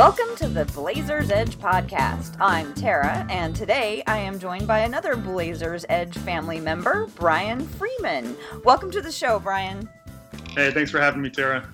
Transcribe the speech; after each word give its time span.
Welcome 0.00 0.34
to 0.36 0.48
the 0.48 0.64
Blazers 0.64 1.30
Edge 1.30 1.58
podcast. 1.58 2.34
I'm 2.40 2.72
Tara, 2.72 3.26
and 3.28 3.54
today 3.54 4.02
I 4.06 4.16
am 4.16 4.38
joined 4.38 4.66
by 4.66 4.78
another 4.78 5.14
Blazers 5.14 5.84
Edge 5.90 6.16
family 6.16 6.58
member, 6.58 7.06
Brian 7.16 7.66
Freeman. 7.66 8.34
Welcome 8.64 8.90
to 8.92 9.02
the 9.02 9.12
show, 9.12 9.38
Brian. 9.38 9.86
Hey, 10.54 10.70
thanks 10.70 10.90
for 10.90 10.98
having 10.98 11.20
me, 11.20 11.28
Tara. 11.28 11.68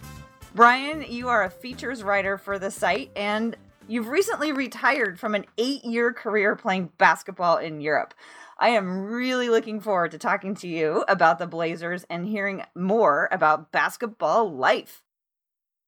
Brian, 0.56 1.04
you 1.08 1.28
are 1.28 1.44
a 1.44 1.50
features 1.50 2.02
writer 2.02 2.36
for 2.36 2.58
the 2.58 2.68
site, 2.68 3.12
and 3.14 3.54
you've 3.86 4.08
recently 4.08 4.50
retired 4.50 5.20
from 5.20 5.36
an 5.36 5.44
eight 5.56 5.84
year 5.84 6.12
career 6.12 6.56
playing 6.56 6.90
basketball 6.98 7.58
in 7.58 7.80
Europe. 7.80 8.12
I 8.58 8.70
am 8.70 9.02
really 9.04 9.50
looking 9.50 9.78
forward 9.78 10.10
to 10.10 10.18
talking 10.18 10.56
to 10.56 10.66
you 10.66 11.04
about 11.06 11.38
the 11.38 11.46
Blazers 11.46 12.04
and 12.10 12.26
hearing 12.26 12.64
more 12.74 13.28
about 13.30 13.70
basketball 13.70 14.52
life. 14.52 15.04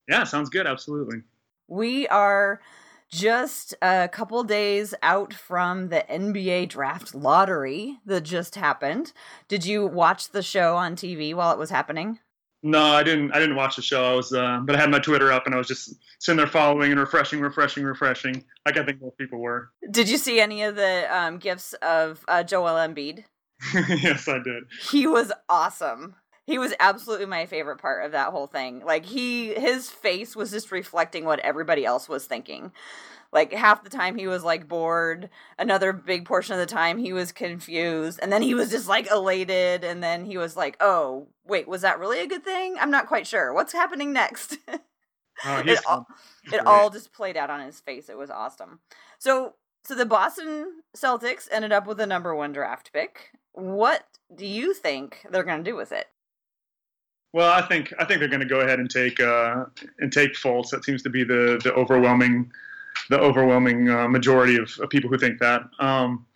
Yeah, 0.09 0.23
sounds 0.23 0.51
good. 0.51 0.69
Absolutely. 0.69 1.23
We 1.69 2.09
are 2.09 2.61
just 3.11 3.75
a 3.81 4.09
couple 4.09 4.43
days 4.45 4.95
out 5.03 5.33
from 5.33 5.89
the 5.89 6.05
NBA 6.11 6.69
draft 6.69 7.15
lottery 7.15 7.99
that 8.07 8.23
just 8.23 8.55
happened. 8.55 9.13
Did 9.49 9.65
you 9.65 9.87
watch 9.87 10.31
the 10.31 10.43
show 10.43 10.77
on 10.77 10.97
TV 10.97 11.35
while 11.35 11.53
it 11.53 11.59
was 11.59 11.71
happening? 11.71 12.19
No, 12.63 12.83
I 12.83 13.03
didn't. 13.05 13.33
I 13.33 13.39
didn't 13.39 13.55
watch 13.55 13.77
the 13.77 13.83
show. 13.83 14.05
I 14.05 14.15
was, 14.15 14.33
uh, 14.33 14.61
but 14.65 14.75
I 14.75 14.81
had 14.81 14.91
my 14.91 14.99
Twitter 14.99 15.31
up 15.31 15.47
and 15.47 15.55
I 15.55 15.59
was 15.59 15.69
just 15.69 15.95
sitting 16.19 16.39
there 16.39 16.47
following 16.47 16.91
and 16.91 16.99
refreshing, 16.99 17.41
refreshing, 17.41 17.85
refreshing, 17.85 18.45
like 18.67 18.77
I 18.77 18.85
think 18.85 19.01
most 19.01 19.17
people 19.17 19.39
were. 19.39 19.71
Did 19.91 20.09
you 20.09 20.19
see 20.19 20.41
any 20.41 20.63
of 20.65 20.75
the 20.75 21.07
um, 21.17 21.39
gifts 21.39 21.75
of 21.75 22.25
uh, 22.27 22.43
Joel 22.43 22.75
Embiid? 22.75 23.25
yes, 23.75 24.27
I 24.27 24.39
did. 24.39 24.65
He 24.91 25.07
was 25.07 25.31
awesome 25.49 26.17
he 26.49 26.57
was 26.57 26.73
absolutely 26.81 27.27
my 27.27 27.45
favorite 27.45 27.77
part 27.77 28.07
of 28.07 28.13
that 28.13 28.31
whole 28.31 28.47
thing. 28.47 28.81
Like 28.83 29.05
he 29.05 29.53
his 29.53 29.91
face 29.91 30.35
was 30.35 30.51
just 30.51 30.73
reflecting 30.73 31.27
what 31.27 31.41
everybody 31.41 31.85
else 31.85 32.09
was 32.09 32.25
thinking. 32.25 32.73
Like 33.31 33.53
half 33.53 33.85
the 33.85 33.91
time 33.91 34.17
he 34.17 34.27
was 34.27 34.45
like 34.45 34.67
bored, 34.67 35.29
another 35.59 35.93
big 35.93 36.25
portion 36.25 36.55
of 36.55 36.59
the 36.59 36.65
time 36.75 36.97
he 36.97 37.13
was 37.13 37.33
confused, 37.33 38.19
and 38.23 38.33
then 38.33 38.41
he 38.41 38.55
was 38.55 38.71
just 38.71 38.89
like 38.89 39.11
elated 39.11 39.85
and 39.85 40.03
then 40.03 40.25
he 40.25 40.39
was 40.39 40.57
like, 40.57 40.79
"Oh, 40.81 41.29
wait, 41.47 41.69
was 41.69 41.83
that 41.83 41.99
really 41.99 42.21
a 42.21 42.27
good 42.27 42.45
thing? 42.45 42.77
I'm 42.81 42.91
not 42.91 43.09
quite 43.09 43.27
sure. 43.27 43.53
What's 43.53 43.75
happening 43.75 44.13
next?" 44.15 44.57
Oh, 45.45 45.63
it 45.65 45.79
all, 45.87 46.09
it 46.53 46.67
all 46.67 46.91
just 46.91 47.13
played 47.13 47.37
out 47.37 47.49
on 47.49 47.61
his 47.61 47.79
face. 47.79 48.09
It 48.09 48.19
was 48.19 48.29
awesome. 48.29 48.81
So, 49.21 49.55
so 49.85 49.95
the 49.95 50.05
Boston 50.05 50.83
Celtics 50.97 51.47
ended 51.53 51.71
up 51.71 51.87
with 51.87 52.01
a 52.01 52.09
number 52.09 52.35
1 52.35 52.53
draft 52.53 52.93
pick. 52.93 53.31
What 53.53 54.03
do 54.35 54.45
you 54.45 54.75
think 54.75 55.25
they're 55.31 55.45
going 55.45 55.63
to 55.63 55.71
do 55.71 55.77
with 55.77 55.93
it? 55.93 56.09
Well, 57.33 57.51
I 57.51 57.63
think 57.63 57.93
I 57.99 58.05
think 58.05 58.21
they're 58.21 58.29
going 58.29 58.41
to 58.41 58.47
go 58.47 58.61
ahead 58.61 58.79
and 58.79 58.91
take 58.91 59.21
uh, 59.21 59.67
and 59.99 60.13
take 60.13 60.35
Fultz. 60.35 60.71
That 60.71 60.85
seems 60.85 61.03
to 61.03 61.11
be 61.11 61.25
the 61.25 61.61
the 61.63 61.75
overwhelming 61.75 62.51
the 63.11 63.19
overwhelming 63.19 63.89
uh, 63.89 64.09
majority 64.09 64.57
of, 64.57 64.71
of, 64.81 64.91
people 64.91 65.09
who 65.09 65.19
think 65.19 65.39
that. 65.39 65.63
Um, 65.79 66.27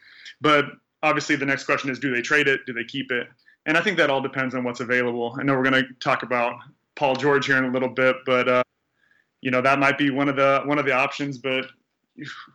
but 0.41 0.67
obviously, 1.03 1.37
the 1.37 1.47
next 1.47 1.65
question 1.65 1.91
is: 1.91 1.99
Do 1.99 2.15
they 2.15 2.21
trade 2.21 2.47
it? 2.47 2.61
Do 2.67 2.73
they 2.73 2.85
keep 2.85 3.11
it? 3.11 3.29
And 3.67 3.77
I 3.77 3.81
think 3.81 3.97
that 3.99 4.11
all 4.11 4.21
depends 4.21 4.55
on 4.55 4.65
what's 4.65 4.81
available. 4.81 5.37
I 5.39 5.45
know 5.45 5.55
we're 5.55 5.63
going 5.63 5.85
to 5.85 5.93
talk 6.01 6.25
about 6.25 6.57
Paul 6.95 7.15
George 7.17 7.47
here 7.47 7.59
in 7.59 7.65
a 7.65 7.71
little 7.71 7.89
bit, 7.89 8.17
but 8.27 8.49
uh, 8.49 8.63
you 9.41 9.51
know 9.51 9.63
that 9.63 9.79
might 9.79 9.97
be 9.97 10.11
one 10.11 10.29
of 10.29 10.37
the 10.37 10.63
one 10.67 10.79
of 10.79 10.85
the 10.85 10.93
options. 10.93 11.39
But 11.39 11.67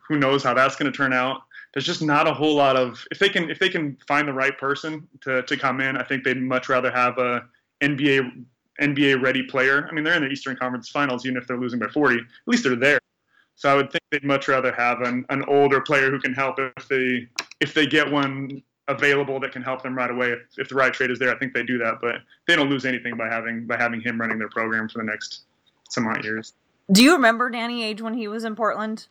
who 0.06 0.18
knows 0.18 0.44
how 0.44 0.54
that's 0.54 0.76
going 0.76 0.90
to 0.90 0.96
turn 0.96 1.12
out? 1.12 1.42
There's 1.74 1.84
just 1.86 2.02
not 2.02 2.28
a 2.28 2.32
whole 2.32 2.54
lot 2.54 2.76
of 2.76 3.04
if 3.10 3.18
they 3.18 3.28
can 3.28 3.50
if 3.50 3.58
they 3.58 3.68
can 3.68 3.96
find 4.06 4.28
the 4.28 4.32
right 4.32 4.56
person 4.56 5.08
to 5.22 5.42
to 5.42 5.56
come 5.56 5.80
in. 5.80 5.96
I 5.96 6.04
think 6.04 6.22
they'd 6.22 6.40
much 6.40 6.68
rather 6.68 6.90
have 6.92 7.18
a 7.18 7.44
NBA 7.80 8.44
NBA 8.80 9.22
ready 9.22 9.42
player. 9.42 9.88
I 9.90 9.94
mean, 9.94 10.04
they're 10.04 10.14
in 10.14 10.22
the 10.22 10.30
Eastern 10.30 10.56
Conference 10.56 10.88
Finals, 10.88 11.26
even 11.26 11.36
if 11.36 11.46
they're 11.46 11.58
losing 11.58 11.80
by 11.80 11.88
40. 11.88 12.16
At 12.16 12.24
least 12.46 12.64
they're 12.64 12.76
there. 12.76 13.00
So 13.56 13.68
I 13.68 13.74
would 13.74 13.90
think 13.90 14.02
they'd 14.10 14.22
much 14.22 14.46
rather 14.46 14.72
have 14.72 15.00
an, 15.00 15.26
an 15.30 15.44
older 15.48 15.80
player 15.80 16.10
who 16.10 16.20
can 16.20 16.32
help 16.32 16.60
if 16.60 16.86
they 16.88 17.26
if 17.60 17.74
they 17.74 17.86
get 17.86 18.10
one 18.10 18.62
available 18.86 19.40
that 19.40 19.52
can 19.52 19.62
help 19.62 19.82
them 19.82 19.96
right 19.96 20.10
away. 20.10 20.30
If, 20.30 20.40
if 20.58 20.68
the 20.68 20.76
right 20.76 20.92
trade 20.92 21.10
is 21.10 21.18
there, 21.18 21.34
I 21.34 21.38
think 21.38 21.54
they 21.54 21.64
do 21.64 21.76
that. 21.78 22.00
But 22.00 22.16
they 22.46 22.54
don't 22.54 22.70
lose 22.70 22.84
anything 22.86 23.16
by 23.16 23.28
having 23.28 23.66
by 23.66 23.76
having 23.76 24.00
him 24.00 24.20
running 24.20 24.38
their 24.38 24.48
program 24.48 24.88
for 24.88 24.98
the 24.98 25.04
next 25.04 25.42
some 25.90 26.06
odd 26.06 26.24
years. 26.24 26.54
Do 26.92 27.02
you 27.02 27.14
remember 27.14 27.50
Danny 27.50 27.82
Ainge 27.82 28.00
when 28.00 28.14
he 28.14 28.28
was 28.28 28.44
in 28.44 28.54
Portland? 28.54 29.08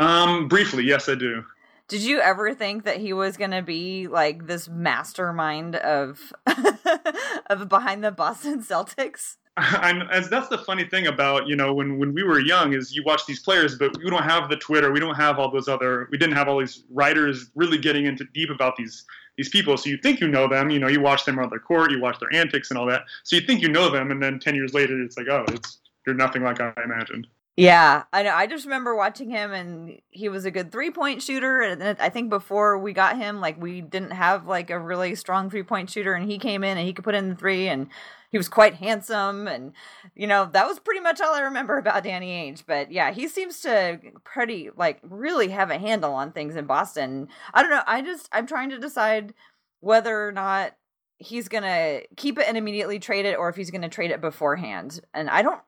Um, 0.00 0.48
briefly, 0.48 0.84
yes, 0.84 1.08
I 1.08 1.14
do. 1.14 1.44
Did 1.88 2.02
you 2.02 2.20
ever 2.20 2.54
think 2.54 2.84
that 2.84 2.98
he 2.98 3.14
was 3.14 3.38
going 3.38 3.52
to 3.52 3.62
be 3.62 4.08
like 4.08 4.46
this 4.46 4.68
mastermind 4.68 5.74
of 5.76 6.34
of 7.46 7.68
behind 7.68 8.04
the 8.04 8.12
Boston 8.12 8.62
Celtics? 8.62 9.36
I'm, 9.56 10.02
as 10.02 10.28
that's 10.28 10.48
the 10.48 10.58
funny 10.58 10.84
thing 10.84 11.06
about 11.06 11.48
you 11.48 11.56
know 11.56 11.72
when 11.72 11.98
when 11.98 12.12
we 12.12 12.22
were 12.22 12.38
young 12.38 12.74
is 12.74 12.94
you 12.94 13.02
watch 13.04 13.24
these 13.26 13.40
players, 13.40 13.76
but 13.76 13.96
we 13.96 14.10
don't 14.10 14.22
have 14.22 14.50
the 14.50 14.56
Twitter, 14.56 14.92
we 14.92 15.00
don't 15.00 15.16
have 15.16 15.38
all 15.38 15.50
those 15.50 15.66
other, 15.66 16.08
we 16.12 16.18
didn't 16.18 16.36
have 16.36 16.46
all 16.46 16.58
these 16.58 16.84
writers 16.90 17.50
really 17.54 17.78
getting 17.78 18.04
into 18.04 18.24
deep 18.34 18.50
about 18.50 18.76
these 18.76 19.04
these 19.38 19.48
people. 19.48 19.76
So 19.78 19.88
you 19.88 19.96
think 19.96 20.20
you 20.20 20.28
know 20.28 20.46
them, 20.46 20.68
you 20.68 20.78
know, 20.78 20.88
you 20.88 21.00
watch 21.00 21.24
them 21.24 21.38
on 21.38 21.48
their 21.48 21.58
court, 21.58 21.90
you 21.90 22.00
watch 22.00 22.18
their 22.20 22.32
antics 22.34 22.70
and 22.70 22.78
all 22.78 22.86
that. 22.86 23.04
So 23.24 23.34
you 23.36 23.42
think 23.42 23.62
you 23.62 23.68
know 23.68 23.90
them, 23.90 24.10
and 24.10 24.22
then 24.22 24.38
ten 24.38 24.54
years 24.54 24.74
later, 24.74 25.00
it's 25.00 25.16
like, 25.16 25.28
oh, 25.28 25.44
it's 25.48 25.78
you're 26.06 26.14
nothing 26.14 26.42
like 26.42 26.60
I 26.60 26.72
imagined. 26.84 27.26
Yeah, 27.58 28.04
I 28.12 28.22
know. 28.22 28.34
I 28.36 28.46
just 28.46 28.66
remember 28.66 28.94
watching 28.94 29.30
him, 29.30 29.52
and 29.52 30.00
he 30.10 30.28
was 30.28 30.44
a 30.44 30.50
good 30.52 30.70
three 30.70 30.92
point 30.92 31.22
shooter. 31.22 31.60
And 31.60 31.82
I 31.98 32.08
think 32.08 32.30
before 32.30 32.78
we 32.78 32.92
got 32.92 33.16
him, 33.16 33.40
like 33.40 33.60
we 33.60 33.80
didn't 33.80 34.12
have 34.12 34.46
like 34.46 34.70
a 34.70 34.78
really 34.78 35.16
strong 35.16 35.50
three 35.50 35.64
point 35.64 35.90
shooter, 35.90 36.14
and 36.14 36.30
he 36.30 36.38
came 36.38 36.62
in 36.62 36.78
and 36.78 36.86
he 36.86 36.92
could 36.92 37.04
put 37.04 37.16
in 37.16 37.30
the 37.30 37.34
three, 37.34 37.66
and 37.68 37.88
he 38.30 38.38
was 38.38 38.48
quite 38.48 38.74
handsome, 38.74 39.48
and 39.48 39.72
you 40.14 40.28
know 40.28 40.48
that 40.52 40.68
was 40.68 40.78
pretty 40.78 41.00
much 41.00 41.20
all 41.20 41.34
I 41.34 41.40
remember 41.40 41.78
about 41.78 42.04
Danny 42.04 42.30
Ainge. 42.30 42.62
But 42.64 42.92
yeah, 42.92 43.10
he 43.10 43.26
seems 43.26 43.58
to 43.62 43.98
pretty 44.22 44.70
like 44.76 45.00
really 45.02 45.48
have 45.48 45.72
a 45.72 45.78
handle 45.78 46.14
on 46.14 46.30
things 46.30 46.54
in 46.54 46.66
Boston. 46.66 47.26
I 47.54 47.62
don't 47.62 47.72
know. 47.72 47.82
I 47.88 48.02
just 48.02 48.28
I'm 48.30 48.46
trying 48.46 48.70
to 48.70 48.78
decide 48.78 49.34
whether 49.80 50.28
or 50.28 50.30
not 50.30 50.74
he's 51.18 51.48
gonna 51.48 52.02
keep 52.16 52.38
it 52.38 52.46
and 52.46 52.56
immediately 52.56 53.00
trade 53.00 53.26
it, 53.26 53.36
or 53.36 53.48
if 53.48 53.56
he's 53.56 53.72
gonna 53.72 53.88
trade 53.88 54.12
it 54.12 54.20
beforehand. 54.20 55.00
And 55.12 55.28
I 55.28 55.42
don't 55.42 55.60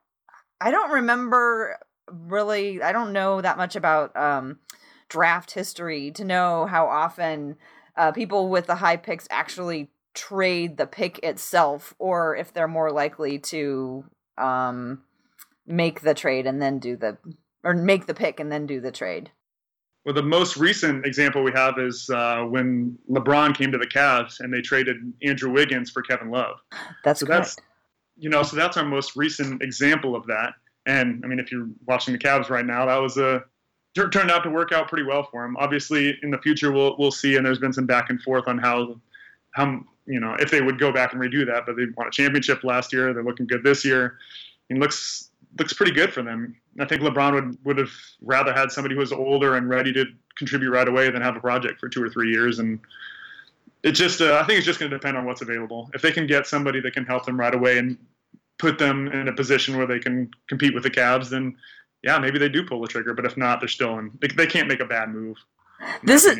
I 0.60 0.70
don't 0.70 0.90
remember 0.90 1.78
really 2.10 2.82
I 2.82 2.92
don't 2.92 3.12
know 3.12 3.40
that 3.40 3.56
much 3.56 3.76
about 3.76 4.16
um, 4.16 4.58
draft 5.08 5.52
history 5.52 6.10
to 6.12 6.24
know 6.24 6.66
how 6.66 6.86
often 6.86 7.56
uh, 7.96 8.12
people 8.12 8.48
with 8.48 8.66
the 8.66 8.76
high 8.76 8.96
picks 8.96 9.26
actually 9.30 9.90
trade 10.14 10.76
the 10.76 10.86
pick 10.86 11.18
itself 11.22 11.94
or 11.98 12.36
if 12.36 12.52
they're 12.52 12.68
more 12.68 12.90
likely 12.90 13.38
to 13.38 14.04
um, 14.38 15.02
make 15.66 16.00
the 16.00 16.14
trade 16.14 16.46
and 16.46 16.60
then 16.60 16.78
do 16.78 16.96
the 16.96 17.16
or 17.62 17.74
make 17.74 18.06
the 18.06 18.14
pick 18.14 18.40
and 18.40 18.50
then 18.50 18.66
do 18.66 18.80
the 18.80 18.92
trade. 18.92 19.30
Well, 20.04 20.14
the 20.14 20.22
most 20.22 20.56
recent 20.56 21.04
example 21.04 21.42
we 21.42 21.52
have 21.52 21.78
is 21.78 22.08
uh, 22.08 22.44
when 22.44 22.98
LeBron 23.10 23.54
came 23.54 23.70
to 23.72 23.78
the 23.78 23.86
Cavs 23.86 24.40
and 24.40 24.52
they 24.52 24.62
traded 24.62 24.96
Andrew 25.22 25.52
Wiggins 25.52 25.90
for 25.90 26.00
Kevin 26.00 26.30
Love. 26.30 26.56
That's 27.04 27.20
so 27.20 27.26
correct. 27.26 27.44
that's 27.44 27.56
you 28.20 28.28
know, 28.28 28.42
so 28.42 28.54
that's 28.54 28.76
our 28.76 28.84
most 28.84 29.16
recent 29.16 29.62
example 29.62 30.14
of 30.14 30.26
that. 30.26 30.54
And 30.86 31.22
I 31.24 31.28
mean, 31.28 31.38
if 31.38 31.50
you're 31.50 31.68
watching 31.86 32.12
the 32.12 32.18
Cavs 32.18 32.50
right 32.50 32.64
now, 32.64 32.86
that 32.86 32.96
was 32.96 33.16
a 33.16 33.44
turned 33.94 34.30
out 34.30 34.42
to 34.44 34.50
work 34.50 34.72
out 34.72 34.88
pretty 34.88 35.04
well 35.04 35.24
for 35.30 35.44
him. 35.44 35.56
Obviously, 35.58 36.16
in 36.22 36.30
the 36.30 36.38
future, 36.38 36.70
we'll 36.70 36.96
we'll 36.98 37.10
see. 37.10 37.36
And 37.36 37.44
there's 37.44 37.58
been 37.58 37.72
some 37.72 37.86
back 37.86 38.10
and 38.10 38.20
forth 38.22 38.46
on 38.46 38.58
how 38.58 39.00
how 39.52 39.80
you 40.06 40.20
know 40.20 40.36
if 40.38 40.50
they 40.50 40.60
would 40.60 40.78
go 40.78 40.92
back 40.92 41.12
and 41.12 41.20
redo 41.20 41.46
that. 41.46 41.64
But 41.66 41.76
they 41.76 41.84
won 41.96 42.06
a 42.06 42.10
championship 42.10 42.62
last 42.62 42.92
year. 42.92 43.12
They're 43.12 43.24
looking 43.24 43.46
good 43.46 43.64
this 43.64 43.84
year. 43.84 44.18
It 44.68 44.78
looks 44.78 45.30
looks 45.58 45.72
pretty 45.72 45.92
good 45.92 46.12
for 46.12 46.22
them. 46.22 46.56
I 46.78 46.84
think 46.84 47.02
LeBron 47.02 47.34
would 47.34 47.58
would 47.64 47.78
have 47.78 47.92
rather 48.20 48.52
had 48.52 48.70
somebody 48.70 48.94
who 48.94 49.00
was 49.00 49.12
older 49.12 49.56
and 49.56 49.68
ready 49.68 49.92
to 49.92 50.06
contribute 50.36 50.70
right 50.70 50.88
away 50.88 51.10
than 51.10 51.22
have 51.22 51.36
a 51.36 51.40
project 51.40 51.80
for 51.80 51.88
two 51.88 52.02
or 52.02 52.08
three 52.08 52.30
years. 52.30 52.58
And 52.58 52.80
it 53.82 53.92
just 53.92 54.20
uh, 54.20 54.40
I 54.42 54.46
think 54.46 54.58
it's 54.58 54.66
just 54.66 54.78
going 54.78 54.90
to 54.90 54.96
depend 54.96 55.16
on 55.16 55.24
what's 55.24 55.42
available. 55.42 55.90
If 55.94 56.02
they 56.02 56.12
can 56.12 56.26
get 56.26 56.46
somebody 56.46 56.80
that 56.80 56.92
can 56.92 57.04
help 57.04 57.24
them 57.24 57.38
right 57.38 57.54
away 57.54 57.78
and 57.78 57.98
put 58.58 58.78
them 58.78 59.08
in 59.08 59.28
a 59.28 59.32
position 59.32 59.76
where 59.76 59.86
they 59.86 59.98
can 59.98 60.30
compete 60.48 60.74
with 60.74 60.82
the 60.82 60.90
Cavs, 60.90 61.30
then 61.30 61.56
yeah, 62.02 62.18
maybe 62.18 62.38
they 62.38 62.48
do 62.48 62.64
pull 62.64 62.80
the 62.80 62.88
trigger. 62.88 63.14
But 63.14 63.26
if 63.26 63.36
not, 63.36 63.60
they're 63.60 63.68
still 63.68 63.98
in. 63.98 64.10
They, 64.20 64.28
they 64.28 64.46
can't 64.46 64.68
make 64.68 64.80
a 64.80 64.86
bad 64.86 65.10
move. 65.10 65.36
This 66.02 66.24
is 66.24 66.38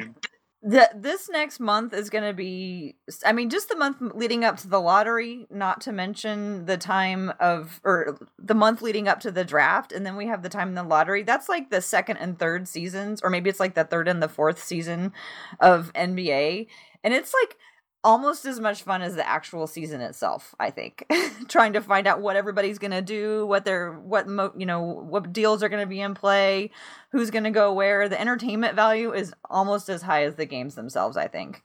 the 0.63 0.91
this 0.95 1.31
next 1.31 1.59
month 1.59 1.95
is 1.95 2.11
going 2.11 2.25
to 2.25 2.35
be 2.35 2.95
i 3.25 3.33
mean 3.33 3.49
just 3.49 3.71
the 3.71 3.77
month 3.77 3.97
leading 4.15 4.45
up 4.45 4.59
to 4.59 4.69
the 4.69 4.81
lottery 4.81 5.47
not 5.51 5.81
to 5.81 5.91
mention 5.91 6.67
the 6.67 6.77
time 6.77 7.33
of 7.41 7.81
or 7.83 8.19
the 8.39 8.55
month 8.55 8.83
leading 8.83 9.09
up 9.09 9.21
to 9.21 9.31
the 9.31 9.45
draft 9.45 9.91
and 9.91 10.05
then 10.05 10.17
we 10.17 10.27
have 10.27 10.43
the 10.43 10.49
time 10.49 10.69
in 10.69 10.75
the 10.75 10.83
lottery. 10.83 11.23
That's 11.23 11.49
like 11.49 11.71
the 11.71 11.81
second 11.81 12.19
and 12.19 12.39
third 12.39 12.69
seasons 12.69 13.21
or 13.23 13.31
maybe 13.31 13.49
it's 13.49 13.61
like 13.61 13.75
the 13.75 13.85
third 13.85 14.09
and 14.09 14.23
the 14.23 14.29
fourth 14.29 14.63
season 14.63 15.13
of 15.61 15.93
nba 15.95 16.67
and 17.03 17.15
it's 17.15 17.33
like 17.43 17.57
almost 18.03 18.45
as 18.47 18.59
much 18.59 18.83
fun 18.83 19.03
as 19.03 19.15
the 19.15 19.29
actual 19.29 19.67
season 19.67 20.01
itself 20.01 20.55
i 20.59 20.71
think. 20.71 21.05
Trying 21.49 21.73
to 21.75 21.81
find 21.81 22.07
out 22.07 22.21
what 22.21 22.37
everybody's 22.37 22.79
going 22.79 22.91
to 22.93 23.03
do 23.03 23.47
what 23.47 23.65
they're 23.65 23.93
what 23.93 24.29
mo- 24.29 24.53
you 24.57 24.67
know 24.67 24.81
what 24.81 25.33
deals 25.33 25.63
are 25.63 25.69
going 25.69 25.83
to 25.83 25.87
be 25.87 26.01
in 26.01 26.15
play 26.15 26.71
who's 27.13 27.31
going 27.31 27.45
to 27.45 27.51
go 27.51 27.73
where. 27.73 28.09
The 28.09 28.21
entertainment 28.21 28.75
value 28.75 29.13
is 29.13 29.33
almost 29.49 29.89
as 29.89 30.03
high 30.03 30.25
as 30.25 30.37
the 30.37 30.47
games 30.47 30.75
themselves 30.75 31.17
i 31.17 31.27
think. 31.27 31.63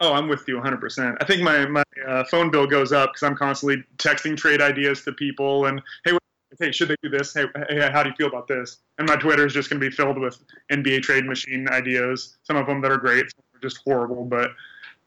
Oh 0.00 0.12
i'm 0.12 0.28
with 0.28 0.46
you 0.48 0.56
100% 0.56 1.16
i 1.20 1.24
think 1.24 1.42
my 1.42 1.66
my 1.66 1.82
uh, 2.06 2.24
phone 2.24 2.50
bill 2.50 2.66
goes 2.66 2.92
up 2.92 3.12
because 3.12 3.22
i'm 3.22 3.36
constantly 3.36 3.84
texting 3.98 4.36
trade 4.36 4.60
ideas 4.60 5.02
to 5.04 5.12
people 5.12 5.66
and 5.66 5.80
hey 6.04 6.16
hey 6.60 6.70
should 6.70 6.88
they 6.88 6.96
do 7.02 7.08
this? 7.08 7.34
Hey, 7.34 7.46
hey 7.68 7.90
how 7.92 8.02
do 8.02 8.10
you 8.10 8.14
feel 8.16 8.28
about 8.28 8.48
this? 8.48 8.78
And 8.98 9.08
my 9.08 9.16
twitter 9.16 9.46
is 9.46 9.52
just 9.52 9.70
going 9.70 9.80
to 9.80 9.88
be 9.88 9.94
filled 9.94 10.18
with 10.18 10.38
nba 10.72 11.02
trade 11.02 11.26
machine 11.26 11.68
ideas. 11.68 12.36
Some 12.44 12.56
of 12.56 12.66
them 12.66 12.80
that 12.82 12.90
are 12.90 12.98
great 12.98 13.30
some 13.30 13.44
are 13.54 13.60
just 13.60 13.80
horrible 13.84 14.24
but 14.24 14.50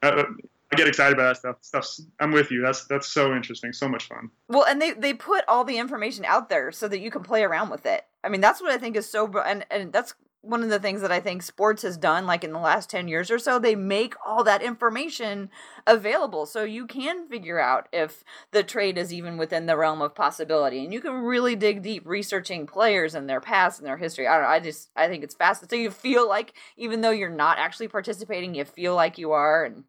uh, 0.03 0.23
I 0.71 0.75
get 0.75 0.87
excited 0.87 1.13
about 1.13 1.29
that 1.29 1.37
stuff. 1.37 1.85
Stuff. 1.85 2.05
I'm 2.19 2.31
with 2.31 2.51
you. 2.51 2.61
That's 2.61 2.85
that's 2.85 3.07
so 3.07 3.33
interesting. 3.33 3.71
So 3.71 3.87
much 3.87 4.07
fun. 4.07 4.29
Well, 4.49 4.65
and 4.65 4.81
they 4.81 4.91
they 4.91 5.13
put 5.13 5.45
all 5.47 5.63
the 5.63 5.77
information 5.77 6.25
out 6.25 6.49
there 6.49 6.71
so 6.71 6.87
that 6.87 6.99
you 6.99 7.09
can 7.09 7.23
play 7.23 7.43
around 7.43 7.69
with 7.69 7.85
it. 7.85 8.05
I 8.23 8.29
mean, 8.29 8.41
that's 8.41 8.61
what 8.61 8.71
I 8.71 8.77
think 8.77 8.95
is 8.97 9.09
so 9.09 9.31
and 9.39 9.65
and 9.71 9.93
that's 9.93 10.13
one 10.41 10.63
of 10.63 10.69
the 10.69 10.79
things 10.79 11.01
that 11.01 11.11
I 11.11 11.19
think 11.19 11.41
sports 11.41 11.81
has 11.81 11.97
done 11.97 12.25
like 12.25 12.43
in 12.43 12.53
the 12.53 12.59
last 12.59 12.89
10 12.89 13.07
years 13.07 13.29
or 13.29 13.39
so 13.39 13.59
they 13.59 13.75
make 13.75 14.15
all 14.25 14.43
that 14.43 14.61
information 14.61 15.49
available 15.85 16.45
so 16.45 16.63
you 16.63 16.87
can 16.87 17.27
figure 17.27 17.59
out 17.59 17.87
if 17.91 18.23
the 18.51 18.63
trade 18.63 18.97
is 18.97 19.11
even 19.11 19.37
within 19.37 19.65
the 19.65 19.75
realm 19.75 20.01
of 20.01 20.15
possibility 20.15 20.83
and 20.83 20.93
you 20.93 21.01
can 21.01 21.13
really 21.13 21.55
dig 21.55 21.81
deep 21.81 22.03
researching 22.05 22.65
players 22.65 23.15
and 23.15 23.29
their 23.29 23.41
past 23.41 23.79
and 23.79 23.87
their 23.87 23.97
history 23.97 24.27
I 24.27 24.35
don't 24.35 24.43
know 24.43 24.49
I 24.49 24.59
just 24.59 24.89
I 24.95 25.07
think 25.07 25.23
it's 25.23 25.35
fast 25.35 25.69
so 25.69 25.75
you 25.75 25.91
feel 25.91 26.27
like 26.27 26.53
even 26.77 27.01
though 27.01 27.11
you're 27.11 27.29
not 27.29 27.57
actually 27.57 27.87
participating 27.87 28.55
you 28.55 28.65
feel 28.65 28.95
like 28.95 29.17
you 29.17 29.31
are 29.31 29.65
and 29.65 29.83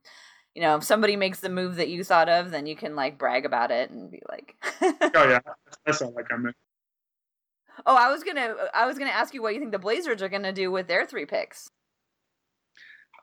you 0.55 0.63
know, 0.63 0.75
if 0.75 0.83
somebody 0.83 1.15
makes 1.15 1.39
the 1.39 1.49
move 1.49 1.77
that 1.77 1.89
you 1.89 2.03
thought 2.03 2.29
of, 2.29 2.51
then 2.51 2.67
you 2.67 2.75
can 2.75 2.97
like 2.97 3.17
brag 3.17 3.47
about 3.47 3.71
it 3.71 3.91
and 3.91 4.11
be 4.11 4.21
like, 4.29 4.57
"Oh 4.83 5.29
yeah, 5.29 5.39
that's 5.87 6.01
not 6.01 6.15
like 6.15 6.27
I'm." 6.33 6.53
Oh, 7.87 7.97
I 7.97 8.11
was 8.11 8.23
gonna, 8.25 8.55
I 8.75 8.87
was 8.87 8.99
gonna 8.99 9.11
ask 9.11 9.35
you 9.35 9.43
what 9.43 9.55
you 9.55 9.61
think 9.61 9.73
the 9.73 9.79
Blazers 9.79 10.23
are 10.23 10.29
gonna 10.29 10.53
do 10.53 10.71
with 10.71 10.89
their 10.89 11.07
three 11.07 11.27
picks. 11.27 11.71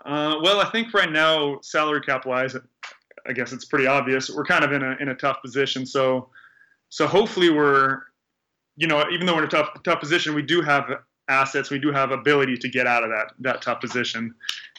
Uh, 0.06 0.38
well, 0.42 0.60
I 0.60 0.70
think 0.70 0.94
right 0.94 1.12
now, 1.12 1.60
salary 1.62 2.02
cap 2.02 2.26
wise, 2.26 2.56
I 3.28 3.34
guess 3.34 3.52
it's 3.52 3.66
pretty 3.66 3.88
obvious. 3.88 4.30
We're 4.30 4.46
kind 4.46 4.64
of 4.64 4.72
in 4.72 4.84
a 4.84 4.96
in 5.00 5.10
a 5.10 5.16
tough 5.16 5.42
position. 5.42 5.86
So, 5.86 6.30
so 6.90 7.08
hopefully 7.08 7.50
we're, 7.50 8.02
you 8.76 8.88
know, 8.88 9.04
even 9.12 9.26
though 9.26 9.34
we're 9.34 9.44
in 9.44 9.48
a 9.48 9.52
tough 9.52 9.70
tough 9.84 10.00
position, 10.00 10.36
we 10.36 10.44
do 10.44 10.62
have 10.62 10.90
assets. 11.28 11.72
We 11.72 11.80
do 11.80 11.92
have 11.92 12.12
ability 12.12 12.58
to 12.58 12.70
get 12.70 12.86
out 12.88 13.04
of 13.04 13.10
that 13.10 13.34
that 13.40 13.62
tough 13.62 13.82
position. 13.82 14.34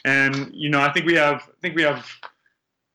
And 0.05 0.49
you 0.53 0.69
know, 0.69 0.79
I 0.79 0.91
think 0.91 1.05
we 1.05 1.15
have 1.15 1.41
I 1.47 1.59
think 1.61 1.75
we 1.75 1.83
have 1.83 2.07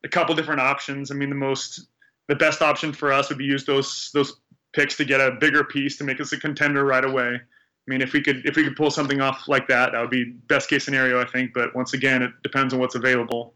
a 0.05 0.09
couple 0.09 0.35
different 0.35 0.61
options. 0.61 1.11
I 1.11 1.15
mean, 1.15 1.29
the 1.29 1.35
most 1.35 1.87
the 2.29 2.37
best 2.37 2.63
option 2.63 2.93
for 2.93 3.13
us 3.13 3.29
would 3.29 3.39
be 3.39 3.45
use 3.45 3.67
those 3.67 4.11
those 4.15 4.41
picks 4.73 4.97
to 4.97 5.05
get 5.05 5.21
a 5.21 5.33
bigger 5.33 5.65
piece 5.65 5.97
to 5.99 6.05
make 6.05 6.21
us 6.21 6.33
a 6.33 6.39
contender 6.39 6.85
right 6.85 7.05
away. 7.05 7.35
I 7.35 7.91
mean, 7.91 8.01
if 8.01 8.13
we 8.13 8.23
could 8.23 8.47
if 8.47 8.57
we 8.57 8.65
could 8.65 8.77
pull 8.77 8.91
something 8.91 9.21
off 9.21 9.49
like 9.49 9.67
that, 9.69 9.93
that 9.93 10.01
would 10.01 10.11
be 10.11 10.25
best 10.25 10.71
case 10.71 10.85
scenario, 10.85 11.21
I 11.21 11.25
think. 11.27 11.53
But 11.53 11.75
once 11.75 11.95
again, 11.95 12.23
it 12.23 12.31
depends 12.43 12.73
on 12.73 12.81
what's 12.81 12.95
available. 12.95 13.55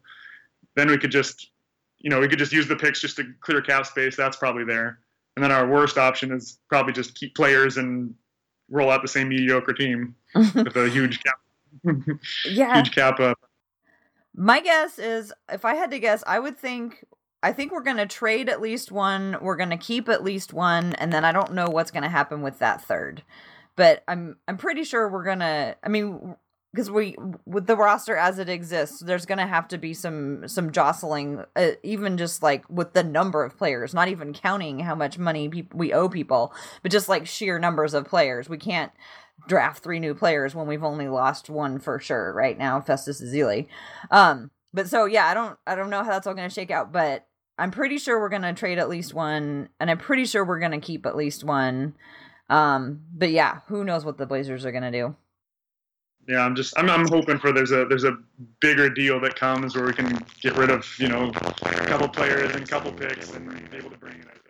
Then 0.75 0.89
we 0.89 0.99
could 0.99 1.13
just, 1.13 1.51
you 1.99 2.11
know, 2.11 2.21
we 2.21 2.29
could 2.29 2.39
just 2.39 2.53
use 2.53 2.67
the 2.67 2.77
picks 2.77 3.01
just 3.01 3.17
to 3.17 3.33
clear 3.41 3.63
cap 3.63 3.87
space. 3.87 4.17
That's 4.17 4.37
probably 4.37 4.65
there. 4.65 4.99
And 5.37 5.45
then 5.45 5.53
our 5.53 5.69
worst 5.69 5.97
option 5.97 6.33
is 6.33 6.59
probably 6.69 6.93
just 6.93 7.15
keep 7.15 7.35
players 7.35 7.77
and 7.77 8.15
roll 8.69 8.91
out 8.91 9.03
the 9.03 9.09
same 9.09 9.29
mediocre 9.29 9.73
team 9.73 10.15
with 10.35 10.77
a 10.77 10.89
huge 10.89 11.23
cap. 11.23 11.39
yeah. 12.47 12.75
Huge 12.83 12.93
cap 12.93 13.21
up. 13.21 13.39
My 14.35 14.61
guess 14.61 14.99
is, 14.99 15.33
if 15.51 15.65
I 15.65 15.75
had 15.75 15.91
to 15.93 15.99
guess, 15.99 16.23
I 16.27 16.39
would 16.39 16.59
think 16.59 17.05
I 17.47 17.53
think 17.53 17.71
we're 17.71 17.81
going 17.85 17.99
to 17.99 18.07
trade 18.07 18.49
at 18.49 18.61
least 18.61 18.91
one. 18.91 19.37
We're 19.41 19.55
going 19.55 19.71
to 19.71 19.77
keep 19.77 20.09
at 20.09 20.25
least 20.25 20.53
one, 20.53 20.95
and 20.95 21.13
then 21.13 21.25
I 21.25 21.31
don't 21.31 21.53
know 21.53 21.69
what's 21.69 21.93
going 21.93 22.03
to 22.03 22.09
happen 22.09 22.43
with 22.43 22.59
that 22.59 22.83
third. 22.83 23.23
But 23.77 24.03
I'm 24.09 24.39
I'm 24.49 24.57
pretty 24.57 24.83
sure 24.83 25.09
we're 25.09 25.23
going 25.23 25.39
to. 25.39 25.77
I 25.81 25.89
mean, 25.89 26.35
because 26.73 26.91
we 26.91 27.15
with 27.47 27.69
the 27.69 27.77
roster 27.77 28.17
as 28.17 28.41
it 28.41 28.49
exists, 28.49 28.99
there's 28.99 29.27
going 29.27 29.39
to 29.39 29.47
have 29.47 29.69
to 29.69 29.79
be 29.79 29.95
some 29.95 30.49
some 30.49 30.73
jostling, 30.73 31.45
uh, 31.55 31.71
even 31.85 32.17
just 32.17 32.43
like 32.43 32.69
with 32.69 32.95
the 32.95 33.05
number 33.05 33.45
of 33.45 33.57
players, 33.57 33.95
not 33.95 34.09
even 34.09 34.33
counting 34.33 34.81
how 34.81 34.97
much 34.97 35.17
money 35.17 35.49
pe- 35.49 35.69
we 35.73 35.93
owe 35.93 36.09
people, 36.09 36.53
but 36.83 36.91
just 36.91 37.09
like 37.09 37.29
sheer 37.29 37.61
numbers 37.61 37.95
of 37.95 38.07
players. 38.07 38.49
We 38.49 38.59
can't 38.59 38.91
draft 39.47 39.85
three 39.85 40.01
new 40.01 40.17
players 40.17 40.53
when 40.53 40.67
we've 40.67 40.83
only 40.83 41.07
lost 41.07 41.49
one 41.49 41.79
for 41.79 42.01
sure 42.01 42.33
right 42.33 42.59
now, 42.59 42.81
Festus 42.81 43.23
Ezeli. 43.23 43.69
Um, 44.11 44.51
but 44.75 44.89
so 44.89 45.05
yeah, 45.05 45.27
I 45.27 45.35
don't 45.35 45.57
I 45.65 45.77
don't 45.77 45.91
know 45.91 46.03
how 46.03 46.11
that's 46.11 46.27
all 46.27 46.35
going 46.35 46.49
to 46.49 46.53
shake 46.53 46.73
out, 46.73 46.91
but 46.91 47.25
I'm 47.59 47.71
pretty 47.71 47.99
sure 47.99 48.21
we're 48.21 48.29
to 48.43 48.53
trade 48.53 48.79
at 48.79 48.89
least 48.89 49.15
one, 49.15 49.69
and 49.81 49.91
I'm 49.91 49.99
pretty 49.99 50.27
sure 50.27 50.45
we're 50.45 50.59
to 50.73 50.81
keep 50.81 51.07
at 51.07 51.17
least 51.17 51.43
one. 51.43 51.95
Um, 52.51 53.03
but 53.15 53.31
yeah, 53.31 53.61
who 53.69 53.85
knows 53.85 54.05
what 54.05 54.19
the 54.19 54.27
Blazers 54.27 54.65
are 54.65 54.73
to 54.85 54.91
do? 54.91 55.17
Yeah, 56.29 56.41
I'm 56.41 56.57
just 56.57 56.77
I'm 56.77 56.91
I'm 56.91 57.07
hoping 57.07 57.39
for 57.39 57.53
there's 57.53 57.71
a 57.71 57.85
there's 57.85 58.05
a 58.05 58.19
bigger 58.61 58.91
deal 58.91 59.21
that 59.21 59.37
comes 59.37 59.77
where 59.77 59.87
we 59.87 59.93
can 59.93 60.25
get 60.41 60.57
rid 60.57 60.71
of 60.71 60.93
you 60.99 61.07
know 61.07 61.31
a 61.63 61.87
couple 61.87 62.09
players 62.09 62.53
and 62.53 62.65
a 62.65 62.67
couple 62.67 62.93
picks 62.93 63.33
and 63.33 63.71
be 63.71 63.77
able 63.77 63.91
to 63.91 63.99
bring 63.99 64.15
it. 64.15 64.46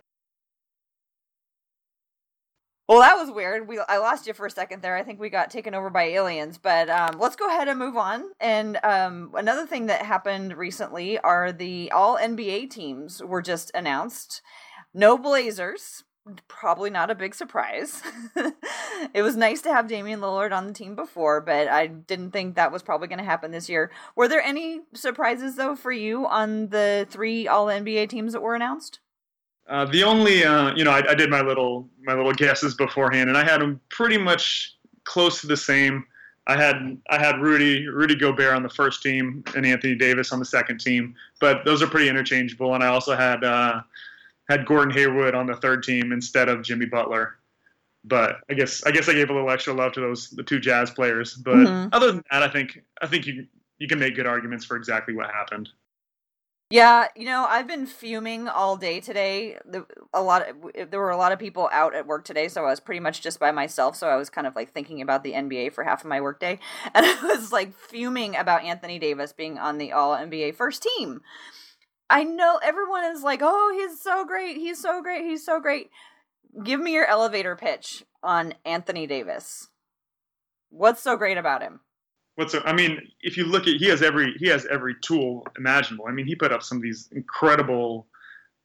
Well, 2.89 3.01
that 3.01 3.17
was 3.17 3.33
weird. 3.33 3.67
We 3.67 3.81
I 3.81 3.99
lost 3.99 4.29
you 4.29 4.33
for 4.33 4.47
a 4.47 4.51
second 4.51 4.81
there. 4.81 4.97
I 4.97 5.03
think 5.03 5.19
we 5.19 5.29
got 5.29 5.51
taken 5.51 5.75
over 5.75 5.91
by 5.91 6.05
aliens. 6.05 6.57
But 6.57 6.89
um, 6.89 7.19
let's 7.19 7.35
go 7.35 7.49
ahead 7.49 7.67
and 7.67 7.79
move 7.79 7.97
on. 7.97 8.31
And 8.41 8.79
um, 8.85 9.33
another 9.35 9.67
thing 9.67 9.87
that 9.87 10.03
happened 10.03 10.57
recently 10.57 11.19
are 11.19 11.51
the 11.51 11.91
all 11.91 12.17
NBA 12.17 12.71
teams 12.71 13.23
were 13.23 13.43
just 13.43 13.73
announced. 13.75 14.41
No 14.95 15.19
Blazers. 15.19 16.05
Probably 16.49 16.91
not 16.91 17.11
a 17.11 17.15
big 17.15 17.35
surprise. 17.35 18.03
it 19.15 19.23
was 19.23 19.37
nice 19.37 19.63
to 19.63 19.73
have 19.73 19.87
Damian 19.87 20.21
Lillard 20.21 20.53
on 20.53 20.67
the 20.67 20.73
team 20.73 20.97
before, 20.97 21.41
but 21.41 21.69
I 21.69 21.87
didn't 21.87 22.33
think 22.33 22.57
that 22.57 22.73
was 22.73 22.83
probably 22.83 23.07
going 23.07 23.21
to 23.21 23.25
happen 23.25 23.53
this 23.53 23.69
year. 23.69 23.93
Were 24.17 24.27
there 24.27 24.43
any 24.43 24.81
surprises 24.93 25.55
though 25.55 25.77
for 25.77 25.93
you 25.93 26.27
on 26.27 26.71
the 26.71 27.07
three 27.09 27.47
All 27.47 27.67
NBA 27.67 28.09
teams 28.09 28.33
that 28.33 28.43
were 28.43 28.57
announced? 28.57 28.99
Uh, 29.69 29.85
the 29.87 30.05
only, 30.05 30.45
uh, 30.45 30.75
you 30.75 30.85
know, 30.85 30.93
I, 30.93 31.03
I, 31.11 31.15
did 31.15 31.29
my 31.29 31.41
little 31.41 31.89
my 32.03 32.15
little 32.15 32.33
guesses 32.33 32.75
beforehand, 32.75 33.29
and 33.29 33.37
I 33.37 33.45
had 33.45 33.61
them 33.61 33.81
pretty 33.89 34.17
much 34.17 34.77
close 35.05 35.41
to 35.41 35.49
the 35.49 35.57
same. 35.57 36.05
I 36.47 36.57
had 36.57 36.97
I 37.11 37.19
had 37.19 37.41
Rudy 37.41 37.89
Rudy 37.89 38.15
Gobert 38.15 38.55
on 38.55 38.63
the 38.63 38.69
first 38.69 39.03
team 39.03 39.43
and 39.57 39.67
Anthony 39.67 39.97
Davis 39.97 40.33
on 40.33 40.39
the 40.39 40.45
second 40.45 40.81
team, 40.81 41.17
but 41.41 41.65
those 41.65 41.83
are 41.83 41.89
pretty 41.89 42.09
interchangeable. 42.09 42.75
And 42.75 42.85
I 42.85 42.89
also 42.89 43.17
had 43.17 43.43
uh, 43.43 43.81
had 44.49 44.67
Gordon 44.67 44.95
Hayward 44.95 45.35
on 45.35 45.47
the 45.47 45.57
third 45.57 45.83
team 45.83 46.13
instead 46.13 46.49
of 46.49 46.63
Jimmy 46.63 46.87
Butler. 46.87 47.37
But 48.05 48.37
I 48.49 48.55
guess 48.55 48.85
I 48.87 48.93
guess 48.93 49.09
I 49.09 49.15
gave 49.15 49.31
a 49.31 49.33
little 49.33 49.51
extra 49.51 49.73
love 49.73 49.93
to 49.95 50.01
those 50.01 50.31
the 50.31 50.45
two 50.45 50.61
Jazz 50.61 50.91
players. 50.91 51.35
But 51.35 51.57
mm-hmm. 51.57 51.89
other 51.93 52.13
than 52.13 52.23
that, 52.31 52.45
I 52.45 52.49
think 52.49 52.85
I 53.03 53.09
think 53.09 53.27
you 53.27 53.47
you 53.79 53.89
can 53.89 53.99
make 53.99 54.15
good 54.15 54.29
arguments 54.29 54.65
for 54.65 54.77
exactly 54.77 55.15
what 55.15 55.29
happened. 55.33 55.71
Yeah, 56.69 57.07
you 57.15 57.27
know, 57.27 57.47
I've 57.49 57.69
been 57.69 57.87
fuming 57.87 58.49
all 58.49 58.77
day 58.77 58.99
today. 58.99 59.57
A 60.13 60.21
lot 60.21 60.49
of, 60.49 60.91
there 60.91 60.99
were 60.99 61.11
a 61.11 61.17
lot 61.17 61.31
of 61.31 61.39
people 61.39 61.69
out 61.73 61.95
at 61.95 62.09
work 62.09 62.25
today, 62.25 62.49
so 62.49 62.65
I 62.65 62.71
was 62.71 62.81
pretty 62.81 62.99
much 62.99 63.23
just 63.23 63.39
by 63.39 63.53
myself, 63.53 63.95
so 63.95 64.09
I 64.09 64.17
was 64.17 64.31
kind 64.31 64.49
of 64.49 64.57
like 64.57 64.73
thinking 64.73 65.01
about 65.01 65.23
the 65.23 65.35
NBA 65.37 65.71
for 65.71 65.85
half 65.85 66.01
of 66.03 66.09
my 66.09 66.21
workday. 66.21 66.59
And 66.95 67.07
I 67.07 67.23
was 67.23 67.53
like 67.53 67.73
fuming 67.79 68.35
about 68.35 68.65
Anthony 68.65 68.99
Davis 68.99 69.33
being 69.33 69.59
on 69.59 69.79
the 69.79 69.93
all 69.93 70.15
NBA 70.17 70.51
first 70.51 70.83
team. 70.83 71.21
I 72.11 72.25
know 72.25 72.59
everyone 72.63 73.05
is 73.05 73.23
like, 73.23 73.41
"Oh, 73.43 73.73
he's 73.79 74.01
so 74.03 74.25
great. 74.25 74.57
He's 74.59 74.81
so 74.83 75.03
great. 75.03 75.25
He's 75.25 75.45
so 75.45 75.61
great." 75.61 75.91
Give 76.65 76.81
me 76.81 76.95
your 76.95 77.07
elevator 77.07 77.57
pitch 77.57 78.05
on 78.23 78.55
Anthony 78.65 79.07
Davis. 79.07 79.69
What's 80.71 81.03
so 81.03 81.17
great 81.17 81.39
about 81.39 81.63
him? 81.63 81.81
What's 82.37 82.55
I 82.65 82.73
mean, 82.73 83.01
if 83.21 83.37
you 83.37 83.45
look 83.45 83.67
at 83.67 83.75
he 83.75 83.87
has 83.87 84.03
every 84.03 84.35
he 84.39 84.47
has 84.47 84.65
every 84.67 84.95
tool 85.03 85.47
imaginable. 85.59 86.07
I 86.09 86.13
mean, 86.13 86.27
he 86.27 86.35
put 86.35 86.53
up 86.53 86.63
some 86.63 86.79
of 86.79 86.83
these 86.83 87.09
incredible 87.13 88.07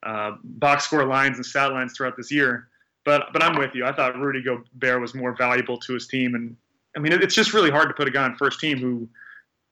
uh, 0.04 0.32
box 0.42 0.84
score 0.84 1.06
lines 1.06 1.36
and 1.36 1.44
stat 1.44 1.72
lines 1.72 1.94
throughout 1.94 2.16
this 2.16 2.30
year. 2.30 2.68
But 3.04 3.32
but 3.32 3.42
I'm 3.42 3.58
with 3.58 3.74
you. 3.74 3.84
I 3.84 3.92
thought 3.92 4.16
Rudy 4.16 4.42
Gobert 4.42 5.00
was 5.00 5.14
more 5.14 5.34
valuable 5.36 5.76
to 5.78 5.94
his 5.94 6.06
team, 6.06 6.34
and 6.34 6.56
I 6.96 7.00
mean, 7.00 7.12
it's 7.12 7.34
just 7.34 7.52
really 7.52 7.70
hard 7.70 7.88
to 7.88 7.94
put 7.94 8.06
a 8.06 8.10
guy 8.10 8.24
on 8.24 8.36
first 8.36 8.60
team 8.60 8.78
who 8.78 9.08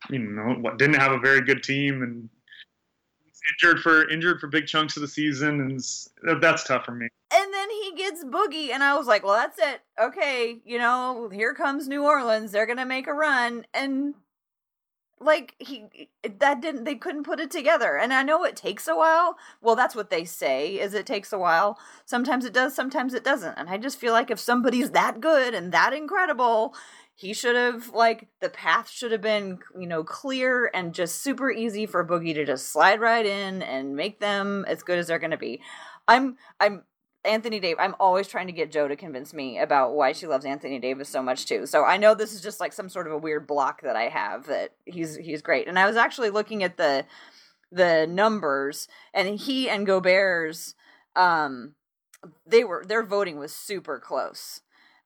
you 0.08 0.18
know 0.18 0.54
what 0.60 0.78
didn't 0.78 0.96
have 0.96 1.12
a 1.12 1.18
very 1.18 1.42
good 1.42 1.62
team 1.62 2.02
and 2.02 2.28
injured 3.52 3.80
for 3.80 4.08
injured 4.10 4.40
for 4.40 4.48
big 4.48 4.66
chunks 4.66 4.96
of 4.96 5.02
the 5.02 5.08
season, 5.08 5.60
and 5.60 6.40
that's 6.40 6.64
tough 6.64 6.84
for 6.84 6.92
me. 6.92 7.08
And 7.32 7.49
gets 7.96 8.24
Boogie, 8.24 8.70
and 8.70 8.82
I 8.82 8.96
was 8.96 9.06
like, 9.06 9.24
well, 9.24 9.34
that's 9.34 9.58
it. 9.58 9.82
Okay, 10.00 10.60
you 10.64 10.78
know, 10.78 11.28
here 11.32 11.54
comes 11.54 11.88
New 11.88 12.04
Orleans. 12.04 12.52
They're 12.52 12.66
gonna 12.66 12.86
make 12.86 13.06
a 13.06 13.12
run, 13.12 13.66
and 13.74 14.14
like 15.20 15.54
he 15.58 16.08
that 16.38 16.62
didn't 16.62 16.84
they 16.84 16.94
couldn't 16.94 17.24
put 17.24 17.40
it 17.40 17.50
together. 17.50 17.96
And 17.96 18.12
i 18.12 18.22
know 18.22 18.44
it 18.44 18.56
takes 18.56 18.88
a 18.88 18.96
while. 18.96 19.36
Well 19.60 19.76
that's 19.76 19.94
what 19.94 20.10
they 20.10 20.24
say 20.24 20.80
is 20.80 20.94
it 20.94 21.06
takes 21.06 21.32
a 21.32 21.38
while. 21.38 21.78
Sometimes 22.06 22.44
it 22.44 22.54
does 22.54 22.74
sometimes 22.74 23.12
it 23.14 23.22
doesn't. 23.22 23.58
And 23.58 23.68
i 23.68 23.76
just 23.76 23.98
feel 23.98 24.12
like 24.12 24.30
if 24.30 24.40
somebody's 24.40 24.90
that 24.92 25.20
good 25.20 25.54
and 25.54 25.72
that 25.72 25.92
incredible 25.92 26.74
he 27.14 27.34
should 27.34 27.54
have 27.54 27.90
like 27.90 28.28
the 28.40 28.48
path 28.48 28.88
should 28.88 29.12
have 29.12 29.20
been 29.20 29.58
you 29.78 29.86
know 29.86 30.02
clear 30.02 30.70
and 30.72 30.94
just 30.94 31.22
super 31.22 31.50
easy 31.50 31.84
for 31.84 32.06
boogie 32.06 32.34
to 32.34 32.46
just 32.46 32.68
slide 32.68 32.98
right 32.98 33.26
in 33.26 33.60
and 33.62 33.94
make 33.94 34.20
them 34.20 34.64
as 34.66 34.82
good 34.82 34.98
as 34.98 35.08
they're 35.08 35.18
going 35.18 35.30
to 35.30 35.36
be. 35.36 35.60
I'm 36.08 36.38
i'm 36.58 36.84
Anthony 37.24 37.60
Davis. 37.60 37.80
I'm 37.80 37.94
always 38.00 38.28
trying 38.28 38.46
to 38.46 38.52
get 38.52 38.72
Joe 38.72 38.88
to 38.88 38.96
convince 38.96 39.34
me 39.34 39.58
about 39.58 39.94
why 39.94 40.12
she 40.12 40.26
loves 40.26 40.44
Anthony 40.46 40.78
Davis 40.78 41.08
so 41.08 41.22
much 41.22 41.46
too. 41.46 41.66
So 41.66 41.84
I 41.84 41.96
know 41.98 42.14
this 42.14 42.32
is 42.32 42.40
just 42.40 42.60
like 42.60 42.72
some 42.72 42.88
sort 42.88 43.06
of 43.06 43.12
a 43.12 43.18
weird 43.18 43.46
block 43.46 43.82
that 43.82 43.96
I 43.96 44.04
have 44.04 44.46
that 44.46 44.72
he's 44.86 45.16
he's 45.16 45.42
great. 45.42 45.68
And 45.68 45.78
I 45.78 45.86
was 45.86 45.96
actually 45.96 46.30
looking 46.30 46.62
at 46.62 46.76
the 46.76 47.04
the 47.70 48.06
numbers 48.06 48.88
and 49.12 49.38
he 49.38 49.68
and 49.68 49.86
Gobert's 49.86 50.74
um 51.14 51.74
they 52.46 52.64
were 52.64 52.84
their 52.86 53.04
voting 53.04 53.38
was 53.38 53.54
super 53.54 53.98
close. 53.98 54.62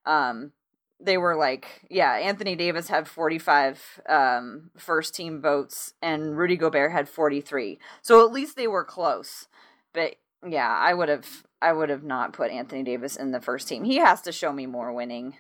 Um 0.07 0.53
they 1.01 1.19
were 1.19 1.35
like 1.35 1.85
yeah, 1.91 2.13
Anthony 2.13 2.55
Davis 2.55 2.89
had 2.89 3.09
45 3.09 4.03
um 4.09 4.71
first 4.77 5.17
team 5.17 5.43
votes 5.43 5.95
and 6.01 6.39
Rudy 6.39 6.57
Gobert 6.57 6.93
had 6.93 7.09
43. 7.09 7.81
So 8.03 8.25
at 8.25 8.33
least 8.33 8.57
they 8.57 8.69
were 8.69 8.85
close. 8.85 9.49
But 9.93 10.17
yeah, 10.47 10.71
I 10.71 10.95
would 10.95 11.09
have 11.09 11.45
I 11.63 11.73
would 11.73 11.89
have 11.89 12.05
not 12.05 12.33
put 12.33 12.51
Anthony 12.51 12.83
Davis 12.83 13.17
in 13.17 13.31
the 13.31 13.41
first 13.41 13.69
team. 13.69 13.85
He 13.85 13.97
has 13.97 14.21
to 14.23 14.33
show 14.33 14.53
me 14.53 14.67
more 14.67 14.93
winning. 14.93 15.37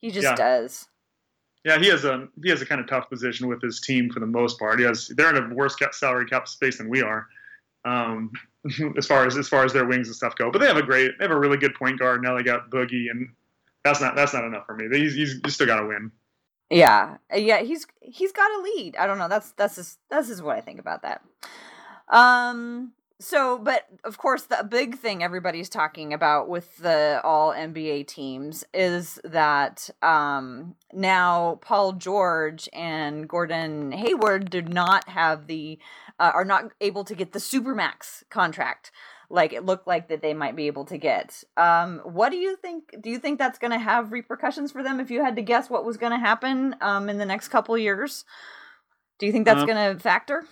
He 0.00 0.10
just 0.10 0.24
yeah. 0.24 0.34
does. 0.34 0.88
Yeah, 1.64 1.78
he 1.78 1.88
has 1.88 2.04
a 2.04 2.28
he 2.42 2.48
has 2.50 2.62
a 2.62 2.66
kind 2.66 2.80
of 2.80 2.88
tough 2.88 3.10
position 3.10 3.46
with 3.46 3.60
his 3.60 3.80
team 3.80 4.10
for 4.10 4.20
the 4.20 4.26
most 4.26 4.58
part. 4.58 4.78
He 4.78 4.84
has 4.86 5.08
they're 5.08 5.34
in 5.34 5.52
a 5.52 5.54
worse 5.54 5.76
cap, 5.76 5.94
salary 5.94 6.24
cap 6.24 6.48
space 6.48 6.78
than 6.78 6.88
we 6.88 7.02
are, 7.02 7.26
um, 7.84 8.30
as 8.96 9.06
far 9.06 9.26
as 9.26 9.36
as 9.36 9.48
far 9.48 9.64
as 9.64 9.72
their 9.72 9.84
wings 9.84 10.08
and 10.08 10.16
stuff 10.16 10.34
go. 10.36 10.50
But 10.50 10.60
they 10.60 10.66
have 10.66 10.78
a 10.78 10.82
great 10.82 11.18
they 11.18 11.24
have 11.24 11.32
a 11.32 11.38
really 11.38 11.58
good 11.58 11.74
point 11.74 11.98
guard 11.98 12.22
now. 12.22 12.36
They 12.36 12.42
got 12.42 12.70
Boogie, 12.70 13.10
and 13.10 13.28
that's 13.84 14.00
not 14.00 14.16
that's 14.16 14.32
not 14.32 14.44
enough 14.44 14.64
for 14.64 14.74
me. 14.74 14.88
He's 14.90 15.14
he's, 15.14 15.40
he's 15.44 15.54
still 15.54 15.66
got 15.66 15.80
to 15.80 15.86
win. 15.86 16.10
Yeah, 16.70 17.18
yeah, 17.34 17.60
he's 17.60 17.86
he's 18.00 18.32
got 18.32 18.50
a 18.50 18.62
lead. 18.62 18.96
I 18.96 19.06
don't 19.06 19.18
know. 19.18 19.28
That's 19.28 19.52
that's 19.52 19.76
just 19.76 19.98
that's 20.08 20.28
just 20.28 20.42
what 20.42 20.56
I 20.56 20.62
think 20.62 20.80
about 20.80 21.02
that. 21.02 21.22
Um, 22.08 22.92
so, 23.20 23.58
but 23.58 23.84
of 24.04 24.16
course, 24.16 24.44
the 24.44 24.66
big 24.68 24.96
thing 24.96 25.22
everybody's 25.22 25.68
talking 25.68 26.14
about 26.14 26.48
with 26.48 26.78
the 26.78 27.20
all 27.22 27.52
NBA 27.52 28.06
teams 28.06 28.64
is 28.72 29.20
that 29.24 29.90
um, 30.02 30.74
now 30.94 31.58
Paul 31.60 31.92
George 31.92 32.66
and 32.72 33.28
Gordon 33.28 33.92
Hayward 33.92 34.48
do 34.48 34.62
not 34.62 35.06
have 35.10 35.48
the 35.48 35.78
uh, 36.18 36.32
are 36.34 36.46
not 36.46 36.72
able 36.80 37.04
to 37.04 37.14
get 37.14 37.32
the 37.32 37.38
supermax 37.38 38.22
contract 38.30 38.90
like 39.28 39.52
it 39.52 39.66
looked 39.66 39.86
like 39.86 40.08
that 40.08 40.22
they 40.22 40.32
might 40.34 40.56
be 40.56 40.66
able 40.66 40.86
to 40.86 40.96
get. 40.96 41.44
Um, 41.58 42.00
what 42.04 42.30
do 42.30 42.36
you 42.36 42.56
think? 42.56 42.96
Do 43.00 43.10
you 43.10 43.18
think 43.18 43.38
that's 43.38 43.58
going 43.58 43.70
to 43.70 43.78
have 43.78 44.12
repercussions 44.12 44.72
for 44.72 44.82
them? 44.82 44.98
If 44.98 45.10
you 45.10 45.22
had 45.22 45.36
to 45.36 45.42
guess 45.42 45.68
what 45.68 45.84
was 45.84 45.98
going 45.98 46.12
to 46.12 46.18
happen 46.18 46.74
um, 46.80 47.10
in 47.10 47.18
the 47.18 47.26
next 47.26 47.48
couple 47.48 47.76
years, 47.76 48.24
do 49.18 49.26
you 49.26 49.32
think 49.32 49.44
that's 49.44 49.60
um, 49.60 49.66
going 49.66 49.94
to 49.94 50.02
factor? 50.02 50.44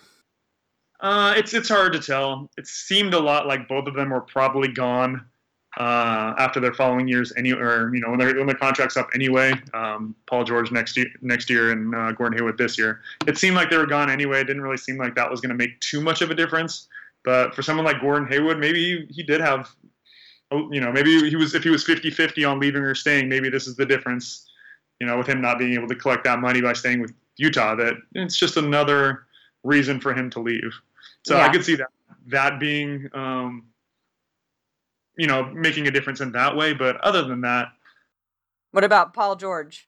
Uh, 1.01 1.33
it's 1.37 1.53
it's 1.53 1.69
hard 1.69 1.93
to 1.93 1.99
tell. 1.99 2.49
It 2.57 2.67
seemed 2.67 3.13
a 3.13 3.19
lot 3.19 3.47
like 3.47 3.67
both 3.67 3.87
of 3.87 3.93
them 3.93 4.09
were 4.09 4.21
probably 4.21 4.67
gone 4.67 5.25
uh, 5.77 6.33
after 6.37 6.59
their 6.59 6.73
following 6.73 7.07
years, 7.07 7.31
any 7.37 7.53
or 7.53 7.93
you 7.93 8.01
know 8.01 8.09
when, 8.09 8.19
when 8.19 8.47
their 8.47 8.55
contracts 8.55 8.97
up 8.97 9.09
anyway. 9.13 9.53
Um, 9.73 10.15
Paul 10.27 10.43
George 10.43 10.71
next 10.71 10.97
year, 10.97 11.07
next 11.21 11.49
year, 11.49 11.71
and 11.71 11.95
uh, 11.95 12.11
Gordon 12.11 12.37
Hayward 12.37 12.57
this 12.57 12.77
year. 12.77 13.01
It 13.27 13.37
seemed 13.37 13.55
like 13.55 13.69
they 13.69 13.77
were 13.77 13.85
gone 13.85 14.09
anyway. 14.09 14.41
It 14.41 14.45
didn't 14.45 14.61
really 14.61 14.77
seem 14.77 14.97
like 14.97 15.15
that 15.15 15.29
was 15.29 15.39
going 15.39 15.49
to 15.49 15.55
make 15.55 15.79
too 15.79 16.01
much 16.01 16.21
of 16.21 16.31
a 16.31 16.35
difference. 16.35 16.87
But 17.23 17.53
for 17.53 17.61
someone 17.61 17.85
like 17.85 18.01
Gordon 18.01 18.27
Hayward, 18.29 18.59
maybe 18.59 18.83
he, 18.83 19.13
he 19.13 19.23
did 19.23 19.41
have, 19.41 19.69
oh, 20.51 20.71
you 20.71 20.79
know, 20.79 20.91
maybe 20.91 21.29
he 21.29 21.35
was 21.35 21.53
if 21.53 21.63
he 21.63 21.69
was 21.69 21.83
50-50 21.85 22.49
on 22.49 22.59
leaving 22.59 22.81
or 22.81 22.95
staying, 22.95 23.29
maybe 23.29 23.49
this 23.49 23.67
is 23.67 23.75
the 23.75 23.85
difference. 23.85 24.47
You 24.99 25.07
know, 25.07 25.17
with 25.17 25.27
him 25.27 25.41
not 25.41 25.59
being 25.59 25.73
able 25.73 25.87
to 25.87 25.95
collect 25.95 26.25
that 26.25 26.39
money 26.39 26.59
by 26.61 26.73
staying 26.73 26.99
with 26.99 27.13
Utah, 27.37 27.73
that 27.75 27.93
it's 28.15 28.35
just 28.35 28.57
another 28.57 29.27
reason 29.63 30.01
for 30.01 30.13
him 30.13 30.29
to 30.31 30.41
leave. 30.41 30.73
So 31.25 31.37
yeah. 31.37 31.45
I 31.45 31.49
could 31.49 31.63
see 31.63 31.75
that 31.75 31.89
that 32.27 32.59
being, 32.59 33.09
um, 33.13 33.65
you 35.17 35.27
know, 35.27 35.43
making 35.45 35.87
a 35.87 35.91
difference 35.91 36.21
in 36.21 36.31
that 36.33 36.55
way. 36.55 36.73
But 36.73 36.97
other 37.01 37.23
than 37.23 37.41
that, 37.41 37.71
what 38.71 38.83
about 38.83 39.13
Paul 39.13 39.35
George? 39.35 39.87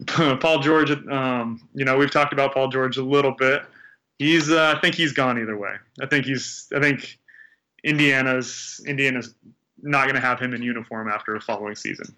Paul 0.06 0.60
George, 0.60 0.90
um, 1.08 1.68
you 1.74 1.84
know, 1.84 1.96
we've 1.96 2.10
talked 2.10 2.32
about 2.32 2.54
Paul 2.54 2.68
George 2.68 2.96
a 2.96 3.02
little 3.02 3.32
bit. 3.32 3.62
He's, 4.18 4.50
uh, 4.50 4.74
I 4.76 4.80
think 4.80 4.94
he's 4.94 5.12
gone 5.12 5.38
either 5.38 5.56
way. 5.56 5.74
I 6.00 6.06
think 6.06 6.26
he's, 6.26 6.68
I 6.74 6.80
think 6.80 7.18
Indiana's, 7.84 8.80
Indiana's 8.86 9.34
not 9.80 10.04
going 10.04 10.16
to 10.16 10.20
have 10.20 10.40
him 10.40 10.54
in 10.54 10.62
uniform 10.62 11.08
after 11.08 11.34
the 11.34 11.40
following 11.40 11.76
season. 11.76 12.14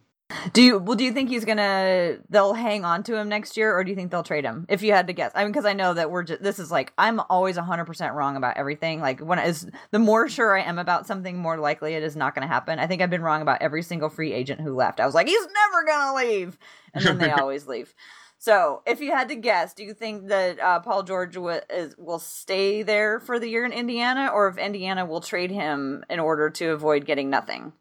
Do 0.52 0.62
you 0.62 0.78
well? 0.78 0.96
Do 0.96 1.04
you 1.04 1.12
think 1.12 1.28
he's 1.28 1.44
gonna? 1.44 2.18
They'll 2.28 2.54
hang 2.54 2.84
on 2.84 3.02
to 3.04 3.16
him 3.16 3.28
next 3.28 3.56
year, 3.56 3.76
or 3.76 3.84
do 3.84 3.90
you 3.90 3.96
think 3.96 4.10
they'll 4.10 4.22
trade 4.22 4.44
him? 4.44 4.66
If 4.68 4.82
you 4.82 4.92
had 4.92 5.06
to 5.08 5.12
guess, 5.12 5.32
I 5.34 5.42
mean, 5.42 5.52
because 5.52 5.64
I 5.64 5.72
know 5.72 5.94
that 5.94 6.10
we're 6.10 6.22
just. 6.22 6.42
This 6.42 6.58
is 6.58 6.70
like 6.70 6.92
I'm 6.98 7.20
always 7.28 7.56
100 7.56 7.84
percent 7.84 8.14
wrong 8.14 8.36
about 8.36 8.56
everything. 8.56 9.00
Like 9.00 9.20
when 9.20 9.38
is 9.38 9.68
the 9.90 9.98
more 9.98 10.28
sure 10.28 10.56
I 10.56 10.62
am 10.62 10.78
about 10.78 11.06
something, 11.06 11.38
more 11.38 11.58
likely 11.58 11.94
it 11.94 12.02
is 12.02 12.16
not 12.16 12.34
going 12.34 12.46
to 12.46 12.52
happen. 12.52 12.78
I 12.78 12.86
think 12.86 13.02
I've 13.02 13.10
been 13.10 13.22
wrong 13.22 13.42
about 13.42 13.62
every 13.62 13.82
single 13.82 14.08
free 14.08 14.32
agent 14.32 14.60
who 14.60 14.74
left. 14.74 15.00
I 15.00 15.06
was 15.06 15.14
like, 15.14 15.26
he's 15.26 15.46
never 15.46 15.86
gonna 15.86 16.16
leave, 16.16 16.58
and 16.94 17.04
then 17.04 17.18
they 17.18 17.30
always 17.30 17.66
leave. 17.66 17.94
So, 18.38 18.82
if 18.86 19.02
you 19.02 19.10
had 19.12 19.28
to 19.28 19.36
guess, 19.36 19.74
do 19.74 19.84
you 19.84 19.92
think 19.92 20.28
that 20.28 20.58
uh, 20.58 20.80
Paul 20.80 21.02
George 21.02 21.34
w- 21.34 21.60
is, 21.68 21.94
will 21.98 22.18
stay 22.18 22.82
there 22.82 23.20
for 23.20 23.38
the 23.38 23.46
year 23.46 23.66
in 23.66 23.72
Indiana, 23.72 24.30
or 24.32 24.48
if 24.48 24.56
Indiana 24.56 25.04
will 25.04 25.20
trade 25.20 25.50
him 25.50 26.04
in 26.08 26.18
order 26.18 26.48
to 26.48 26.70
avoid 26.70 27.04
getting 27.04 27.28
nothing? 27.28 27.74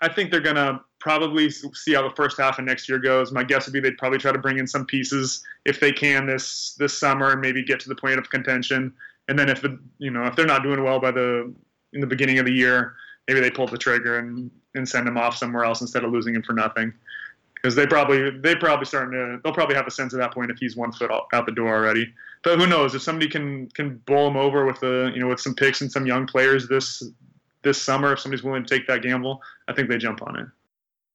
I 0.00 0.08
think 0.08 0.30
they're 0.30 0.40
gonna 0.40 0.82
probably 1.00 1.50
see 1.50 1.94
how 1.94 2.02
the 2.02 2.14
first 2.14 2.38
half 2.38 2.58
of 2.58 2.64
next 2.64 2.88
year 2.88 2.98
goes. 2.98 3.32
My 3.32 3.44
guess 3.44 3.66
would 3.66 3.72
be 3.72 3.80
they'd 3.80 3.98
probably 3.98 4.18
try 4.18 4.32
to 4.32 4.38
bring 4.38 4.58
in 4.58 4.66
some 4.66 4.84
pieces 4.84 5.44
if 5.64 5.80
they 5.80 5.92
can 5.92 6.26
this 6.26 6.74
this 6.78 6.96
summer 6.96 7.32
and 7.32 7.40
maybe 7.40 7.62
get 7.62 7.80
to 7.80 7.88
the 7.88 7.94
point 7.94 8.18
of 8.18 8.30
contention. 8.30 8.92
And 9.28 9.38
then 9.38 9.48
if 9.48 9.62
the 9.62 9.78
you 9.98 10.10
know 10.10 10.24
if 10.24 10.36
they're 10.36 10.46
not 10.46 10.62
doing 10.62 10.82
well 10.82 10.98
by 10.98 11.10
the 11.10 11.52
in 11.92 12.00
the 12.00 12.06
beginning 12.06 12.38
of 12.38 12.46
the 12.46 12.52
year, 12.52 12.94
maybe 13.26 13.40
they 13.40 13.50
pull 13.50 13.66
the 13.66 13.78
trigger 13.78 14.18
and 14.18 14.50
and 14.74 14.88
send 14.88 15.06
him 15.06 15.16
off 15.16 15.36
somewhere 15.36 15.64
else 15.64 15.80
instead 15.80 16.04
of 16.04 16.12
losing 16.12 16.34
him 16.34 16.42
for 16.42 16.52
nothing. 16.52 16.92
Because 17.54 17.74
they 17.74 17.86
probably 17.86 18.30
they 18.30 18.54
probably 18.54 18.86
starting 18.86 19.12
to 19.12 19.40
they'll 19.42 19.54
probably 19.54 19.76
have 19.76 19.86
a 19.86 19.90
sense 19.90 20.14
at 20.14 20.20
that 20.20 20.32
point 20.32 20.50
if 20.50 20.58
he's 20.58 20.76
one 20.76 20.92
foot 20.92 21.10
out 21.32 21.46
the 21.46 21.52
door 21.52 21.74
already. 21.74 22.12
But 22.44 22.58
who 22.58 22.66
knows 22.66 22.94
if 22.94 23.02
somebody 23.02 23.28
can 23.28 23.68
can 23.70 23.98
bowl 23.98 24.28
him 24.28 24.36
over 24.36 24.64
with 24.64 24.80
the 24.80 25.10
you 25.14 25.20
know 25.20 25.28
with 25.28 25.40
some 25.40 25.54
picks 25.54 25.80
and 25.80 25.90
some 25.90 26.06
young 26.06 26.26
players 26.26 26.68
this 26.68 27.02
this 27.62 27.82
summer 27.82 28.12
if 28.12 28.20
somebody's 28.20 28.44
willing 28.44 28.64
to 28.64 28.74
take 28.74 28.86
that 28.86 29.02
gamble, 29.02 29.42
I 29.66 29.72
think 29.72 29.88
they 29.88 29.98
jump 29.98 30.22
on 30.22 30.38
it. 30.38 30.46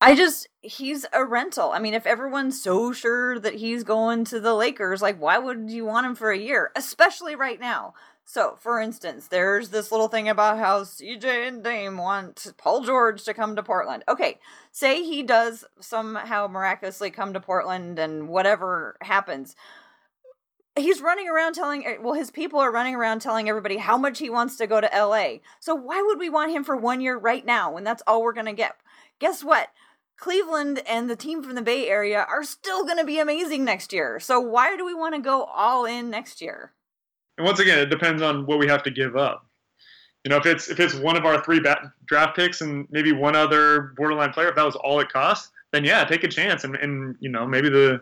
I 0.03 0.15
just 0.15 0.50
he's 0.62 1.05
a 1.13 1.24
rental. 1.24 1.72
I 1.72 1.79
mean, 1.79 1.93
if 1.93 2.05
everyone's 2.05 2.62
so 2.62 2.91
sure 2.91 3.39
that 3.39 3.55
he's 3.55 3.86
going 3.86 4.25
to 4.25 4.41
the 4.41 4.53
Lakers, 4.53 5.01
like 5.01 5.17
why 5.17 5.38
would 5.38 5.72
you 5.72 5.86
want 5.86 6.05
him 6.05 6.13
for 6.13 6.29
a 6.29 6.38
year, 6.38 6.72
especially 6.75 7.36
right 7.36 7.57
now? 7.57 7.93
So, 8.25 8.57
for 8.60 8.81
instance, 8.81 9.27
there's 9.27 9.69
this 9.69 9.93
little 9.93 10.10
thing 10.10 10.27
about 10.27 10.57
how 10.57 10.83
CJ 10.83 11.48
and 11.48 11.63
Dame 11.63 11.98
want 11.98 12.51
Paul 12.57 12.83
George 12.83 13.24
to 13.24 13.33
come 13.33 13.55
to 13.55 13.63
Portland. 13.63 14.03
Okay, 14.10 14.39
say 14.74 15.03
he 15.03 15.24
does 15.24 15.63
somehow 15.79 16.48
miraculously 16.48 17.10
come 17.10 17.31
to 17.31 17.39
Portland 17.39 17.98
and 17.98 18.27
whatever 18.27 18.98
happens. 19.00 19.55
He's 20.75 21.00
running 21.00 21.29
around 21.29 21.53
telling, 21.53 21.86
eh, 21.86 21.95
well, 22.01 22.13
his 22.13 22.29
people 22.29 22.60
are 22.60 22.74
running 22.74 22.95
around 22.95 23.22
telling 23.22 23.48
everybody 23.48 23.77
how 23.77 23.98
much 23.98 24.19
he 24.19 24.29
wants 24.29 24.57
to 24.57 24.67
go 24.67 24.81
to 24.81 24.89
LA. 24.93 25.36
So, 25.62 25.74
why 25.74 26.01
would 26.01 26.19
we 26.19 26.29
want 26.29 26.51
him 26.51 26.65
for 26.65 26.75
one 26.75 27.00
year 27.00 27.17
right 27.17 27.45
now 27.45 27.72
when 27.72 27.86
that's 27.86 28.03
all 28.05 28.22
we're 28.22 28.33
going 28.33 28.48
to 28.48 28.53
get? 28.53 28.75
Guess 29.19 29.41
what? 29.41 29.69
Cleveland 30.17 30.82
and 30.88 31.10
the 31.10 31.15
team 31.15 31.43
from 31.43 31.55
the 31.55 31.62
Bay 31.62 31.88
Area 31.88 32.25
are 32.29 32.43
still 32.43 32.86
going 32.86 32.98
to 32.98 33.03
be 33.03 33.20
amazing 33.20 33.65
next 33.65 33.91
year. 33.91 34.20
So 34.20 34.39
why 34.39 34.77
do 34.77 34.86
we 34.86 34.93
want 34.93 35.15
to 35.15 35.22
go 35.22 35.43
all 35.43 35.86
in 35.86 36.10
next 36.10 36.41
year? 36.41 36.72
And 37.38 37.46
once 37.46 37.60
again, 37.60 37.79
it 37.79 37.89
depends 37.89 38.22
on 38.22 38.46
what 38.46 38.60
we 38.60 38.67
have 38.67 38.84
to 38.84 38.91
give 38.91 39.15
up. 39.15 39.46
You 40.24 40.29
know, 40.29 40.38
if 40.38 40.46
it's 40.46 40.70
if 40.70 40.79
it's 40.79 40.93
one 40.93 41.17
of 41.17 41.25
our 41.25 41.43
three 41.43 41.60
bat- 41.60 41.91
draft 42.05 42.36
picks 42.36 42.62
and 42.62 42.88
maybe 42.91 43.12
one 43.12 43.36
other 43.36 43.93
borderline 43.98 44.32
player, 44.32 44.50
if 44.50 44.55
that 44.55 44.65
was 44.65 44.75
all 44.77 45.00
it 45.01 45.10
costs, 45.10 45.51
then 45.74 45.84
yeah, 45.84 46.05
take 46.05 46.24
a 46.24 46.29
chance 46.29 46.63
and, 46.63 46.75
and 46.77 47.15
you 47.20 47.29
know 47.29 47.46
maybe 47.46 47.70
the 47.70 48.01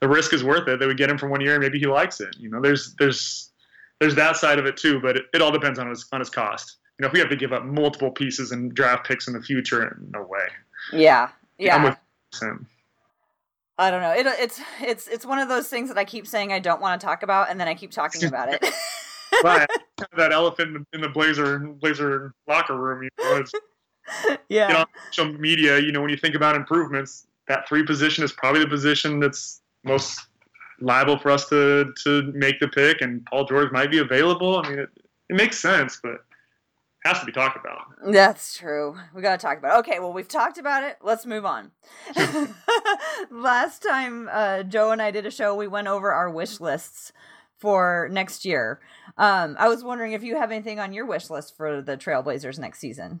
the 0.00 0.08
risk 0.08 0.32
is 0.32 0.42
worth 0.42 0.68
it 0.68 0.78
that 0.78 0.88
we 0.88 0.94
get 0.94 1.10
him 1.10 1.18
for 1.18 1.28
one 1.28 1.40
year 1.40 1.54
and 1.54 1.62
maybe 1.62 1.78
he 1.78 1.86
likes 1.86 2.20
it. 2.20 2.34
You 2.38 2.48
know, 2.48 2.62
there's 2.62 2.94
there's 2.98 3.50
there's 4.00 4.14
that 4.14 4.36
side 4.36 4.58
of 4.58 4.64
it 4.64 4.76
too, 4.76 5.00
but 5.00 5.16
it, 5.16 5.24
it 5.34 5.42
all 5.42 5.50
depends 5.50 5.78
on 5.78 5.90
his 5.90 6.06
on 6.12 6.20
his 6.20 6.30
cost. 6.30 6.76
You 6.98 7.02
know, 7.02 7.08
if 7.08 7.12
we 7.12 7.20
have 7.20 7.28
to 7.28 7.36
give 7.36 7.52
up 7.52 7.64
multiple 7.64 8.10
pieces 8.10 8.52
and 8.52 8.74
draft 8.74 9.06
picks 9.06 9.28
in 9.28 9.34
the 9.34 9.42
future, 9.42 10.00
no 10.10 10.22
way. 10.22 10.48
Yeah, 10.92 11.28
yeah. 11.58 11.76
I 13.78 13.90
don't 13.90 14.02
know. 14.02 14.12
It, 14.12 14.26
it's 14.26 14.60
it's 14.80 15.06
it's 15.06 15.24
one 15.24 15.38
of 15.38 15.48
those 15.48 15.68
things 15.68 15.88
that 15.88 15.96
I 15.96 16.04
keep 16.04 16.26
saying 16.26 16.52
I 16.52 16.58
don't 16.58 16.80
want 16.80 17.00
to 17.00 17.04
talk 17.06 17.22
about, 17.22 17.48
and 17.48 17.60
then 17.60 17.68
I 17.68 17.74
keep 17.74 17.92
talking 17.92 18.24
about 18.24 18.52
it. 18.52 18.60
but 19.42 19.70
that 20.16 20.32
elephant 20.32 20.86
in 20.92 21.00
the 21.00 21.08
Blazer 21.08 21.60
Blazer 21.60 22.34
locker 22.48 22.76
room, 22.76 23.04
you 23.04 23.08
know, 23.20 23.36
it's, 23.36 23.52
yeah. 24.48 24.68
You 24.68 24.74
know, 24.74 24.84
social 25.12 25.32
media, 25.34 25.78
you 25.78 25.92
know, 25.92 26.00
when 26.00 26.10
you 26.10 26.16
think 26.16 26.34
about 26.34 26.56
improvements, 26.56 27.26
that 27.46 27.68
three 27.68 27.84
position 27.84 28.24
is 28.24 28.32
probably 28.32 28.60
the 28.60 28.68
position 28.68 29.20
that's 29.20 29.60
most 29.84 30.26
liable 30.80 31.18
for 31.18 31.30
us 31.30 31.48
to 31.48 31.92
to 32.04 32.32
make 32.34 32.58
the 32.58 32.68
pick, 32.68 33.00
and 33.00 33.24
Paul 33.26 33.44
George 33.44 33.70
might 33.70 33.92
be 33.92 33.98
available. 33.98 34.60
I 34.64 34.70
mean, 34.70 34.78
it, 34.80 34.90
it 35.28 35.36
makes 35.36 35.58
sense, 35.58 36.00
but 36.02 36.24
has 37.04 37.20
to 37.20 37.26
be 37.26 37.32
talked 37.32 37.56
about. 37.56 37.84
That's 38.06 38.56
true. 38.56 38.96
We 39.14 39.22
got 39.22 39.38
to 39.38 39.46
talk 39.46 39.58
about. 39.58 39.76
It. 39.76 39.78
Okay, 39.80 39.98
well, 40.00 40.12
we've 40.12 40.28
talked 40.28 40.58
about 40.58 40.82
it. 40.82 40.98
Let's 41.02 41.26
move 41.26 41.44
on. 41.44 41.70
Last 43.30 43.82
time 43.82 44.28
uh, 44.30 44.64
Joe 44.64 44.90
and 44.90 45.00
I 45.00 45.10
did 45.10 45.26
a 45.26 45.30
show, 45.30 45.54
we 45.54 45.68
went 45.68 45.88
over 45.88 46.12
our 46.12 46.30
wish 46.30 46.60
lists 46.60 47.12
for 47.56 48.08
next 48.12 48.44
year. 48.44 48.80
Um, 49.16 49.56
I 49.58 49.68
was 49.68 49.82
wondering 49.82 50.12
if 50.12 50.22
you 50.22 50.36
have 50.36 50.50
anything 50.50 50.78
on 50.78 50.92
your 50.92 51.06
wish 51.06 51.30
list 51.30 51.56
for 51.56 51.82
the 51.82 51.96
Trailblazers 51.96 52.58
next 52.58 52.78
season. 52.78 53.20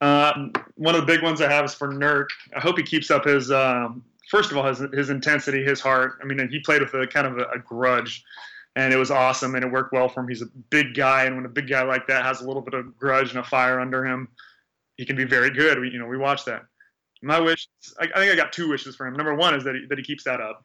Uh, 0.00 0.48
one 0.74 0.94
of 0.94 1.00
the 1.00 1.06
big 1.06 1.22
ones 1.22 1.40
I 1.40 1.50
have 1.50 1.64
is 1.64 1.74
for 1.74 1.88
Nurk. 1.88 2.26
I 2.54 2.60
hope 2.60 2.76
he 2.76 2.82
keeps 2.82 3.10
up 3.10 3.24
his, 3.24 3.50
um, 3.50 4.04
first 4.28 4.50
of 4.50 4.56
all, 4.56 4.64
his, 4.66 4.80
his 4.92 5.08
intensity, 5.10 5.64
his 5.64 5.80
heart. 5.80 6.18
I 6.20 6.26
mean, 6.26 6.48
he 6.50 6.60
played 6.60 6.82
with 6.82 6.92
a 6.94 7.06
kind 7.06 7.26
of 7.26 7.38
a, 7.38 7.44
a 7.54 7.58
grudge 7.58 8.24
and 8.76 8.92
it 8.92 8.96
was 8.96 9.10
awesome 9.10 9.54
and 9.54 9.64
it 9.64 9.70
worked 9.70 9.92
well 9.92 10.08
for 10.08 10.20
him. 10.20 10.28
He's 10.28 10.42
a 10.42 10.46
big 10.70 10.94
guy, 10.94 11.24
and 11.24 11.36
when 11.36 11.44
a 11.44 11.48
big 11.48 11.68
guy 11.68 11.82
like 11.82 12.06
that 12.08 12.24
has 12.24 12.40
a 12.40 12.46
little 12.46 12.62
bit 12.62 12.74
of 12.74 12.96
grudge 12.96 13.30
and 13.30 13.38
a 13.38 13.44
fire 13.44 13.80
under 13.80 14.04
him, 14.04 14.28
he 14.96 15.04
can 15.04 15.16
be 15.16 15.24
very 15.24 15.50
good. 15.50 15.78
We, 15.78 15.90
you 15.90 15.98
know, 15.98 16.06
we 16.06 16.18
watched 16.18 16.46
that. 16.46 16.62
My 17.22 17.40
wish, 17.40 17.68
I, 18.00 18.04
I 18.14 18.18
think 18.18 18.32
I 18.32 18.36
got 18.36 18.52
two 18.52 18.68
wishes 18.68 18.96
for 18.96 19.06
him. 19.06 19.14
Number 19.14 19.34
one 19.34 19.54
is 19.54 19.64
that 19.64 19.74
he, 19.74 19.86
that 19.88 19.98
he 19.98 20.04
keeps 20.04 20.24
that 20.24 20.40
up, 20.40 20.64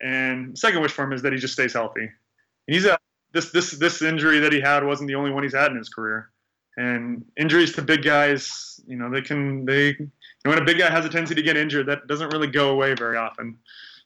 and 0.00 0.58
second 0.58 0.82
wish 0.82 0.92
for 0.92 1.04
him 1.04 1.12
is 1.12 1.22
that 1.22 1.32
he 1.32 1.38
just 1.38 1.54
stays 1.54 1.72
healthy. 1.72 2.02
And 2.02 2.74
he's 2.74 2.84
a 2.84 2.98
this 3.32 3.50
this 3.50 3.70
this 3.72 4.02
injury 4.02 4.40
that 4.40 4.52
he 4.52 4.60
had 4.60 4.84
wasn't 4.84 5.08
the 5.08 5.14
only 5.14 5.30
one 5.30 5.42
he's 5.42 5.54
had 5.54 5.70
in 5.70 5.76
his 5.76 5.88
career, 5.88 6.30
and 6.76 7.24
injuries 7.38 7.72
to 7.74 7.82
big 7.82 8.02
guys, 8.02 8.80
you 8.86 8.96
know, 8.96 9.10
they 9.10 9.22
can 9.22 9.64
they 9.64 9.96
know, 10.44 10.50
when 10.50 10.58
a 10.58 10.64
big 10.64 10.78
guy 10.78 10.90
has 10.90 11.04
a 11.04 11.08
tendency 11.08 11.34
to 11.34 11.42
get 11.42 11.56
injured, 11.56 11.86
that 11.86 12.06
doesn't 12.06 12.32
really 12.32 12.46
go 12.46 12.70
away 12.70 12.94
very 12.94 13.16
often. 13.16 13.56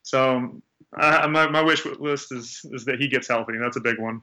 So 0.03 0.63
uh, 0.97 1.29
my 1.29 1.49
my 1.49 1.63
wish 1.63 1.85
list 1.85 2.33
is 2.33 2.61
is 2.73 2.85
that 2.87 3.01
he 3.01 3.09
gets 3.09 3.29
healthy. 3.29 3.55
That's 3.61 3.77
a 3.77 3.81
big 3.81 3.99
one. 3.99 4.21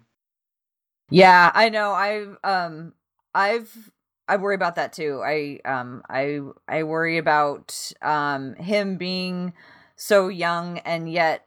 Yeah, 1.09 1.51
I 1.53 1.69
know. 1.69 1.91
I've 1.91 2.37
um 2.43 2.93
I've 3.33 3.91
I 4.27 4.37
worry 4.37 4.55
about 4.55 4.75
that 4.75 4.93
too. 4.93 5.21
I 5.23 5.59
um 5.65 6.01
I 6.09 6.39
I 6.67 6.83
worry 6.83 7.17
about 7.17 7.91
um 8.01 8.55
him 8.55 8.97
being 8.97 9.53
so 9.95 10.27
young 10.27 10.79
and 10.79 11.11
yet 11.11 11.45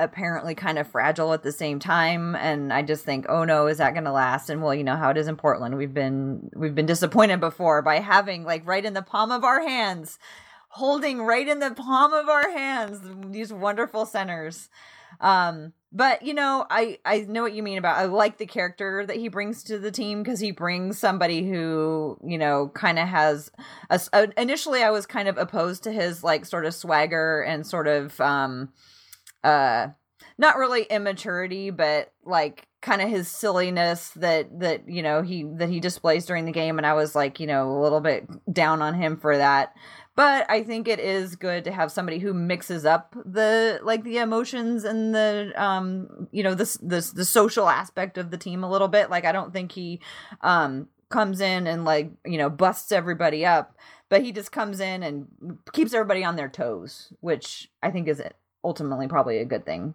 apparently 0.00 0.54
kind 0.54 0.78
of 0.78 0.86
fragile 0.86 1.34
at 1.34 1.42
the 1.42 1.52
same 1.52 1.78
time 1.78 2.34
and 2.36 2.72
I 2.72 2.82
just 2.82 3.04
think, 3.04 3.26
"Oh 3.28 3.44
no, 3.44 3.66
is 3.66 3.78
that 3.78 3.92
going 3.92 4.04
to 4.04 4.12
last?" 4.12 4.50
And 4.50 4.62
well, 4.62 4.74
you 4.74 4.82
know 4.82 4.96
how 4.96 5.10
it 5.10 5.16
is 5.16 5.28
in 5.28 5.36
Portland. 5.36 5.76
We've 5.76 5.92
been 5.94 6.50
we've 6.56 6.74
been 6.74 6.86
disappointed 6.86 7.40
before 7.40 7.82
by 7.82 8.00
having 8.00 8.44
like 8.44 8.66
right 8.66 8.84
in 8.84 8.94
the 8.94 9.02
palm 9.02 9.30
of 9.30 9.44
our 9.44 9.60
hands 9.60 10.18
holding 10.70 11.22
right 11.22 11.48
in 11.48 11.58
the 11.58 11.72
palm 11.72 12.12
of 12.12 12.28
our 12.28 12.50
hands 12.50 13.00
these 13.30 13.52
wonderful 13.52 14.06
centers. 14.06 14.68
Um 15.20 15.72
but 15.92 16.22
you 16.22 16.34
know 16.34 16.66
i 16.70 16.98
i 17.04 17.20
know 17.20 17.42
what 17.42 17.52
you 17.52 17.62
mean 17.62 17.78
about 17.78 17.96
i 17.96 18.04
like 18.04 18.38
the 18.38 18.46
character 18.46 19.04
that 19.04 19.16
he 19.16 19.28
brings 19.28 19.64
to 19.64 19.78
the 19.78 19.90
team 19.90 20.22
because 20.22 20.40
he 20.40 20.50
brings 20.50 20.98
somebody 20.98 21.48
who 21.48 22.16
you 22.24 22.38
know 22.38 22.70
kind 22.74 22.98
of 22.98 23.08
has 23.08 23.50
a, 23.90 24.00
a, 24.12 24.28
initially 24.40 24.82
i 24.82 24.90
was 24.90 25.06
kind 25.06 25.28
of 25.28 25.36
opposed 25.36 25.82
to 25.82 25.92
his 25.92 26.22
like 26.22 26.44
sort 26.44 26.64
of 26.64 26.74
swagger 26.74 27.42
and 27.42 27.66
sort 27.66 27.88
of 27.88 28.20
um 28.20 28.68
uh 29.42 29.88
not 30.38 30.56
really 30.56 30.84
immaturity 30.84 31.70
but 31.70 32.12
like 32.24 32.68
kind 32.80 33.02
of 33.02 33.10
his 33.10 33.28
silliness 33.28 34.10
that 34.10 34.60
that 34.60 34.88
you 34.88 35.02
know 35.02 35.22
he 35.22 35.42
that 35.42 35.68
he 35.68 35.80
displays 35.80 36.24
during 36.24 36.46
the 36.46 36.52
game. 36.52 36.78
And 36.78 36.86
i 36.86 36.94
was 36.94 37.14
like 37.14 37.40
you 37.40 37.46
know 37.46 37.70
a 37.70 37.80
little 37.80 38.00
bit 38.00 38.26
down 38.52 38.80
on 38.80 38.94
him 38.94 39.18
for 39.18 39.36
that 39.36 39.74
but 40.16 40.50
I 40.50 40.62
think 40.62 40.88
it 40.88 40.98
is 40.98 41.36
good 41.36 41.64
to 41.64 41.72
have 41.72 41.92
somebody 41.92 42.18
who 42.18 42.34
mixes 42.34 42.84
up 42.84 43.14
the 43.24 43.80
like 43.82 44.04
the 44.04 44.18
emotions 44.18 44.84
and 44.84 45.14
the 45.14 45.52
um 45.56 46.28
you 46.32 46.42
know 46.42 46.54
this 46.54 46.76
this 46.82 47.12
the 47.12 47.24
social 47.24 47.68
aspect 47.68 48.18
of 48.18 48.30
the 48.30 48.38
team 48.38 48.64
a 48.64 48.70
little 48.70 48.88
bit. 48.88 49.10
Like 49.10 49.24
I 49.24 49.32
don't 49.32 49.52
think 49.52 49.72
he 49.72 50.00
um 50.42 50.88
comes 51.08 51.40
in 51.40 51.66
and 51.66 51.84
like 51.84 52.10
you 52.24 52.38
know 52.38 52.50
busts 52.50 52.92
everybody 52.92 53.46
up, 53.46 53.76
but 54.08 54.22
he 54.22 54.32
just 54.32 54.52
comes 54.52 54.80
in 54.80 55.02
and 55.02 55.26
keeps 55.72 55.94
everybody 55.94 56.24
on 56.24 56.36
their 56.36 56.48
toes, 56.48 57.12
which 57.20 57.70
I 57.82 57.90
think 57.90 58.08
is 58.08 58.22
ultimately 58.64 59.08
probably 59.08 59.38
a 59.38 59.44
good 59.44 59.64
thing. 59.64 59.94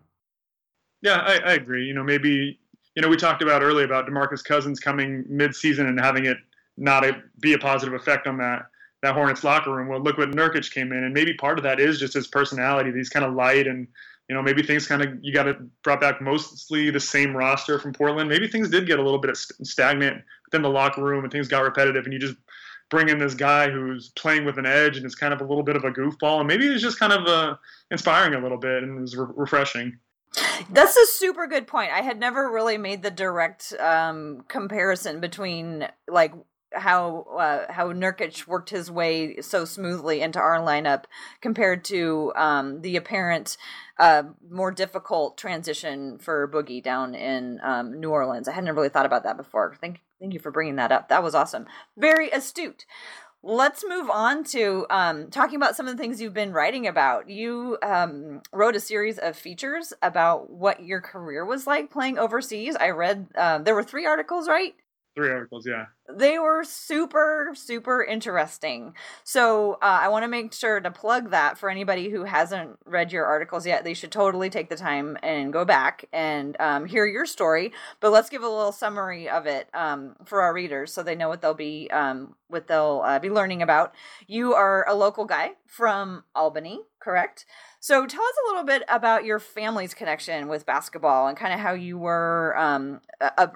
Yeah, 1.02 1.18
I, 1.18 1.40
I 1.40 1.54
agree. 1.54 1.86
You 1.86 1.94
know, 1.94 2.04
maybe 2.04 2.60
you 2.96 3.02
know 3.02 3.10
we 3.10 3.18
talked 3.18 3.42
about 3.42 3.62
earlier 3.62 3.86
about 3.86 4.08
Demarcus 4.08 4.44
Cousins 4.44 4.80
coming 4.80 5.26
mid-season 5.28 5.88
and 5.88 6.00
having 6.00 6.26
it 6.26 6.38
not 6.78 7.06
a, 7.06 7.22
be 7.40 7.54
a 7.54 7.58
positive 7.58 7.94
effect 7.94 8.28
on 8.28 8.38
that 8.38 8.64
that 9.06 9.14
Hornets 9.14 9.44
locker 9.44 9.72
room. 9.72 9.88
Well, 9.88 10.02
look 10.02 10.18
what 10.18 10.32
Nurkic 10.32 10.72
came 10.72 10.92
in, 10.92 11.04
and 11.04 11.14
maybe 11.14 11.34
part 11.36 11.60
of 11.60 11.64
that 11.64 11.80
is 11.80 12.00
just 12.00 12.14
his 12.14 12.28
personality. 12.28 12.92
He's 12.92 13.10
kind 13.10 13.26
of 13.26 13.34
light, 13.34 13.68
and 13.68 13.88
you 14.28 14.36
know 14.36 14.42
maybe 14.42 14.64
things 14.64 14.88
kind 14.88 15.04
of 15.04 15.18
you 15.22 15.32
got 15.32 15.44
to 15.44 15.54
brought 15.84 16.02
back 16.02 16.22
mostly 16.22 16.90
the 16.90 17.00
same 17.00 17.36
roster 17.36 17.80
from 17.80 17.94
Portland. 17.94 18.28
Maybe 18.28 18.48
things 18.48 18.70
did 18.70 18.88
get 18.88 19.00
a 19.00 19.04
little 19.04 19.20
bit 19.20 19.38
stagnant 19.38 20.24
within 20.46 20.64
the 20.64 20.70
locker 20.70 21.04
room, 21.04 21.24
and 21.24 21.32
things 21.32 21.48
got 21.48 21.62
repetitive, 21.62 22.06
and 22.06 22.14
you 22.14 22.20
just 22.20 22.36
bring 22.90 23.10
in 23.10 23.20
this 23.20 23.34
guy 23.34 23.70
who's 23.70 24.10
playing 24.10 24.46
with 24.46 24.58
an 24.58 24.66
edge 24.66 24.98
and 24.98 25.06
is 25.06 25.16
kind 25.16 25.34
of 25.34 25.42
a 25.42 25.44
little 25.44 25.64
bit 25.64 25.76
of 25.76 25.84
a 25.84 25.92
goofball, 25.92 26.40
and 26.40 26.48
maybe 26.48 26.66
it's 26.66 26.82
just 26.82 27.00
kind 27.00 27.14
of 27.14 27.26
uh, 27.28 27.56
inspiring 27.92 28.34
a 28.34 28.42
little 28.42 28.58
bit 28.58 28.84
and 28.84 29.00
was 29.00 29.16
re- 29.16 29.28
refreshing. 29.36 29.98
That's 30.70 30.98
a 30.98 31.06
super 31.06 31.48
good 31.48 31.68
point. 31.68 31.92
I 31.92 32.02
had 32.02 32.20
never 32.20 32.52
really 32.52 32.78
made 32.78 33.04
the 33.04 33.12
direct 33.12 33.74
um, 33.80 34.44
comparison 34.48 35.20
between 35.20 35.88
like 36.08 36.34
how 36.76 37.22
uh, 37.38 37.72
how 37.72 37.92
Nurkic 37.92 38.48
worked 38.48 38.70
his 38.70 38.92
way 38.92 39.42
so 39.42 39.66
smoothly 39.66 40.22
into 40.22 40.40
our 40.40 40.60
lineup 40.60 41.06
compared 41.42 41.84
to 41.86 42.34
um, 42.36 42.82
the 42.82 42.96
apparent 42.96 43.58
uh, 43.98 44.24
more 44.50 44.72
difficult 44.72 45.38
transition 45.38 46.18
for 46.18 46.48
Boogie 46.48 46.84
down 46.84 47.16
in 47.16 47.60
um, 47.64 48.00
New 48.00 48.10
Orleans. 48.10 48.48
I 48.48 48.54
hadn't 48.54 48.76
really 48.76 48.90
thought 48.90 49.06
about 49.06 49.24
that 49.24 49.38
before. 49.38 49.76
Thank 49.80 50.02
thank 50.20 50.34
you 50.34 50.40
for 50.40 50.52
bringing 50.52 50.76
that 50.76 50.92
up. 50.92 51.10
That 51.10 51.24
was 51.24 51.36
awesome. 51.36 51.66
Very 51.98 52.30
astute. 52.30 52.86
Let's 53.48 53.86
move 53.88 54.10
on 54.10 54.44
to 54.46 54.88
um, 54.90 55.30
talking 55.30 55.56
about 55.56 55.76
some 55.76 55.88
of 55.88 55.96
the 55.96 56.02
things 56.02 56.20
you've 56.20 56.34
been 56.34 56.52
writing 56.52 56.88
about. 56.88 57.30
You 57.30 57.78
um, 57.84 58.42
wrote 58.52 58.76
a 58.76 58.80
series 58.80 59.20
of 59.20 59.36
features 59.36 59.94
about 60.02 60.50
what 60.50 60.84
your 60.84 61.00
career 61.00 61.46
was 61.46 61.68
like 61.68 61.92
playing 61.92 62.18
overseas. 62.18 62.76
I 62.76 62.90
read 62.90 63.28
uh, 63.36 63.60
there 63.60 63.76
were 63.76 63.84
three 63.84 64.08
articles, 64.08 64.48
right? 64.50 64.74
Three 65.16 65.30
articles, 65.30 65.66
yeah. 65.66 65.86
They 66.14 66.38
were 66.38 66.66
super, 66.66 67.54
super 67.56 68.04
interesting. 68.04 68.94
So 69.24 69.76
uh, 69.76 70.00
I 70.02 70.10
want 70.10 70.24
to 70.24 70.28
make 70.28 70.54
sure 70.54 70.82
to 70.82 70.92
plug 70.92 71.32
that 71.32 71.58
for 71.58 71.70
anybody 71.70 72.10
who 72.10 72.26
hasn't 72.26 72.78
read 72.86 73.14
your 73.14 73.26
articles 73.26 73.66
yet. 73.66 73.86
They 73.86 73.94
should 73.94 74.12
totally 74.12 74.50
take 74.50 74.70
the 74.70 74.76
time 74.76 75.18
and 75.24 75.54
go 75.54 75.64
back 75.64 76.06
and 76.12 76.58
um, 76.60 76.86
hear 76.86 77.06
your 77.06 77.26
story. 77.26 77.72
But 78.02 78.12
let's 78.12 78.30
give 78.30 78.44
a 78.44 78.50
little 78.50 78.74
summary 78.74 79.30
of 79.30 79.48
it 79.48 79.70
um, 79.74 80.18
for 80.26 80.42
our 80.42 80.54
readers 80.54 80.92
so 80.92 81.02
they 81.02 81.16
know 81.16 81.30
what 81.30 81.42
they'll 81.42 81.54
be 81.54 81.90
um, 81.92 82.36
what 82.50 82.68
they'll 82.68 83.02
uh, 83.04 83.20
be 83.20 83.30
learning 83.30 83.62
about. 83.62 83.96
You 84.28 84.54
are 84.54 84.88
a 84.88 84.94
local 84.94 85.26
guy 85.26 85.54
from 85.66 86.26
Albany, 86.36 86.82
correct? 87.06 87.46
So 87.80 88.06
tell 88.08 88.24
us 88.24 88.34
a 88.44 88.48
little 88.50 88.66
bit 88.66 88.84
about 88.90 89.24
your 89.26 89.38
family's 89.40 89.94
connection 89.94 90.48
with 90.48 90.66
basketball 90.66 91.28
and 91.28 91.38
kind 91.38 91.54
of 91.54 91.60
how 91.60 91.74
you 91.74 92.00
were 92.00 92.58
um, 92.58 93.02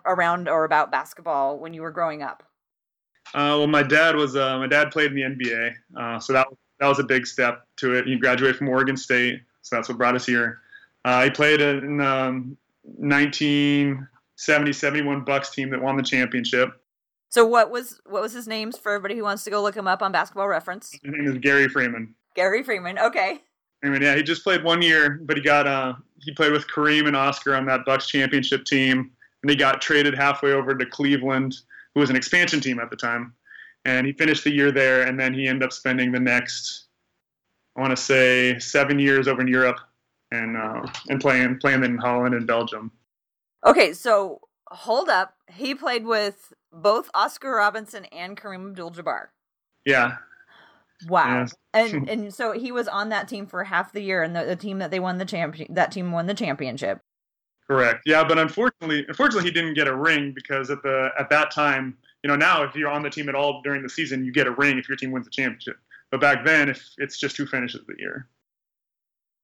around 0.05 0.47
or 0.47 0.65
about 0.65 0.91
basketball 0.91 1.57
when 1.57 1.73
you 1.73 1.81
were 1.81 1.89
growing 1.91 2.21
up. 2.21 2.43
Uh, 3.33 3.57
well, 3.57 3.65
my 3.67 3.83
dad 3.83 4.15
was 4.15 4.35
uh, 4.35 4.59
my 4.59 4.67
dad 4.67 4.91
played 4.91 5.12
in 5.12 5.15
the 5.15 5.23
NBA, 5.23 5.73
uh, 5.99 6.19
so 6.19 6.33
that 6.33 6.47
that 6.79 6.88
was 6.88 6.99
a 6.99 7.03
big 7.03 7.25
step 7.27 7.65
to 7.77 7.95
it. 7.95 8.05
He 8.05 8.17
graduated 8.17 8.57
from 8.57 8.69
Oregon 8.69 8.95
State, 8.95 9.41
so 9.63 9.75
that's 9.75 9.89
what 9.89 9.97
brought 9.97 10.15
us 10.15 10.25
here. 10.25 10.59
Uh, 11.05 11.23
he 11.23 11.29
played 11.29 11.62
in 11.62 12.01
um, 12.01 12.57
1970-71 13.01 15.25
Bucks 15.25 15.51
team 15.51 15.69
that 15.71 15.81
won 15.81 15.97
the 15.97 16.03
championship. 16.03 16.79
So 17.29 17.45
what 17.45 17.69
was 17.69 18.01
what 18.05 18.21
was 18.21 18.33
his 18.33 18.47
names 18.47 18.77
for 18.77 18.91
everybody 18.91 19.15
who 19.15 19.23
wants 19.23 19.43
to 19.43 19.51
go 19.51 19.62
look 19.62 19.75
him 19.75 19.88
up 19.88 20.01
on 20.01 20.12
Basketball 20.12 20.47
Reference? 20.47 20.91
His 20.91 21.01
name 21.03 21.27
is 21.27 21.38
Gary 21.38 21.67
Freeman. 21.67 22.15
Gary 22.39 22.63
Freeman. 22.63 22.97
Okay. 22.97 23.41
I 23.84 23.89
mean, 23.89 24.02
yeah, 24.02 24.15
he 24.15 24.23
just 24.23 24.45
played 24.45 24.63
one 24.63 24.82
year, 24.82 25.19
but 25.23 25.36
he 25.36 25.43
got 25.43 25.67
uh 25.67 25.95
he 26.15 26.32
played 26.32 26.54
with 26.54 26.65
Kareem 26.69 27.06
and 27.06 27.17
Oscar 27.17 27.54
on 27.54 27.65
that 27.65 27.84
Bucks 27.86 28.08
championship 28.08 28.63
team, 28.63 29.12
and 29.43 29.49
he 29.49 29.58
got 29.58 29.82
traded 29.82 30.15
halfway 30.15 30.54
over 30.54 30.73
to 30.73 30.86
Cleveland, 30.86 31.58
who 31.93 31.99
was 31.99 32.10
an 32.10 32.15
expansion 32.15 32.62
team 32.62 32.80
at 32.80 32.89
the 32.89 32.95
time, 32.95 33.34
and 33.84 34.08
he 34.08 34.13
finished 34.13 34.45
the 34.45 34.52
year 34.52 34.71
there, 34.71 35.04
and 35.04 35.19
then 35.19 35.34
he 35.34 35.49
ended 35.49 35.63
up 35.63 35.73
spending 35.73 36.13
the 36.13 36.19
next, 36.21 36.86
I 37.75 37.82
want 37.82 37.91
to 37.91 38.02
say, 38.02 38.58
seven 38.60 38.99
years 38.99 39.28
over 39.28 39.41
in 39.41 39.49
Europe, 39.49 39.82
and 40.32 40.56
uh, 40.56 40.88
and 41.10 41.19
playing 41.19 41.60
playing 41.60 41.84
in 41.84 41.97
Holland 41.97 42.36
and 42.36 42.47
Belgium. 42.47 42.89
Okay, 43.65 43.91
so 43.91 44.39
hold 44.71 45.10
up, 45.10 45.34
he 45.52 45.75
played 45.75 46.06
with 46.06 46.54
both 46.71 47.10
Oscar 47.13 47.52
Robinson 47.52 48.06
and 48.06 48.38
Kareem 48.38 48.69
Abdul-Jabbar. 48.69 49.28
Yeah, 49.86 50.17
Wow. 51.07 51.41
Yes. 51.41 51.55
and 51.73 52.09
and 52.09 52.33
so 52.33 52.51
he 52.51 52.71
was 52.71 52.88
on 52.88 53.09
that 53.09 53.27
team 53.27 53.47
for 53.47 53.63
half 53.63 53.93
the 53.93 54.01
year 54.01 54.23
and 54.23 54.35
the, 54.35 54.43
the 54.43 54.55
team 54.55 54.79
that 54.79 54.91
they 54.91 54.99
won 54.99 55.17
the 55.17 55.25
champion 55.25 55.73
that 55.73 55.91
team 55.91 56.12
won 56.12 56.25
the 56.25 56.33
championship. 56.33 56.99
Correct. 57.69 58.01
Yeah, 58.05 58.23
but 58.23 58.39
unfortunately 58.39 59.05
unfortunately 59.07 59.47
he 59.47 59.53
didn't 59.53 59.75
get 59.75 59.88
a 59.88 59.95
ring 59.95 60.33
because 60.33 60.69
at 60.69 60.81
the 60.83 61.09
at 61.17 61.29
that 61.29 61.51
time, 61.51 61.97
you 62.23 62.27
know, 62.27 62.35
now 62.35 62.63
if 62.63 62.75
you're 62.75 62.89
on 62.89 63.03
the 63.03 63.09
team 63.09 63.29
at 63.29 63.35
all 63.35 63.62
during 63.63 63.83
the 63.83 63.89
season, 63.89 64.25
you 64.25 64.31
get 64.31 64.47
a 64.47 64.51
ring 64.51 64.77
if 64.77 64.89
your 64.89 64.97
team 64.97 65.12
wins 65.12 65.25
the 65.25 65.31
championship. 65.31 65.77
But 66.12 66.21
back 66.21 66.43
then 66.43 66.69
if 66.69 66.89
it's 66.97 67.19
just 67.19 67.38
who 67.38 67.45
finishes 67.45 67.81
the 67.88 67.95
year. 67.99 68.27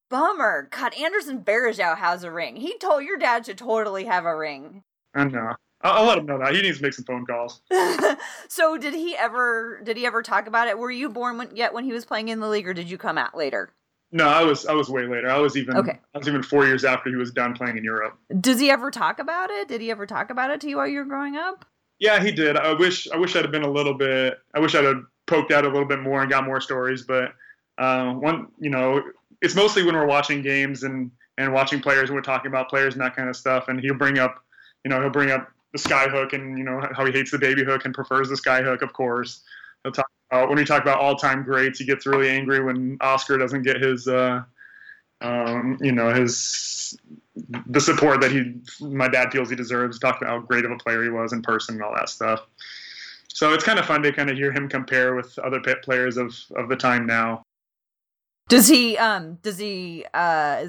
bummer. 0.10 0.68
God, 0.72 0.94
Anderson 0.96 1.44
Varejao 1.44 1.98
has 1.98 2.24
a 2.24 2.32
ring. 2.32 2.56
He 2.56 2.78
told 2.80 3.04
your 3.04 3.18
dad 3.18 3.46
should 3.46 3.58
totally 3.58 4.06
have 4.06 4.26
a 4.26 4.36
ring. 4.36 4.84
I 5.14 5.26
know. 5.26 5.54
I'll, 5.82 5.94
I'll 5.94 6.06
let 6.06 6.18
him 6.18 6.26
know 6.26 6.40
that 6.40 6.54
he 6.54 6.62
needs 6.62 6.78
to 6.78 6.84
make 6.84 6.94
some 6.94 7.06
phone 7.06 7.26
calls. 7.26 7.62
so, 8.48 8.78
did 8.78 8.94
he 8.94 9.16
ever? 9.16 9.82
Did 9.84 9.98
he 9.98 10.06
ever 10.06 10.22
talk 10.22 10.48
about 10.48 10.68
it? 10.68 10.78
Were 10.78 10.92
you 10.92 11.10
born 11.10 11.38
when, 11.38 11.56
yet 11.56 11.74
when 11.74 11.84
he 11.84 11.94
was 11.94 12.06
playing 12.06 12.30
in 12.30 12.40
the 12.40 12.48
league, 12.48 12.68
or 12.68 12.74
did 12.74 12.90
you 12.90 12.98
come 12.98 13.18
out 13.18 13.36
later? 13.36 13.72
No, 14.12 14.28
I 14.28 14.44
was 14.44 14.66
I 14.66 14.74
was 14.74 14.90
way 14.90 15.06
later. 15.08 15.30
I 15.30 15.40
was 15.40 15.58
even 15.58 15.76
Okay. 15.76 16.00
I 16.14 16.18
was 16.18 16.28
even 16.28 16.42
four 16.44 16.66
years 16.66 16.86
after 16.86 17.10
he 17.10 17.16
was 17.16 17.32
done 17.32 17.54
playing 17.54 17.78
in 17.78 17.84
Europe. 17.84 18.18
Does 18.40 18.60
he 18.60 18.70
ever 18.70 18.92
talk 18.92 19.20
about 19.20 19.50
it? 19.50 19.68
Did 19.68 19.82
he 19.82 19.92
ever 19.92 20.06
talk 20.06 20.30
about 20.30 20.52
it 20.52 20.62
to 20.62 20.70
you 20.70 20.78
while 20.78 20.88
you 20.88 21.00
were 21.00 21.06
growing 21.06 21.36
up? 21.36 21.66
Yeah, 22.00 22.22
he 22.24 22.32
did. 22.32 22.56
I 22.56 22.74
wish 22.74 23.10
I 23.12 23.18
wish 23.18 23.36
I'd 23.36 23.44
have 23.44 23.52
been 23.52 23.64
a 23.64 23.72
little 23.72 23.94
bit. 23.94 24.38
I 24.54 24.60
wish 24.60 24.76
I'd 24.76 24.86
have 24.86 25.04
poked 25.28 25.52
out 25.52 25.66
a 25.66 25.70
little 25.70 25.88
bit 25.88 26.00
more 26.00 26.22
and 26.22 26.30
got 26.30 26.46
more 26.46 26.62
stories. 26.62 27.02
But 27.04 27.34
uh, 27.78 28.14
one, 28.14 28.48
you 28.60 28.70
know, 28.70 29.02
it's 29.42 29.56
mostly 29.56 29.84
when 29.84 29.96
we're 29.96 30.06
watching 30.06 30.42
games 30.42 30.84
and 30.84 31.12
and 31.38 31.52
watching 31.52 31.82
players 31.82 32.10
and 32.10 32.16
we're 32.16 32.22
talking 32.22 32.48
about 32.48 32.70
players 32.70 32.94
and 32.94 33.02
that 33.02 33.16
kind 33.16 33.28
of 33.28 33.36
stuff. 33.36 33.68
And 33.68 33.80
he'll 33.80 33.96
bring 33.96 34.18
up, 34.18 34.42
you 34.84 34.90
know, 34.90 35.02
he'll 35.02 35.10
bring 35.10 35.32
up 35.32 35.50
the 35.76 35.80
sky 35.80 36.08
hook 36.08 36.34
and 36.34 36.58
you 36.58 36.64
know 36.64 36.82
how 36.94 37.06
he 37.06 37.12
hates 37.12 37.32
the 37.32 37.38
baby 37.38 37.64
hook 37.64 37.86
and 37.86 37.94
prefers 37.94 38.30
the 38.30 38.38
sky 38.38 38.62
hook. 38.62 38.82
Of 38.82 38.94
course, 38.94 39.44
he'll 39.84 39.92
talk 39.92 40.10
about 40.32 40.48
when 40.48 40.58
we 40.58 40.66
talk 40.66 40.82
about 40.82 41.00
all 41.00 41.16
time 41.16 41.44
greats. 41.44 41.80
He 41.80 41.86
gets 41.86 42.06
really 42.06 42.30
angry 42.30 42.64
when 42.64 42.98
Oscar 43.02 43.38
doesn't 43.38 43.64
get 43.64 43.82
his. 43.82 44.08
Uh, 44.08 44.44
um, 45.22 45.78
you 45.82 45.92
know 45.92 46.14
his 46.14 46.98
the 47.68 47.82
support 47.82 48.22
that 48.22 48.32
he 48.32 48.56
my 48.82 49.08
dad 49.08 49.32
feels 49.32 49.50
he 49.50 49.56
deserves. 49.56 50.00
Talked 50.00 50.22
about 50.22 50.32
how 50.32 50.40
great 50.40 50.66
of 50.66 50.72
a 50.72 50.78
player 50.78 51.04
he 51.04 51.10
was 51.10 51.34
in 51.34 51.42
person 51.42 51.76
and 51.76 51.84
all 51.84 51.94
that 51.96 52.10
stuff. 52.10 52.42
So 53.28 53.54
it's 53.54 53.64
kind 53.64 53.80
of 53.80 53.86
fun 53.86 54.02
to 54.04 54.14
kind 54.14 54.30
of 54.30 54.38
hear 54.38 54.52
him 54.52 54.70
compare 54.70 55.16
with 55.16 55.38
other 55.40 55.60
pit 55.60 55.82
players 55.84 56.18
of 56.18 56.36
of 56.56 56.70
the 56.70 56.76
time 56.76 57.06
now. 57.06 57.44
Does 58.48 58.68
he? 58.68 58.98
Um. 58.98 59.36
Does 59.42 59.58
he? 59.58 60.06
Uh. 60.14 60.68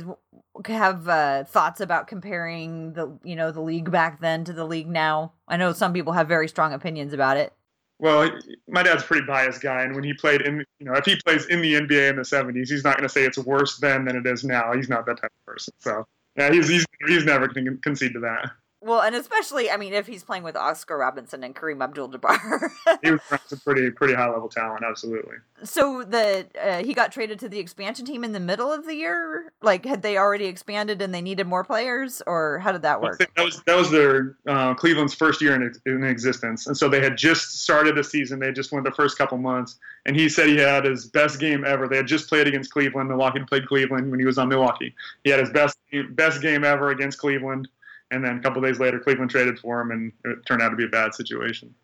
Have 0.64 1.06
uh, 1.06 1.44
thoughts 1.44 1.82
about 1.82 2.06
comparing 2.06 2.94
the 2.94 3.18
you 3.22 3.36
know 3.36 3.52
the 3.52 3.60
league 3.60 3.90
back 3.90 4.20
then 4.20 4.44
to 4.44 4.54
the 4.54 4.64
league 4.64 4.88
now? 4.88 5.32
I 5.46 5.58
know 5.58 5.72
some 5.72 5.92
people 5.92 6.14
have 6.14 6.28
very 6.28 6.48
strong 6.48 6.72
opinions 6.72 7.12
about 7.12 7.36
it. 7.36 7.52
Well, 7.98 8.30
my 8.68 8.82
dad's 8.82 9.02
a 9.02 9.06
pretty 9.06 9.26
biased 9.26 9.62
guy, 9.62 9.82
and 9.82 9.94
when 9.94 10.04
he 10.04 10.12
played 10.12 10.42
in, 10.42 10.64
you 10.78 10.86
know, 10.86 10.94
if 10.94 11.04
he 11.04 11.16
plays 11.24 11.46
in 11.46 11.60
the 11.62 11.74
NBA 11.74 12.10
in 12.10 12.16
the 12.16 12.22
'70s, 12.22 12.68
he's 12.68 12.84
not 12.84 12.96
going 12.96 13.08
to 13.08 13.12
say 13.12 13.24
it's 13.24 13.38
worse 13.38 13.78
then 13.78 14.04
than 14.04 14.16
it 14.16 14.26
is 14.26 14.44
now. 14.44 14.72
He's 14.74 14.88
not 14.88 15.06
that 15.06 15.20
type 15.20 15.32
of 15.32 15.46
person. 15.46 15.74
So, 15.78 16.06
yeah, 16.36 16.50
he's 16.50 16.68
he's, 16.68 16.86
he's 17.06 17.24
never 17.24 17.48
going 17.48 17.66
to 17.66 17.76
concede 17.78 18.14
to 18.14 18.20
that. 18.20 18.50
Well, 18.82 19.00
and 19.00 19.14
especially, 19.14 19.70
I 19.70 19.78
mean, 19.78 19.94
if 19.94 20.06
he's 20.06 20.22
playing 20.22 20.42
with 20.42 20.54
Oscar 20.54 20.98
Robinson 20.98 21.42
and 21.42 21.56
Kareem 21.56 21.82
Abdul-Jabbar. 21.82 22.70
he 23.02 23.10
was 23.10 23.20
a 23.50 23.56
pretty 23.56 23.90
pretty 23.90 24.12
high 24.12 24.28
level 24.28 24.48
talent, 24.48 24.84
absolutely. 24.88 25.36
So 25.64 26.04
the 26.04 26.46
uh, 26.62 26.84
he 26.84 26.92
got 26.92 27.10
traded 27.10 27.38
to 27.40 27.48
the 27.48 27.58
expansion 27.58 28.04
team 28.04 28.22
in 28.22 28.32
the 28.32 28.40
middle 28.40 28.70
of 28.70 28.84
the 28.84 28.94
year. 28.94 29.52
Like, 29.62 29.86
had 29.86 30.02
they 30.02 30.18
already 30.18 30.44
expanded 30.44 31.00
and 31.00 31.14
they 31.14 31.22
needed 31.22 31.46
more 31.46 31.64
players, 31.64 32.22
or 32.26 32.58
how 32.58 32.70
did 32.70 32.82
that 32.82 33.00
work? 33.00 33.18
That 33.18 33.44
was 33.44 33.62
that 33.62 33.76
was 33.76 33.90
their 33.90 34.36
uh, 34.46 34.74
Cleveland's 34.74 35.14
first 35.14 35.40
year 35.40 35.54
in, 35.54 35.72
in 35.86 36.04
existence, 36.04 36.66
and 36.66 36.76
so 36.76 36.88
they 36.88 37.02
had 37.02 37.16
just 37.16 37.62
started 37.62 37.96
the 37.96 38.04
season. 38.04 38.38
They 38.38 38.52
just 38.52 38.72
won 38.72 38.82
the 38.82 38.92
first 38.92 39.16
couple 39.16 39.38
months, 39.38 39.78
and 40.04 40.14
he 40.14 40.28
said 40.28 40.48
he 40.48 40.58
had 40.58 40.84
his 40.84 41.06
best 41.06 41.40
game 41.40 41.64
ever. 41.64 41.88
They 41.88 41.96
had 41.96 42.06
just 42.06 42.28
played 42.28 42.46
against 42.46 42.70
Cleveland. 42.72 43.08
Milwaukee 43.08 43.40
played 43.48 43.66
Cleveland 43.66 44.10
when 44.10 44.20
he 44.20 44.26
was 44.26 44.36
on 44.36 44.50
Milwaukee. 44.50 44.94
He 45.24 45.30
had 45.30 45.40
his 45.40 45.50
best 45.50 45.78
best 46.10 46.42
game 46.42 46.62
ever 46.62 46.90
against 46.90 47.18
Cleveland, 47.18 47.68
and 48.10 48.24
then 48.24 48.38
a 48.38 48.40
couple 48.40 48.62
days 48.62 48.78
later, 48.78 48.98
Cleveland 48.98 49.30
traded 49.30 49.58
for 49.58 49.80
him, 49.80 49.90
and 49.90 50.12
it 50.24 50.44
turned 50.46 50.62
out 50.62 50.70
to 50.70 50.76
be 50.76 50.84
a 50.84 50.88
bad 50.88 51.14
situation. 51.14 51.74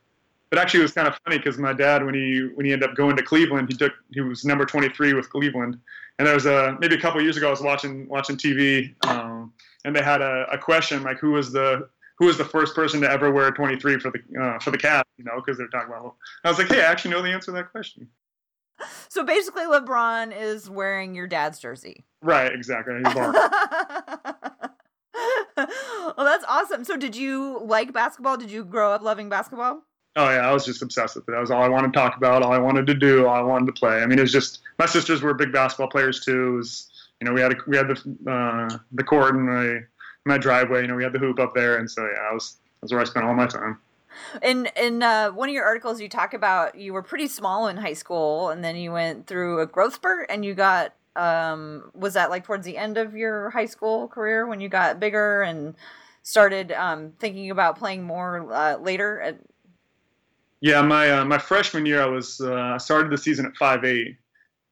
But 0.51 0.59
actually, 0.59 0.81
it 0.81 0.85
was 0.85 0.93
kind 0.93 1.09
of 1.09 1.19
funny 1.25 1.39
because 1.39 1.57
my 1.59 1.73
dad, 1.73 2.05
when 2.05 2.15
he 2.15 2.51
when 2.55 2.67
he 2.67 2.73
ended 2.73 2.91
up 2.91 2.95
going 2.95 3.17
to 3.17 3.23
Cleveland, 3.23 3.69
he 3.71 3.77
took 3.77 3.93
he 4.11 4.21
was 4.21 4.45
number 4.45 4.67
23 4.67 5.15
with 5.15 5.31
Cleveland, 5.31 5.79
and 6.19 6.27
there 6.27 6.35
was 6.35 6.47
a 6.47 6.77
maybe 6.79 6.95
a 6.95 7.01
couple 7.01 7.23
years 7.23 7.37
ago 7.37 7.49
I 7.49 7.51
was 7.51 7.63
watching 7.63 8.07
watching 8.09 8.37
TV, 8.37 8.95
um, 9.07 9.53
and 9.85 9.97
they 9.97 10.03
had 10.03 10.21
a, 10.21 10.47
a 10.53 10.59
question 10.59 11.03
like 11.03 11.19
who 11.19 11.33
was 11.33 11.53
the 11.53 11.89
who 12.19 12.27
was 12.27 12.37
the 12.39 12.45
first 12.45 12.75
person 12.75 13.01
to 13.01 13.11
ever 13.11 13.33
wear 13.33 13.51
23 13.51 13.99
for 13.99 14.11
the 14.11 14.21
uh, 14.41 14.59
for 14.59 14.71
the 14.71 14.79
Cavs, 14.79 15.05
you 15.17 15.25
know, 15.25 15.37
because 15.37 15.57
they're 15.57 15.69
talking 15.69 15.89
about. 15.89 16.17
I 16.45 16.51
was 16.51 16.59
like, 16.59 16.69
hey, 16.69 16.83
I 16.83 16.85
actually 16.85 17.13
know 17.13 17.23
the 17.23 17.33
answer 17.33 17.47
to 17.47 17.53
that 17.53 17.73
question. 17.73 18.09
So 19.09 19.25
basically, 19.25 19.65
LeBron 19.65 20.39
is 20.39 20.69
wearing 20.69 21.15
your 21.15 21.27
dad's 21.27 21.59
jersey. 21.59 22.05
Right, 22.23 22.53
exactly. 22.53 22.95
Well, 26.17 26.27
that's 26.27 26.45
awesome. 26.49 26.85
So, 26.85 26.97
did 26.97 27.15
you 27.15 27.61
like 27.65 27.93
basketball? 27.93 28.37
Did 28.37 28.51
you 28.51 28.65
grow 28.65 28.93
up 28.93 29.03
loving 29.03 29.29
basketball? 29.29 29.83
Oh 30.15 30.29
yeah, 30.29 30.47
I 30.47 30.53
was 30.53 30.67
just 30.67 30.83
obsessed 30.83 31.17
with 31.17 31.27
it. 31.29 31.33
That 31.33 31.41
was 31.41 31.51
all 31.51 31.63
I 31.63 31.69
wanted 31.69 31.93
to 31.93 31.99
talk 31.99 32.17
about, 32.17 32.43
all 32.43 32.53
I 32.53 32.59
wanted 32.59 32.87
to 32.89 32.95
do, 32.95 33.27
all 33.27 33.35
I 33.35 33.41
wanted 33.41 33.67
to 33.67 33.73
play. 33.73 34.03
I 34.03 34.07
mean, 34.07 34.19
it 34.19 34.23
was 34.23 34.33
just 34.33 34.61
my 34.79 34.85
sisters 34.85 35.23
were 35.23 35.33
big 35.33 35.53
basketball 35.53 35.89
players 35.89 36.25
too. 36.25 36.55
It 36.55 36.57
was 36.57 36.91
you 37.21 37.27
know 37.27 37.33
we 37.33 37.41
had 37.41 37.53
a, 37.53 37.57
we 37.67 37.77
had 37.77 37.89
the 37.89 38.31
uh, 38.31 38.79
the 38.93 39.05
court 39.05 39.35
in 39.35 39.43
my 39.43 39.79
my 40.27 40.39
driveway. 40.39 40.83
You 40.83 40.89
know 40.89 40.97
we 40.97 41.05
had 41.05 41.15
the 41.15 41.19
hoop 41.19 41.39
up 41.39 41.55
there, 41.55 41.77
and 41.77 41.91
so 41.91 42.03
yeah, 42.03 42.29
I 42.31 42.35
was 42.35 42.57
that's 42.81 42.93
where 42.93 43.01
I 43.01 43.05
spent 43.05 43.25
all 43.25 43.35
my 43.35 43.47
time. 43.47 43.79
In 44.43 44.69
in 44.77 45.03
uh, 45.03 45.31
one 45.31 45.49
of 45.49 45.55
your 45.55 45.65
articles, 45.65 46.01
you 46.01 46.09
talk 46.09 46.35
about 46.35 46.75
you 46.75 46.93
were 46.93 47.03
pretty 47.03 47.29
small 47.29 47.69
in 47.69 47.79
high 47.79 47.95
school, 47.95 48.51
and 48.51 48.63
then 48.63 48.77
you 48.77 48.93
went 48.93 49.27
through 49.27 49.61
a 49.61 49.67
growth 49.67 49.95
spurt, 49.95 50.27
and 50.29 50.45
you 50.45 50.55
got 50.55 50.95
um 51.17 51.91
was 51.95 52.15
that 52.15 52.31
like 52.31 52.45
towards 52.45 52.65
the 52.65 52.77
end 52.77 52.97
of 52.97 53.15
your 53.15 53.51
high 53.51 53.67
school 53.67 54.09
career 54.09 54.47
when 54.47 54.61
you 54.61 54.69
got 54.69 54.99
bigger 55.01 55.43
and 55.43 55.75
started 56.23 56.73
um 56.73 57.13
thinking 57.19 57.51
about 57.51 57.79
playing 57.79 58.03
more 58.03 58.51
uh, 58.53 58.77
later 58.77 59.21
at 59.21 59.39
Yeah, 60.61 60.81
my 60.83 61.11
uh, 61.11 61.25
my 61.25 61.39
freshman 61.39 61.87
year, 61.87 62.03
I 62.03 62.07
was 62.07 62.41
uh, 62.41 62.55
I 62.55 62.79
started 62.79 63.11
the 63.11 63.19
season 63.19 63.47
at 63.47 63.57
five 63.57 63.85
eight, 63.85 64.17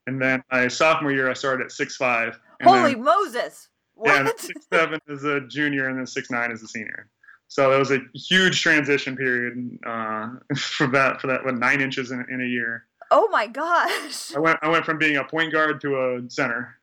and 0.06 0.20
then 0.22 0.42
my 0.52 0.68
sophomore 0.68 1.12
year, 1.12 1.28
I 1.28 1.34
started 1.34 1.64
at 1.64 1.72
six 1.72 1.96
five. 1.96 2.38
holy 2.62 2.94
moses 2.94 3.68
what 3.94 4.24
Yeah, 4.24 4.32
six 4.36 4.66
seven 4.72 5.00
is 5.08 5.24
a 5.24 5.40
junior, 5.42 5.88
and 5.88 5.98
then 5.98 6.06
six 6.06 6.30
nine 6.30 6.52
is 6.52 6.62
a 6.62 6.68
senior. 6.68 7.08
So 7.48 7.70
that 7.70 7.78
was 7.78 7.90
a 7.90 7.98
huge 8.14 8.62
transition 8.62 9.16
period 9.16 9.78
uh, 9.84 10.28
for 10.56 10.86
that 10.88 11.20
for 11.20 11.26
that 11.26 11.44
what, 11.44 11.56
nine 11.56 11.80
inches 11.80 12.12
in, 12.12 12.24
in 12.30 12.40
a 12.40 12.46
year. 12.46 12.86
Oh 13.10 13.28
my 13.30 13.46
gosh 13.46 14.34
I 14.34 14.38
went 14.40 14.58
I 14.62 14.68
went 14.68 14.84
from 14.84 14.98
being 14.98 15.16
a 15.16 15.24
point 15.24 15.52
guard 15.52 15.80
to 15.82 15.96
a 15.96 16.30
center. 16.30 16.76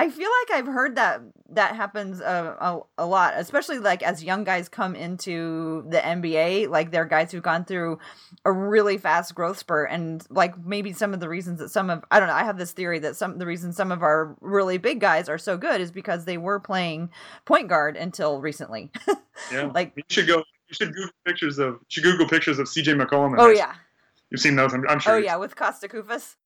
I 0.00 0.10
feel 0.10 0.30
like 0.46 0.56
I've 0.56 0.72
heard 0.72 0.94
that 0.94 1.22
that 1.50 1.74
happens 1.74 2.20
uh, 2.20 2.54
a, 2.60 2.78
a 2.98 3.04
lot, 3.06 3.34
especially 3.36 3.80
like 3.80 4.00
as 4.04 4.22
young 4.22 4.44
guys 4.44 4.68
come 4.68 4.94
into 4.94 5.84
the 5.90 5.98
NBA. 5.98 6.68
Like 6.68 6.92
they're 6.92 7.04
guys 7.04 7.32
who've 7.32 7.42
gone 7.42 7.64
through 7.64 7.98
a 8.44 8.52
really 8.52 8.96
fast 8.96 9.34
growth 9.34 9.58
spurt, 9.58 9.90
and 9.90 10.24
like 10.30 10.56
maybe 10.64 10.92
some 10.92 11.14
of 11.14 11.18
the 11.18 11.28
reasons 11.28 11.58
that 11.58 11.70
some 11.70 11.90
of 11.90 12.04
I 12.12 12.20
don't 12.20 12.28
know. 12.28 12.34
I 12.34 12.44
have 12.44 12.58
this 12.58 12.70
theory 12.70 13.00
that 13.00 13.16
some 13.16 13.32
of 13.32 13.40
the 13.40 13.46
reasons 13.46 13.74
some 13.76 13.90
of 13.90 14.04
our 14.04 14.36
really 14.40 14.78
big 14.78 15.00
guys 15.00 15.28
are 15.28 15.36
so 15.36 15.56
good 15.56 15.80
is 15.80 15.90
because 15.90 16.26
they 16.26 16.38
were 16.38 16.60
playing 16.60 17.10
point 17.44 17.66
guard 17.68 17.96
until 17.96 18.40
recently. 18.40 18.92
Yeah, 19.52 19.70
Like- 19.74 19.92
you 19.96 20.02
should 20.08 20.26
go. 20.28 20.38
You 20.38 20.74
should 20.74 20.92
Google 20.94 21.10
pictures 21.24 21.58
of. 21.58 21.74
You 21.74 21.78
should 21.88 22.02
Google 22.04 22.28
pictures 22.28 22.58
of 22.60 22.66
CJ 22.68 23.00
McCollum. 23.00 23.34
oh 23.38 23.48
yeah. 23.50 23.74
You've 24.30 24.40
seen 24.40 24.56
those. 24.56 24.74
I'm, 24.74 24.84
I'm 24.88 24.98
sure. 24.98 25.14
oh 25.14 25.18
yeah, 25.18 25.36
with 25.36 25.56
Kosta 25.56 25.88
Koufos. 25.88 26.36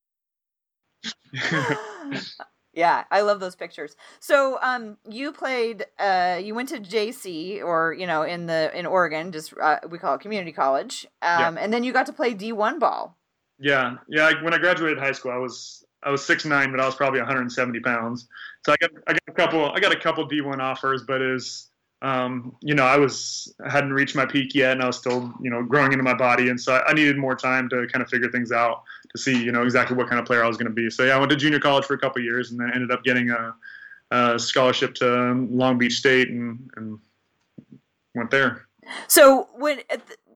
yeah, 2.73 3.05
I 3.11 3.23
love 3.23 3.40
those 3.40 3.57
pictures. 3.57 3.97
So, 4.21 4.59
um, 4.62 4.97
you 5.09 5.33
played, 5.33 5.87
uh, 5.99 6.40
you 6.42 6.55
went 6.55 6.68
to 6.71 6.79
JC 6.79 7.62
or 7.62 7.92
you 7.92 8.07
know 8.07 8.23
in 8.23 8.47
the 8.47 8.71
in 8.77 8.87
Oregon, 8.87 9.33
just 9.33 9.55
uh, 9.61 9.79
we 9.88 9.99
call 9.99 10.14
it 10.14 10.21
community 10.21 10.53
college, 10.53 11.07
um, 11.23 11.59
and 11.59 11.73
then 11.73 11.85
you 11.85 11.92
got 11.92 12.07
to 12.07 12.12
play 12.12 12.35
D 12.35 12.53
one 12.53 12.79
ball. 12.79 13.18
Yeah, 13.59 13.97
yeah. 14.09 14.27
I, 14.27 14.42
when 14.42 14.55
I 14.55 14.59
graduated 14.59 14.99
high 14.99 15.12
school, 15.12 15.33
I 15.33 15.37
was 15.37 15.85
I 16.03 16.11
was 16.11 16.25
six 16.25 16.45
nine, 16.45 16.71
but 16.71 16.81
I 16.81 16.87
was 16.87 16.95
probably 16.95 17.21
170 17.21 17.81
pounds. 17.81 18.29
So 18.64 18.73
I 18.73 18.77
got 18.81 18.90
I 19.07 19.12
got 19.12 19.23
a 19.29 19.33
couple 19.33 19.71
I 19.71 19.81
got 19.81 19.92
a 19.92 19.99
couple 19.99 20.29
D1 20.29 20.59
offers, 20.59 21.03
but 21.03 21.23
is 21.23 21.68
um, 22.03 22.57
you 22.61 22.75
know 22.75 22.85
I 22.85 22.99
was 22.99 23.55
I 23.65 23.71
hadn't 23.71 23.93
reached 23.93 24.17
my 24.17 24.27
peak 24.27 24.55
yet, 24.55 24.73
and 24.73 24.83
I 24.83 24.87
was 24.87 24.97
still 24.97 25.33
you 25.41 25.51
know 25.51 25.62
growing 25.62 25.93
into 25.93 26.03
my 26.03 26.15
body, 26.15 26.51
and 26.51 26.61
so 26.61 26.83
I, 26.87 26.93
needed 26.93 27.17
more 27.17 27.37
time 27.37 27.69
to 27.71 27.87
kind 27.87 28.03
of 28.03 28.11
figure 28.11 28.31
things 28.31 28.51
out 28.51 28.83
to 29.15 29.23
see 29.23 29.41
you 29.41 29.53
know 29.53 29.62
exactly 29.62 29.97
what 29.97 30.09
kind 30.09 30.19
of 30.19 30.27
player 30.27 30.45
I 30.45 30.49
was 30.49 30.57
going 30.57 30.67
to 30.67 30.75
be. 30.75 30.91
So 30.91 31.05
yeah, 31.05 31.15
I 31.15 31.19
went 31.19 31.31
to 31.31 31.37
junior 31.37 31.61
college 31.61 31.85
for 31.85 31.95
a 31.95 31.99
couple 31.99 32.21
years, 32.21 32.51
and 32.51 32.61
then 32.61 32.73
ended 32.75 32.91
up 32.91 33.05
getting 33.05 33.31
a, 33.31 33.55
a 34.11 34.38
scholarship 34.38 34.95
to 34.97 35.33
Long 35.51 35.79
Beach 35.79 35.95
State, 35.95 36.29
and, 36.29 36.69
and 36.77 36.99
went 38.17 38.33
there. 38.33 38.67
So 39.07 39.49
when 39.55 39.79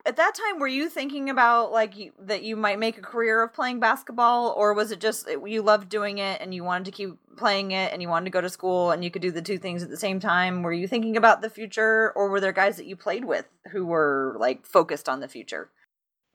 at, 0.07 0.16
that 0.16 0.35
time, 0.35 0.61
were 0.61 0.69
you 0.69 0.88
thinking 0.88 1.31
about 1.31 1.73
like 1.73 1.97
you, 1.97 2.12
that 2.21 2.42
you 2.42 2.57
might 2.57 2.79
make 2.79 2.97
a 2.99 3.03
career 3.03 3.42
of 3.42 3.53
playing 3.53 3.81
basketball, 3.81 4.55
or 4.57 4.73
was 4.75 4.90
it 4.92 5.01
just 5.01 5.29
you 5.45 5.62
loved 5.62 5.88
doing 5.88 6.19
it 6.19 6.40
and 6.40 6.55
you 6.55 6.64
wanted 6.64 6.85
to 6.87 6.90
keep 6.92 7.16
playing 7.37 7.73
it 7.73 7.92
and 7.92 8.01
you 8.01 8.09
wanted 8.09 8.25
to 8.25 8.31
go 8.31 8.40
to 8.40 8.49
school 8.49 8.90
and 8.90 9.05
you 9.05 9.11
could 9.11 9.23
do 9.23 9.31
the 9.31 9.42
two 9.42 9.59
things 9.59 9.83
at 9.83 9.90
the 9.90 9.97
same 9.97 10.21
time? 10.21 10.62
Were 10.62 10.73
you 10.73 10.88
thinking 10.88 11.16
about 11.16 11.42
the 11.42 11.51
future, 11.51 12.12
or 12.14 12.29
were 12.29 12.40
there 12.40 12.53
guys 12.53 12.77
that 12.77 12.87
you 12.87 12.97
played 12.97 13.25
with 13.25 13.47
who 13.73 13.85
were 13.85 14.37
like 14.38 14.64
focused 14.64 15.09
on 15.09 15.21
the 15.21 15.29
future? 15.29 15.71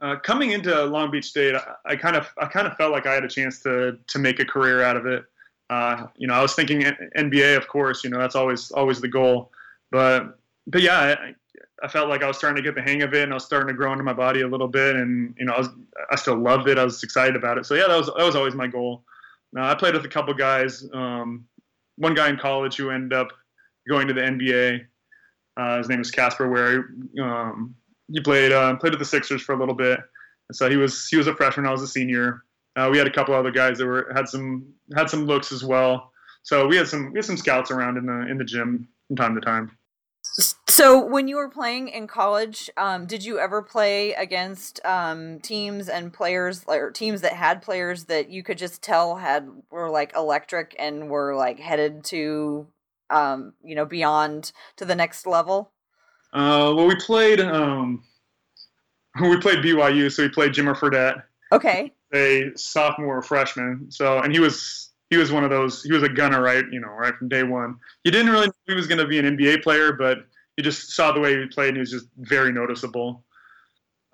Uh, 0.02 0.16
coming 0.16 0.52
into 0.52 0.84
Long 0.86 1.12
Beach 1.12 1.26
State, 1.26 1.56
I, 1.56 1.76
I 1.86 1.96
kind 1.96 2.16
of 2.16 2.28
I 2.38 2.48
kind 2.48 2.68
of 2.68 2.76
felt 2.76 2.92
like 2.92 3.06
I 3.06 3.14
had 3.14 3.24
a 3.24 3.30
chance 3.30 3.62
to 3.62 3.98
to 4.08 4.20
make 4.20 4.40
a 4.40 4.46
career 4.46 4.82
out 4.82 4.98
of 4.98 5.06
it. 5.06 5.24
Uh, 5.70 6.08
you 6.18 6.28
know, 6.28 6.34
I 6.34 6.42
was 6.42 6.54
thinking 6.54 6.82
NBA, 6.82 7.56
of 7.56 7.68
course. 7.68 8.04
You 8.04 8.10
know, 8.10 8.20
that's 8.20 8.36
always 8.36 8.72
always 8.72 9.00
the 9.00 9.08
goal. 9.08 9.52
But 9.92 10.38
but 10.68 10.82
yeah, 10.82 11.16
I 11.84 11.88
felt 11.88 12.10
like 12.10 12.24
I 12.24 12.28
was 12.28 12.38
starting 12.38 12.62
to 12.62 12.62
get 12.62 12.76
the 12.76 12.82
hang 12.82 13.02
of 13.02 13.14
it, 13.14 13.24
and 13.24 13.32
I 13.32 13.36
was 13.36 13.46
starting 13.46 13.68
to 13.68 13.74
grow 13.74 13.92
into 13.92 14.04
my 14.04 14.14
body 14.14 14.42
a 14.42 14.48
little 14.48 14.68
bit, 14.68 14.96
and 14.96 15.34
you 15.38 15.46
know, 15.46 15.54
I 15.54 15.60
was 15.60 15.70
I 16.12 16.16
still 16.16 16.38
loved 16.38 16.68
it. 16.68 16.78
I 16.78 16.84
was 16.84 17.04
excited 17.04 17.36
about 17.36 17.58
it. 17.58 17.66
So 17.66 17.76
yeah, 17.76 17.88
that 17.88 17.98
was 17.98 18.08
that 18.08 18.24
was 18.24 18.36
always 18.36 18.56
my 18.56 18.68
goal. 18.68 19.04
I 19.58 19.76
played 19.76 19.94
with 19.94 20.06
a 20.06 20.10
couple 20.10 20.34
guys. 20.34 20.88
Um, 20.94 21.46
one 21.98 22.14
guy 22.14 22.30
in 22.30 22.38
college 22.38 22.78
who 22.78 22.90
ended 22.90 23.14
up 23.14 23.30
going 23.88 24.08
to 24.08 24.14
the 24.14 24.22
NBA. 24.22 24.86
Uh, 25.58 25.78
his 25.78 25.90
name 25.90 26.00
is 26.00 26.10
Casper 26.10 26.50
Ware. 26.50 26.90
Um, 27.22 27.76
he 28.12 28.22
played 28.22 28.52
uh, 28.52 28.76
played 28.78 28.94
with 28.94 29.00
the 29.00 29.06
Sixers 29.06 29.42
for 29.42 29.54
a 29.54 29.58
little 29.60 29.76
bit. 29.76 30.00
And 30.50 30.56
so 30.56 30.70
he 30.70 30.78
was 30.78 31.08
he 31.08 31.18
was 31.18 31.28
a 31.28 31.36
freshman. 31.36 31.66
I 31.66 31.72
was 31.72 31.82
a 31.82 31.88
senior. 31.88 32.44
Uh, 32.76 32.90
we 32.92 32.98
had 32.98 33.08
a 33.08 33.12
couple 33.12 33.34
other 33.34 33.52
guys 33.52 33.78
that 33.78 33.86
were 33.86 34.12
had 34.16 34.28
some 34.28 34.66
had 34.96 35.10
some 35.10 35.26
looks 35.26 35.52
as 35.52 35.64
well. 35.64 36.12
So 36.44 36.68
we 36.68 36.78
had 36.78 36.88
some 36.88 37.12
we 37.12 37.18
had 37.18 37.26
some 37.26 37.38
scouts 37.38 37.72
around 37.72 37.98
in 37.98 38.06
the 38.06 38.28
in 38.30 38.38
the 38.38 38.46
gym 38.46 38.88
from 39.08 39.16
time 39.16 39.36
to 39.36 39.42
time. 39.42 39.78
So 40.72 41.04
when 41.04 41.28
you 41.28 41.36
were 41.36 41.50
playing 41.50 41.90
in 41.90 42.08
college, 42.08 42.70
um, 42.78 43.06
did 43.06 43.26
you 43.26 43.40
ever 43.40 43.62
play 43.62 44.14
against 44.14 44.80
um, 44.86 45.42
teams 45.42 45.90
and 45.90 46.14
players 46.14 46.64
or 46.66 46.92
teams 46.92 47.20
that 47.22 47.34
had 47.34 47.62
players 47.62 48.06
that 48.06 48.30
you 48.30 48.42
could 48.42 48.58
just 48.58 48.82
tell 48.82 49.18
had 49.18 49.50
were 49.70 49.90
like 49.90 50.16
electric 50.16 50.74
and 50.80 51.10
were 51.10 51.36
like 51.36 51.60
headed 51.60 52.06
to 52.06 52.68
um, 53.10 53.52
you 53.62 53.76
know 53.76 53.84
beyond 53.84 54.54
to 54.78 54.86
the 54.86 54.96
next 54.96 55.28
level? 55.28 55.74
Uh, 56.32 56.72
well, 56.74 56.88
we 56.88 56.96
played 56.96 57.42
um, 57.42 58.02
we 59.22 59.36
played 59.42 59.58
BYU, 59.58 60.10
so 60.10 60.24
we 60.24 60.30
played 60.30 60.54
Jimmer 60.54 60.78
Fredette. 60.78 61.22
Okay. 61.52 61.92
A 62.14 62.52
sophomore 62.56 63.22
freshman. 63.22 63.88
So 63.92 64.20
and 64.20 64.32
he 64.32 64.40
was 64.40 64.92
he 65.10 65.18
was 65.18 65.34
one 65.34 65.44
of 65.44 65.50
those. 65.50 65.84
He 65.84 65.92
was 65.92 66.04
a 66.04 66.10
gunner, 66.10 66.42
right? 66.42 66.64
You 66.72 66.80
know, 66.80 66.88
right 66.88 67.14
from 67.14 67.28
day 67.28 67.44
one. 67.44 67.76
You 68.06 68.12
didn't 68.12 68.32
really 68.32 68.48
know 68.48 68.54
he 68.68 68.74
was 68.74 68.88
going 68.88 69.00
to 69.00 69.08
be 69.08 69.20
an 69.20 69.26
NBA 69.38 69.64
player, 69.64 69.92
but 69.92 70.20
you 70.62 70.64
just 70.64 70.92
saw 70.92 71.12
the 71.12 71.20
way 71.20 71.40
he 71.40 71.48
played, 71.48 71.70
and 71.70 71.78
he 71.78 71.80
was 71.80 71.92
just 71.92 72.08
very 72.18 72.52
noticeable. 72.52 73.24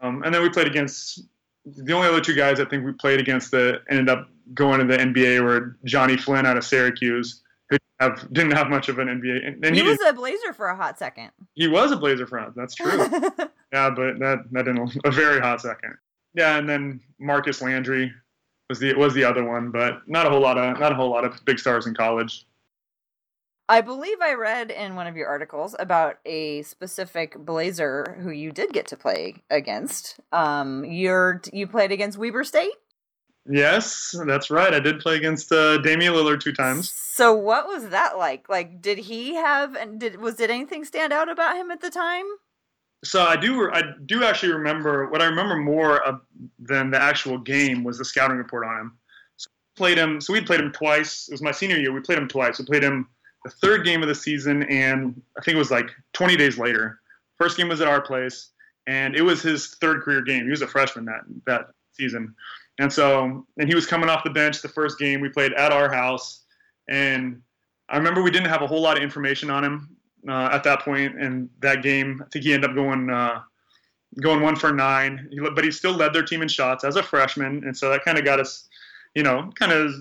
Um, 0.01 0.23
and 0.23 0.33
then 0.33 0.41
we 0.41 0.49
played 0.49 0.67
against 0.67 1.21
the 1.65 1.91
only 1.91 2.07
other 2.07 2.21
two 2.21 2.35
guys 2.35 2.59
I 2.59 2.65
think 2.65 2.85
we 2.85 2.93
played 2.93 3.19
against 3.19 3.51
that 3.51 3.81
ended 3.89 4.09
up 4.09 4.29
going 4.53 4.79
to 4.79 4.85
the 4.85 4.97
NBA 4.97 5.43
were 5.43 5.77
Jonny 5.83 6.15
Flynn 6.15 6.45
out 6.45 6.55
of 6.55 6.63
Syracuse, 6.63 7.43
who 7.69 7.77
have, 7.99 8.31
didn't 8.31 8.53
have 8.53 8.69
much 8.69 8.87
of 8.87 8.99
an 8.99 9.09
NBA. 9.09 9.45
And, 9.45 9.65
and 9.65 9.75
he, 9.75 9.81
he 9.81 9.87
was 9.87 9.99
a 10.07 10.13
Blazer 10.13 10.53
for 10.53 10.67
a 10.67 10.75
hot 10.75 10.97
second. 10.97 11.31
He 11.55 11.67
was 11.67 11.91
a 11.91 11.97
Blazer 11.97 12.25
for 12.25 12.37
a 12.37 12.53
That's 12.55 12.75
true. 12.75 12.97
yeah, 13.73 13.89
but 13.89 14.19
that 14.19 14.45
that 14.51 14.65
didn't 14.65 15.01
a 15.03 15.11
very 15.11 15.41
hot 15.41 15.59
second. 15.59 15.95
Yeah, 16.33 16.57
and 16.57 16.69
then 16.69 17.01
Marcus 17.19 17.61
Landry 17.61 18.13
was 18.69 18.79
the 18.79 18.93
was 18.93 19.13
the 19.13 19.25
other 19.25 19.43
one, 19.43 19.71
but 19.71 20.07
not 20.07 20.25
a 20.25 20.29
whole 20.29 20.41
lot 20.41 20.57
of 20.57 20.79
not 20.79 20.93
a 20.93 20.95
whole 20.95 21.09
lot 21.09 21.25
of 21.25 21.43
big 21.43 21.59
stars 21.59 21.85
in 21.85 21.93
college. 21.93 22.45
I 23.69 23.81
believe 23.81 24.17
I 24.21 24.33
read 24.33 24.71
in 24.71 24.95
one 24.95 25.07
of 25.07 25.15
your 25.15 25.27
articles 25.27 25.75
about 25.77 26.19
a 26.25 26.61
specific 26.63 27.37
Blazer 27.37 28.17
who 28.21 28.29
you 28.29 28.51
did 28.51 28.71
get 28.71 28.87
to 28.87 28.97
play 28.97 29.43
against. 29.49 30.19
Um, 30.31 30.85
you're 30.85 31.41
you 31.51 31.67
played 31.67 31.91
against 31.91 32.17
Weber 32.17 32.43
State. 32.43 32.73
Yes, 33.49 34.13
that's 34.25 34.49
right. 34.49 34.73
I 34.73 34.79
did 34.79 34.99
play 34.99 35.15
against 35.15 35.51
uh, 35.51 35.77
Damian 35.79 36.13
Lillard 36.13 36.41
two 36.41 36.53
times. 36.53 36.91
So 36.91 37.33
what 37.33 37.67
was 37.67 37.89
that 37.89 38.17
like? 38.17 38.49
Like, 38.49 38.81
did 38.81 38.97
he 38.97 39.35
have 39.35 39.75
and 39.75 39.99
did 39.99 40.19
was 40.19 40.35
did 40.35 40.49
anything 40.49 40.85
stand 40.85 41.13
out 41.13 41.29
about 41.29 41.55
him 41.55 41.71
at 41.71 41.81
the 41.81 41.89
time? 41.89 42.25
so 43.03 43.21
I 43.21 43.35
do 43.35 43.69
I 43.71 43.83
do 44.05 44.23
actually 44.23 44.53
remember 44.53 45.09
what 45.09 45.21
I 45.21 45.25
remember 45.25 45.55
more 45.55 46.01
of 46.03 46.21
than 46.59 46.91
the 46.91 47.01
actual 47.01 47.37
game 47.37 47.83
was 47.83 47.97
the 47.97 48.05
scouting 48.05 48.37
report 48.37 48.65
on 48.65 48.79
him. 48.79 48.97
So 49.37 49.49
played 49.75 49.97
him. 49.97 50.19
So 50.19 50.33
we 50.33 50.41
played 50.41 50.59
him 50.59 50.71
twice. 50.71 51.27
It 51.27 51.33
was 51.33 51.41
my 51.41 51.51
senior 51.51 51.77
year. 51.77 51.93
We 51.93 52.01
played 52.01 52.17
him 52.17 52.27
twice. 52.27 52.59
We 52.59 52.65
played 52.65 52.83
him 52.83 53.07
the 53.43 53.49
third 53.49 53.85
game 53.85 54.01
of 54.01 54.07
the 54.07 54.15
season, 54.15 54.63
and 54.63 55.21
I 55.37 55.41
think 55.41 55.55
it 55.55 55.59
was 55.59 55.71
like 55.71 55.89
20 56.13 56.35
days 56.35 56.57
later. 56.57 56.99
First 57.37 57.57
game 57.57 57.69
was 57.69 57.81
at 57.81 57.87
our 57.87 58.01
place, 58.01 58.49
and 58.87 59.15
it 59.15 59.21
was 59.21 59.41
his 59.41 59.75
third 59.75 60.01
career 60.01 60.21
game. 60.21 60.45
He 60.45 60.49
was 60.49 60.61
a 60.61 60.67
freshman 60.67 61.05
that 61.05 61.21
that 61.45 61.67
season, 61.93 62.33
and 62.79 62.91
so 62.91 63.45
and 63.57 63.69
he 63.69 63.75
was 63.75 63.85
coming 63.85 64.09
off 64.09 64.23
the 64.23 64.29
bench 64.29 64.61
the 64.61 64.69
first 64.69 64.97
game. 64.97 65.21
We 65.21 65.29
played 65.29 65.53
at 65.53 65.71
our 65.71 65.91
house, 65.91 66.43
and 66.89 67.41
I 67.89 67.97
remember 67.97 68.21
we 68.21 68.31
didn't 68.31 68.49
have 68.49 68.61
a 68.61 68.67
whole 68.67 68.81
lot 68.81 68.97
of 68.97 69.03
information 69.03 69.49
on 69.49 69.63
him 69.63 69.97
uh, 70.27 70.49
at 70.51 70.63
that 70.63 70.81
point 70.81 71.19
in 71.19 71.49
that 71.59 71.83
game. 71.83 72.21
I 72.25 72.29
think 72.29 72.43
he 72.45 72.53
ended 72.53 72.71
up 72.71 72.75
going 72.75 73.09
uh, 73.09 73.41
going 74.21 74.41
one 74.41 74.55
for 74.55 74.73
nine, 74.73 75.29
but 75.53 75.63
he 75.63 75.71
still 75.71 75.93
led 75.93 76.13
their 76.13 76.23
team 76.23 76.41
in 76.41 76.47
shots 76.47 76.83
as 76.83 76.95
a 76.95 77.03
freshman, 77.03 77.63
and 77.65 77.77
so 77.77 77.89
that 77.91 78.03
kind 78.03 78.17
of 78.17 78.25
got 78.25 78.39
us, 78.39 78.67
you 79.15 79.23
know, 79.23 79.51
kind 79.55 79.71
of 79.71 79.93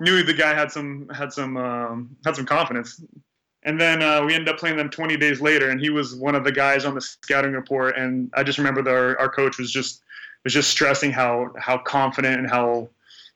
knew 0.00 0.22
the 0.22 0.34
guy 0.34 0.54
had 0.54 0.70
some 0.70 1.08
had 1.08 1.32
some 1.32 1.56
um, 1.56 2.16
had 2.24 2.36
some 2.36 2.46
confidence. 2.46 3.00
And 3.64 3.80
then 3.80 4.02
uh, 4.02 4.24
we 4.24 4.34
ended 4.34 4.48
up 4.48 4.58
playing 4.58 4.76
them 4.76 4.88
20 4.88 5.16
days 5.16 5.40
later, 5.40 5.70
and 5.70 5.80
he 5.80 5.90
was 5.90 6.14
one 6.14 6.34
of 6.34 6.44
the 6.44 6.52
guys 6.52 6.84
on 6.84 6.94
the 6.94 7.00
scouting 7.00 7.52
report. 7.52 7.96
And 7.98 8.30
I 8.34 8.44
just 8.44 8.56
remember 8.56 8.82
that 8.82 8.94
our, 8.94 9.18
our 9.18 9.28
coach 9.28 9.58
was 9.58 9.72
just 9.72 10.02
was 10.44 10.52
just 10.52 10.70
stressing 10.70 11.10
how 11.10 11.52
how 11.58 11.78
confident 11.78 12.38
and 12.38 12.48
how 12.48 12.88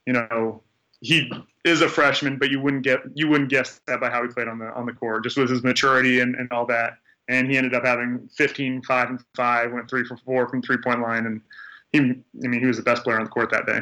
you 0.06 0.12
know 0.12 0.62
he 1.00 1.30
is 1.64 1.82
a 1.82 1.88
freshman, 1.88 2.38
but 2.38 2.50
you 2.50 2.60
wouldn't 2.60 2.84
get 2.84 3.00
you 3.14 3.28
wouldn't 3.28 3.50
guess 3.50 3.80
that 3.86 4.00
by 4.00 4.10
how 4.10 4.22
he 4.22 4.28
played 4.28 4.48
on 4.48 4.58
the 4.58 4.72
on 4.74 4.86
the 4.86 4.92
court, 4.92 5.24
just 5.24 5.36
with 5.36 5.50
his 5.50 5.62
maturity 5.62 6.20
and, 6.20 6.34
and 6.36 6.50
all 6.52 6.66
that. 6.66 6.94
And 7.28 7.50
he 7.50 7.56
ended 7.56 7.74
up 7.74 7.84
having 7.84 8.28
15, 8.36 8.82
5 8.82 9.08
and 9.10 9.20
5, 9.36 9.72
went 9.72 9.88
3 9.88 10.04
for 10.04 10.16
4 10.16 10.48
from 10.48 10.60
three 10.60 10.78
point 10.78 11.00
line. 11.00 11.26
And 11.26 11.40
he, 11.92 11.98
I 12.44 12.48
mean, 12.48 12.60
he 12.60 12.66
was 12.66 12.76
the 12.76 12.82
best 12.82 13.04
player 13.04 13.18
on 13.18 13.24
the 13.24 13.30
court 13.30 13.50
that 13.50 13.66
day 13.66 13.80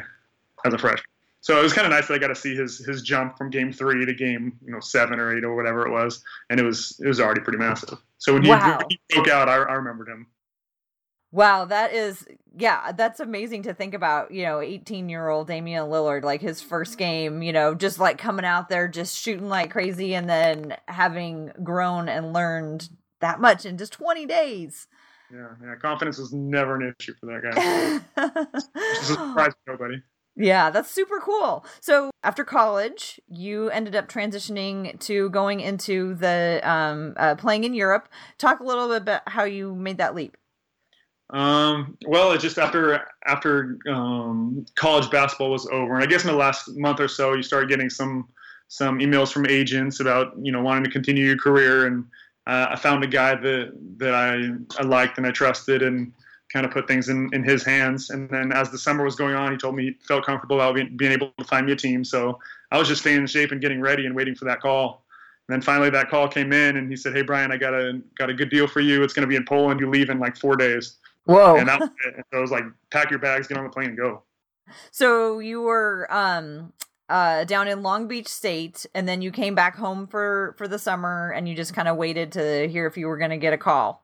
as 0.63 0.73
a 0.73 0.77
freshman. 0.77 1.10
So 1.41 1.59
it 1.59 1.63
was 1.63 1.73
kind 1.73 1.85
of 1.85 1.91
nice 1.91 2.07
that 2.07 2.13
I 2.13 2.17
got 2.19 2.27
to 2.27 2.35
see 2.35 2.55
his 2.55 2.77
his 2.85 3.01
jump 3.01 3.37
from 3.37 3.49
game 3.49 3.73
three 3.73 4.05
to 4.05 4.13
game 4.13 4.57
you 4.63 4.71
know 4.71 4.79
seven 4.79 5.19
or 5.19 5.35
eight 5.35 5.43
or 5.43 5.55
whatever 5.55 5.87
it 5.87 5.91
was, 5.91 6.23
and 6.49 6.59
it 6.59 6.63
was 6.63 6.99
it 7.03 7.07
was 7.07 7.19
already 7.19 7.41
pretty 7.41 7.57
massive. 7.59 7.97
So 8.19 8.33
when 8.33 8.43
he, 8.43 8.49
wow. 8.49 8.77
when 8.77 8.87
he 8.89 8.99
broke 9.09 9.27
out, 9.27 9.49
I, 9.49 9.55
I 9.55 9.73
remembered 9.73 10.07
him. 10.07 10.27
Wow, 11.31 11.65
that 11.65 11.93
is 11.93 12.25
yeah, 12.57 12.91
that's 12.91 13.19
amazing 13.19 13.63
to 13.63 13.73
think 13.73 13.93
about, 13.93 14.31
you 14.31 14.43
know, 14.43 14.57
18-year-old 14.57 15.47
Damian 15.47 15.85
Lillard 15.85 16.23
like 16.23 16.41
his 16.41 16.61
first 16.61 16.97
game, 16.97 17.41
you 17.41 17.53
know, 17.53 17.73
just 17.73 17.99
like 17.99 18.17
coming 18.17 18.43
out 18.43 18.67
there 18.67 18.89
just 18.89 19.17
shooting 19.17 19.47
like 19.47 19.71
crazy 19.71 20.13
and 20.13 20.29
then 20.29 20.75
having 20.89 21.51
grown 21.63 22.09
and 22.09 22.33
learned 22.33 22.89
that 23.21 23.39
much 23.39 23.65
in 23.65 23.77
just 23.77 23.93
20 23.93 24.25
days. 24.25 24.87
Yeah, 25.33 25.47
yeah, 25.63 25.75
confidence 25.75 26.17
was 26.17 26.33
never 26.33 26.75
an 26.75 26.93
issue 26.99 27.13
for 27.19 27.27
that 27.27 28.03
guy. 28.15 28.35
Just 28.95 29.07
surprise 29.07 29.53
to 29.53 29.71
nobody. 29.71 29.95
Yeah, 30.41 30.71
that's 30.71 30.89
super 30.89 31.19
cool. 31.19 31.63
So 31.81 32.09
after 32.23 32.43
college, 32.43 33.21
you 33.27 33.69
ended 33.69 33.95
up 33.95 34.09
transitioning 34.09 34.99
to 35.01 35.29
going 35.29 35.59
into 35.59 36.15
the 36.15 36.59
um, 36.63 37.13
uh, 37.15 37.35
playing 37.35 37.63
in 37.63 37.75
Europe. 37.75 38.09
Talk 38.39 38.59
a 38.59 38.63
little 38.63 38.87
bit 38.87 39.03
about 39.03 39.29
how 39.29 39.43
you 39.43 39.75
made 39.75 39.99
that 39.99 40.15
leap. 40.15 40.35
Um, 41.29 41.95
well, 42.07 42.31
it's 42.31 42.41
just 42.41 42.57
after 42.57 43.05
after 43.25 43.77
um, 43.87 44.65
college 44.75 45.11
basketball 45.11 45.51
was 45.51 45.67
over, 45.67 45.93
and 45.93 46.03
I 46.03 46.07
guess 46.07 46.23
in 46.23 46.31
the 46.31 46.35
last 46.35 46.75
month 46.75 46.99
or 46.99 47.07
so, 47.07 47.33
you 47.33 47.43
started 47.43 47.69
getting 47.69 47.91
some 47.91 48.27
some 48.67 48.97
emails 48.97 49.31
from 49.31 49.45
agents 49.45 49.99
about 49.99 50.33
you 50.41 50.51
know 50.51 50.61
wanting 50.61 50.83
to 50.85 50.89
continue 50.89 51.23
your 51.23 51.37
career, 51.37 51.85
and 51.85 52.03
uh, 52.47 52.67
I 52.71 52.75
found 52.77 53.03
a 53.03 53.07
guy 53.07 53.35
that 53.35 53.73
that 53.97 54.15
I, 54.15 54.49
I 54.79 54.83
liked 54.83 55.19
and 55.19 55.27
I 55.27 55.31
trusted, 55.31 55.83
and 55.83 56.11
kind 56.51 56.65
of 56.65 56.71
put 56.71 56.87
things 56.87 57.09
in, 57.09 57.29
in 57.33 57.43
his 57.43 57.63
hands. 57.63 58.09
And 58.09 58.29
then 58.29 58.51
as 58.51 58.69
the 58.69 58.77
summer 58.77 59.03
was 59.03 59.15
going 59.15 59.35
on, 59.35 59.51
he 59.51 59.57
told 59.57 59.75
me 59.75 59.83
he 59.85 59.97
felt 60.05 60.25
comfortable 60.25 60.57
about 60.57 60.75
being, 60.75 60.95
being 60.97 61.11
able 61.11 61.31
to 61.37 61.45
find 61.45 61.65
me 61.65 61.71
a 61.71 61.75
team. 61.75 62.03
So 62.03 62.39
I 62.71 62.77
was 62.77 62.87
just 62.87 63.01
staying 63.01 63.17
in 63.17 63.27
shape 63.27 63.51
and 63.51 63.61
getting 63.61 63.81
ready 63.81 64.05
and 64.05 64.15
waiting 64.15 64.35
for 64.35 64.45
that 64.45 64.61
call. 64.61 65.05
And 65.47 65.53
then 65.53 65.61
finally 65.61 65.89
that 65.89 66.09
call 66.09 66.27
came 66.27 66.53
in, 66.53 66.77
and 66.77 66.89
he 66.89 66.95
said, 66.95 67.13
"Hey 67.13 67.23
Brian, 67.23 67.51
I 67.51 67.57
got 67.57 67.73
a 67.73 67.99
got 68.17 68.29
a 68.29 68.33
good 68.33 68.49
deal 68.49 68.67
for 68.67 68.79
you. 68.79 69.03
It's 69.03 69.13
going 69.13 69.23
to 69.23 69.27
be 69.27 69.35
in 69.35 69.43
Poland. 69.43 69.79
You 69.79 69.89
leave 69.89 70.09
in 70.09 70.19
like 70.19 70.37
four 70.37 70.55
days." 70.55 70.97
Whoa. 71.25 71.57
And, 71.57 71.67
that 71.67 71.79
was 71.79 71.89
it. 72.05 72.15
and 72.15 72.23
so 72.31 72.37
I 72.37 72.41
was 72.41 72.51
like, 72.51 72.63
pack 72.89 73.09
your 73.09 73.19
bags, 73.19 73.47
get 73.47 73.57
on 73.57 73.63
the 73.63 73.69
plane, 73.69 73.89
and 73.89 73.97
go. 73.97 74.23
So 74.91 75.39
you 75.39 75.61
were 75.61 76.07
um 76.09 76.73
uh 77.09 77.43
down 77.43 77.67
in 77.67 77.83
Long 77.83 78.07
Beach 78.07 78.27
State, 78.27 78.85
and 78.95 79.07
then 79.07 79.21
you 79.21 79.31
came 79.31 79.55
back 79.55 79.75
home 79.75 80.07
for 80.07 80.55
for 80.57 80.67
the 80.67 80.79
summer, 80.79 81.31
and 81.31 81.49
you 81.49 81.55
just 81.55 81.73
kind 81.73 81.87
of 81.87 81.97
waited 81.97 82.31
to 82.33 82.67
hear 82.67 82.85
if 82.85 82.95
you 82.97 83.07
were 83.07 83.17
going 83.17 83.31
to 83.31 83.37
get 83.37 83.53
a 83.53 83.57
call. 83.57 84.00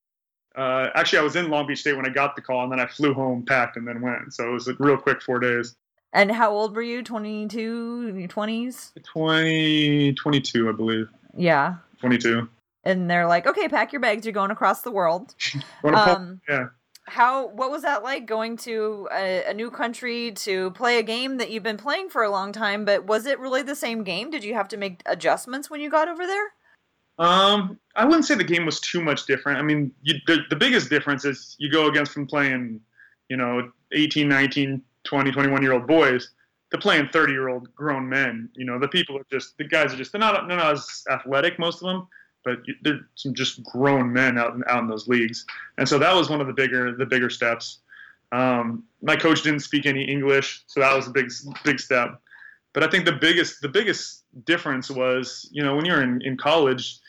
Uh, 0.57 0.89
actually, 0.95 1.19
I 1.19 1.21
was 1.21 1.35
in 1.35 1.49
Long 1.49 1.67
Beach 1.67 1.79
State 1.79 1.95
when 1.95 2.05
I 2.05 2.09
got 2.09 2.35
the 2.35 2.41
call, 2.41 2.63
and 2.63 2.71
then 2.71 2.79
I 2.79 2.87
flew 2.87 3.13
home, 3.13 3.45
packed, 3.45 3.77
and 3.77 3.87
then 3.87 4.01
went. 4.01 4.33
So 4.33 4.49
it 4.49 4.51
was 4.51 4.67
a 4.67 4.73
real 4.79 4.97
quick 4.97 5.21
four 5.21 5.39
days. 5.39 5.75
And 6.13 6.31
how 6.31 6.51
old 6.51 6.75
were 6.75 6.81
you? 6.81 7.03
22, 7.03 8.27
20s? 8.27 9.03
20, 9.03 10.13
22, 10.13 10.69
I 10.69 10.71
believe. 10.71 11.09
Yeah. 11.35 11.75
22. 11.99 12.49
And 12.83 13.09
they're 13.09 13.27
like, 13.27 13.45
okay, 13.45 13.67
pack 13.67 13.93
your 13.93 13.99
bags. 13.99 14.25
You're 14.25 14.33
going 14.33 14.49
across 14.49 14.81
the 14.81 14.91
world. 14.91 15.35
um, 15.83 16.41
yeah 16.49 16.67
how 17.07 17.47
what 17.47 17.71
was 17.71 17.83
that 17.83 18.03
like 18.03 18.25
going 18.25 18.57
to 18.57 19.07
a, 19.13 19.45
a, 19.45 19.53
new 19.53 19.71
country 19.71 20.31
to 20.33 20.71
play 20.71 20.99
a 20.99 21.03
game 21.03 21.37
that 21.37 21.49
you've 21.49 21.63
been 21.63 21.77
playing 21.77 22.09
for 22.09 22.21
a 22.21 22.29
long 22.29 22.51
time 22.51 22.83
but 22.83 23.05
was 23.05 23.25
it 23.25 23.39
really 23.39 23.61
the 23.61 23.75
same 23.75 24.03
game 24.03 24.29
did 24.29 24.43
you 24.43 24.53
have 24.53 24.67
to 24.67 24.75
make 24.75 25.01
adjustments 25.05 25.69
when 25.69 25.79
you 25.79 25.89
got 25.89 26.09
over 26.09 26.27
there 26.27 26.49
um 27.19 27.79
i 27.95 28.05
wouldn't 28.05 28.25
say 28.25 28.35
the 28.35 28.43
game 28.43 28.65
was 28.65 28.79
too 28.79 29.01
much 29.01 29.25
different 29.25 29.59
i 29.59 29.61
mean 29.61 29.91
you, 30.03 30.15
the, 30.27 30.39
the 30.49 30.55
biggest 30.55 30.89
difference 30.89 31.25
is 31.25 31.55
you 31.59 31.71
go 31.71 31.87
against 31.87 32.11
from 32.11 32.27
playing 32.27 32.79
you 33.29 33.37
know 33.37 33.71
18 33.93 34.27
19 34.27 34.81
20 35.03 35.31
21 35.31 35.61
year 35.61 35.73
old 35.73 35.87
boys 35.87 36.29
to 36.71 36.77
playing 36.77 37.07
30 37.09 37.33
year 37.33 37.49
old 37.49 37.73
grown 37.75 38.07
men 38.07 38.49
you 38.53 38.65
know 38.65 38.77
the 38.77 38.87
people 38.87 39.17
are 39.17 39.25
just 39.31 39.57
the 39.57 39.63
guys 39.63 39.93
are 39.93 39.97
just 39.97 40.11
they're 40.11 40.19
not, 40.19 40.47
they're 40.47 40.57
not 40.57 40.73
as 40.73 41.03
athletic 41.09 41.57
most 41.57 41.81
of 41.81 41.87
them 41.87 42.07
but 42.47 42.59
there's 42.81 43.01
some 43.15 43.33
just 43.33 43.61
grown 43.63 44.11
men 44.11 44.37
out 44.37 44.55
in, 44.55 44.63
out 44.69 44.79
in 44.79 44.87
those 44.87 45.07
leagues, 45.07 45.45
and 45.77 45.87
so 45.87 45.99
that 45.99 46.15
was 46.15 46.29
one 46.29 46.39
of 46.39 46.47
the 46.47 46.53
bigger 46.53 46.95
the 46.95 47.05
bigger 47.05 47.29
steps. 47.29 47.79
Um, 48.31 48.83
my 49.01 49.17
coach 49.17 49.43
didn't 49.43 49.59
speak 49.59 49.85
any 49.85 50.03
English, 50.03 50.63
so 50.65 50.79
that 50.79 50.95
was 50.95 51.07
a 51.07 51.11
big 51.11 51.29
big 51.65 51.79
step. 51.79 52.21
But 52.73 52.83
I 52.83 52.87
think 52.87 53.03
the 53.03 53.11
biggest 53.11 53.61
the 53.61 53.67
biggest 53.67 54.23
difference 54.45 54.89
was, 54.89 55.49
you 55.51 55.61
know, 55.61 55.75
when 55.75 55.83
you're 55.83 56.01
in, 56.01 56.21
in 56.21 56.37
college, 56.37 56.99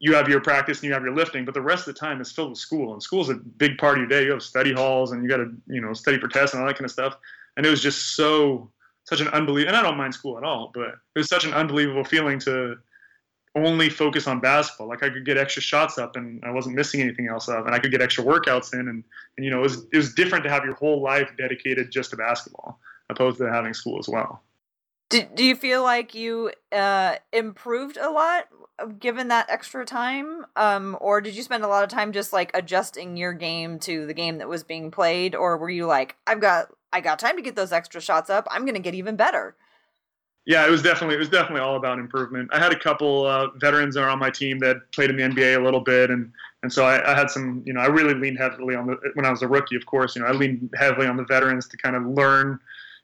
you 0.00 0.14
have 0.14 0.28
your 0.28 0.40
practice 0.40 0.78
and 0.78 0.84
you 0.84 0.92
have 0.92 1.02
your 1.02 1.14
lifting, 1.14 1.44
but 1.44 1.54
the 1.54 1.60
rest 1.60 1.88
of 1.88 1.94
the 1.94 2.00
time 2.00 2.20
is 2.20 2.30
filled 2.30 2.50
with 2.50 2.58
school. 2.58 2.92
And 2.92 3.02
school 3.02 3.20
is 3.20 3.30
a 3.30 3.34
big 3.34 3.78
part 3.78 3.94
of 3.94 3.98
your 3.98 4.08
day. 4.08 4.24
You 4.24 4.32
have 4.32 4.42
study 4.42 4.72
halls 4.72 5.12
and 5.12 5.22
you 5.22 5.28
got 5.28 5.38
to, 5.38 5.52
you 5.66 5.80
know, 5.80 5.92
study 5.92 6.18
for 6.18 6.28
tests 6.28 6.54
and 6.54 6.62
all 6.62 6.68
that 6.68 6.74
kind 6.74 6.84
of 6.84 6.90
stuff. 6.90 7.16
And 7.56 7.66
it 7.66 7.70
was 7.70 7.82
just 7.82 8.14
so 8.14 8.70
such 9.04 9.20
an 9.20 9.28
unbelievable. 9.28 9.74
And 9.74 9.76
I 9.76 9.88
don't 9.88 9.96
mind 9.96 10.14
school 10.14 10.36
at 10.36 10.44
all, 10.44 10.70
but 10.72 10.88
it 10.88 11.18
was 11.18 11.28
such 11.28 11.44
an 11.44 11.54
unbelievable 11.54 12.04
feeling 12.04 12.38
to 12.40 12.76
only 13.56 13.88
focus 13.88 14.26
on 14.26 14.38
basketball. 14.38 14.86
Like 14.86 15.02
I 15.02 15.08
could 15.08 15.24
get 15.24 15.36
extra 15.36 15.62
shots 15.62 15.98
up 15.98 16.14
and 16.14 16.44
I 16.44 16.50
wasn't 16.50 16.76
missing 16.76 17.00
anything 17.00 17.26
else 17.26 17.48
up 17.48 17.66
and 17.66 17.74
I 17.74 17.78
could 17.78 17.90
get 17.90 18.02
extra 18.02 18.22
workouts 18.22 18.74
in 18.74 18.80
and, 18.80 19.02
and 19.36 19.44
you 19.44 19.50
know, 19.50 19.58
it 19.58 19.62
was, 19.62 19.86
it 19.92 19.96
was 19.96 20.14
different 20.14 20.44
to 20.44 20.50
have 20.50 20.64
your 20.64 20.74
whole 20.74 21.02
life 21.02 21.30
dedicated 21.38 21.90
just 21.90 22.10
to 22.10 22.16
basketball 22.16 22.78
opposed 23.08 23.38
to 23.38 23.50
having 23.50 23.72
school 23.72 23.98
as 23.98 24.08
well. 24.08 24.42
Do, 25.08 25.22
do 25.34 25.44
you 25.44 25.56
feel 25.56 25.82
like 25.82 26.14
you 26.14 26.52
uh, 26.70 27.16
improved 27.32 27.96
a 27.96 28.10
lot 28.10 28.48
given 28.98 29.28
that 29.28 29.48
extra 29.48 29.84
time? 29.84 30.44
Um, 30.56 30.96
or 31.00 31.20
did 31.20 31.34
you 31.34 31.42
spend 31.42 31.64
a 31.64 31.68
lot 31.68 31.82
of 31.82 31.90
time 31.90 32.12
just 32.12 32.32
like 32.32 32.50
adjusting 32.54 33.16
your 33.16 33.32
game 33.32 33.78
to 33.80 34.06
the 34.06 34.14
game 34.14 34.38
that 34.38 34.48
was 34.48 34.64
being 34.64 34.90
played? 34.90 35.34
Or 35.34 35.56
were 35.56 35.70
you 35.70 35.86
like, 35.86 36.16
I've 36.26 36.40
got, 36.40 36.68
I 36.92 37.00
got 37.00 37.18
time 37.18 37.36
to 37.36 37.42
get 37.42 37.56
those 37.56 37.72
extra 37.72 38.00
shots 38.00 38.28
up. 38.28 38.46
I'm 38.50 38.62
going 38.62 38.74
to 38.74 38.80
get 38.80 38.94
even 38.94 39.16
better 39.16 39.56
yeah, 40.48 40.66
it 40.66 40.70
was 40.70 40.80
definitely 40.80 41.16
it 41.16 41.18
was 41.18 41.28
definitely 41.28 41.60
all 41.60 41.76
about 41.76 41.98
improvement. 41.98 42.48
I 42.54 42.58
had 42.58 42.72
a 42.72 42.78
couple 42.78 43.26
uh, 43.26 43.48
veterans 43.58 43.94
that 43.94 44.02
are 44.02 44.08
on 44.08 44.18
my 44.18 44.30
team 44.30 44.58
that 44.60 44.78
played 44.92 45.10
in 45.10 45.16
the 45.16 45.22
NBA 45.22 45.60
a 45.60 45.62
little 45.62 45.80
bit, 45.80 46.10
and 46.10 46.32
and 46.62 46.72
so 46.72 46.86
I, 46.86 47.12
I, 47.12 47.14
had 47.14 47.30
some, 47.30 47.62
you 47.66 47.74
know, 47.74 47.80
I 47.80 47.86
really 47.86 48.14
leaned 48.14 48.38
heavily 48.38 48.74
on 48.74 48.86
the 48.86 48.96
when 49.12 49.26
I 49.26 49.30
was 49.30 49.42
a 49.42 49.46
rookie, 49.46 49.76
of 49.76 49.84
course, 49.84 50.16
you 50.16 50.22
know, 50.22 50.28
I 50.28 50.32
leaned 50.32 50.70
heavily 50.74 51.06
on 51.06 51.18
the 51.18 51.24
veterans 51.24 51.68
to 51.68 51.76
kind 51.76 51.94
of 51.94 52.06
learn, 52.06 52.58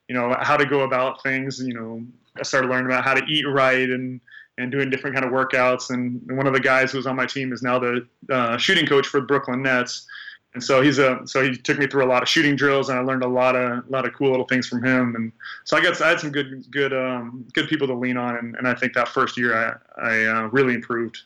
you 0.09 0.14
know, 0.14 0.37
how 0.40 0.57
to 0.57 0.67
go 0.67 0.81
about 0.81 1.23
things. 1.23 1.61
You 1.61 1.75
know, 1.75 2.05
I 2.37 2.43
started 2.43 2.69
learning 2.69 2.87
about 2.87 3.05
how 3.05 3.14
to 3.14 3.25
eat 3.27 3.45
right 3.47 3.88
and 3.88 4.21
and 4.57 4.71
doing 4.71 4.88
different 4.88 5.17
kind 5.17 5.27
of 5.27 5.33
workouts. 5.33 5.90
And 5.90 6.21
one 6.31 6.47
of 6.47 6.53
the 6.53 6.61
guys 6.61 6.93
who 6.93 6.99
was 6.99 7.07
on 7.07 7.17
my 7.17 7.27
team 7.27 7.53
is 7.53 7.62
now 7.62 7.79
the 7.79 8.07
uh, 8.31 8.57
shooting 8.57 8.87
coach 8.87 9.07
for 9.07 9.21
the 9.21 9.27
Brooklyn 9.27 9.62
Nets 9.62 10.07
and 10.55 10.62
so 10.62 10.81
he's 10.81 10.99
a 10.99 11.21
so 11.27 11.43
he 11.43 11.57
took 11.57 11.79
me 11.79 11.87
through 11.87 12.05
a 12.05 12.07
lot 12.07 12.23
of 12.23 12.29
shooting 12.29 12.57
drills 12.57 12.88
and 12.88 12.99
I 12.99 13.03
learned 13.03 13.25
a 13.25 13.29
lot 13.29 13.57
of 13.57 13.87
a 13.87 13.90
lot 13.90 14.07
of 14.07 14.14
cool 14.14 14.31
little 14.31 14.47
things 14.47 14.67
from 14.67 14.83
him 14.83 15.14
and 15.17 15.33
so 15.64 15.77
I 15.77 15.83
got 15.83 16.01
I 16.01 16.11
had 16.11 16.21
some 16.21 16.31
good 16.31 16.64
good 16.71 16.93
um, 16.93 17.47
good 17.53 17.69
people 17.69 17.87
to 17.88 17.95
lean 17.95 18.17
on 18.17 18.37
and, 18.37 18.55
and 18.57 18.67
I 18.67 18.75
think 18.75 18.95
that 18.95 19.09
first 19.09 19.37
year 19.37 19.55
I 19.55 19.75
I 20.01 20.25
uh, 20.25 20.43
really 20.49 20.75
improved. 20.75 21.19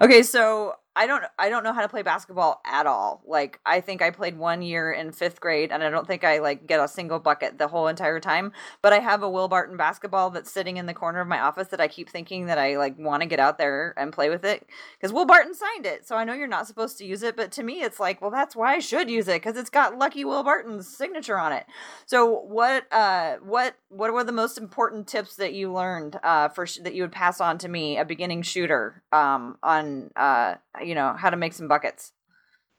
Okay, 0.00 0.22
so 0.22 0.74
I 0.94 1.06
don't 1.06 1.24
I 1.38 1.48
don't 1.48 1.64
know 1.64 1.72
how 1.72 1.80
to 1.80 1.88
play 1.88 2.02
basketball 2.02 2.60
at 2.66 2.86
all. 2.86 3.22
Like 3.26 3.60
I 3.64 3.80
think 3.80 4.02
I 4.02 4.10
played 4.10 4.36
one 4.36 4.60
year 4.60 4.92
in 4.92 5.10
5th 5.10 5.40
grade 5.40 5.72
and 5.72 5.82
I 5.82 5.88
don't 5.88 6.06
think 6.06 6.22
I 6.22 6.38
like 6.40 6.66
get 6.66 6.80
a 6.80 6.88
single 6.88 7.18
bucket 7.18 7.56
the 7.56 7.68
whole 7.68 7.88
entire 7.88 8.20
time, 8.20 8.52
but 8.82 8.92
I 8.92 8.98
have 8.98 9.22
a 9.22 9.30
Will 9.30 9.48
Barton 9.48 9.78
basketball 9.78 10.28
that's 10.30 10.50
sitting 10.50 10.76
in 10.76 10.84
the 10.84 10.92
corner 10.92 11.20
of 11.20 11.28
my 11.28 11.40
office 11.40 11.68
that 11.68 11.80
I 11.80 11.88
keep 11.88 12.10
thinking 12.10 12.46
that 12.46 12.58
I 12.58 12.76
like 12.76 12.98
want 12.98 13.22
to 13.22 13.28
get 13.28 13.40
out 13.40 13.56
there 13.56 13.94
and 13.96 14.12
play 14.12 14.28
with 14.28 14.44
it 14.44 14.66
cuz 15.00 15.12
Will 15.14 15.24
Barton 15.24 15.54
signed 15.54 15.86
it. 15.86 16.06
So 16.06 16.16
I 16.16 16.24
know 16.24 16.34
you're 16.34 16.46
not 16.46 16.66
supposed 16.66 16.98
to 16.98 17.06
use 17.06 17.22
it, 17.22 17.36
but 17.36 17.52
to 17.52 17.62
me 17.62 17.82
it's 17.82 17.98
like, 17.98 18.20
well 18.20 18.30
that's 18.30 18.54
why 18.54 18.74
I 18.74 18.78
should 18.78 19.08
use 19.08 19.28
it 19.28 19.40
cuz 19.42 19.56
it's 19.56 19.70
got 19.70 19.96
Lucky 19.96 20.26
Will 20.26 20.42
Barton's 20.42 20.94
signature 20.94 21.38
on 21.38 21.52
it. 21.52 21.64
So 22.04 22.26
what 22.26 22.86
uh 22.92 23.36
what 23.36 23.76
what 23.88 24.12
were 24.12 24.24
the 24.24 24.32
most 24.32 24.58
important 24.58 25.06
tips 25.06 25.36
that 25.36 25.54
you 25.54 25.72
learned 25.72 26.20
uh 26.22 26.48
for 26.48 26.66
sh- 26.66 26.80
that 26.82 26.94
you 26.94 27.02
would 27.02 27.12
pass 27.12 27.40
on 27.40 27.56
to 27.58 27.68
me, 27.68 27.96
a 27.96 28.04
beginning 28.04 28.42
shooter 28.42 29.02
um 29.10 29.56
on 29.62 30.10
uh 30.16 30.56
you 30.84 30.94
know 30.94 31.14
how 31.16 31.30
to 31.30 31.36
make 31.36 31.52
some 31.52 31.68
buckets? 31.68 32.12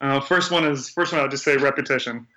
Uh, 0.02 0.20
first 0.20 0.52
one 0.52 0.66
is 0.66 0.90
first 0.90 1.12
one. 1.14 1.22
I'll 1.22 1.30
just 1.30 1.44
say 1.44 1.58
repetition. 1.58 2.28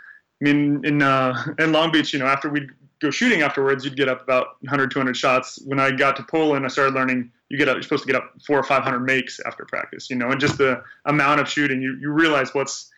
I 0.40 0.44
mean, 0.44 0.84
in 0.84 1.02
uh, 1.02 1.54
in 1.58 1.72
Long 1.72 1.92
Beach, 1.92 2.12
you 2.12 2.18
know, 2.18 2.26
after 2.26 2.48
we'd 2.48 2.70
go 3.00 3.10
shooting 3.10 3.42
afterwards, 3.42 3.84
you'd 3.84 3.96
get 3.96 4.08
up 4.08 4.22
about 4.22 4.56
100, 4.60 4.90
200 4.90 5.16
shots. 5.16 5.58
When 5.64 5.78
I 5.78 5.90
got 5.90 6.16
to 6.16 6.22
Poland, 6.22 6.64
I 6.64 6.68
started 6.68 6.94
learning 6.94 7.30
you 7.48 7.58
get 7.58 7.68
up, 7.68 7.74
you're 7.74 7.82
supposed 7.82 8.04
to 8.04 8.12
get 8.12 8.16
up 8.16 8.32
four 8.44 8.58
or 8.58 8.62
500 8.62 9.00
makes 9.00 9.38
after 9.40 9.64
practice, 9.64 10.10
you 10.10 10.16
know, 10.16 10.30
and 10.30 10.40
just 10.40 10.58
the 10.58 10.82
amount 11.04 11.40
of 11.40 11.48
shooting, 11.48 11.80
you, 11.80 11.96
you 12.00 12.10
realize 12.10 12.54
what's 12.54 12.90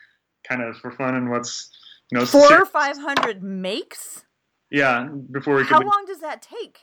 kind 0.46 0.62
of 0.62 0.76
for 0.78 0.90
fun 0.90 1.14
and 1.14 1.31
what's, 1.31 1.70
you 2.11 2.18
know, 2.18 2.24
four 2.24 2.62
or 2.62 2.64
500 2.64 3.42
makes. 3.42 4.24
Yeah. 4.70 5.09
Before 5.31 5.57
we 5.57 5.64
How 5.64 5.81
long 5.81 6.04
does 6.07 6.20
that 6.20 6.42
take? 6.42 6.78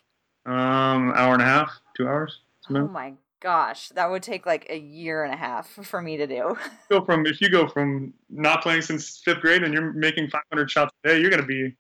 Um, 0.46 1.12
hour 1.16 1.34
and 1.34 1.42
a 1.42 1.46
half, 1.46 1.72
two 1.98 2.08
hours. 2.08 2.40
Oh 2.70 2.88
my 2.88 3.14
gosh, 3.46 3.90
that 3.90 4.10
would 4.10 4.24
take 4.24 4.48
like 4.48 4.66
a 4.72 4.78
year 4.78 5.24
and 5.24 5.32
a 5.32 5.38
half 5.38 5.68
for 5.84 6.02
me 6.02 6.18
to 6.18 6.26
do. 6.26 6.58
Go 6.90 7.06
from 7.06 7.26
if 7.28 7.40
you 7.40 7.50
go 7.50 7.68
from 7.68 8.14
not 8.30 8.64
playing 8.64 8.82
since 8.82 9.22
fifth 9.24 9.42
grade 9.42 9.64
and 9.64 9.74
you're 9.74 9.94
making 9.94 10.30
500 10.30 10.70
shots 10.70 10.92
a 11.04 11.10
day, 11.10 11.22
you're 11.22 11.30
gonna 11.30 11.46
be 11.46 11.76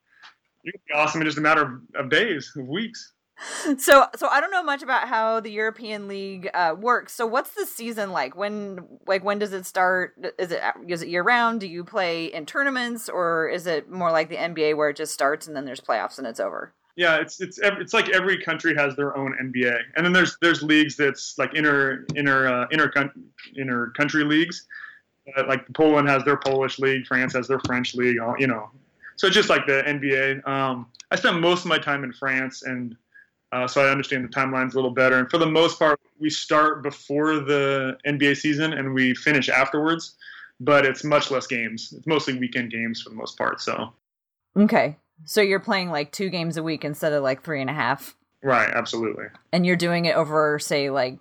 you're 0.63 0.73
gonna 0.73 0.83
be 0.87 0.93
awesome 0.93 1.21
in 1.21 1.27
just 1.27 1.39
a 1.39 1.41
matter 1.41 1.63
of, 1.63 2.05
of 2.05 2.09
days, 2.11 2.51
of 2.55 2.67
weeks. 2.67 3.13
So, 3.77 4.05
so 4.15 4.27
I 4.29 4.39
don't 4.39 4.51
know 4.51 4.63
much 4.63 4.81
about 4.81 5.09
how 5.09 5.41
the 5.41 5.51
European 5.51 6.07
League 6.07 6.49
uh, 6.53 6.73
works. 6.79 7.13
So, 7.13 7.25
what's 7.25 7.53
the 7.53 7.65
season 7.65 8.11
like? 8.11 8.37
When, 8.37 8.79
like, 9.07 9.25
when 9.25 9.39
does 9.39 9.51
it 9.51 9.65
start? 9.65 10.13
Is 10.39 10.51
it 10.51 10.61
is 10.87 11.01
it 11.01 11.09
year 11.09 11.21
round? 11.21 11.59
Do 11.59 11.67
you 11.67 11.83
play 11.83 12.27
in 12.27 12.45
tournaments, 12.45 13.09
or 13.09 13.49
is 13.49 13.67
it 13.67 13.91
more 13.91 14.11
like 14.11 14.29
the 14.29 14.37
NBA 14.37 14.77
where 14.77 14.89
it 14.89 14.95
just 14.95 15.13
starts 15.13 15.47
and 15.47 15.55
then 15.55 15.65
there's 15.65 15.81
playoffs 15.81 16.17
and 16.17 16.25
it's 16.25 16.39
over? 16.39 16.73
Yeah, 16.95 17.17
it's 17.17 17.41
it's 17.41 17.59
it's 17.61 17.93
like 17.93 18.09
every 18.09 18.41
country 18.41 18.73
has 18.75 18.95
their 18.95 19.17
own 19.17 19.35
NBA, 19.41 19.77
and 19.95 20.05
then 20.05 20.13
there's 20.13 20.37
there's 20.41 20.63
leagues 20.63 20.95
that's 20.95 21.37
like 21.37 21.53
inter 21.53 22.05
inter 22.15 22.47
uh, 22.47 22.67
inter 22.71 23.89
country 23.91 24.23
leagues. 24.23 24.65
Uh, 25.37 25.43
like 25.47 25.65
Poland 25.73 26.07
has 26.07 26.23
their 26.23 26.37
Polish 26.37 26.79
league, 26.79 27.05
France 27.05 27.33
has 27.33 27.47
their 27.47 27.59
French 27.65 27.95
league. 27.95 28.17
You 28.39 28.47
know, 28.47 28.69
so 29.17 29.29
just 29.29 29.49
like 29.49 29.65
the 29.65 29.83
NBA. 29.85 30.47
Um, 30.47 30.87
I 31.11 31.17
spent 31.17 31.39
most 31.39 31.61
of 31.61 31.67
my 31.67 31.77
time 31.77 32.03
in 32.05 32.13
France, 32.13 32.63
and 32.63 32.95
uh, 33.51 33.67
so 33.67 33.81
I 33.85 33.89
understand 33.89 34.23
the 34.23 34.29
timelines 34.29 34.73
a 34.73 34.75
little 34.75 34.91
better. 34.91 35.19
And 35.19 35.29
for 35.29 35.37
the 35.37 35.45
most 35.45 35.77
part, 35.77 35.99
we 36.19 36.29
start 36.29 36.81
before 36.81 37.39
the 37.39 37.97
NBA 38.05 38.37
season 38.37 38.73
and 38.73 38.93
we 38.93 39.13
finish 39.15 39.49
afterwards. 39.49 40.15
But 40.61 40.85
it's 40.85 41.03
much 41.03 41.31
less 41.31 41.47
games. 41.47 41.93
It's 41.95 42.07
mostly 42.07 42.37
weekend 42.37 42.71
games 42.71 43.01
for 43.01 43.09
the 43.09 43.15
most 43.15 43.37
part. 43.37 43.59
So. 43.59 43.93
Okay. 44.57 44.95
So 45.23 45.41
you're 45.41 45.59
playing 45.59 45.89
like 45.89 46.11
two 46.11 46.29
games 46.29 46.57
a 46.57 46.63
week 46.63 46.83
instead 46.83 47.13
of 47.13 47.23
like 47.23 47.43
three 47.43 47.61
and 47.61 47.69
a 47.69 47.73
half. 47.73 48.15
Right, 48.43 48.69
absolutely. 48.69 49.25
And 49.51 49.65
you're 49.65 49.75
doing 49.75 50.05
it 50.05 50.15
over, 50.15 50.59
say, 50.59 50.89
like 50.89 51.17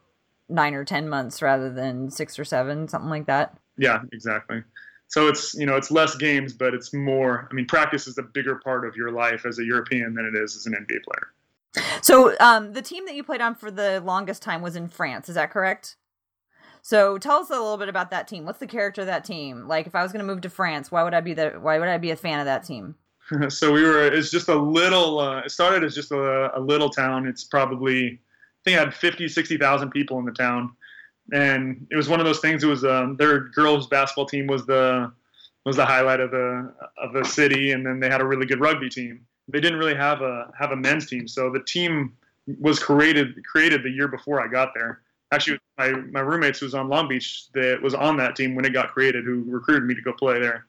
nine 0.48 0.74
or 0.74 0.84
ten 0.84 1.08
months 1.08 1.40
rather 1.40 1.72
than 1.72 2.10
six 2.10 2.38
or 2.38 2.44
seven, 2.44 2.88
something 2.88 3.10
like 3.10 3.26
that. 3.26 3.56
Yeah, 3.78 4.02
exactly. 4.12 4.62
So 5.08 5.28
it's 5.28 5.54
you 5.54 5.66
know 5.66 5.76
it's 5.76 5.90
less 5.90 6.16
games, 6.16 6.52
but 6.52 6.74
it's 6.74 6.92
more. 6.92 7.48
I 7.50 7.54
mean, 7.54 7.66
practice 7.66 8.06
is 8.06 8.18
a 8.18 8.22
bigger 8.22 8.56
part 8.56 8.86
of 8.86 8.96
your 8.96 9.10
life 9.10 9.46
as 9.46 9.58
a 9.58 9.64
European 9.64 10.14
than 10.14 10.26
it 10.26 10.34
is 10.34 10.56
as 10.56 10.66
an 10.66 10.74
NBA 10.74 11.04
player. 11.04 11.28
So 12.02 12.36
um, 12.40 12.72
the 12.72 12.82
team 12.82 13.06
that 13.06 13.14
you 13.14 13.24
played 13.24 13.40
on 13.40 13.54
for 13.54 13.70
the 13.70 14.00
longest 14.00 14.42
time 14.42 14.62
was 14.62 14.76
in 14.76 14.88
France. 14.88 15.28
Is 15.28 15.34
that 15.34 15.50
correct? 15.50 15.96
So 16.82 17.16
tell 17.16 17.38
us 17.38 17.48
a 17.48 17.54
little 17.54 17.78
bit 17.78 17.88
about 17.88 18.10
that 18.10 18.28
team. 18.28 18.44
What's 18.44 18.58
the 18.58 18.66
character 18.66 19.00
of 19.00 19.06
that 19.06 19.24
team? 19.24 19.66
Like, 19.66 19.86
if 19.86 19.94
I 19.94 20.02
was 20.02 20.12
going 20.12 20.24
to 20.24 20.26
move 20.26 20.42
to 20.42 20.50
France, 20.50 20.90
why 20.90 21.02
would 21.02 21.14
I 21.14 21.20
be 21.20 21.32
the? 21.32 21.50
Why 21.60 21.78
would 21.78 21.88
I 21.88 21.98
be 21.98 22.10
a 22.10 22.16
fan 22.16 22.40
of 22.40 22.44
that 22.44 22.64
team? 22.64 22.96
so 23.48 23.72
we 23.72 23.82
were. 23.82 24.06
It's 24.06 24.30
just 24.30 24.48
a 24.48 24.54
little. 24.54 25.20
Uh, 25.20 25.40
it 25.40 25.50
started 25.50 25.84
as 25.84 25.94
just 25.94 26.12
a, 26.12 26.56
a, 26.56 26.60
little 26.60 26.90
town. 26.90 27.26
It's 27.26 27.44
probably. 27.44 28.06
I 28.06 28.60
think 28.64 28.76
it 28.76 28.80
had 28.80 28.94
50, 28.94 29.28
60,000 29.28 29.90
people 29.90 30.18
in 30.18 30.24
the 30.24 30.32
town, 30.32 30.72
and 31.32 31.86
it 31.90 31.96
was 31.96 32.08
one 32.08 32.20
of 32.20 32.26
those 32.26 32.40
things. 32.40 32.64
It 32.64 32.66
was 32.66 32.84
um, 32.84 33.16
their 33.16 33.40
girls 33.40 33.86
basketball 33.86 34.26
team 34.26 34.46
was 34.46 34.64
the 34.66 35.12
was 35.64 35.76
the 35.76 35.84
highlight 35.84 36.20
of 36.20 36.30
the 36.30 36.72
of 36.98 37.12
the 37.12 37.24
city, 37.24 37.72
and 37.72 37.84
then 37.84 38.00
they 38.00 38.08
had 38.08 38.20
a 38.20 38.26
really 38.26 38.46
good 38.46 38.60
rugby 38.60 38.88
team. 38.88 39.26
They 39.48 39.60
didn't 39.60 39.78
really 39.78 39.94
have 39.94 40.22
a 40.22 40.50
have 40.58 40.72
a 40.72 40.76
men's 40.76 41.06
team, 41.06 41.28
so 41.28 41.50
the 41.50 41.60
team 41.60 42.14
was 42.60 42.78
created 42.78 43.44
created 43.44 43.82
the 43.82 43.90
year 43.90 44.08
before 44.08 44.40
I 44.40 44.48
got 44.48 44.70
there. 44.74 45.00
Actually, 45.32 45.58
my 45.78 45.90
my 45.90 46.20
roommates 46.20 46.60
who 46.60 46.66
was 46.66 46.74
on 46.74 46.88
Long 46.88 47.08
Beach 47.08 47.48
that 47.52 47.80
was 47.82 47.94
on 47.94 48.16
that 48.18 48.36
team 48.36 48.54
when 48.54 48.64
it 48.64 48.72
got 48.72 48.92
created, 48.92 49.24
who 49.24 49.44
recruited 49.46 49.84
me 49.84 49.94
to 49.94 50.02
go 50.02 50.12
play 50.12 50.40
there. 50.40 50.66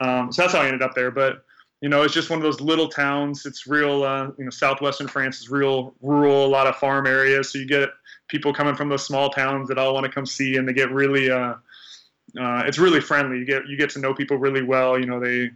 Um, 0.00 0.32
so 0.32 0.42
that's 0.42 0.54
how 0.54 0.60
I 0.60 0.66
ended 0.66 0.82
up 0.82 0.94
there. 0.94 1.10
But 1.10 1.44
you 1.84 1.90
know, 1.90 2.00
it's 2.00 2.14
just 2.14 2.30
one 2.30 2.38
of 2.38 2.42
those 2.42 2.62
little 2.62 2.88
towns. 2.88 3.44
It's 3.44 3.66
real, 3.66 4.04
uh, 4.04 4.28
you 4.38 4.44
know, 4.44 4.50
southwestern 4.50 5.06
France 5.06 5.42
is 5.42 5.50
real 5.50 5.94
rural, 6.00 6.46
a 6.46 6.48
lot 6.48 6.66
of 6.66 6.76
farm 6.76 7.06
areas. 7.06 7.52
So 7.52 7.58
you 7.58 7.66
get 7.66 7.90
people 8.26 8.54
coming 8.54 8.74
from 8.74 8.88
those 8.88 9.04
small 9.04 9.28
towns 9.28 9.68
that 9.68 9.76
all 9.76 9.92
want 9.92 10.06
to 10.06 10.10
come 10.10 10.24
see, 10.24 10.56
and 10.56 10.66
they 10.66 10.72
get 10.72 10.90
really, 10.90 11.30
uh, 11.30 11.56
uh, 12.40 12.62
it's 12.64 12.78
really 12.78 13.02
friendly. 13.02 13.38
You 13.38 13.44
get 13.44 13.68
you 13.68 13.76
get 13.76 13.90
to 13.90 13.98
know 13.98 14.14
people 14.14 14.38
really 14.38 14.62
well. 14.62 14.98
You 14.98 15.04
know, 15.04 15.20
they, 15.20 15.50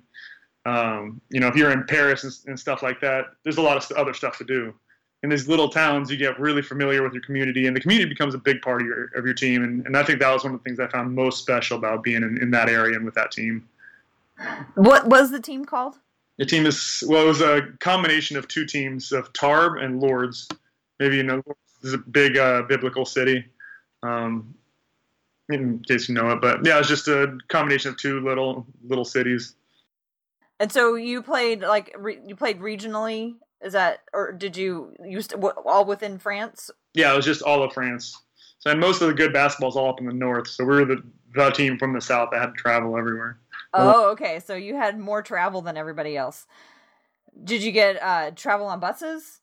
um, 0.67 1.19
you 1.31 1.41
know, 1.41 1.49
if 1.49 1.57
you're 1.57 1.71
in 1.71 1.85
Paris 1.85 2.25
and, 2.25 2.33
and 2.47 2.61
stuff 2.61 2.83
like 2.83 3.01
that, 3.01 3.29
there's 3.43 3.57
a 3.57 3.63
lot 3.63 3.79
of 3.79 3.97
other 3.97 4.13
stuff 4.13 4.37
to 4.37 4.45
do. 4.45 4.75
In 5.23 5.31
these 5.31 5.49
little 5.49 5.71
towns, 5.71 6.11
you 6.11 6.19
get 6.19 6.39
really 6.39 6.61
familiar 6.61 7.03
with 7.03 7.15
your 7.15 7.23
community, 7.23 7.69
and 7.69 7.75
the 7.75 7.81
community 7.81 8.07
becomes 8.07 8.35
a 8.35 8.39
big 8.39 8.61
part 8.61 8.83
of 8.83 8.87
your 8.87 9.05
of 9.17 9.25
your 9.25 9.33
team. 9.33 9.65
And, 9.65 9.87
and 9.87 9.97
I 9.97 10.03
think 10.03 10.19
that 10.19 10.31
was 10.31 10.45
one 10.45 10.53
of 10.53 10.61
the 10.61 10.65
things 10.65 10.79
I 10.79 10.89
found 10.89 11.15
most 11.15 11.41
special 11.41 11.79
about 11.79 12.03
being 12.03 12.23
in, 12.23 12.37
in 12.43 12.51
that 12.51 12.69
area 12.69 12.97
and 12.97 13.07
with 13.07 13.15
that 13.15 13.33
team. 13.33 13.67
What 14.75 15.07
was 15.07 15.31
the 15.31 15.41
team 15.41 15.65
called? 15.65 15.97
The 16.39 16.47
team 16.47 16.67
is 16.67 17.03
well, 17.07 17.25
it 17.25 17.27
was 17.27 17.41
a 17.41 17.63
combination 17.81 18.37
of 18.37 18.47
two 18.47 18.65
teams 18.65 19.13
of 19.13 19.33
Tarbes 19.33 19.83
and 19.83 20.01
Lourdes. 20.01 20.49
Maybe 21.01 21.17
you 21.17 21.25
know, 21.25 21.43
this 21.47 21.89
is 21.91 21.95
a 21.95 21.99
big 21.99 22.37
uh, 22.39 22.63
biblical 22.63 23.05
city. 23.05 23.45
Um, 24.03 24.55
in 25.49 25.81
case 25.81 26.09
you 26.09 26.15
know 26.15 26.31
it, 26.31 26.41
but 26.41 26.65
yeah, 26.65 26.79
it's 26.79 26.89
just 26.89 27.09
a 27.09 27.39
combination 27.49 27.91
of 27.91 27.97
two 27.97 28.21
little 28.21 28.67
little 28.87 29.05
cities. 29.05 29.55
And 30.61 30.71
so 30.71 30.95
you 30.95 31.23
played 31.23 31.63
like 31.63 31.95
re- 31.99 32.21
you 32.27 32.37
played 32.37 32.61
regionally 32.61 33.37
Is 33.63 33.73
that 33.73 34.01
or 34.13 34.33
did 34.33 34.57
you 34.57 34.95
used 35.05 35.35
all 35.35 35.85
within 35.85 36.19
France? 36.19 36.71
Yeah, 36.95 37.13
it 37.13 37.17
was 37.17 37.25
just 37.25 37.43
all 37.43 37.63
of 37.63 37.73
France. 37.73 38.17
So 38.59 38.71
and 38.71 38.81
most 38.81 39.01
of 39.01 39.09
the 39.09 39.15
good 39.15 39.33
basketball's 39.33 39.77
all 39.77 39.91
up 39.91 40.01
in 40.01 40.07
the 40.07 40.13
north. 40.13 40.49
So 40.49 40.65
we 40.65 40.77
were 40.77 40.85
the 40.85 41.03
the 41.35 41.51
team 41.51 41.79
from 41.79 41.93
the 41.93 42.01
south 42.01 42.31
that 42.33 42.41
had 42.41 42.47
to 42.49 42.53
travel 42.53 42.97
everywhere. 42.97 43.39
Oh, 43.75 44.11
okay. 44.11 44.41
So 44.41 44.55
you 44.55 44.77
had 44.77 44.99
more 44.99 45.23
travel 45.23 45.63
than 45.63 45.77
everybody 45.77 46.17
else. 46.17 46.47
Did 47.45 47.63
you 47.63 47.73
get 47.73 48.03
uh, 48.03 48.31
travel 48.33 48.67
on 48.67 48.81
buses? 48.81 49.41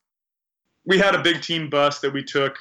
We 0.84 0.98
had 0.98 1.14
a 1.14 1.22
big 1.22 1.42
team 1.42 1.70
bus 1.70 2.00
that 2.00 2.12
we 2.12 2.22
took 2.22 2.56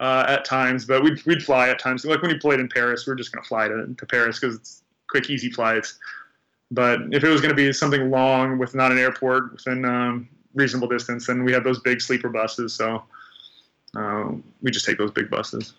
uh, 0.00 0.24
at 0.28 0.44
times, 0.44 0.84
but 0.84 1.02
we'd, 1.02 1.24
we'd 1.24 1.42
fly 1.42 1.68
at 1.68 1.78
times. 1.78 2.04
Like 2.04 2.22
when 2.22 2.30
we 2.30 2.38
played 2.38 2.60
in 2.60 2.68
Paris, 2.68 3.06
we 3.06 3.12
are 3.12 3.16
just 3.16 3.32
going 3.32 3.42
to 3.42 3.48
fly 3.48 3.68
to, 3.68 3.94
to 3.96 4.06
Paris 4.06 4.40
because 4.40 4.56
it's 4.56 4.82
quick, 5.08 5.30
easy 5.30 5.50
flights. 5.50 5.98
But 6.70 7.00
if 7.12 7.22
it 7.22 7.28
was 7.28 7.40
going 7.40 7.50
to 7.50 7.56
be 7.56 7.72
something 7.72 8.10
long 8.10 8.58
with 8.58 8.74
not 8.74 8.90
an 8.90 8.98
airport 8.98 9.52
within 9.52 9.84
um, 9.84 10.28
reasonable 10.54 10.88
distance, 10.88 11.26
then 11.26 11.44
we 11.44 11.52
had 11.52 11.64
those 11.64 11.80
big 11.80 12.00
sleeper 12.00 12.30
buses. 12.30 12.72
So 12.72 13.04
uh, 13.96 14.30
we 14.62 14.70
just 14.70 14.86
take 14.86 14.98
those 14.98 15.10
big 15.10 15.30
buses. 15.30 15.74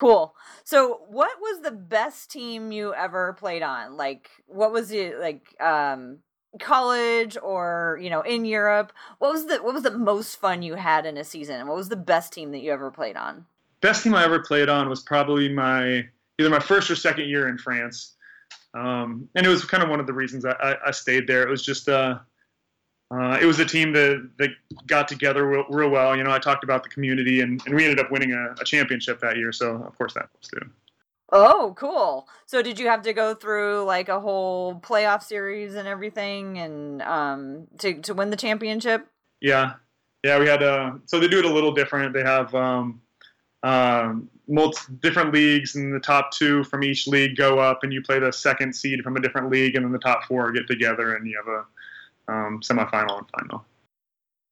Cool. 0.00 0.34
So, 0.64 1.02
what 1.08 1.30
was 1.40 1.60
the 1.60 1.70
best 1.70 2.30
team 2.30 2.72
you 2.72 2.94
ever 2.94 3.34
played 3.34 3.62
on? 3.62 3.96
Like, 3.96 4.30
what 4.46 4.72
was 4.72 4.90
it 4.90 5.20
like? 5.20 5.54
Um, 5.60 6.20
college 6.58 7.36
or 7.40 7.98
you 8.02 8.10
know 8.10 8.22
in 8.22 8.44
Europe? 8.44 8.92
What 9.18 9.32
was 9.32 9.46
the 9.46 9.62
what 9.62 9.74
was 9.74 9.82
the 9.82 9.96
most 9.96 10.36
fun 10.36 10.62
you 10.62 10.74
had 10.74 11.06
in 11.06 11.16
a 11.16 11.24
season? 11.24 11.56
And 11.56 11.68
what 11.68 11.76
was 11.76 11.88
the 11.88 11.96
best 11.96 12.32
team 12.32 12.50
that 12.52 12.60
you 12.60 12.72
ever 12.72 12.90
played 12.90 13.16
on? 13.16 13.46
Best 13.80 14.02
team 14.02 14.14
I 14.14 14.24
ever 14.24 14.40
played 14.40 14.68
on 14.68 14.88
was 14.88 15.00
probably 15.00 15.48
my 15.48 16.06
either 16.38 16.50
my 16.50 16.58
first 16.58 16.90
or 16.90 16.96
second 16.96 17.28
year 17.28 17.48
in 17.48 17.58
France, 17.58 18.16
um, 18.74 19.28
and 19.34 19.46
it 19.46 19.48
was 19.48 19.64
kind 19.64 19.82
of 19.82 19.90
one 19.90 20.00
of 20.00 20.06
the 20.06 20.12
reasons 20.12 20.44
I, 20.44 20.52
I, 20.52 20.76
I 20.86 20.90
stayed 20.90 21.26
there. 21.26 21.42
It 21.42 21.50
was 21.50 21.62
just 21.62 21.88
uh, 21.88 22.18
uh, 23.10 23.38
it 23.40 23.44
was 23.44 23.58
a 23.58 23.64
team 23.64 23.92
that, 23.92 24.28
that 24.38 24.50
got 24.86 25.08
together 25.08 25.46
real, 25.46 25.64
real, 25.68 25.90
well. 25.90 26.16
You 26.16 26.22
know, 26.22 26.30
I 26.30 26.38
talked 26.38 26.62
about 26.62 26.84
the 26.84 26.88
community, 26.88 27.40
and, 27.40 27.60
and 27.66 27.74
we 27.74 27.84
ended 27.84 27.98
up 27.98 28.10
winning 28.12 28.32
a, 28.32 28.54
a, 28.60 28.64
championship 28.64 29.18
that 29.20 29.36
year. 29.36 29.52
So, 29.52 29.82
of 29.82 29.98
course, 29.98 30.14
that 30.14 30.28
helps 30.32 30.48
too. 30.48 30.70
Oh, 31.32 31.74
cool. 31.76 32.28
So, 32.46 32.62
did 32.62 32.78
you 32.78 32.86
have 32.86 33.02
to 33.02 33.12
go 33.12 33.34
through 33.34 33.82
like 33.82 34.08
a 34.08 34.20
whole 34.20 34.76
playoff 34.76 35.24
series 35.24 35.74
and 35.74 35.88
everything, 35.88 36.58
and 36.58 37.02
um, 37.02 37.66
to 37.78 38.00
to 38.02 38.14
win 38.14 38.30
the 38.30 38.36
championship? 38.36 39.08
Yeah, 39.40 39.74
yeah. 40.22 40.38
We 40.38 40.46
had 40.46 40.62
uh, 40.62 40.92
so 41.06 41.18
they 41.18 41.28
do 41.28 41.40
it 41.40 41.44
a 41.44 41.52
little 41.52 41.72
different. 41.72 42.14
They 42.14 42.22
have 42.22 42.54
um, 42.54 43.00
um, 43.64 44.30
multi- 44.46 44.92
different 45.00 45.34
leagues, 45.34 45.74
and 45.74 45.92
the 45.92 45.98
top 45.98 46.30
two 46.30 46.62
from 46.62 46.84
each 46.84 47.08
league 47.08 47.36
go 47.36 47.58
up, 47.58 47.82
and 47.82 47.92
you 47.92 48.02
play 48.02 48.20
the 48.20 48.32
second 48.32 48.72
seed 48.72 49.02
from 49.02 49.16
a 49.16 49.20
different 49.20 49.50
league, 49.50 49.74
and 49.74 49.84
then 49.84 49.90
the 49.90 49.98
top 49.98 50.24
four 50.26 50.52
get 50.52 50.68
together, 50.68 51.16
and 51.16 51.26
you 51.26 51.36
have 51.36 51.52
a 51.52 51.64
um, 52.30 52.60
semifinal 52.60 53.18
and 53.18 53.26
final. 53.38 53.64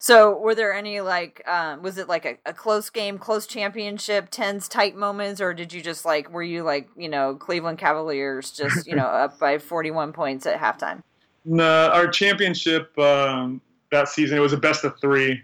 So, 0.01 0.37
were 0.37 0.55
there 0.55 0.73
any 0.73 1.01
like, 1.01 1.45
um, 1.45 1.83
was 1.83 1.97
it 1.97 2.07
like 2.07 2.25
a, 2.25 2.37
a, 2.45 2.53
close 2.53 2.89
game, 2.89 3.17
close 3.17 3.45
championship, 3.45 4.29
tense, 4.31 4.69
tight 4.69 4.95
moments, 4.95 5.41
or 5.41 5.53
did 5.53 5.73
you 5.73 5.81
just 5.81 6.05
like, 6.05 6.31
were 6.31 6.43
you 6.43 6.63
like, 6.63 6.89
you 6.95 7.09
know, 7.09 7.35
Cleveland 7.35 7.79
Cavaliers 7.79 8.51
just, 8.51 8.87
you 8.87 8.95
know, 8.95 9.03
up 9.07 9.37
by 9.39 9.57
41 9.57 10.13
points 10.13 10.45
at 10.45 10.57
halftime? 10.57 11.03
No, 11.43 11.89
our 11.89 12.07
championship 12.07 12.97
um, 12.97 13.59
that 13.91 14.07
season, 14.07 14.37
it 14.37 14.41
was 14.41 14.53
a 14.53 14.57
best 14.57 14.85
of 14.85 14.97
three. 15.01 15.41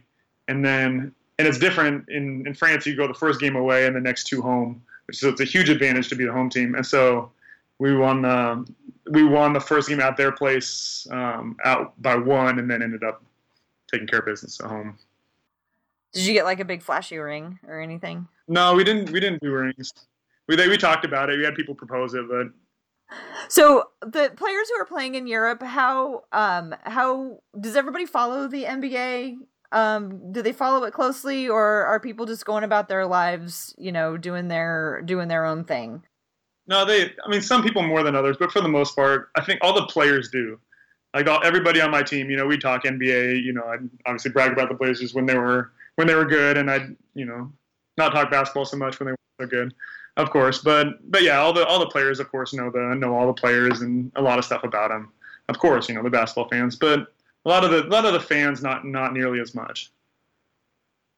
And 0.47 0.63
then, 0.63 1.13
and 1.37 1.47
it's 1.47 1.59
different 1.59 2.07
in, 2.07 2.47
in 2.47 2.53
France, 2.53 2.85
you 2.85 2.95
go 2.95 3.07
the 3.07 3.13
first 3.13 3.41
game 3.41 3.57
away 3.57 3.85
and 3.87 3.95
the 3.95 3.99
next 3.99 4.25
two 4.25 4.41
home, 4.41 4.81
so 5.11 5.29
it's 5.29 5.41
a 5.41 5.45
huge 5.45 5.69
advantage 5.69 6.07
to 6.09 6.15
be 6.15 6.25
the 6.25 6.31
home 6.31 6.49
team. 6.49 6.75
And 6.75 6.85
so 6.85 7.31
we 7.79 7.95
won 7.95 8.21
the 8.21 8.65
we 9.11 9.23
won 9.23 9.53
the 9.53 9.59
first 9.59 9.89
game 9.89 9.99
at 9.99 10.17
their 10.17 10.31
place 10.31 11.07
um, 11.11 11.57
out 11.63 11.99
by 12.01 12.15
one, 12.15 12.59
and 12.59 12.69
then 12.69 12.81
ended 12.81 13.03
up 13.03 13.23
taking 13.91 14.07
care 14.07 14.19
of 14.19 14.25
business 14.25 14.59
at 14.59 14.67
home. 14.67 14.97
Did 16.13 16.25
you 16.25 16.33
get 16.33 16.45
like 16.45 16.59
a 16.59 16.65
big 16.65 16.81
flashy 16.81 17.17
ring 17.17 17.59
or 17.67 17.81
anything? 17.81 18.27
No, 18.47 18.73
we 18.73 18.83
didn't. 18.83 19.11
We 19.11 19.19
didn't 19.19 19.41
do 19.41 19.51
rings. 19.51 19.93
We 20.47 20.55
they, 20.55 20.67
we 20.67 20.77
talked 20.77 21.05
about 21.05 21.29
it. 21.29 21.37
We 21.37 21.43
had 21.43 21.55
people 21.55 21.75
propose 21.75 22.13
it, 22.13 22.25
but 22.29 22.47
so 23.47 23.89
the 24.01 24.31
players 24.35 24.69
who 24.69 24.81
are 24.81 24.85
playing 24.85 25.15
in 25.15 25.27
Europe, 25.27 25.61
how 25.61 26.23
um 26.31 26.75
how 26.83 27.39
does 27.59 27.75
everybody 27.75 28.05
follow 28.05 28.47
the 28.47 28.63
NBA? 28.63 29.37
Um, 29.71 30.31
do 30.31 30.41
they 30.41 30.53
follow 30.53 30.85
it 30.85 30.93
closely, 30.93 31.49
or 31.49 31.85
are 31.85 31.99
people 31.99 32.25
just 32.25 32.45
going 32.45 32.63
about 32.63 32.87
their 32.87 33.05
lives, 33.05 33.75
you 33.77 33.91
know, 33.91 34.15
doing 34.17 34.47
their 34.47 35.01
doing 35.05 35.27
their 35.27 35.45
own 35.45 35.65
thing? 35.65 36.03
No, 36.67 36.85
they. 36.85 37.13
I 37.23 37.29
mean, 37.29 37.41
some 37.41 37.63
people 37.63 37.83
more 37.83 38.03
than 38.03 38.15
others, 38.15 38.37
but 38.37 38.51
for 38.51 38.61
the 38.61 38.69
most 38.69 38.95
part, 38.95 39.29
I 39.35 39.43
think 39.43 39.59
all 39.61 39.73
the 39.73 39.85
players 39.85 40.29
do. 40.29 40.59
Like 41.13 41.27
all, 41.27 41.39
everybody 41.43 41.79
on 41.79 41.91
my 41.91 42.03
team, 42.03 42.29
you 42.29 42.37
know, 42.37 42.45
we 42.45 42.57
talk 42.57 42.83
NBA. 42.83 43.43
You 43.43 43.53
know, 43.53 43.63
I 43.63 43.77
obviously 44.05 44.31
brag 44.31 44.51
about 44.51 44.69
the 44.69 44.75
Blazers 44.75 45.13
when 45.13 45.25
they 45.25 45.37
were 45.37 45.71
when 45.95 46.07
they 46.07 46.15
were 46.15 46.25
good, 46.25 46.57
and 46.57 46.69
I, 46.69 46.89
you 47.13 47.25
know, 47.25 47.51
not 47.97 48.13
talk 48.13 48.31
basketball 48.31 48.65
so 48.65 48.77
much 48.77 48.99
when 48.99 49.07
they 49.07 49.11
were 49.11 49.45
so 49.45 49.47
good, 49.47 49.73
of 50.17 50.29
course. 50.31 50.59
But 50.59 51.09
but 51.11 51.21
yeah, 51.21 51.37
all 51.37 51.53
the 51.53 51.65
all 51.65 51.79
the 51.79 51.85
players, 51.85 52.19
of 52.19 52.29
course, 52.31 52.53
know 52.53 52.71
the 52.71 52.95
know 52.95 53.15
all 53.15 53.27
the 53.27 53.33
players 53.33 53.81
and 53.81 54.11
a 54.15 54.21
lot 54.21 54.39
of 54.39 54.45
stuff 54.45 54.63
about 54.63 54.89
them. 54.89 55.11
Of 55.47 55.59
course, 55.59 55.87
you 55.87 55.95
know 55.95 56.03
the 56.03 56.09
basketball 56.09 56.49
fans, 56.49 56.75
but 56.75 57.13
a 57.45 57.49
lot 57.49 57.63
of 57.63 57.69
the 57.69 57.85
a 57.85 57.89
lot 57.89 58.05
of 58.05 58.13
the 58.13 58.19
fans 58.19 58.63
not 58.63 58.85
not 58.85 59.13
nearly 59.13 59.39
as 59.39 59.53
much 59.53 59.91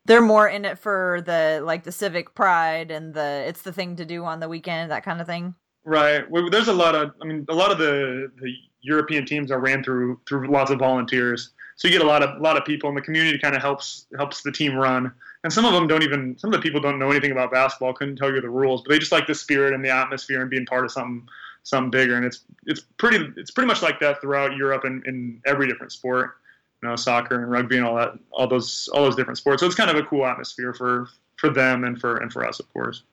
they're 0.08 0.22
more 0.22 0.48
in 0.48 0.66
it 0.66 0.80
for 0.80 1.22
the 1.26 1.62
like 1.64 1.84
the 1.84 1.92
civic 1.92 2.34
pride 2.34 2.90
and 2.90 3.14
the 3.14 3.44
it's 3.46 3.62
the 3.62 3.74
thing 3.74 3.96
to 3.98 4.06
do 4.06 4.24
on 4.24 4.40
the 4.40 4.50
weekend 4.50 4.90
that 4.90 5.04
kind 5.04 5.22
of 5.22 5.28
thing? 5.28 5.54
Right. 5.84 6.24
There's 6.52 6.68
a 6.68 6.74
lot 6.74 6.96
of 6.96 7.12
i 7.22 7.26
mean 7.26 7.46
a 7.50 7.54
lot 7.54 7.72
of 7.72 7.78
the 7.78 8.32
the 8.42 8.54
european 8.82 9.26
teams 9.26 9.52
are 9.52 9.60
ran 9.60 9.84
through 9.84 10.20
through 10.28 10.50
lots 10.50 10.72
of 10.72 10.80
volunteers. 10.80 11.52
So 11.76 11.88
you 11.88 11.92
get 11.92 12.02
a 12.02 12.08
lot 12.08 12.24
of 12.24 12.40
a 12.40 12.42
lot 12.42 12.58
of 12.58 12.66
people 12.66 12.90
and 12.90 12.98
the 12.98 13.02
community 13.02 13.38
kind 13.38 13.56
of 13.56 13.62
helps 13.62 14.08
helps 14.18 14.42
the 14.42 14.52
team 14.52 14.76
run. 14.76 15.12
And 15.44 15.54
some 15.54 15.66
of 15.66 15.74
them 15.74 15.88
don't 15.88 16.04
even 16.04 16.38
some 16.40 16.54
of 16.54 16.60
the 16.60 16.64
people 16.64 16.82
don't 16.82 16.98
know 16.98 17.12
anything 17.12 17.32
about 17.32 17.52
basketball 17.52 17.94
couldn't 17.94 18.16
tell 18.16 18.34
you 18.34 18.42
the 18.42 18.50
rules 18.50 18.82
but 18.82 18.90
they 18.90 19.00
just 19.00 19.12
like 19.12 19.28
the 19.28 19.36
spirit 19.36 19.74
and 19.74 19.84
the 19.84 19.90
atmosphere 19.90 20.42
and 20.42 20.50
being 20.50 20.66
part 20.66 20.86
of 20.86 20.92
something 20.92 21.28
something 21.64 21.92
bigger. 21.92 22.16
And 22.16 22.26
it's 22.26 22.42
it's 22.66 22.82
pretty 22.98 23.28
it's 23.36 23.52
pretty 23.52 23.68
much 23.68 23.82
like 23.82 24.00
that 24.00 24.22
throughout 24.22 24.56
europe 24.56 24.86
and 24.86 25.06
in 25.06 25.42
every 25.46 25.68
different 25.68 25.92
sport 25.92 26.38
you 26.82 26.90
know, 26.90 26.96
soccer 26.96 27.42
and 27.42 27.52
rugby 27.52 27.78
and 27.78 27.86
all 27.86 27.96
that, 27.96 28.14
all 28.32 28.48
those, 28.48 28.90
all 28.94 29.04
those 29.04 29.16
different 29.16 29.38
sports. 29.38 29.62
So 29.62 29.66
it's 29.66 29.76
kind 29.76 29.90
of 29.90 29.96
a 29.96 30.04
cool 30.04 30.26
atmosphere 30.26 30.74
for 30.74 31.08
for 31.38 31.50
them 31.50 31.84
and 31.84 32.00
for 32.00 32.18
and 32.18 32.32
for 32.32 32.46
us, 32.46 32.60
of 32.60 32.72
course. 32.74 33.04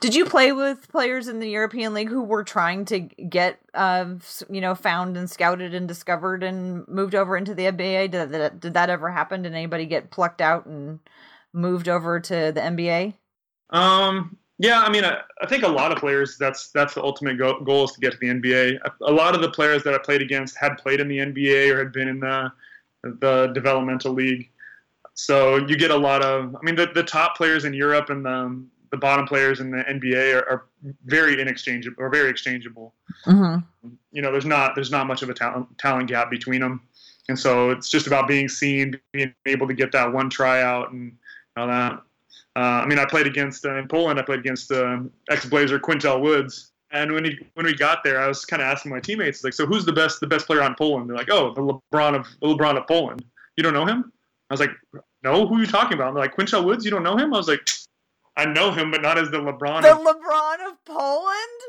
Did 0.00 0.16
you 0.16 0.24
play 0.24 0.50
with 0.50 0.88
players 0.88 1.28
in 1.28 1.38
the 1.38 1.48
European 1.48 1.94
League 1.94 2.08
who 2.08 2.24
were 2.24 2.42
trying 2.42 2.84
to 2.86 2.98
get, 2.98 3.60
uh, 3.72 4.06
you 4.50 4.60
know, 4.60 4.74
found 4.74 5.16
and 5.16 5.30
scouted 5.30 5.74
and 5.74 5.86
discovered 5.86 6.42
and 6.42 6.86
moved 6.88 7.14
over 7.14 7.36
into 7.36 7.54
the 7.54 7.66
NBA? 7.66 8.10
Did 8.10 8.32
that, 8.32 8.58
did 8.58 8.74
that 8.74 8.90
ever 8.90 9.12
happen? 9.12 9.42
Did 9.42 9.54
anybody 9.54 9.86
get 9.86 10.10
plucked 10.10 10.40
out 10.40 10.66
and 10.66 10.98
moved 11.52 11.88
over 11.88 12.18
to 12.18 12.50
the 12.52 12.60
NBA? 12.60 13.14
Um, 13.70 14.36
yeah, 14.58 14.80
I 14.80 14.90
mean, 14.90 15.04
I, 15.04 15.18
I, 15.40 15.46
think 15.46 15.62
a 15.62 15.68
lot 15.68 15.92
of 15.92 15.98
players 15.98 16.36
that's 16.36 16.70
that's 16.70 16.94
the 16.94 17.02
ultimate 17.02 17.38
go- 17.38 17.60
goal 17.60 17.84
is 17.84 17.92
to 17.92 18.00
get 18.00 18.12
to 18.12 18.18
the 18.18 18.26
NBA. 18.26 18.80
A, 18.84 18.90
a 19.02 19.12
lot 19.12 19.36
of 19.36 19.40
the 19.40 19.50
players 19.50 19.84
that 19.84 19.94
I 19.94 19.98
played 19.98 20.20
against 20.20 20.56
had 20.56 20.78
played 20.78 20.98
in 20.98 21.06
the 21.06 21.18
NBA 21.18 21.72
or 21.72 21.78
had 21.78 21.92
been 21.92 22.08
in 22.08 22.18
the 22.18 22.52
the 23.02 23.50
developmental 23.54 24.12
league. 24.12 24.48
So 25.14 25.56
you 25.56 25.76
get 25.76 25.90
a 25.90 25.96
lot 25.96 26.22
of, 26.22 26.54
I 26.56 26.58
mean, 26.62 26.74
the, 26.74 26.90
the 26.94 27.02
top 27.02 27.36
players 27.36 27.64
in 27.64 27.74
Europe 27.74 28.10
and 28.10 28.24
the, 28.24 28.64
the 28.92 28.96
bottom 28.96 29.26
players 29.26 29.60
in 29.60 29.70
the 29.70 29.82
NBA 29.84 30.34
are, 30.34 30.48
are 30.48 30.64
very 31.06 31.40
inexchangeable 31.40 31.96
or 31.98 32.10
very 32.10 32.30
exchangeable. 32.30 32.94
Mm-hmm. 33.26 33.88
You 34.12 34.22
know, 34.22 34.30
there's 34.30 34.44
not 34.44 34.74
there's 34.74 34.90
not 34.90 35.06
much 35.06 35.22
of 35.22 35.30
a 35.30 35.34
talent 35.34 35.66
talent 35.78 36.08
gap 36.08 36.30
between 36.30 36.60
them, 36.60 36.82
and 37.28 37.38
so 37.38 37.70
it's 37.70 37.88
just 37.88 38.06
about 38.06 38.28
being 38.28 38.48
seen, 38.48 39.00
being 39.12 39.34
able 39.46 39.66
to 39.66 39.74
get 39.74 39.92
that 39.92 40.12
one 40.12 40.28
tryout 40.28 40.92
and 40.92 41.16
all 41.56 41.66
that. 41.66 42.02
Uh, 42.54 42.82
I 42.84 42.86
mean, 42.86 42.98
I 42.98 43.06
played 43.06 43.26
against 43.26 43.64
uh, 43.64 43.76
in 43.76 43.88
Poland. 43.88 44.18
I 44.18 44.22
played 44.22 44.40
against 44.40 44.70
uh, 44.70 45.00
ex-Blazer 45.30 45.80
Qyntel 45.80 46.20
Woods, 46.20 46.71
and 46.92 47.12
when 47.12 47.24
he, 47.24 47.38
when 47.54 47.66
we 47.66 47.74
got 47.74 48.04
there, 48.04 48.20
I 48.20 48.28
was 48.28 48.44
kind 48.44 48.62
of 48.62 48.66
asking 48.66 48.90
my 48.90 49.00
teammates, 49.00 49.42
like, 49.44 49.54
so 49.54 49.66
who's 49.66 49.84
the 49.84 49.92
best 49.92 50.20
the 50.20 50.26
best 50.26 50.46
player 50.46 50.62
on 50.62 50.74
Poland? 50.74 51.08
They're 51.08 51.16
like, 51.16 51.30
oh, 51.30 51.52
the 51.54 51.60
LeBron 51.62 52.14
of 52.14 52.26
the 52.40 52.46
LeBron 52.48 52.76
of 52.76 52.86
Poland. 52.86 53.24
You 53.56 53.62
don't 53.62 53.74
know 53.74 53.86
him? 53.86 54.12
I 54.50 54.54
was 54.54 54.60
like, 54.60 54.70
no, 55.22 55.46
who 55.46 55.56
are 55.56 55.60
you 55.60 55.66
talking 55.66 55.94
about? 55.94 56.08
And 56.08 56.16
they're 56.16 56.24
like, 56.24 56.36
Qyntel 56.36 56.64
Woods, 56.64 56.84
you 56.84 56.90
don't 56.90 57.02
know 57.02 57.16
him? 57.16 57.32
I 57.32 57.36
was 57.36 57.48
like, 57.48 57.66
I 58.36 58.44
know 58.44 58.70
him, 58.70 58.90
but 58.90 59.02
not 59.02 59.18
as 59.18 59.30
the 59.30 59.38
LeBron. 59.38 59.78
Of 59.78 59.82
The 59.82 59.92
of- 59.92 60.00
LeBron 60.16 60.68
of 60.70 60.84
Poland? 60.84 61.60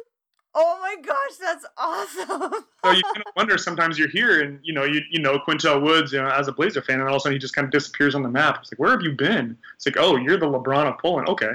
Oh 0.55 0.77
my 0.81 0.95
gosh, 1.01 1.37
that's 1.39 1.65
awesome. 1.77 2.51
so 2.85 2.91
you 2.91 3.01
kind 3.01 3.23
of 3.25 3.33
wonder 3.35 3.57
sometimes 3.57 3.97
you're 3.97 4.09
here 4.09 4.41
and 4.41 4.59
you 4.61 4.73
know, 4.73 4.83
you 4.83 5.01
you 5.09 5.19
know 5.19 5.39
Qyntel 5.39 5.81
Woods, 5.81 6.13
you 6.13 6.21
know, 6.21 6.29
as 6.29 6.47
a 6.47 6.51
Blazer 6.51 6.81
fan, 6.81 6.99
and 6.99 7.09
all 7.09 7.15
of 7.15 7.17
a 7.17 7.19
sudden 7.21 7.33
he 7.33 7.39
just 7.39 7.55
kind 7.55 7.65
of 7.65 7.71
disappears 7.71 8.13
on 8.13 8.21
the 8.21 8.29
map. 8.29 8.59
It's 8.61 8.71
like, 8.71 8.79
where 8.79 8.91
have 8.91 9.01
you 9.01 9.13
been? 9.13 9.57
It's 9.75 9.85
like, 9.85 9.97
oh, 9.97 10.15
you're 10.15 10.37
the 10.37 10.45
LeBron 10.45 10.91
of 10.91 10.99
Poland. 10.99 11.27
Okay. 11.29 11.53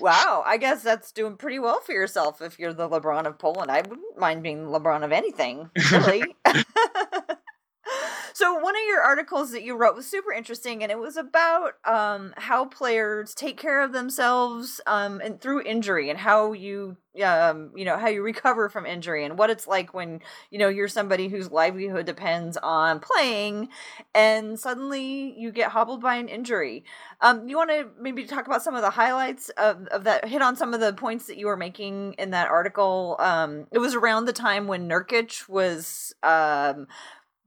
Wow, 0.00 0.42
I 0.46 0.56
guess 0.56 0.82
that's 0.82 1.10
doing 1.10 1.36
pretty 1.36 1.58
well 1.58 1.80
for 1.80 1.92
yourself 1.92 2.40
if 2.40 2.58
you're 2.58 2.72
the 2.72 2.88
LeBron 2.88 3.26
of 3.26 3.38
Poland. 3.38 3.70
I 3.70 3.78
wouldn't 3.80 4.18
mind 4.18 4.42
being 4.42 4.66
LeBron 4.66 5.04
of 5.04 5.12
anything, 5.12 5.70
really. 5.90 6.22
So 8.32 8.54
one 8.54 8.76
of 8.76 8.82
your 8.88 9.02
articles 9.02 9.52
that 9.52 9.62
you 9.62 9.76
wrote 9.76 9.94
was 9.94 10.06
super 10.06 10.32
interesting, 10.32 10.82
and 10.82 10.92
it 10.92 10.98
was 10.98 11.16
about 11.16 11.74
um, 11.84 12.34
how 12.36 12.66
players 12.66 13.34
take 13.34 13.58
care 13.58 13.82
of 13.82 13.92
themselves 13.92 14.80
um, 14.86 15.20
and 15.22 15.40
through 15.40 15.62
injury, 15.62 16.10
and 16.10 16.18
how 16.18 16.52
you 16.52 16.96
um, 17.24 17.72
you 17.74 17.84
know 17.84 17.96
how 17.96 18.08
you 18.08 18.22
recover 18.22 18.68
from 18.68 18.86
injury, 18.86 19.24
and 19.24 19.38
what 19.38 19.50
it's 19.50 19.66
like 19.66 19.92
when 19.92 20.20
you 20.50 20.58
know 20.58 20.68
you're 20.68 20.88
somebody 20.88 21.28
whose 21.28 21.50
livelihood 21.50 22.06
depends 22.06 22.56
on 22.58 23.00
playing, 23.00 23.68
and 24.14 24.58
suddenly 24.58 25.34
you 25.38 25.50
get 25.50 25.70
hobbled 25.70 26.00
by 26.00 26.16
an 26.16 26.28
injury. 26.28 26.84
Um, 27.20 27.48
you 27.48 27.56
want 27.56 27.70
to 27.70 27.88
maybe 28.00 28.24
talk 28.24 28.46
about 28.46 28.62
some 28.62 28.76
of 28.76 28.82
the 28.82 28.90
highlights 28.90 29.48
of, 29.50 29.86
of 29.88 30.04
that? 30.04 30.28
Hit 30.28 30.42
on 30.42 30.54
some 30.54 30.74
of 30.74 30.80
the 30.80 30.92
points 30.92 31.26
that 31.26 31.36
you 31.36 31.46
were 31.46 31.56
making 31.56 32.14
in 32.14 32.30
that 32.30 32.48
article. 32.48 33.16
Um, 33.18 33.66
it 33.72 33.78
was 33.78 33.94
around 33.94 34.26
the 34.26 34.32
time 34.32 34.66
when 34.68 34.88
Nurkic 34.88 35.48
was 35.48 36.14
um 36.22 36.86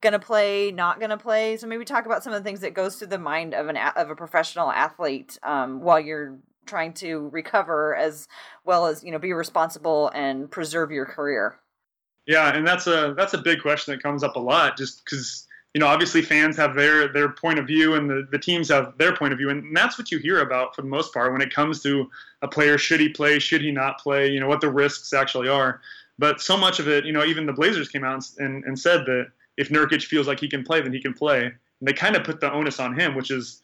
gonna 0.01 0.19
play, 0.19 0.71
not 0.71 0.99
gonna 0.99 1.17
play. 1.17 1.57
So 1.57 1.67
maybe 1.67 1.85
talk 1.85 2.05
about 2.05 2.23
some 2.23 2.33
of 2.33 2.43
the 2.43 2.47
things 2.47 2.59
that 2.61 2.73
goes 2.73 2.95
through 2.95 3.07
the 3.07 3.19
mind 3.19 3.53
of 3.53 3.67
an 3.67 3.77
of 3.77 4.09
a 4.09 4.15
professional 4.15 4.71
athlete 4.71 5.37
um, 5.43 5.81
while 5.81 5.99
you're 5.99 6.37
trying 6.65 6.93
to 6.93 7.29
recover, 7.29 7.95
as 7.95 8.27
well 8.65 8.87
as 8.87 9.03
you 9.03 9.11
know 9.11 9.19
be 9.19 9.33
responsible 9.33 10.11
and 10.13 10.49
preserve 10.49 10.91
your 10.91 11.05
career. 11.05 11.57
Yeah, 12.25 12.55
and 12.55 12.65
that's 12.65 12.87
a 12.87 13.13
that's 13.15 13.33
a 13.33 13.37
big 13.37 13.61
question 13.61 13.93
that 13.93 14.03
comes 14.03 14.23
up 14.23 14.35
a 14.35 14.39
lot, 14.39 14.77
just 14.77 15.05
because 15.05 15.47
you 15.73 15.79
know 15.79 15.87
obviously 15.87 16.21
fans 16.21 16.57
have 16.57 16.75
their 16.75 17.07
their 17.07 17.29
point 17.29 17.59
of 17.59 17.67
view 17.67 17.93
and 17.95 18.09
the, 18.09 18.27
the 18.31 18.39
teams 18.39 18.69
have 18.69 18.97
their 18.97 19.15
point 19.15 19.33
of 19.33 19.39
view, 19.39 19.49
and 19.49 19.75
that's 19.75 19.97
what 19.97 20.11
you 20.11 20.17
hear 20.17 20.41
about 20.41 20.75
for 20.75 20.81
the 20.81 20.87
most 20.87 21.13
part 21.13 21.31
when 21.31 21.41
it 21.41 21.53
comes 21.53 21.81
to 21.83 22.09
a 22.41 22.47
player 22.47 22.77
should 22.77 22.99
he 22.99 23.09
play, 23.09 23.37
should 23.37 23.61
he 23.61 23.71
not 23.71 23.99
play, 23.99 24.27
you 24.29 24.39
know 24.39 24.47
what 24.47 24.61
the 24.61 24.69
risks 24.69 25.13
actually 25.13 25.47
are. 25.47 25.81
But 26.19 26.39
so 26.39 26.55
much 26.55 26.79
of 26.79 26.87
it, 26.87 27.05
you 27.05 27.13
know, 27.13 27.23
even 27.23 27.47
the 27.47 27.53
Blazers 27.53 27.89
came 27.89 28.03
out 28.03 28.23
and, 28.37 28.63
and 28.65 28.77
said 28.77 29.05
that 29.07 29.31
if 29.61 29.69
Nurkic 29.69 30.03
feels 30.03 30.27
like 30.27 30.39
he 30.39 30.49
can 30.49 30.63
play, 30.63 30.81
then 30.81 30.91
he 30.91 30.99
can 30.99 31.13
play. 31.13 31.45
And 31.45 31.87
they 31.87 31.93
kind 31.93 32.15
of 32.15 32.23
put 32.23 32.39
the 32.39 32.51
onus 32.51 32.79
on 32.79 32.99
him, 32.99 33.15
which 33.15 33.29
is 33.29 33.61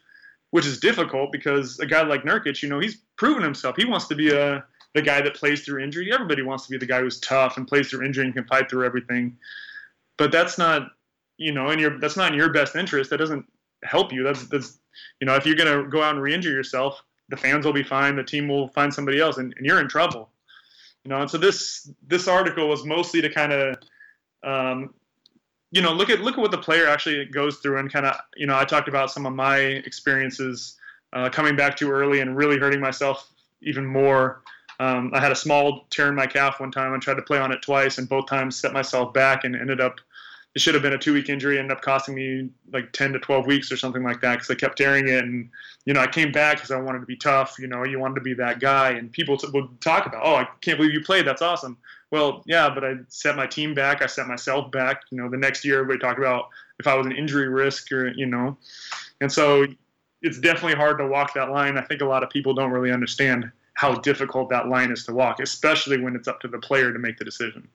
which 0.51 0.65
is 0.65 0.79
difficult 0.79 1.31
because 1.31 1.79
a 1.79 1.85
guy 1.85 2.03
like 2.03 2.23
Nurkic, 2.23 2.61
you 2.61 2.69
know, 2.69 2.79
he's 2.79 2.97
proven 3.17 3.43
himself. 3.43 3.75
He 3.75 3.83
wants 3.83 4.07
to 4.07 4.15
be 4.15 4.31
a 4.31 4.63
the 4.93 5.01
guy 5.01 5.21
that 5.21 5.35
plays 5.35 5.65
through 5.65 5.83
injury. 5.83 6.13
Everybody 6.13 6.43
wants 6.43 6.65
to 6.65 6.71
be 6.71 6.77
the 6.77 6.85
guy 6.85 7.01
who's 7.01 7.19
tough 7.19 7.57
and 7.57 7.67
plays 7.67 7.89
through 7.89 8.05
injury 8.05 8.25
and 8.25 8.33
can 8.33 8.45
fight 8.45 8.69
through 8.69 8.85
everything. 8.85 9.37
But 10.17 10.31
that's 10.31 10.57
not, 10.57 10.91
you 11.37 11.51
know, 11.51 11.71
in 11.71 11.79
your 11.79 11.99
that's 11.99 12.15
not 12.15 12.31
in 12.31 12.37
your 12.37 12.53
best 12.53 12.75
interest. 12.75 13.09
That 13.09 13.17
doesn't 13.17 13.45
help 13.83 14.13
you. 14.13 14.23
That's 14.23 14.47
that's 14.47 14.77
you 15.19 15.25
know, 15.25 15.35
if 15.35 15.45
you're 15.45 15.55
gonna 15.55 15.87
go 15.87 16.03
out 16.03 16.13
and 16.13 16.21
re-injure 16.21 16.51
yourself, 16.51 17.01
the 17.29 17.37
fans 17.37 17.65
will 17.65 17.73
be 17.73 17.83
fine. 17.83 18.15
The 18.15 18.23
team 18.23 18.47
will 18.47 18.67
find 18.69 18.93
somebody 18.93 19.19
else, 19.19 19.37
and, 19.37 19.53
and 19.57 19.65
you're 19.65 19.81
in 19.81 19.89
trouble. 19.89 20.29
You 21.03 21.09
know, 21.09 21.21
and 21.21 21.29
so 21.29 21.37
this 21.37 21.89
this 22.07 22.27
article 22.27 22.67
was 22.69 22.85
mostly 22.85 23.21
to 23.21 23.29
kind 23.29 23.51
of 23.51 23.77
um, 24.43 24.93
you 25.71 25.81
know, 25.81 25.91
look 25.91 26.09
at 26.09 26.21
look 26.21 26.37
at 26.37 26.41
what 26.41 26.51
the 26.51 26.57
player 26.57 26.87
actually 26.87 27.25
goes 27.25 27.57
through, 27.57 27.77
and 27.77 27.91
kind 27.91 28.05
of, 28.05 28.15
you 28.35 28.45
know, 28.47 28.57
I 28.57 28.63
talked 28.65 28.87
about 28.87 29.11
some 29.11 29.25
of 29.25 29.33
my 29.33 29.57
experiences 29.57 30.77
uh, 31.13 31.29
coming 31.29 31.55
back 31.55 31.75
too 31.75 31.91
early 31.91 32.19
and 32.19 32.35
really 32.35 32.57
hurting 32.57 32.79
myself 32.79 33.29
even 33.61 33.85
more. 33.85 34.41
Um, 34.79 35.11
I 35.13 35.19
had 35.19 35.31
a 35.31 35.35
small 35.35 35.87
tear 35.89 36.07
in 36.07 36.15
my 36.15 36.27
calf 36.27 36.59
one 36.59 36.71
time 36.71 36.93
and 36.93 37.01
tried 37.01 37.15
to 37.15 37.21
play 37.21 37.39
on 37.39 37.51
it 37.51 37.61
twice, 37.61 37.97
and 37.97 38.07
both 38.07 38.27
times 38.27 38.59
set 38.59 38.73
myself 38.73 39.13
back 39.13 39.43
and 39.43 39.55
ended 39.55 39.81
up. 39.81 39.99
It 40.55 40.61
should 40.61 40.73
have 40.73 40.81
been 40.81 40.93
a 40.93 40.97
two-week 40.97 41.29
injury, 41.29 41.59
ended 41.59 41.77
up 41.77 41.83
costing 41.83 42.15
me 42.15 42.49
like 42.73 42.91
10 42.91 43.13
to 43.13 43.19
12 43.19 43.45
weeks 43.45 43.71
or 43.71 43.77
something 43.77 44.01
like 44.01 44.21
that 44.21 44.35
because 44.35 44.49
I 44.49 44.55
kept 44.55 44.77
tearing 44.77 45.07
it. 45.07 45.23
And 45.23 45.49
you 45.85 45.93
know, 45.93 45.99
I 45.99 46.07
came 46.07 46.31
back 46.31 46.57
because 46.57 46.71
I 46.71 46.79
wanted 46.79 46.99
to 46.99 47.05
be 47.05 47.15
tough. 47.15 47.57
You 47.59 47.67
know, 47.67 47.83
you 47.83 47.99
wanted 47.99 48.15
to 48.15 48.21
be 48.21 48.33
that 48.35 48.59
guy, 48.59 48.91
and 48.91 49.11
people 49.11 49.37
t- 49.37 49.49
would 49.53 49.81
talk 49.81 50.05
about, 50.05 50.21
"Oh, 50.23 50.35
I 50.35 50.47
can't 50.61 50.77
believe 50.77 50.93
you 50.93 51.01
played. 51.01 51.27
That's 51.27 51.41
awesome." 51.41 51.77
Well, 52.11 52.43
yeah, 52.45 52.69
but 52.73 52.85
I 52.85 52.95
set 53.09 53.35
my 53.35 53.47
team 53.47 53.73
back. 53.73 54.01
I 54.01 54.05
set 54.05 54.27
myself 54.27 54.71
back. 54.71 55.01
You 55.11 55.21
know, 55.21 55.29
the 55.29 55.37
next 55.37 55.65
year 55.65 55.81
everybody 55.81 55.99
talked 55.99 56.19
about 56.19 56.45
if 56.79 56.87
I 56.87 56.95
was 56.95 57.05
an 57.05 57.11
injury 57.11 57.49
risk 57.49 57.91
or 57.91 58.09
you 58.09 58.25
know, 58.25 58.57
and 59.19 59.31
so 59.31 59.65
it's 60.21 60.39
definitely 60.39 60.75
hard 60.75 60.97
to 60.99 61.07
walk 61.07 61.33
that 61.33 61.51
line. 61.51 61.77
I 61.77 61.81
think 61.81 62.01
a 62.01 62.05
lot 62.05 62.23
of 62.23 62.29
people 62.29 62.53
don't 62.53 62.71
really 62.71 62.91
understand 62.91 63.51
how 63.73 63.93
difficult 63.95 64.49
that 64.49 64.67
line 64.67 64.91
is 64.91 65.05
to 65.05 65.13
walk, 65.13 65.39
especially 65.39 66.01
when 66.01 66.15
it's 66.15 66.27
up 66.27 66.39
to 66.41 66.47
the 66.47 66.57
player 66.57 66.91
to 66.91 66.97
make 66.97 67.17
the 67.17 67.25
decision. 67.25 67.67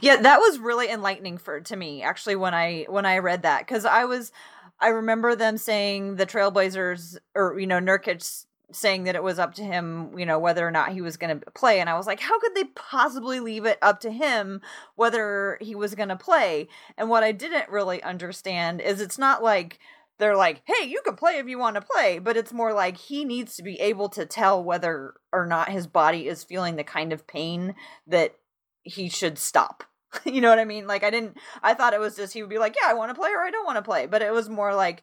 Yeah, 0.00 0.16
that 0.16 0.38
was 0.38 0.58
really 0.58 0.88
enlightening 0.90 1.38
for 1.38 1.60
to 1.60 1.76
me 1.76 2.02
actually 2.02 2.36
when 2.36 2.52
I 2.52 2.84
when 2.88 3.06
I 3.06 3.18
read 3.18 3.42
that 3.42 3.66
cuz 3.66 3.84
I 3.84 4.04
was 4.04 4.32
I 4.80 4.88
remember 4.88 5.34
them 5.34 5.56
saying 5.56 6.16
the 6.16 6.26
Trailblazers 6.26 7.18
or 7.34 7.58
you 7.58 7.66
know 7.66 7.78
Nurkic 7.78 8.44
saying 8.74 9.04
that 9.04 9.14
it 9.14 9.22
was 9.22 9.38
up 9.38 9.54
to 9.54 9.62
him, 9.62 10.16
you 10.18 10.26
know, 10.26 10.38
whether 10.38 10.66
or 10.66 10.70
not 10.70 10.92
he 10.92 11.00
was 11.00 11.16
going 11.16 11.38
to 11.38 11.50
play. 11.52 11.80
And 11.80 11.88
I 11.88 11.96
was 11.96 12.06
like, 12.06 12.20
how 12.20 12.38
could 12.38 12.54
they 12.54 12.64
possibly 12.74 13.40
leave 13.40 13.64
it 13.64 13.78
up 13.80 14.00
to 14.00 14.10
him 14.10 14.60
whether 14.96 15.58
he 15.60 15.74
was 15.74 15.94
going 15.94 16.08
to 16.08 16.16
play? 16.16 16.68
And 16.96 17.08
what 17.08 17.22
I 17.22 17.32
didn't 17.32 17.68
really 17.68 18.02
understand 18.02 18.80
is 18.80 19.00
it's 19.00 19.18
not 19.18 19.42
like 19.42 19.78
they're 20.18 20.36
like, 20.36 20.62
hey, 20.64 20.86
you 20.86 21.00
can 21.04 21.16
play 21.16 21.38
if 21.38 21.48
you 21.48 21.58
want 21.58 21.76
to 21.76 21.82
play, 21.82 22.18
but 22.18 22.36
it's 22.36 22.52
more 22.52 22.72
like 22.72 22.96
he 22.96 23.24
needs 23.24 23.56
to 23.56 23.62
be 23.62 23.80
able 23.80 24.08
to 24.10 24.26
tell 24.26 24.62
whether 24.62 25.14
or 25.32 25.46
not 25.46 25.70
his 25.70 25.86
body 25.86 26.28
is 26.28 26.44
feeling 26.44 26.76
the 26.76 26.84
kind 26.84 27.12
of 27.12 27.26
pain 27.26 27.74
that 28.06 28.34
he 28.82 29.08
should 29.08 29.38
stop. 29.38 29.84
you 30.24 30.40
know 30.40 30.50
what 30.50 30.60
I 30.60 30.64
mean? 30.64 30.86
Like, 30.86 31.02
I 31.02 31.10
didn't, 31.10 31.36
I 31.62 31.74
thought 31.74 31.94
it 31.94 32.00
was 32.00 32.16
just 32.16 32.32
he 32.32 32.42
would 32.42 32.50
be 32.50 32.58
like, 32.58 32.76
yeah, 32.80 32.88
I 32.88 32.94
want 32.94 33.10
to 33.10 33.20
play 33.20 33.30
or 33.30 33.42
I 33.42 33.50
don't 33.50 33.66
want 33.66 33.76
to 33.76 33.82
play. 33.82 34.06
But 34.06 34.22
it 34.22 34.32
was 34.32 34.48
more 34.48 34.74
like, 34.74 35.02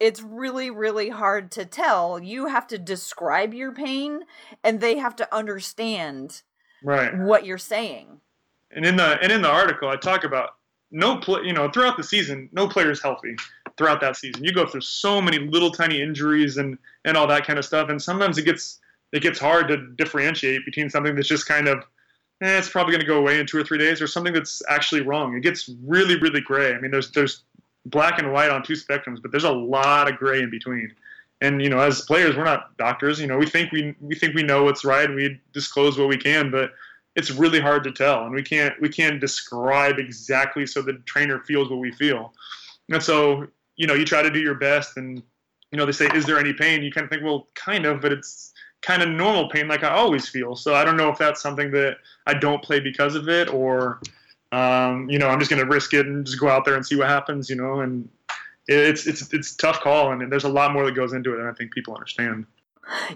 it's 0.00 0.22
really 0.22 0.70
really 0.70 1.08
hard 1.08 1.50
to 1.52 1.64
tell. 1.64 2.22
You 2.22 2.46
have 2.46 2.66
to 2.68 2.78
describe 2.78 3.54
your 3.54 3.72
pain 3.72 4.24
and 4.62 4.80
they 4.80 4.98
have 4.98 5.16
to 5.16 5.34
understand 5.34 6.42
right. 6.82 7.16
what 7.16 7.44
you're 7.44 7.58
saying. 7.58 8.20
And 8.70 8.84
in 8.84 8.96
the 8.96 9.18
and 9.22 9.30
in 9.30 9.42
the 9.42 9.50
article 9.50 9.88
i 9.88 9.96
talk 9.96 10.24
about 10.24 10.56
no 10.90 11.16
play 11.16 11.42
you 11.44 11.52
know 11.52 11.70
throughout 11.70 11.96
the 11.96 12.02
season 12.02 12.48
no 12.52 12.68
player 12.68 12.90
is 12.90 13.00
healthy 13.00 13.36
throughout 13.76 14.00
that 14.00 14.16
season. 14.16 14.44
You 14.44 14.52
go 14.52 14.66
through 14.66 14.82
so 14.82 15.20
many 15.20 15.38
little 15.38 15.70
tiny 15.70 16.00
injuries 16.00 16.56
and 16.56 16.78
and 17.04 17.16
all 17.16 17.26
that 17.26 17.46
kind 17.46 17.58
of 17.58 17.64
stuff 17.64 17.88
and 17.88 18.00
sometimes 18.00 18.38
it 18.38 18.44
gets 18.44 18.80
it 19.12 19.22
gets 19.22 19.38
hard 19.38 19.68
to 19.68 19.76
differentiate 19.96 20.64
between 20.64 20.90
something 20.90 21.14
that's 21.14 21.28
just 21.28 21.46
kind 21.46 21.68
of 21.68 21.78
eh, 22.42 22.58
it's 22.58 22.68
probably 22.68 22.92
going 22.92 23.00
to 23.00 23.06
go 23.06 23.18
away 23.18 23.38
in 23.38 23.46
two 23.46 23.58
or 23.58 23.64
three 23.64 23.78
days 23.78 24.02
or 24.02 24.06
something 24.06 24.32
that's 24.32 24.60
actually 24.68 25.02
wrong. 25.02 25.36
It 25.36 25.40
gets 25.40 25.70
really 25.84 26.20
really 26.20 26.40
gray. 26.40 26.74
I 26.74 26.80
mean 26.80 26.90
there's 26.90 27.10
there's 27.12 27.44
black 27.86 28.18
and 28.18 28.32
white 28.32 28.50
on 28.50 28.62
two 28.62 28.74
spectrums, 28.74 29.20
but 29.20 29.30
there's 29.30 29.44
a 29.44 29.52
lot 29.52 30.10
of 30.10 30.16
gray 30.16 30.40
in 30.40 30.50
between. 30.50 30.92
And 31.40 31.60
you 31.62 31.68
know, 31.68 31.80
as 31.80 32.02
players, 32.02 32.36
we're 32.36 32.44
not 32.44 32.76
doctors. 32.76 33.20
You 33.20 33.26
know, 33.26 33.36
we 33.36 33.46
think 33.46 33.72
we 33.72 33.94
we 34.00 34.14
think 34.14 34.34
we 34.34 34.42
know 34.42 34.64
what's 34.64 34.84
right, 34.84 35.06
and 35.06 35.16
we 35.16 35.40
disclose 35.52 35.98
what 35.98 36.08
we 36.08 36.16
can, 36.16 36.50
but 36.50 36.72
it's 37.16 37.30
really 37.30 37.60
hard 37.60 37.84
to 37.84 37.92
tell, 37.92 38.24
and 38.24 38.34
we 38.34 38.42
can't 38.42 38.80
we 38.80 38.88
can't 38.88 39.20
describe 39.20 39.98
exactly 39.98 40.66
so 40.66 40.82
the 40.82 40.94
trainer 41.04 41.40
feels 41.40 41.70
what 41.70 41.78
we 41.78 41.92
feel. 41.92 42.32
And 42.90 43.02
so, 43.02 43.46
you 43.76 43.86
know, 43.86 43.94
you 43.94 44.04
try 44.04 44.22
to 44.22 44.30
do 44.30 44.40
your 44.40 44.54
best, 44.54 44.96
and 44.96 45.22
you 45.70 45.78
know, 45.78 45.86
they 45.86 45.92
say, 45.92 46.08
"Is 46.14 46.24
there 46.24 46.38
any 46.38 46.52
pain?" 46.52 46.82
You 46.82 46.90
kind 46.90 47.04
of 47.04 47.10
think, 47.10 47.22
"Well, 47.22 47.48
kind 47.54 47.86
of," 47.86 48.00
but 48.00 48.12
it's 48.12 48.52
kind 48.82 49.02
of 49.02 49.08
normal 49.08 49.48
pain, 49.48 49.66
like 49.66 49.82
I 49.82 49.90
always 49.90 50.28
feel. 50.28 50.54
So 50.56 50.74
I 50.74 50.84
don't 50.84 50.96
know 50.96 51.08
if 51.08 51.18
that's 51.18 51.40
something 51.40 51.70
that 51.72 51.98
I 52.26 52.34
don't 52.34 52.62
play 52.62 52.80
because 52.80 53.14
of 53.14 53.28
it, 53.28 53.52
or 53.52 54.00
um, 54.54 55.10
you 55.10 55.18
know, 55.18 55.28
I'm 55.28 55.40
just 55.40 55.50
going 55.50 55.62
to 55.62 55.68
risk 55.68 55.94
it 55.94 56.06
and 56.06 56.24
just 56.24 56.38
go 56.38 56.48
out 56.48 56.64
there 56.64 56.76
and 56.76 56.86
see 56.86 56.94
what 56.94 57.08
happens, 57.08 57.50
you 57.50 57.56
know, 57.56 57.80
and 57.80 58.08
it's 58.68 59.06
it's 59.06 59.32
it's 59.34 59.54
tough 59.54 59.80
call, 59.80 60.12
and 60.12 60.30
there's 60.30 60.44
a 60.44 60.48
lot 60.48 60.72
more 60.72 60.84
that 60.86 60.92
goes 60.92 61.12
into 61.12 61.34
it, 61.34 61.40
and 61.40 61.48
I 61.48 61.52
think 61.52 61.72
people 61.72 61.92
understand. 61.94 62.46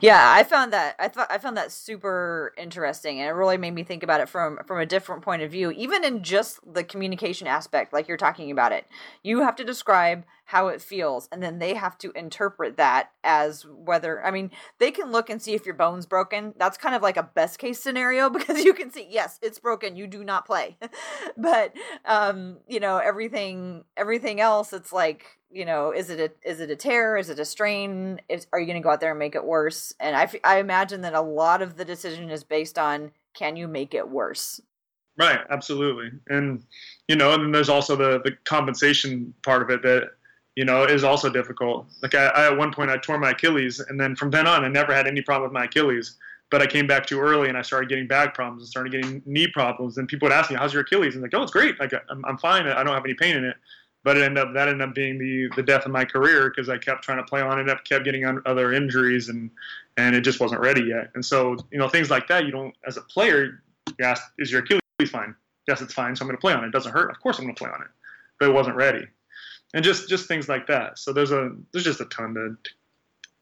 Yeah, 0.00 0.32
I 0.32 0.44
found 0.44 0.72
that 0.72 0.96
I 0.98 1.08
thought 1.08 1.30
I 1.30 1.38
found 1.38 1.56
that 1.56 1.72
super 1.72 2.52
interesting, 2.56 3.20
and 3.20 3.28
it 3.28 3.32
really 3.32 3.56
made 3.56 3.74
me 3.74 3.82
think 3.82 4.02
about 4.02 4.20
it 4.20 4.28
from 4.28 4.58
from 4.66 4.78
a 4.80 4.86
different 4.86 5.22
point 5.22 5.42
of 5.42 5.50
view. 5.50 5.70
Even 5.72 6.04
in 6.04 6.22
just 6.22 6.60
the 6.72 6.84
communication 6.84 7.46
aspect, 7.46 7.92
like 7.92 8.08
you're 8.08 8.16
talking 8.16 8.50
about 8.50 8.72
it, 8.72 8.86
you 9.22 9.40
have 9.42 9.56
to 9.56 9.64
describe 9.64 10.24
how 10.46 10.68
it 10.68 10.80
feels, 10.80 11.28
and 11.30 11.42
then 11.42 11.58
they 11.58 11.74
have 11.74 11.98
to 11.98 12.12
interpret 12.12 12.76
that 12.76 13.10
as 13.24 13.66
whether 13.66 14.24
I 14.24 14.30
mean 14.30 14.50
they 14.78 14.90
can 14.90 15.12
look 15.12 15.28
and 15.30 15.40
see 15.42 15.54
if 15.54 15.66
your 15.66 15.74
bone's 15.74 16.06
broken. 16.06 16.54
That's 16.56 16.78
kind 16.78 16.94
of 16.94 17.02
like 17.02 17.16
a 17.16 17.22
best 17.22 17.58
case 17.58 17.80
scenario 17.80 18.30
because 18.30 18.64
you 18.64 18.74
can 18.74 18.90
see 18.90 19.06
yes, 19.10 19.38
it's 19.42 19.58
broken. 19.58 19.96
You 19.96 20.06
do 20.06 20.24
not 20.24 20.46
play, 20.46 20.76
but 21.36 21.72
um, 22.04 22.58
you 22.68 22.80
know 22.80 22.98
everything 22.98 23.84
everything 23.96 24.40
else. 24.40 24.72
It's 24.72 24.92
like 24.92 25.37
you 25.50 25.64
know 25.64 25.92
is 25.92 26.10
it 26.10 26.20
a 26.20 26.48
is 26.48 26.60
it 26.60 26.70
a 26.70 26.76
tear 26.76 27.16
is 27.16 27.30
it 27.30 27.38
a 27.38 27.44
strain 27.44 28.20
is, 28.28 28.46
are 28.52 28.60
you 28.60 28.66
going 28.66 28.80
to 28.80 28.82
go 28.82 28.90
out 28.90 29.00
there 29.00 29.10
and 29.10 29.18
make 29.18 29.34
it 29.34 29.44
worse 29.44 29.92
and 30.00 30.16
I, 30.16 30.28
I 30.44 30.58
imagine 30.58 31.00
that 31.02 31.14
a 31.14 31.20
lot 31.20 31.62
of 31.62 31.76
the 31.76 31.84
decision 31.84 32.30
is 32.30 32.44
based 32.44 32.78
on 32.78 33.10
can 33.34 33.56
you 33.56 33.68
make 33.68 33.94
it 33.94 34.08
worse 34.08 34.60
right 35.16 35.40
absolutely 35.50 36.10
and 36.28 36.62
you 37.08 37.16
know 37.16 37.34
and 37.34 37.54
there's 37.54 37.68
also 37.68 37.96
the 37.96 38.20
the 38.22 38.36
compensation 38.44 39.32
part 39.42 39.62
of 39.62 39.70
it 39.70 39.82
that 39.82 40.10
you 40.54 40.64
know 40.64 40.84
is 40.84 41.04
also 41.04 41.30
difficult 41.30 41.86
like 42.02 42.14
I, 42.14 42.26
I 42.26 42.46
at 42.48 42.56
one 42.56 42.72
point 42.72 42.90
i 42.90 42.96
tore 42.98 43.18
my 43.18 43.30
achilles 43.30 43.80
and 43.80 43.98
then 43.98 44.16
from 44.16 44.30
then 44.30 44.46
on 44.46 44.64
i 44.64 44.68
never 44.68 44.94
had 44.94 45.06
any 45.06 45.22
problem 45.22 45.50
with 45.50 45.54
my 45.54 45.64
achilles 45.64 46.16
but 46.50 46.62
I 46.62 46.66
came 46.66 46.86
back 46.86 47.06
too 47.06 47.20
early 47.20 47.48
and 47.48 47.58
I 47.58 47.62
started 47.62 47.88
getting 47.88 48.06
back 48.06 48.34
problems 48.34 48.62
and 48.62 48.68
started 48.68 48.90
getting 48.90 49.22
knee 49.26 49.48
problems. 49.48 49.98
And 49.98 50.08
people 50.08 50.26
would 50.26 50.32
ask 50.32 50.50
me, 50.50 50.56
"How's 50.56 50.72
your 50.72 50.82
Achilles?" 50.82 51.14
And 51.14 51.22
I'm 51.22 51.30
like, 51.30 51.38
"Oh, 51.38 51.42
it's 51.42 51.52
great. 51.52 51.78
Like 51.78 51.92
I'm, 52.08 52.24
I'm 52.24 52.38
fine. 52.38 52.66
I 52.66 52.82
don't 52.82 52.94
have 52.94 53.04
any 53.04 53.14
pain 53.14 53.36
in 53.36 53.44
it." 53.44 53.56
But 54.04 54.16
it 54.16 54.22
ended 54.22 54.38
up 54.42 54.54
that 54.54 54.68
ended 54.68 54.88
up 54.88 54.94
being 54.94 55.18
the 55.18 55.48
the 55.56 55.62
death 55.62 55.86
of 55.86 55.92
my 55.92 56.04
career 56.04 56.50
because 56.50 56.68
I 56.68 56.78
kept 56.78 57.02
trying 57.04 57.18
to 57.18 57.24
play 57.24 57.40
on 57.40 57.58
it, 57.58 57.68
up 57.68 57.84
kept 57.84 58.04
getting 58.04 58.24
other 58.46 58.72
injuries, 58.72 59.28
and 59.28 59.50
and 59.96 60.14
it 60.14 60.22
just 60.22 60.40
wasn't 60.40 60.60
ready 60.60 60.82
yet. 60.82 61.10
And 61.14 61.24
so 61.24 61.56
you 61.70 61.78
know 61.78 61.88
things 61.88 62.10
like 62.10 62.28
that, 62.28 62.44
you 62.46 62.52
don't 62.52 62.74
as 62.86 62.96
a 62.96 63.02
player, 63.02 63.62
you 63.98 64.04
ask, 64.04 64.22
is 64.38 64.50
your 64.52 64.62
Achilles 64.62 64.80
fine? 65.10 65.34
Yes, 65.66 65.80
it's 65.82 65.94
fine. 65.94 66.16
So 66.16 66.22
I'm 66.22 66.28
going 66.28 66.36
to 66.36 66.40
play 66.40 66.54
on 66.54 66.64
it. 66.64 66.68
It 66.68 66.72
doesn't 66.72 66.92
hurt. 66.92 67.10
Of 67.10 67.20
course 67.20 67.38
I'm 67.38 67.44
going 67.44 67.54
to 67.54 67.58
play 67.58 67.70
on 67.70 67.82
it, 67.82 67.88
but 68.40 68.48
it 68.48 68.52
wasn't 68.52 68.76
ready. 68.76 69.06
and 69.74 69.84
just 69.84 70.08
just 70.08 70.26
things 70.28 70.48
like 70.48 70.66
that. 70.68 70.98
So 70.98 71.12
there's 71.12 71.32
a 71.32 71.52
there's 71.72 71.84
just 71.84 72.00
a 72.00 72.06
ton 72.06 72.34
to 72.34 72.56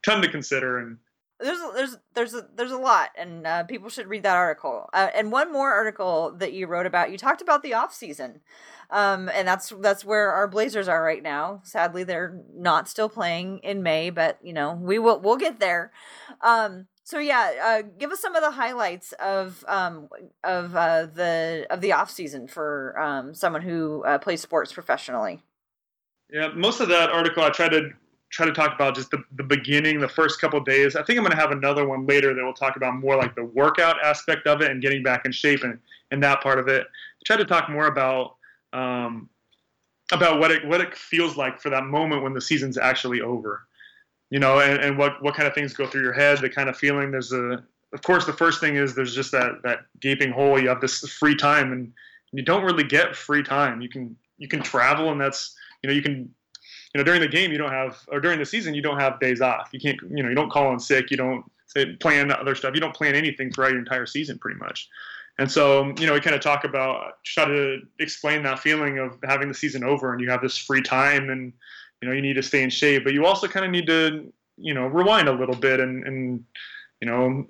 ton 0.04 0.22
to 0.22 0.28
consider 0.30 0.78
and 0.78 0.98
there's 1.38 1.58
there's 1.74 1.96
there's 2.14 2.34
a, 2.34 2.46
there's 2.54 2.70
a 2.70 2.78
lot 2.78 3.10
and 3.16 3.46
uh, 3.46 3.62
people 3.64 3.90
should 3.90 4.06
read 4.06 4.22
that 4.22 4.36
article. 4.36 4.88
Uh, 4.92 5.08
and 5.14 5.30
one 5.30 5.52
more 5.52 5.72
article 5.72 6.34
that 6.38 6.52
you 6.52 6.66
wrote 6.66 6.86
about 6.86 7.10
you 7.10 7.18
talked 7.18 7.42
about 7.42 7.62
the 7.62 7.74
off 7.74 7.92
season. 7.92 8.40
Um, 8.90 9.28
and 9.34 9.46
that's 9.46 9.72
that's 9.80 10.04
where 10.04 10.30
our 10.30 10.48
blazers 10.48 10.88
are 10.88 11.02
right 11.02 11.22
now. 11.22 11.60
Sadly 11.64 12.04
they're 12.04 12.40
not 12.54 12.88
still 12.88 13.08
playing 13.08 13.58
in 13.58 13.82
may 13.82 14.10
but 14.10 14.38
you 14.42 14.52
know 14.52 14.74
we 14.74 14.98
will 14.98 15.20
we'll 15.20 15.36
get 15.36 15.60
there. 15.60 15.92
Um, 16.40 16.86
so 17.04 17.18
yeah 17.18 17.52
uh, 17.62 17.82
give 17.98 18.12
us 18.12 18.20
some 18.20 18.34
of 18.34 18.42
the 18.42 18.52
highlights 18.52 19.12
of 19.12 19.62
um, 19.68 20.08
of 20.42 20.74
uh, 20.74 21.06
the 21.06 21.66
of 21.68 21.82
the 21.82 21.92
off 21.92 22.10
season 22.10 22.48
for 22.48 22.98
um, 22.98 23.34
someone 23.34 23.62
who 23.62 24.02
uh, 24.04 24.18
plays 24.18 24.40
sports 24.40 24.72
professionally. 24.72 25.42
Yeah 26.32 26.48
most 26.54 26.80
of 26.80 26.88
that 26.88 27.10
article 27.10 27.42
i 27.44 27.50
tried 27.50 27.70
to 27.70 27.90
try 28.30 28.46
to 28.46 28.52
talk 28.52 28.74
about 28.74 28.94
just 28.94 29.10
the, 29.10 29.22
the 29.36 29.42
beginning, 29.42 30.00
the 30.00 30.08
first 30.08 30.40
couple 30.40 30.58
days. 30.60 30.96
I 30.96 31.02
think 31.02 31.18
I'm 31.18 31.24
going 31.24 31.36
to 31.36 31.40
have 31.40 31.52
another 31.52 31.86
one 31.86 32.06
later 32.06 32.34
that 32.34 32.42
we'll 32.42 32.52
talk 32.52 32.76
about 32.76 32.96
more 32.96 33.16
like 33.16 33.34
the 33.34 33.44
workout 33.44 33.96
aspect 34.04 34.46
of 34.46 34.60
it 34.62 34.70
and 34.70 34.82
getting 34.82 35.02
back 35.02 35.24
in 35.24 35.32
shape 35.32 35.62
and, 35.62 35.78
and 36.10 36.22
that 36.22 36.42
part 36.42 36.58
of 36.58 36.68
it. 36.68 36.86
Try 37.24 37.36
to 37.36 37.44
talk 37.44 37.68
more 37.68 37.86
about 37.86 38.36
um, 38.72 39.28
about 40.12 40.38
what 40.38 40.50
it 40.50 40.66
what 40.66 40.80
it 40.80 40.96
feels 40.96 41.36
like 41.36 41.60
for 41.60 41.70
that 41.70 41.84
moment 41.84 42.22
when 42.22 42.34
the 42.34 42.40
season's 42.40 42.78
actually 42.78 43.20
over. 43.20 43.66
You 44.30 44.40
know, 44.40 44.60
and, 44.60 44.82
and 44.82 44.98
what 44.98 45.22
what 45.22 45.34
kind 45.34 45.46
of 45.48 45.54
things 45.54 45.72
go 45.72 45.86
through 45.86 46.02
your 46.02 46.12
head, 46.12 46.38
the 46.38 46.50
kind 46.50 46.68
of 46.68 46.76
feeling. 46.76 47.10
There's 47.10 47.32
a 47.32 47.64
of 47.92 48.02
course 48.02 48.26
the 48.26 48.32
first 48.32 48.60
thing 48.60 48.76
is 48.76 48.94
there's 48.94 49.14
just 49.14 49.32
that 49.32 49.62
that 49.62 49.80
gaping 50.00 50.32
hole. 50.32 50.60
You 50.60 50.68
have 50.68 50.80
this 50.80 51.00
free 51.08 51.36
time 51.36 51.72
and 51.72 51.92
you 52.32 52.42
don't 52.42 52.64
really 52.64 52.84
get 52.84 53.16
free 53.16 53.42
time. 53.42 53.80
You 53.80 53.88
can 53.88 54.16
you 54.38 54.48
can 54.48 54.62
travel 54.62 55.10
and 55.10 55.20
that's 55.20 55.56
you 55.82 55.88
know 55.88 55.94
you 55.94 56.02
can 56.02 56.34
you 56.96 57.02
know, 57.02 57.04
during 57.04 57.20
the 57.20 57.28
game 57.28 57.52
you 57.52 57.58
don't 57.58 57.72
have, 57.72 57.98
or 58.08 58.20
during 58.20 58.38
the 58.38 58.46
season 58.46 58.72
you 58.72 58.80
don't 58.80 58.98
have 58.98 59.20
days 59.20 59.42
off. 59.42 59.68
You 59.70 59.78
can't, 59.78 60.00
you 60.08 60.22
know, 60.22 60.30
you 60.30 60.34
don't 60.34 60.50
call 60.50 60.72
in 60.72 60.80
sick. 60.80 61.10
You 61.10 61.18
don't 61.18 61.44
plan 62.00 62.32
other 62.32 62.54
stuff. 62.54 62.74
You 62.74 62.80
don't 62.80 62.94
plan 62.94 63.14
anything 63.14 63.52
throughout 63.52 63.72
your 63.72 63.80
entire 63.80 64.06
season, 64.06 64.38
pretty 64.38 64.58
much. 64.58 64.88
And 65.38 65.50
so, 65.50 65.92
you 65.98 66.06
know, 66.06 66.14
we 66.14 66.20
kind 66.22 66.34
of 66.34 66.40
talk 66.40 66.64
about 66.64 67.22
try 67.22 67.44
to 67.44 67.82
explain 67.98 68.42
that 68.44 68.60
feeling 68.60 68.98
of 68.98 69.18
having 69.24 69.48
the 69.48 69.54
season 69.54 69.84
over 69.84 70.14
and 70.14 70.22
you 70.22 70.30
have 70.30 70.40
this 70.40 70.56
free 70.56 70.80
time 70.80 71.28
and 71.28 71.52
you 72.00 72.08
know 72.08 72.14
you 72.14 72.22
need 72.22 72.32
to 72.36 72.42
stay 72.42 72.62
in 72.62 72.70
shape, 72.70 73.04
but 73.04 73.12
you 73.12 73.26
also 73.26 73.46
kind 73.46 73.66
of 73.66 73.70
need 73.70 73.86
to, 73.88 74.32
you 74.56 74.72
know, 74.72 74.86
rewind 74.86 75.28
a 75.28 75.32
little 75.32 75.54
bit 75.54 75.80
and 75.80 76.02
and 76.06 76.42
you 77.02 77.08
know 77.08 77.46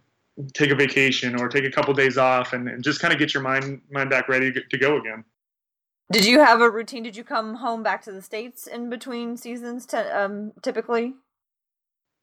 take 0.54 0.72
a 0.72 0.74
vacation 0.74 1.40
or 1.40 1.48
take 1.48 1.64
a 1.64 1.70
couple 1.70 1.94
days 1.94 2.18
off 2.18 2.52
and, 2.52 2.68
and 2.68 2.82
just 2.82 3.00
kind 3.00 3.14
of 3.14 3.20
get 3.20 3.32
your 3.32 3.44
mind 3.44 3.80
mind 3.92 4.10
back 4.10 4.28
ready 4.28 4.52
to 4.52 4.76
go 4.76 4.96
again. 4.96 5.24
Did 6.10 6.24
you 6.24 6.40
have 6.40 6.60
a 6.60 6.70
routine? 6.70 7.02
Did 7.02 7.16
you 7.16 7.24
come 7.24 7.54
home 7.56 7.82
back 7.82 8.02
to 8.02 8.12
the 8.12 8.22
states 8.22 8.66
in 8.66 8.90
between 8.90 9.36
seasons? 9.36 9.86
To, 9.86 10.24
um, 10.24 10.52
typically, 10.62 11.14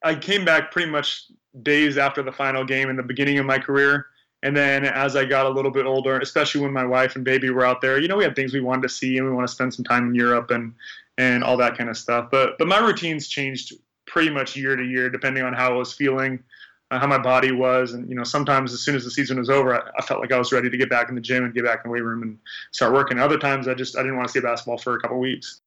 I 0.03 0.15
came 0.15 0.45
back 0.45 0.71
pretty 0.71 0.89
much 0.89 1.25
days 1.61 1.97
after 1.97 2.23
the 2.23 2.31
final 2.31 2.63
game 2.63 2.89
in 2.89 2.95
the 2.95 3.03
beginning 3.03 3.39
of 3.39 3.45
my 3.45 3.59
career, 3.59 4.07
and 4.41 4.55
then 4.55 4.85
as 4.85 5.15
I 5.15 5.25
got 5.25 5.45
a 5.45 5.49
little 5.49 5.71
bit 5.71 5.85
older, 5.85 6.17
especially 6.19 6.61
when 6.61 6.71
my 6.71 6.85
wife 6.85 7.15
and 7.15 7.25
baby 7.25 7.49
were 7.49 7.65
out 7.65 7.81
there, 7.81 7.99
you 7.99 8.07
know, 8.07 8.17
we 8.17 8.23
had 8.23 8.35
things 8.35 8.53
we 8.53 8.61
wanted 8.61 8.83
to 8.83 8.89
see, 8.89 9.17
and 9.17 9.27
we 9.27 9.33
want 9.33 9.47
to 9.47 9.53
spend 9.53 9.73
some 9.73 9.85
time 9.85 10.07
in 10.09 10.15
Europe 10.15 10.51
and 10.51 10.73
and 11.17 11.43
all 11.43 11.57
that 11.57 11.77
kind 11.77 11.89
of 11.89 11.97
stuff. 11.97 12.29
But 12.31 12.57
but 12.57 12.67
my 12.67 12.79
routines 12.79 13.27
changed 13.27 13.73
pretty 14.05 14.29
much 14.29 14.55
year 14.55 14.75
to 14.75 14.83
year 14.83 15.09
depending 15.09 15.43
on 15.43 15.53
how 15.53 15.71
I 15.71 15.77
was 15.77 15.93
feeling 15.93 16.43
uh, 16.93 16.99
how 16.99 17.07
my 17.07 17.17
body 17.17 17.51
was. 17.51 17.93
And, 17.93 18.07
you 18.07 18.15
know, 18.15 18.23
sometimes 18.23 18.71
as 18.71 18.81
soon 18.81 18.95
as 18.95 19.03
the 19.03 19.09
season 19.09 19.39
was 19.39 19.49
over, 19.49 19.73
I, 19.73 19.89
I, 19.97 20.01
felt 20.03 20.19
like 20.21 20.31
I 20.31 20.37
was 20.37 20.51
ready 20.51 20.69
to 20.69 20.77
get 20.77 20.89
back 20.89 21.09
in 21.09 21.15
the 21.15 21.21
gym 21.21 21.43
and 21.43 21.53
get 21.53 21.65
back 21.65 21.81
in 21.83 21.89
the 21.89 21.93
weight 21.93 22.03
room 22.03 22.21
and 22.21 22.37
start 22.71 22.93
working. 22.93 23.19
Other 23.19 23.39
times 23.39 23.67
I 23.67 23.73
just, 23.73 23.97
I 23.97 24.01
didn't 24.01 24.17
want 24.17 24.27
to 24.27 24.31
see 24.31 24.39
basketball 24.39 24.77
for 24.77 24.95
a 24.95 24.99
couple 24.99 25.19
weeks. 25.19 25.61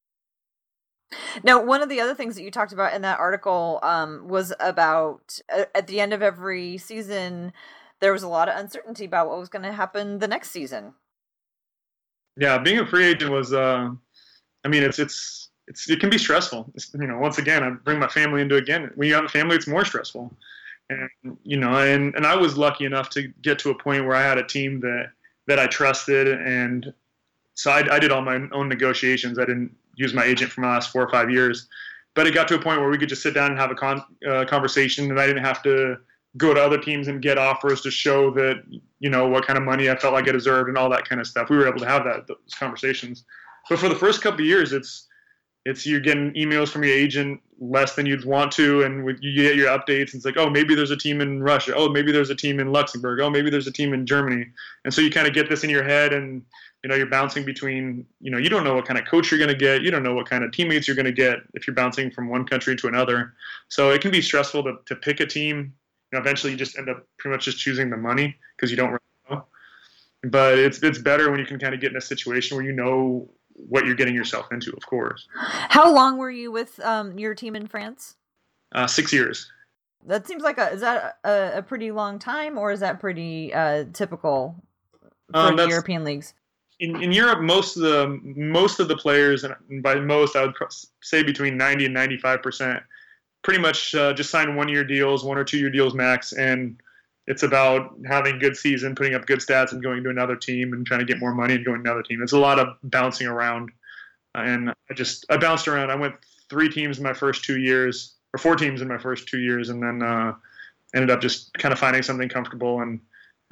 Now, 1.42 1.62
one 1.62 1.82
of 1.82 1.88
the 1.88 2.00
other 2.00 2.14
things 2.14 2.36
that 2.36 2.42
you 2.42 2.50
talked 2.50 2.72
about 2.72 2.94
in 2.94 3.02
that 3.02 3.18
article 3.18 3.80
um, 3.82 4.28
was 4.28 4.52
about 4.60 5.38
uh, 5.52 5.64
at 5.74 5.86
the 5.86 6.00
end 6.00 6.12
of 6.12 6.22
every 6.22 6.78
season, 6.78 7.52
there 8.00 8.12
was 8.12 8.22
a 8.22 8.28
lot 8.28 8.48
of 8.48 8.56
uncertainty 8.56 9.04
about 9.04 9.28
what 9.28 9.38
was 9.38 9.48
going 9.48 9.64
to 9.64 9.72
happen 9.72 10.18
the 10.18 10.28
next 10.28 10.50
season. 10.50 10.94
Yeah, 12.36 12.58
being 12.58 12.78
a 12.78 12.86
free 12.86 13.06
agent 13.06 13.32
was, 13.32 13.52
uh, 13.52 13.90
I 14.64 14.68
mean, 14.68 14.82
it's, 14.82 14.98
it's, 14.98 15.48
it's, 15.68 15.88
it 15.88 16.00
can 16.00 16.10
be 16.10 16.18
stressful. 16.18 16.70
It's, 16.74 16.92
you 16.92 17.06
know, 17.06 17.18
once 17.18 17.38
again, 17.38 17.62
I 17.62 17.70
bring 17.70 17.98
my 17.98 18.08
family 18.08 18.42
into 18.42 18.56
again. 18.56 18.90
When 18.94 19.08
you 19.08 19.14
have 19.14 19.24
a 19.24 19.28
family, 19.28 19.56
it's 19.56 19.66
more 19.66 19.84
stressful 19.84 20.36
and 20.90 21.36
you 21.42 21.56
know, 21.56 21.76
and 21.76 22.14
and 22.14 22.26
I 22.26 22.36
was 22.36 22.56
lucky 22.56 22.84
enough 22.84 23.10
to 23.10 23.28
get 23.42 23.58
to 23.60 23.70
a 23.70 23.74
point 23.74 24.04
where 24.06 24.16
I 24.16 24.22
had 24.22 24.38
a 24.38 24.46
team 24.46 24.80
that 24.80 25.10
that 25.46 25.58
I 25.58 25.66
trusted, 25.66 26.28
and 26.28 26.92
so 27.54 27.70
I, 27.70 27.96
I 27.96 27.98
did 27.98 28.12
all 28.12 28.22
my 28.22 28.40
own 28.52 28.68
negotiations. 28.68 29.38
I 29.38 29.44
didn't 29.44 29.74
use 29.96 30.14
my 30.14 30.24
agent 30.24 30.52
for 30.52 30.60
my 30.60 30.74
last 30.74 30.90
four 30.90 31.02
or 31.02 31.08
five 31.10 31.30
years, 31.30 31.68
but 32.14 32.26
it 32.26 32.34
got 32.34 32.48
to 32.48 32.54
a 32.54 32.58
point 32.58 32.80
where 32.80 32.90
we 32.90 32.98
could 32.98 33.08
just 33.08 33.22
sit 33.22 33.34
down 33.34 33.50
and 33.50 33.58
have 33.58 33.70
a 33.70 33.74
con, 33.74 34.02
uh, 34.28 34.44
conversation, 34.44 35.10
and 35.10 35.20
I 35.20 35.26
didn't 35.26 35.44
have 35.44 35.62
to 35.64 35.96
go 36.36 36.52
to 36.52 36.62
other 36.62 36.78
teams 36.78 37.08
and 37.08 37.22
get 37.22 37.38
offers 37.38 37.80
to 37.80 37.90
show 37.90 38.30
that 38.32 38.62
you 39.00 39.10
know 39.10 39.28
what 39.28 39.46
kind 39.46 39.58
of 39.58 39.64
money 39.64 39.90
I 39.90 39.96
felt 39.96 40.12
like 40.12 40.28
I 40.28 40.32
deserved 40.32 40.68
and 40.68 40.78
all 40.78 40.90
that 40.90 41.08
kind 41.08 41.20
of 41.20 41.26
stuff. 41.26 41.50
We 41.50 41.56
were 41.56 41.66
able 41.66 41.80
to 41.80 41.88
have 41.88 42.04
that 42.04 42.26
those 42.26 42.54
conversations, 42.58 43.24
but 43.68 43.78
for 43.78 43.88
the 43.88 43.96
first 43.96 44.22
couple 44.22 44.40
of 44.40 44.46
years, 44.46 44.72
it's 44.72 45.08
it's 45.66 45.84
you're 45.84 46.00
getting 46.00 46.32
emails 46.34 46.68
from 46.68 46.84
your 46.84 46.94
agent 46.94 47.40
less 47.58 47.96
than 47.96 48.06
you'd 48.06 48.24
want 48.24 48.52
to, 48.52 48.84
and 48.84 49.04
with, 49.04 49.18
you 49.20 49.34
get 49.34 49.56
your 49.56 49.66
updates. 49.66 50.12
And 50.12 50.14
it's 50.14 50.24
like, 50.24 50.36
oh, 50.36 50.48
maybe 50.48 50.76
there's 50.76 50.92
a 50.92 50.96
team 50.96 51.20
in 51.20 51.42
Russia. 51.42 51.72
Oh, 51.74 51.88
maybe 51.88 52.12
there's 52.12 52.30
a 52.30 52.36
team 52.36 52.60
in 52.60 52.70
Luxembourg. 52.70 53.18
Oh, 53.18 53.28
maybe 53.28 53.50
there's 53.50 53.66
a 53.66 53.72
team 53.72 53.92
in 53.92 54.06
Germany. 54.06 54.46
And 54.84 54.94
so 54.94 55.00
you 55.00 55.10
kind 55.10 55.26
of 55.26 55.34
get 55.34 55.48
this 55.48 55.64
in 55.64 55.70
your 55.70 55.82
head, 55.82 56.12
and 56.12 56.40
you 56.84 56.88
know 56.88 56.94
you're 56.94 57.08
bouncing 57.08 57.44
between. 57.44 58.06
You 58.20 58.30
know, 58.30 58.38
you 58.38 58.48
don't 58.48 58.62
know 58.62 58.74
what 58.74 58.86
kind 58.86 58.96
of 58.96 59.06
coach 59.06 59.32
you're 59.32 59.40
going 59.40 59.50
to 59.50 59.56
get. 59.56 59.82
You 59.82 59.90
don't 59.90 60.04
know 60.04 60.14
what 60.14 60.28
kind 60.28 60.44
of 60.44 60.52
teammates 60.52 60.86
you're 60.86 60.94
going 60.94 61.06
to 61.06 61.12
get 61.12 61.38
if 61.54 61.66
you're 61.66 61.74
bouncing 61.74 62.12
from 62.12 62.28
one 62.28 62.46
country 62.46 62.76
to 62.76 62.86
another. 62.86 63.34
So 63.68 63.90
it 63.90 64.00
can 64.00 64.12
be 64.12 64.22
stressful 64.22 64.62
to, 64.62 64.78
to 64.86 64.94
pick 64.94 65.18
a 65.18 65.26
team. 65.26 65.74
You 66.12 66.18
know, 66.18 66.20
eventually 66.20 66.52
you 66.52 66.58
just 66.58 66.78
end 66.78 66.88
up 66.88 67.04
pretty 67.18 67.34
much 67.34 67.44
just 67.44 67.58
choosing 67.58 67.90
the 67.90 67.96
money 67.96 68.36
because 68.56 68.70
you 68.70 68.76
don't 68.76 68.90
really 68.90 69.00
know. 69.30 69.46
But 70.22 70.60
it's 70.60 70.80
it's 70.84 70.98
better 70.98 71.28
when 71.28 71.40
you 71.40 71.46
can 71.46 71.58
kind 71.58 71.74
of 71.74 71.80
get 71.80 71.90
in 71.90 71.96
a 71.96 72.00
situation 72.00 72.56
where 72.56 72.64
you 72.64 72.72
know 72.72 73.28
what 73.56 73.86
you're 73.86 73.94
getting 73.94 74.14
yourself 74.14 74.46
into, 74.52 74.72
of 74.72 74.86
course. 74.86 75.26
How 75.34 75.92
long 75.92 76.18
were 76.18 76.30
you 76.30 76.52
with 76.52 76.78
um, 76.84 77.18
your 77.18 77.34
team 77.34 77.56
in 77.56 77.66
France? 77.66 78.16
Uh, 78.72 78.86
six 78.86 79.12
years. 79.12 79.50
That 80.06 80.26
seems 80.26 80.42
like 80.42 80.58
a 80.58 80.70
is 80.70 80.82
that 80.82 81.18
a, 81.24 81.58
a 81.58 81.62
pretty 81.62 81.90
long 81.90 82.18
time, 82.18 82.58
or 82.58 82.70
is 82.70 82.80
that 82.80 83.00
pretty 83.00 83.52
uh, 83.52 83.84
typical 83.92 84.54
for 85.32 85.38
um, 85.38 85.56
the 85.56 85.66
European 85.66 86.04
leagues? 86.04 86.34
In, 86.78 87.02
in 87.02 87.10
Europe, 87.10 87.40
most 87.40 87.76
of 87.76 87.82
the 87.82 88.20
most 88.22 88.78
of 88.78 88.88
the 88.88 88.96
players, 88.96 89.44
and 89.44 89.54
by 89.82 89.96
most 89.96 90.36
I 90.36 90.42
would 90.42 90.54
say 91.02 91.22
between 91.22 91.56
ninety 91.56 91.86
and 91.86 91.94
ninety 91.94 92.18
five 92.18 92.42
percent, 92.42 92.82
pretty 93.42 93.60
much 93.60 93.94
uh, 93.94 94.12
just 94.12 94.30
sign 94.30 94.54
one 94.54 94.68
year 94.68 94.84
deals, 94.84 95.24
one 95.24 95.38
or 95.38 95.44
two 95.44 95.58
year 95.58 95.70
deals 95.70 95.94
max, 95.94 96.32
and 96.32 96.80
it's 97.26 97.42
about 97.42 97.96
having 98.06 98.38
good 98.38 98.56
season, 98.56 98.94
putting 98.94 99.14
up 99.14 99.26
good 99.26 99.40
stats, 99.40 99.72
and 99.72 99.82
going 99.82 100.02
to 100.04 100.10
another 100.10 100.36
team 100.36 100.72
and 100.72 100.86
trying 100.86 101.00
to 101.00 101.06
get 101.06 101.18
more 101.18 101.34
money 101.34 101.54
and 101.54 101.64
going 101.64 101.82
to 101.82 101.90
another 101.90 102.02
team. 102.02 102.22
It's 102.22 102.32
a 102.32 102.38
lot 102.38 102.58
of 102.58 102.68
bouncing 102.82 103.26
around, 103.26 103.70
and 104.34 104.70
I 104.70 104.94
just 104.94 105.26
I 105.28 105.36
bounced 105.36 105.68
around. 105.68 105.90
I 105.90 105.96
went 105.96 106.14
three 106.48 106.68
teams 106.68 106.98
in 106.98 107.04
my 107.04 107.14
first 107.14 107.44
two 107.44 107.58
years, 107.58 108.14
or 108.34 108.38
four 108.38 108.56
teams 108.56 108.80
in 108.80 108.88
my 108.88 108.98
first 108.98 109.28
two 109.28 109.38
years, 109.38 109.70
and 109.70 109.82
then 109.82 110.02
uh, 110.02 110.34
ended 110.94 111.10
up 111.10 111.20
just 111.20 111.52
kind 111.54 111.72
of 111.72 111.78
finding 111.78 112.02
something 112.02 112.28
comfortable 112.28 112.80
and 112.80 113.00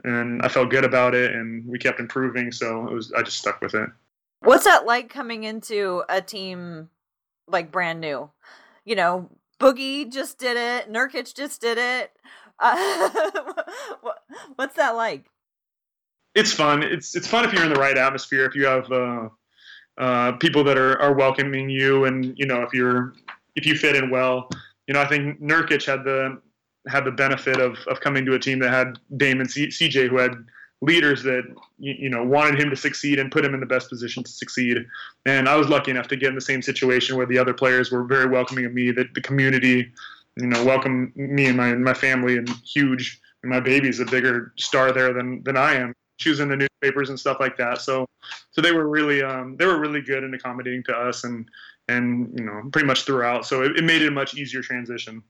and 0.02 0.42
I 0.42 0.48
felt 0.48 0.70
good 0.70 0.84
about 0.84 1.14
it, 1.14 1.32
and 1.34 1.64
we 1.66 1.78
kept 1.78 2.00
improving. 2.00 2.50
So 2.50 2.88
it 2.88 2.92
was 2.92 3.12
I 3.12 3.22
just 3.22 3.38
stuck 3.38 3.60
with 3.60 3.74
it. 3.74 3.88
What's 4.40 4.64
that 4.64 4.86
like 4.86 5.08
coming 5.08 5.44
into 5.44 6.02
a 6.08 6.20
team 6.20 6.90
like 7.46 7.70
brand 7.70 8.00
new? 8.00 8.30
You 8.84 8.96
know, 8.96 9.30
Boogie 9.60 10.10
just 10.10 10.38
did 10.38 10.56
it, 10.56 10.92
Nurkic 10.92 11.34
just 11.34 11.60
did 11.60 11.78
it. 11.78 12.10
Uh, 12.60 13.10
what's 14.56 14.76
that 14.76 14.90
like? 14.90 15.24
It's 16.34 16.52
fun. 16.52 16.82
It's 16.82 17.14
it's 17.14 17.26
fun 17.26 17.44
if 17.44 17.52
you're 17.52 17.64
in 17.64 17.72
the 17.72 17.80
right 17.80 17.96
atmosphere. 17.96 18.44
If 18.44 18.54
you 18.54 18.66
have 18.66 18.90
uh, 18.90 19.28
uh, 19.98 20.32
people 20.32 20.64
that 20.64 20.76
are, 20.78 21.00
are 21.00 21.14
welcoming 21.14 21.68
you, 21.68 22.04
and 22.04 22.36
you 22.36 22.46
know 22.46 22.62
if 22.62 22.72
you're 22.72 23.14
if 23.56 23.66
you 23.66 23.76
fit 23.76 23.96
in 23.96 24.10
well. 24.10 24.48
You 24.86 24.94
know, 24.94 25.00
I 25.00 25.06
think 25.06 25.40
Nurkic 25.40 25.84
had 25.86 26.04
the 26.04 26.40
had 26.88 27.04
the 27.04 27.12
benefit 27.12 27.60
of, 27.60 27.78
of 27.86 28.00
coming 28.00 28.26
to 28.26 28.34
a 28.34 28.38
team 28.38 28.58
that 28.58 28.70
had 28.70 28.98
Damon 29.16 29.48
C- 29.48 29.68
CJ, 29.68 30.08
who 30.08 30.18
had 30.18 30.32
leaders 30.82 31.22
that 31.22 31.44
you, 31.78 31.94
you, 31.98 32.10
know 32.10 32.22
wanted 32.22 32.60
him 32.60 32.68
to 32.68 32.76
succeed 32.76 33.18
and 33.18 33.32
put 33.32 33.44
him 33.44 33.54
in 33.54 33.60
the 33.60 33.66
best 33.66 33.88
position 33.88 34.22
to 34.22 34.30
succeed. 34.30 34.78
And 35.24 35.48
I 35.48 35.56
was 35.56 35.68
lucky 35.68 35.90
enough 35.90 36.08
to 36.08 36.16
get 36.16 36.28
in 36.28 36.34
the 36.34 36.40
same 36.40 36.60
situation 36.60 37.16
where 37.16 37.26
the 37.26 37.38
other 37.38 37.54
players 37.54 37.90
were 37.90 38.04
very 38.04 38.26
welcoming 38.26 38.66
of 38.66 38.74
me. 38.74 38.90
That 38.90 39.14
the 39.14 39.22
community 39.22 39.92
you 40.36 40.46
know, 40.46 40.64
welcome 40.64 41.12
me 41.14 41.46
and 41.46 41.56
my 41.56 41.74
my 41.74 41.94
family 41.94 42.36
and 42.36 42.48
huge. 42.64 43.20
And 43.42 43.50
my 43.50 43.60
baby's 43.60 44.00
a 44.00 44.06
bigger 44.06 44.52
star 44.56 44.92
there 44.92 45.12
than 45.12 45.42
than 45.44 45.56
I 45.56 45.74
am. 45.74 45.94
Was 46.26 46.40
in 46.40 46.48
the 46.48 46.56
newspapers 46.56 47.10
and 47.10 47.20
stuff 47.20 47.36
like 47.38 47.58
that. 47.58 47.82
So, 47.82 48.06
so 48.52 48.62
they 48.62 48.72
were 48.72 48.88
really 48.88 49.22
um, 49.22 49.56
they 49.58 49.66
were 49.66 49.78
really 49.78 50.00
good 50.00 50.24
and 50.24 50.34
accommodating 50.34 50.82
to 50.84 50.96
us 50.96 51.24
and 51.24 51.46
and 51.88 52.32
you 52.38 52.44
know 52.44 52.62
pretty 52.72 52.86
much 52.86 53.02
throughout. 53.02 53.46
So 53.46 53.62
it, 53.62 53.76
it 53.76 53.84
made 53.84 54.00
it 54.00 54.08
a 54.08 54.10
much 54.10 54.34
easier 54.34 54.62
transition. 54.62 55.22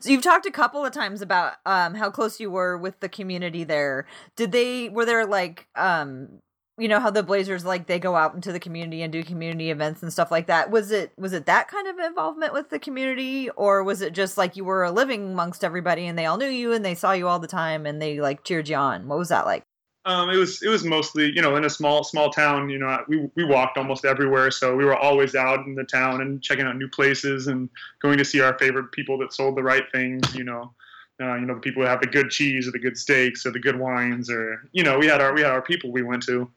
So 0.00 0.10
you've 0.10 0.22
talked 0.22 0.46
a 0.46 0.50
couple 0.50 0.84
of 0.84 0.92
times 0.92 1.22
about 1.22 1.54
um, 1.64 1.94
how 1.94 2.10
close 2.10 2.40
you 2.40 2.50
were 2.50 2.76
with 2.76 3.00
the 3.00 3.08
community 3.08 3.64
there. 3.64 4.06
Did 4.36 4.52
they 4.52 4.88
were 4.88 5.04
there 5.04 5.26
like 5.26 5.66
um, 5.76 6.40
you 6.82 6.88
know 6.88 6.98
how 6.98 7.10
the 7.10 7.22
Blazers 7.22 7.64
like 7.64 7.86
they 7.86 8.00
go 8.00 8.16
out 8.16 8.34
into 8.34 8.50
the 8.50 8.58
community 8.58 9.02
and 9.02 9.12
do 9.12 9.22
community 9.22 9.70
events 9.70 10.02
and 10.02 10.12
stuff 10.12 10.32
like 10.32 10.48
that. 10.48 10.68
Was 10.68 10.90
it 10.90 11.12
was 11.16 11.32
it 11.32 11.46
that 11.46 11.68
kind 11.68 11.86
of 11.86 11.96
involvement 12.00 12.52
with 12.52 12.70
the 12.70 12.80
community 12.80 13.48
or 13.50 13.84
was 13.84 14.02
it 14.02 14.12
just 14.12 14.36
like 14.36 14.56
you 14.56 14.64
were 14.64 14.90
living 14.90 15.30
amongst 15.32 15.62
everybody 15.62 16.06
and 16.06 16.18
they 16.18 16.26
all 16.26 16.36
knew 16.36 16.48
you 16.48 16.72
and 16.72 16.84
they 16.84 16.96
saw 16.96 17.12
you 17.12 17.28
all 17.28 17.38
the 17.38 17.46
time 17.46 17.86
and 17.86 18.02
they 18.02 18.20
like 18.20 18.42
cheered 18.42 18.68
you 18.68 18.74
on? 18.74 19.06
What 19.06 19.18
was 19.18 19.28
that 19.28 19.46
like? 19.46 19.62
Um, 20.04 20.28
it 20.30 20.36
was 20.36 20.60
it 20.60 20.68
was 20.68 20.82
mostly 20.82 21.30
you 21.32 21.40
know 21.40 21.54
in 21.54 21.64
a 21.64 21.70
small 21.70 22.02
small 22.02 22.30
town 22.30 22.68
you 22.68 22.78
know 22.80 22.98
we 23.06 23.28
we 23.36 23.44
walked 23.44 23.78
almost 23.78 24.04
everywhere 24.04 24.50
so 24.50 24.74
we 24.74 24.84
were 24.84 24.96
always 24.96 25.36
out 25.36 25.64
in 25.64 25.76
the 25.76 25.84
town 25.84 26.20
and 26.20 26.42
checking 26.42 26.66
out 26.66 26.76
new 26.76 26.88
places 26.88 27.46
and 27.46 27.70
going 28.00 28.18
to 28.18 28.24
see 28.24 28.40
our 28.40 28.58
favorite 28.58 28.90
people 28.90 29.16
that 29.18 29.32
sold 29.32 29.56
the 29.56 29.62
right 29.62 29.84
things 29.92 30.34
you 30.34 30.42
know 30.42 30.74
uh, 31.20 31.34
you 31.34 31.46
know 31.46 31.54
the 31.54 31.60
people 31.60 31.82
who 31.82 31.88
have 31.88 32.00
the 32.00 32.06
good 32.06 32.30
cheese 32.30 32.66
or 32.66 32.70
the 32.70 32.78
good 32.78 32.96
steaks 32.96 33.44
or 33.44 33.50
the 33.50 33.58
good 33.58 33.78
wines 33.78 34.30
or 34.30 34.68
you 34.72 34.82
know 34.82 34.98
we 34.98 35.06
had 35.06 35.20
our 35.20 35.32
we 35.34 35.40
had 35.40 35.50
our 35.50 35.62
people 35.62 35.90
we 35.90 36.02
went 36.02 36.22
to 36.22 36.50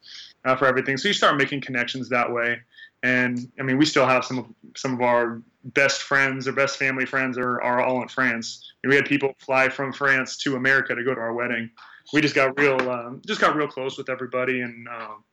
uh, 0.44 0.56
for 0.56 0.66
everything 0.66 0.96
so 0.96 1.08
you 1.08 1.14
start 1.14 1.36
making 1.36 1.60
connections 1.60 2.08
that 2.08 2.30
way 2.30 2.60
and 3.02 3.50
I 3.58 3.62
mean 3.62 3.78
we 3.78 3.84
still 3.84 4.06
have 4.06 4.24
some 4.24 4.38
of 4.38 4.46
some 4.76 4.94
of 4.94 5.00
our 5.00 5.42
best 5.64 6.02
friends 6.02 6.46
or 6.46 6.52
best 6.52 6.78
family 6.78 7.06
friends 7.06 7.36
are, 7.36 7.60
are 7.60 7.82
all 7.82 8.02
in 8.02 8.08
France 8.08 8.72
we 8.84 8.94
had 8.94 9.04
people 9.04 9.34
fly 9.38 9.68
from 9.68 9.92
France 9.92 10.36
to 10.38 10.56
America 10.56 10.94
to 10.94 11.04
go 11.04 11.14
to 11.14 11.20
our 11.20 11.32
wedding 11.32 11.70
we 12.12 12.20
just 12.20 12.34
got 12.34 12.58
real 12.58 12.80
um, 12.90 13.20
just 13.26 13.40
got 13.40 13.56
real 13.56 13.68
close 13.68 13.98
with 13.98 14.08
everybody 14.08 14.60
and 14.60 14.88
um, 14.88 15.24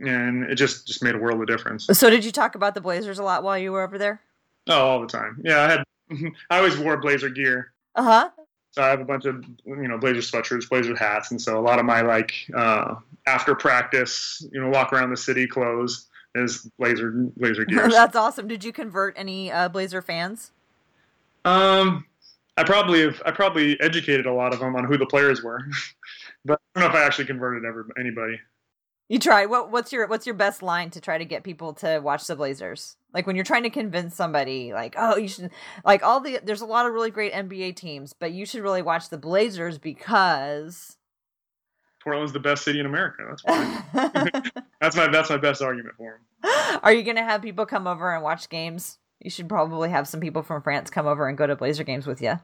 and 0.00 0.44
it 0.44 0.54
just 0.54 0.86
just 0.86 1.02
made 1.02 1.14
a 1.14 1.18
world 1.18 1.40
of 1.40 1.46
difference. 1.46 1.86
So 1.86 2.10
did 2.10 2.24
you 2.24 2.32
talk 2.32 2.54
about 2.54 2.74
the 2.74 2.80
Blazers 2.80 3.18
a 3.18 3.22
lot 3.22 3.42
while 3.42 3.58
you 3.58 3.72
were 3.72 3.82
over 3.82 3.98
there? 3.98 4.20
Oh, 4.68 4.80
all 4.80 5.00
the 5.00 5.06
time. 5.06 5.40
Yeah, 5.44 5.62
I 5.62 5.70
had 5.70 5.84
I 6.50 6.58
always 6.58 6.76
wore 6.78 6.96
Blazer 6.98 7.30
gear. 7.30 7.72
Uh 7.98 8.02
huh. 8.02 8.30
So 8.70 8.82
I 8.82 8.90
have 8.90 9.00
a 9.00 9.04
bunch 9.04 9.24
of 9.24 9.44
you 9.66 9.88
know 9.88 9.98
Blazer 9.98 10.20
sweatshirts, 10.20 10.68
Blazer 10.68 10.94
hats, 10.94 11.32
and 11.32 11.42
so 11.42 11.58
a 11.58 11.60
lot 11.60 11.80
of 11.80 11.84
my 11.84 12.00
like 12.00 12.32
uh, 12.54 12.94
after 13.26 13.56
practice, 13.56 14.46
you 14.52 14.60
know, 14.60 14.68
walk 14.68 14.92
around 14.92 15.10
the 15.10 15.16
city 15.16 15.48
clothes 15.48 16.06
is 16.36 16.70
Blazer 16.78 17.10
Blazer 17.10 17.64
gear. 17.66 17.88
That's 17.88 18.14
awesome. 18.14 18.46
Did 18.46 18.62
you 18.62 18.72
convert 18.72 19.14
any 19.18 19.50
uh, 19.50 19.68
Blazer 19.68 20.00
fans? 20.00 20.52
Um, 21.44 22.06
I 22.56 22.62
probably 22.62 23.00
have 23.00 23.20
I 23.26 23.32
probably 23.32 23.80
educated 23.80 24.26
a 24.26 24.32
lot 24.32 24.54
of 24.54 24.60
them 24.60 24.76
on 24.76 24.84
who 24.84 24.96
the 24.96 25.06
players 25.06 25.42
were, 25.42 25.60
but 26.44 26.60
I 26.76 26.80
don't 26.80 26.88
know 26.88 26.96
if 26.96 27.02
I 27.02 27.04
actually 27.04 27.26
converted 27.26 27.64
ever 27.64 27.88
anybody. 27.98 28.38
You 29.08 29.18
try. 29.18 29.46
What 29.46 29.70
what's 29.70 29.90
your 29.92 30.06
what's 30.06 30.26
your 30.26 30.34
best 30.34 30.62
line 30.62 30.90
to 30.90 31.00
try 31.00 31.16
to 31.16 31.24
get 31.24 31.42
people 31.42 31.72
to 31.74 31.98
watch 32.00 32.26
the 32.26 32.36
Blazers? 32.36 32.96
Like 33.14 33.26
when 33.26 33.36
you're 33.36 33.44
trying 33.44 33.62
to 33.62 33.70
convince 33.70 34.14
somebody, 34.14 34.72
like, 34.74 34.94
oh, 34.98 35.16
you 35.16 35.28
should 35.28 35.50
like 35.84 36.02
all 36.02 36.20
the 36.20 36.40
there's 36.44 36.60
a 36.60 36.66
lot 36.66 36.86
of 36.86 36.92
really 36.92 37.10
great 37.10 37.32
NBA 37.32 37.76
teams, 37.76 38.12
but 38.12 38.32
you 38.32 38.44
should 38.44 38.62
really 38.62 38.82
watch 38.82 39.08
the 39.08 39.16
Blazers 39.16 39.78
because 39.78 40.98
Portland's 42.04 42.32
the 42.32 42.40
best 42.40 42.64
city 42.64 42.80
in 42.80 42.86
America. 42.86 43.24
That's 43.28 43.42
why. 43.44 44.42
that's 44.80 44.96
my 44.96 45.08
that's 45.08 45.30
my 45.30 45.38
best 45.38 45.62
argument 45.62 45.96
for 45.96 46.20
them. 46.42 46.80
Are 46.82 46.92
you 46.92 47.02
gonna 47.02 47.24
have 47.24 47.40
people 47.40 47.64
come 47.64 47.86
over 47.86 48.14
and 48.14 48.22
watch 48.22 48.50
games? 48.50 48.98
You 49.20 49.30
should 49.30 49.48
probably 49.48 49.88
have 49.88 50.06
some 50.06 50.20
people 50.20 50.42
from 50.42 50.62
France 50.62 50.90
come 50.90 51.06
over 51.06 51.26
and 51.26 51.36
go 51.36 51.46
to 51.46 51.56
Blazer 51.56 51.82
games 51.82 52.06
with 52.06 52.20
you. 52.20 52.38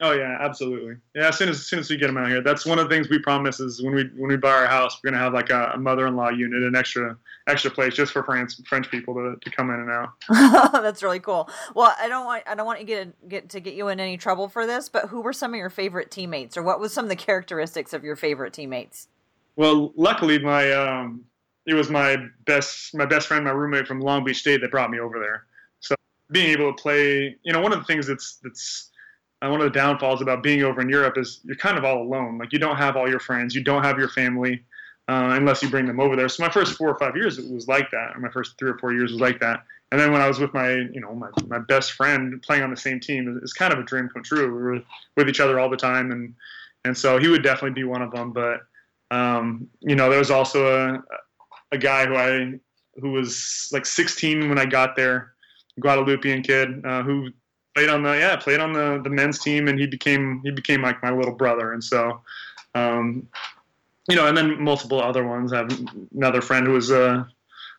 Oh 0.00 0.12
yeah, 0.12 0.36
absolutely. 0.40 0.96
Yeah, 1.14 1.28
as 1.28 1.38
soon 1.38 1.48
as, 1.48 1.56
as 1.56 1.66
soon 1.66 1.78
as 1.78 1.88
we 1.88 1.96
get 1.96 2.08
them 2.08 2.18
out 2.18 2.28
here, 2.28 2.42
that's 2.42 2.66
one 2.66 2.78
of 2.78 2.88
the 2.88 2.94
things 2.94 3.08
we 3.08 3.18
promise 3.18 3.60
is 3.60 3.82
when 3.82 3.94
we 3.94 4.04
when 4.16 4.28
we 4.28 4.36
buy 4.36 4.50
our 4.50 4.66
house, 4.66 5.00
we're 5.02 5.10
gonna 5.10 5.22
have 5.22 5.32
like 5.32 5.48
a, 5.48 5.72
a 5.74 5.78
mother-in-law 5.78 6.30
unit, 6.30 6.62
an 6.62 6.76
extra 6.76 7.16
extra 7.48 7.70
place 7.70 7.94
just 7.94 8.12
for 8.12 8.22
France 8.22 8.60
French 8.68 8.90
people 8.90 9.14
to, 9.14 9.36
to 9.40 9.56
come 9.56 9.70
in 9.70 9.80
and 9.80 9.90
out. 9.90 10.12
that's 10.82 11.02
really 11.02 11.20
cool. 11.20 11.48
Well, 11.74 11.94
I 11.98 12.08
don't 12.08 12.26
want 12.26 12.42
I 12.46 12.54
don't 12.54 12.66
want 12.66 12.78
to 12.80 12.84
get 12.84 13.28
get 13.28 13.48
to 13.50 13.60
get 13.60 13.72
you 13.72 13.88
in 13.88 13.98
any 13.98 14.18
trouble 14.18 14.48
for 14.48 14.66
this, 14.66 14.90
but 14.90 15.06
who 15.06 15.22
were 15.22 15.32
some 15.32 15.54
of 15.54 15.58
your 15.58 15.70
favorite 15.70 16.10
teammates, 16.10 16.58
or 16.58 16.62
what 16.62 16.78
was 16.78 16.92
some 16.92 17.06
of 17.06 17.08
the 17.08 17.16
characteristics 17.16 17.94
of 17.94 18.04
your 18.04 18.16
favorite 18.16 18.52
teammates? 18.52 19.08
Well, 19.56 19.94
luckily 19.96 20.38
my 20.38 20.72
um, 20.72 21.24
it 21.64 21.72
was 21.72 21.88
my 21.88 22.18
best 22.44 22.94
my 22.94 23.06
best 23.06 23.28
friend, 23.28 23.46
my 23.46 23.50
roommate 23.50 23.88
from 23.88 24.00
Long 24.00 24.24
Beach 24.24 24.40
State 24.40 24.60
that 24.60 24.70
brought 24.70 24.90
me 24.90 25.00
over 25.00 25.18
there. 25.18 25.46
So 25.80 25.94
being 26.30 26.50
able 26.50 26.70
to 26.70 26.82
play, 26.82 27.34
you 27.42 27.52
know, 27.54 27.62
one 27.62 27.72
of 27.72 27.78
the 27.78 27.86
things 27.86 28.06
that's 28.06 28.38
that's 28.42 28.90
and 29.42 29.50
one 29.50 29.60
of 29.60 29.66
the 29.66 29.78
downfalls 29.78 30.22
about 30.22 30.42
being 30.42 30.62
over 30.62 30.80
in 30.80 30.88
Europe 30.88 31.18
is 31.18 31.40
you're 31.44 31.56
kind 31.56 31.76
of 31.76 31.84
all 31.84 32.02
alone. 32.02 32.38
Like 32.38 32.52
you 32.52 32.58
don't 32.58 32.76
have 32.76 32.96
all 32.96 33.08
your 33.08 33.20
friends, 33.20 33.54
you 33.54 33.62
don't 33.62 33.82
have 33.82 33.98
your 33.98 34.08
family 34.08 34.62
uh, 35.08 35.30
unless 35.32 35.62
you 35.62 35.68
bring 35.68 35.86
them 35.86 36.00
over 36.00 36.16
there. 36.16 36.28
So 36.28 36.42
my 36.42 36.50
first 36.50 36.74
four 36.74 36.88
or 36.88 36.98
five 36.98 37.16
years 37.16 37.38
it 37.38 37.50
was 37.52 37.68
like 37.68 37.90
that, 37.90 38.16
or 38.16 38.20
my 38.20 38.30
first 38.30 38.58
three 38.58 38.70
or 38.70 38.78
four 38.78 38.92
years 38.92 39.12
was 39.12 39.20
like 39.20 39.40
that. 39.40 39.64
And 39.92 40.00
then 40.00 40.10
when 40.10 40.20
I 40.20 40.26
was 40.26 40.40
with 40.40 40.52
my, 40.52 40.72
you 40.72 41.00
know, 41.00 41.14
my, 41.14 41.28
my 41.46 41.58
best 41.58 41.92
friend 41.92 42.42
playing 42.42 42.64
on 42.64 42.70
the 42.70 42.76
same 42.76 42.98
team, 42.98 43.38
it's 43.42 43.52
kind 43.52 43.72
of 43.72 43.78
a 43.78 43.84
dream 43.84 44.08
come 44.08 44.22
true. 44.22 44.46
We 44.46 44.62
were 44.62 44.82
with 45.16 45.28
each 45.28 45.38
other 45.38 45.60
all 45.60 45.70
the 45.70 45.76
time, 45.76 46.10
and 46.10 46.34
and 46.84 46.96
so 46.96 47.18
he 47.18 47.28
would 47.28 47.42
definitely 47.42 47.80
be 47.80 47.84
one 47.84 48.02
of 48.02 48.10
them. 48.10 48.32
But 48.32 48.62
um, 49.12 49.68
you 49.80 49.94
know, 49.94 50.10
there 50.10 50.18
was 50.18 50.30
also 50.30 50.66
a 50.66 51.02
a 51.70 51.78
guy 51.78 52.06
who 52.06 52.16
I 52.16 52.58
who 53.00 53.12
was 53.12 53.68
like 53.72 53.86
16 53.86 54.48
when 54.48 54.58
I 54.58 54.64
got 54.64 54.96
there, 54.96 55.34
Guadeloupean 55.80 56.42
kid 56.42 56.84
uh, 56.84 57.02
who 57.02 57.30
played 57.76 57.90
on 57.90 58.02
the 58.02 58.12
yeah 58.12 58.36
played 58.36 58.58
on 58.58 58.72
the 58.72 59.00
the 59.04 59.10
men's 59.10 59.38
team 59.38 59.68
and 59.68 59.78
he 59.78 59.86
became 59.86 60.40
he 60.42 60.50
became 60.50 60.80
like 60.80 61.02
my 61.02 61.10
little 61.10 61.34
brother 61.34 61.74
and 61.74 61.84
so 61.84 62.22
um, 62.74 63.28
you 64.08 64.16
know 64.16 64.26
and 64.26 64.36
then 64.36 64.62
multiple 64.62 65.00
other 65.00 65.26
ones 65.26 65.52
I 65.52 65.58
have 65.58 65.86
another 66.14 66.40
friend 66.40 66.66
who 66.66 66.72
was 66.72 66.90
uh 66.90 67.24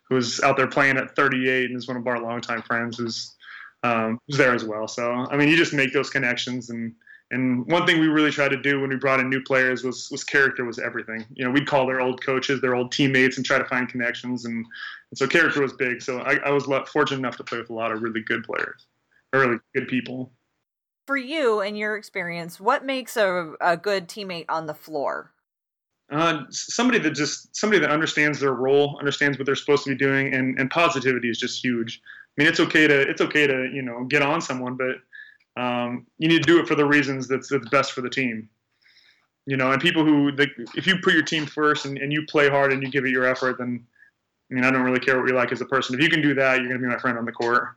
who 0.08 0.16
was 0.16 0.39
out 0.41 0.56
there 0.56 0.68
playing 0.68 0.98
at 0.98 1.16
38 1.16 1.72
and 1.72 1.78
is 1.78 1.88
one 1.88 1.98
of 1.98 2.06
our 2.06 2.22
longtime 2.22 2.62
friends 2.62 2.98
who's 2.98 3.36
um, 3.84 4.20
who's 4.28 4.38
there 4.38 4.54
as 4.54 4.64
well 4.64 4.88
so 4.88 5.12
I 5.12 5.36
mean 5.36 5.50
you 5.50 5.58
just 5.58 5.74
make 5.74 5.93
those 5.93 6.12
connections 6.12 6.70
and 6.70 6.93
and 7.32 7.66
one 7.66 7.86
thing 7.86 8.00
we 8.00 8.08
really 8.08 8.32
tried 8.32 8.50
to 8.50 8.62
do 8.62 8.80
when 8.80 8.91
we 8.91 8.98
brought 8.98 9.20
in 9.20 9.30
new 9.32 9.41
players 9.41 9.84
was 9.84 10.10
was 10.12 10.24
character 10.24 10.64
was 10.64 10.80
everything. 10.80 11.26
You 11.34 11.43
know, 11.43 11.52
we'd 11.52 11.68
call 11.68 11.86
their 11.86 12.00
old 12.00 12.24
coaches, 12.24 12.62
their 12.62 12.74
old 12.74 12.93
teammates, 12.93 13.36
and 13.36 13.45
try 13.45 13.58
to 13.58 13.66
find 13.66 13.89
connections. 13.89 14.45
And, 14.45 14.56
and 14.56 15.18
so 15.18 15.28
character 15.28 15.62
was 15.62 15.74
big. 15.74 16.02
So 16.02 16.20
I, 16.20 16.38
I 16.38 16.52
was 16.52 16.64
fortunate 16.88 17.18
enough 17.18 17.36
to 17.36 17.43
play 17.43 17.58
with 17.58 17.70
a 17.70 17.74
lot 17.74 17.91
of 17.91 18.02
really 18.02 18.22
good 18.22 18.45
players 18.45 18.87
really 19.34 19.57
good 19.73 19.88
people. 19.88 20.32
For 21.05 21.17
you 21.17 21.61
and 21.61 21.78
your 21.78 21.95
experience, 21.95 22.59
what 22.59 22.86
makes 22.86 23.15
a, 23.15 23.53
a 23.61 23.78
good 23.78 24.07
teammate 24.07 24.45
on 24.49 24.65
the 24.65 24.73
floor? 24.73 25.32
Uh, 26.09 26.43
somebody 26.49 26.99
that 26.99 27.11
just 27.11 27.55
somebody 27.55 27.80
that 27.80 27.91
understands 27.91 28.39
their 28.39 28.53
role, 28.53 28.97
understands 28.99 29.38
what 29.38 29.45
they're 29.45 29.55
supposed 29.55 29.84
to 29.84 29.89
be 29.89 29.95
doing, 29.95 30.34
and, 30.34 30.57
and 30.59 30.69
positivity 30.69 31.30
is 31.30 31.38
just 31.38 31.63
huge. 31.63 32.01
I 32.38 32.41
mean, 32.41 32.49
it's 32.49 32.59
okay 32.61 32.88
to 32.88 33.01
it's 33.01 33.21
okay 33.21 33.45
to 33.47 33.69
you 33.73 33.82
know 33.82 34.05
get 34.05 34.21
on 34.21 34.41
someone, 34.41 34.78
but 34.78 35.61
um, 35.61 36.05
you 36.17 36.30
need 36.30 36.43
to 36.43 36.47
do 36.47 36.59
it 36.59 36.67
for 36.67 36.75
the 36.75 36.86
reasons 36.86 37.28
that's 37.28 37.49
that's 37.49 37.67
best 37.69 37.91
for 37.91 38.01
the 38.01 38.09
team. 38.09 38.49
You 39.45 39.57
know, 39.57 39.71
and 39.71 39.82
people 39.82 40.03
who 40.03 40.32
like, 40.32 40.51
if 40.75 40.88
you 40.88 40.97
put 41.01 41.13
your 41.13 41.23
team 41.23 41.45
first 41.45 41.86
and, 41.86 41.97
and 41.97 42.11
you 42.11 42.25
play 42.25 42.49
hard 42.49 42.71
and 42.71 42.82
you 42.82 42.89
give 42.89 43.05
it 43.05 43.11
your 43.11 43.25
effort, 43.25 43.57
then 43.57 43.86
I 44.49 44.53
mean, 44.53 44.63
I 44.63 44.71
don't 44.71 44.84
really 44.84 44.99
care 44.99 45.17
what 45.17 45.28
you're 45.28 45.38
like 45.38 45.51
as 45.51 45.61
a 45.61 45.65
person. 45.65 45.95
If 45.95 46.01
you 46.01 46.09
can 46.09 46.21
do 46.21 46.34
that, 46.36 46.59
you're 46.59 46.67
gonna 46.67 46.80
be 46.80 46.88
my 46.88 46.99
friend 46.99 47.17
on 47.17 47.25
the 47.25 47.32
court. 47.34 47.75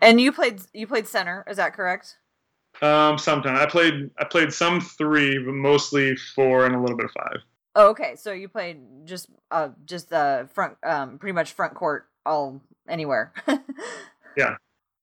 And 0.00 0.20
you 0.20 0.32
played 0.32 0.60
you 0.72 0.86
played 0.86 1.06
center, 1.06 1.44
is 1.48 1.56
that 1.56 1.74
correct? 1.74 2.18
Um, 2.82 3.18
sometimes 3.18 3.58
I 3.58 3.66
played 3.66 4.10
I 4.18 4.24
played 4.24 4.52
some 4.52 4.80
three, 4.80 5.38
but 5.38 5.52
mostly 5.52 6.16
four 6.16 6.66
and 6.66 6.74
a 6.74 6.80
little 6.80 6.96
bit 6.96 7.06
of 7.06 7.12
five. 7.12 7.38
Oh, 7.76 7.88
okay. 7.90 8.16
So 8.16 8.32
you 8.32 8.48
played 8.48 8.80
just 9.04 9.28
uh 9.50 9.70
just 9.84 10.10
the 10.10 10.48
front 10.52 10.76
um 10.82 11.18
pretty 11.18 11.32
much 11.32 11.52
front 11.52 11.74
court 11.74 12.06
all 12.26 12.60
anywhere. 12.88 13.32
yeah. 14.36 14.56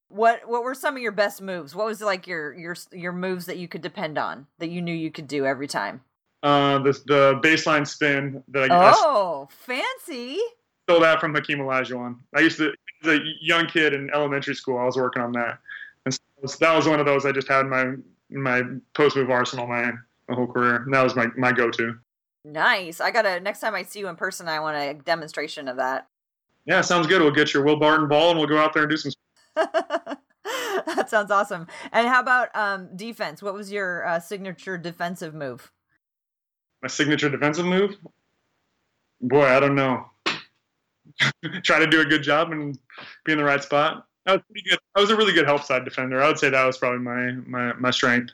What 0.10 0.42
what 0.48 0.64
were 0.64 0.76
some 0.76 0.96
of 0.96 1.02
your 1.02 1.14
best 1.14 1.42
moves? 1.42 1.74
What 1.74 1.86
was 1.86 2.02
like 2.02 2.28
your 2.28 2.54
your 2.54 2.76
your 2.92 3.14
moves 3.14 3.46
that 3.46 3.58
you 3.58 3.68
could 3.68 3.82
depend 3.82 4.18
on 4.18 4.48
that 4.60 4.70
you 4.70 4.82
knew 4.82 4.94
you 4.94 5.12
could 5.12 5.28
do 5.28 5.46
every 5.46 5.68
time? 5.68 6.02
Uh, 6.44 6.80
the 6.80 6.92
the 7.06 7.40
baseline 7.44 7.88
spin 7.88 8.44
that 8.50 8.72
I 8.72 8.94
oh 8.94 9.48
I, 9.50 9.54
fancy 9.54 10.40
stole 10.92 11.02
that 11.02 11.20
from 11.20 11.34
Hakeem 11.34 11.60
Olajuwon. 11.60 12.18
I 12.36 12.42
used 12.42 12.58
to 12.58 12.74
as 13.04 13.08
a 13.08 13.20
young 13.42 13.68
kid 13.68 13.94
in 13.94 14.10
elementary 14.14 14.56
school, 14.56 14.78
I 14.78 14.86
was 14.86 14.98
working 14.98 15.22
on 15.22 15.32
that, 15.34 15.60
and 16.06 16.14
so 16.14 16.58
that 16.60 16.76
was 16.76 16.88
one 16.88 17.00
of 17.00 17.06
those 17.06 17.26
I 17.26 17.32
just 17.32 17.48
had 17.48 17.62
in 17.62 17.70
my 17.70 17.96
my 18.32 18.64
post 18.94 19.16
move 19.16 19.30
arsenal 19.30 19.68
my, 19.68 19.92
my 20.28 20.36
whole 20.36 20.48
career. 20.48 20.78
And 20.78 20.94
that 20.94 21.04
was 21.04 21.16
my 21.16 21.28
my 21.38 21.52
go 21.52 21.70
to. 21.72 21.98
Nice. 22.44 23.00
I 23.00 23.12
gotta 23.12 23.40
next 23.40 23.60
time 23.60 23.76
I 23.76 23.84
see 23.84 24.00
you 24.00 24.08
in 24.08 24.16
person, 24.16 24.48
I 24.48 24.60
want 24.60 24.78
a 24.78 24.94
demonstration 24.94 25.68
of 25.68 25.78
that. 25.78 26.08
Yeah, 26.66 26.82
sounds 26.82 27.08
good. 27.08 27.22
We'll 27.22 27.32
get 27.32 27.54
your 27.54 27.64
Will 27.64 27.78
Barton 27.78 28.08
ball 28.08 28.32
and 28.32 28.40
we'll 28.40 28.48
go 28.48 28.58
out 28.58 28.74
there 28.74 28.84
and 28.84 28.92
do 28.92 28.98
some. 28.98 29.12
that 29.56 31.10
sounds 31.10 31.32
awesome. 31.32 31.68
And 31.92 32.08
how 32.08 32.22
about 32.22 32.56
um, 32.56 32.96
defense? 32.96 33.42
What 33.42 33.54
was 33.54 33.72
your 33.72 34.06
uh, 34.06 34.20
signature 34.20 34.78
defensive 34.78 35.34
move? 35.34 35.72
My 36.82 36.88
signature 36.88 37.30
defensive 37.30 37.66
move? 37.66 37.98
Boy, 39.22 39.46
I 39.46 39.60
don't 39.60 39.76
know. 39.76 40.11
try 41.64 41.80
to 41.80 41.88
do 41.88 42.02
a 42.02 42.06
good 42.06 42.24
job 42.24 42.52
and 42.52 42.78
be 43.26 43.32
in 43.32 43.38
the 43.38 43.44
right 43.44 43.62
spot. 43.62 44.08
I 44.26 44.34
was 44.34 44.42
pretty 44.50 44.70
good. 44.70 44.80
I 44.96 45.02
was 45.02 45.10
a 45.10 45.16
really 45.16 45.34
good 45.34 45.46
help 45.46 45.64
side 45.64 45.84
defender. 45.84 46.22
I 46.22 46.28
would 46.28 46.40
say 46.40 46.50
that 46.50 46.66
was 46.66 46.78
probably 46.78 47.00
my 47.00 47.32
my, 47.46 47.74
my 47.74 47.92
strength. 47.92 48.34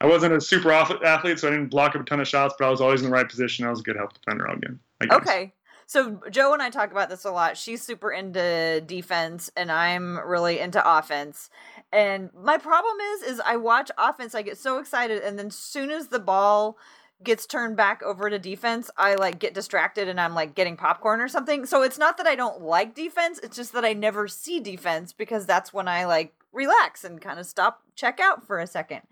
I 0.00 0.06
wasn't 0.06 0.34
a 0.34 0.40
super 0.40 0.70
athlete, 0.70 1.38
so 1.38 1.48
I 1.48 1.52
didn't 1.52 1.68
block 1.68 1.94
up 1.94 2.02
a 2.02 2.04
ton 2.04 2.20
of 2.20 2.28
shots, 2.28 2.54
but 2.58 2.66
I 2.66 2.70
was 2.70 2.80
always 2.80 3.00
in 3.00 3.06
the 3.06 3.12
right 3.12 3.28
position. 3.28 3.64
I 3.64 3.70
was 3.70 3.80
a 3.80 3.82
good 3.82 3.96
help 3.96 4.12
defender 4.12 4.46
again. 4.46 4.78
Okay. 5.10 5.52
So 5.86 6.20
Joe 6.30 6.52
and 6.52 6.62
I 6.62 6.70
talk 6.70 6.90
about 6.90 7.10
this 7.10 7.24
a 7.24 7.30
lot. 7.30 7.56
She's 7.56 7.82
super 7.82 8.10
into 8.10 8.82
defense 8.86 9.50
and 9.56 9.70
I'm 9.70 10.18
really 10.18 10.58
into 10.58 10.82
offense. 10.84 11.50
And 11.92 12.30
my 12.34 12.58
problem 12.58 12.96
is 13.14 13.22
is 13.22 13.40
I 13.40 13.56
watch 13.56 13.90
offense, 13.98 14.34
I 14.34 14.42
get 14.42 14.58
so 14.58 14.78
excited 14.78 15.22
and 15.22 15.38
then 15.38 15.50
soon 15.50 15.90
as 15.90 16.08
the 16.08 16.18
ball 16.18 16.78
gets 17.22 17.46
turned 17.46 17.76
back 17.76 18.02
over 18.02 18.28
to 18.28 18.38
defense, 18.38 18.90
I 18.96 19.14
like 19.14 19.38
get 19.38 19.54
distracted 19.54 20.08
and 20.08 20.20
I'm 20.20 20.34
like 20.34 20.54
getting 20.54 20.76
popcorn 20.76 21.20
or 21.20 21.28
something. 21.28 21.66
So 21.66 21.82
it's 21.82 21.98
not 21.98 22.16
that 22.18 22.26
I 22.26 22.34
don't 22.34 22.62
like 22.62 22.94
defense, 22.94 23.38
it's 23.42 23.56
just 23.56 23.72
that 23.72 23.84
I 23.84 23.92
never 23.92 24.28
see 24.28 24.60
defense 24.60 25.12
because 25.12 25.46
that's 25.46 25.72
when 25.72 25.88
I 25.88 26.04
like 26.04 26.34
relax 26.52 27.04
and 27.04 27.20
kind 27.20 27.38
of 27.38 27.46
stop, 27.46 27.82
check 27.94 28.20
out 28.20 28.46
for 28.46 28.58
a 28.58 28.66
second. 28.66 29.02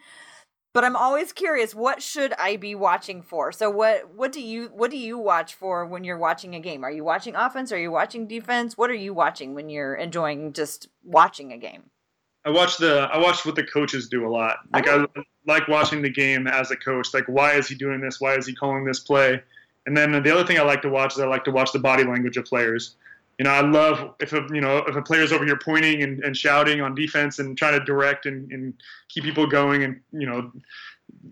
But 0.74 0.84
I'm 0.84 0.96
always 0.96 1.32
curious 1.32 1.74
what 1.74 2.02
should 2.02 2.32
I 2.38 2.56
be 2.56 2.74
watching 2.74 3.20
for? 3.20 3.52
So 3.52 3.68
what 3.68 4.14
what 4.14 4.32
do 4.32 4.40
you 4.40 4.70
what 4.72 4.90
do 4.90 4.96
you 4.96 5.18
watch 5.18 5.54
for 5.54 5.84
when 5.84 6.02
you're 6.02 6.16
watching 6.16 6.54
a 6.54 6.60
game? 6.60 6.82
Are 6.82 6.90
you 6.90 7.04
watching 7.04 7.36
offense? 7.36 7.72
Are 7.72 7.78
you 7.78 7.90
watching 7.90 8.26
defense? 8.26 8.78
What 8.78 8.88
are 8.88 8.94
you 8.94 9.12
watching 9.12 9.54
when 9.54 9.68
you're 9.68 9.94
enjoying 9.94 10.54
just 10.54 10.88
watching 11.04 11.52
a 11.52 11.58
game? 11.58 11.91
I 12.44 12.50
watch 12.50 12.76
the 12.76 13.08
I 13.12 13.18
watch 13.18 13.44
what 13.46 13.54
the 13.54 13.64
coaches 13.64 14.08
do 14.08 14.26
a 14.26 14.30
lot. 14.30 14.58
Like. 14.72 14.88
I 14.88 15.06
like 15.46 15.68
watching 15.68 16.02
the 16.02 16.10
game 16.10 16.46
as 16.46 16.70
a 16.70 16.76
coach. 16.76 17.12
Like 17.14 17.24
why 17.26 17.54
is 17.54 17.68
he 17.68 17.74
doing 17.74 18.00
this? 18.00 18.20
Why 18.20 18.34
is 18.34 18.46
he 18.46 18.54
calling 18.54 18.84
this 18.84 19.00
play? 19.00 19.42
And 19.86 19.96
then 19.96 20.12
the 20.12 20.32
other 20.32 20.46
thing 20.46 20.58
I 20.58 20.62
like 20.62 20.82
to 20.82 20.88
watch 20.88 21.14
is 21.14 21.20
I 21.20 21.26
like 21.26 21.44
to 21.44 21.50
watch 21.50 21.72
the 21.72 21.78
body 21.78 22.04
language 22.04 22.36
of 22.36 22.44
players. 22.44 22.96
You 23.38 23.44
know, 23.44 23.50
I 23.50 23.62
love 23.62 24.14
if 24.20 24.32
a 24.32 24.46
you 24.52 24.60
know 24.60 24.78
if 24.78 24.94
a 24.94 25.02
player's 25.02 25.32
over 25.32 25.44
here 25.44 25.58
pointing 25.58 26.02
and, 26.02 26.22
and 26.22 26.36
shouting 26.36 26.80
on 26.80 26.94
defense 26.94 27.38
and 27.38 27.56
trying 27.56 27.78
to 27.78 27.84
direct 27.84 28.26
and, 28.26 28.50
and 28.52 28.74
keep 29.08 29.24
people 29.24 29.46
going 29.46 29.82
and 29.82 30.00
you 30.12 30.26
know 30.26 30.52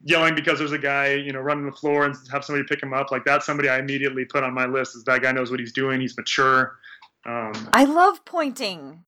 yelling 0.05 0.35
because 0.35 0.59
there's 0.59 0.73
a 0.73 0.79
guy 0.79 1.13
you 1.13 1.33
know 1.33 1.41
running 1.41 1.67
the 1.67 1.73
floor 1.73 2.05
and 2.07 2.17
have 2.33 2.45
somebody 2.45 2.67
pick 2.69 2.83
him 2.83 2.93
up 2.93 3.11
like 3.11 3.25
that's 3.25 3.47
somebody 3.47 3.69
I 3.69 3.79
immediately 3.79 4.25
put 4.25 4.43
on 4.43 4.53
my 4.55 4.67
list. 4.67 4.97
Is 4.97 5.05
that 5.05 5.23
guy 5.23 5.31
knows 5.31 5.51
what 5.51 5.61
he's 5.61 5.73
doing? 5.73 6.01
He's 6.01 6.17
mature. 6.17 6.79
Um, 7.27 7.53
I 7.73 7.85
love 7.85 8.25
pointing. 8.25 9.05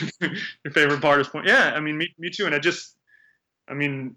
your 0.20 0.72
favorite 0.72 1.00
part 1.00 1.20
is 1.20 1.28
point. 1.28 1.46
Yeah, 1.46 1.72
I 1.74 1.80
mean, 1.80 1.98
me, 1.98 2.14
me 2.18 2.30
too. 2.30 2.46
And 2.46 2.54
I 2.54 2.58
just, 2.58 2.96
I 3.68 3.74
mean, 3.74 4.16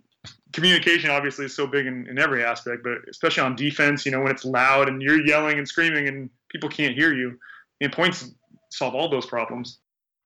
communication 0.53 1.09
obviously 1.09 1.45
is 1.45 1.55
so 1.55 1.67
big 1.67 1.85
in, 1.85 2.07
in 2.07 2.17
every 2.17 2.43
aspect, 2.43 2.83
but 2.83 2.99
especially 3.09 3.43
on 3.43 3.55
defense, 3.55 4.05
you 4.05 4.11
know, 4.11 4.21
when 4.21 4.31
it's 4.31 4.45
loud 4.45 4.87
and 4.87 5.01
you're 5.01 5.25
yelling 5.25 5.57
and 5.57 5.67
screaming 5.67 6.07
and 6.07 6.29
people 6.49 6.69
can't 6.69 6.95
hear 6.95 7.13
you, 7.13 7.37
and 7.81 7.91
points 7.91 8.31
solve 8.71 8.95
all 8.95 9.09
those 9.09 9.25
problems. 9.25 9.79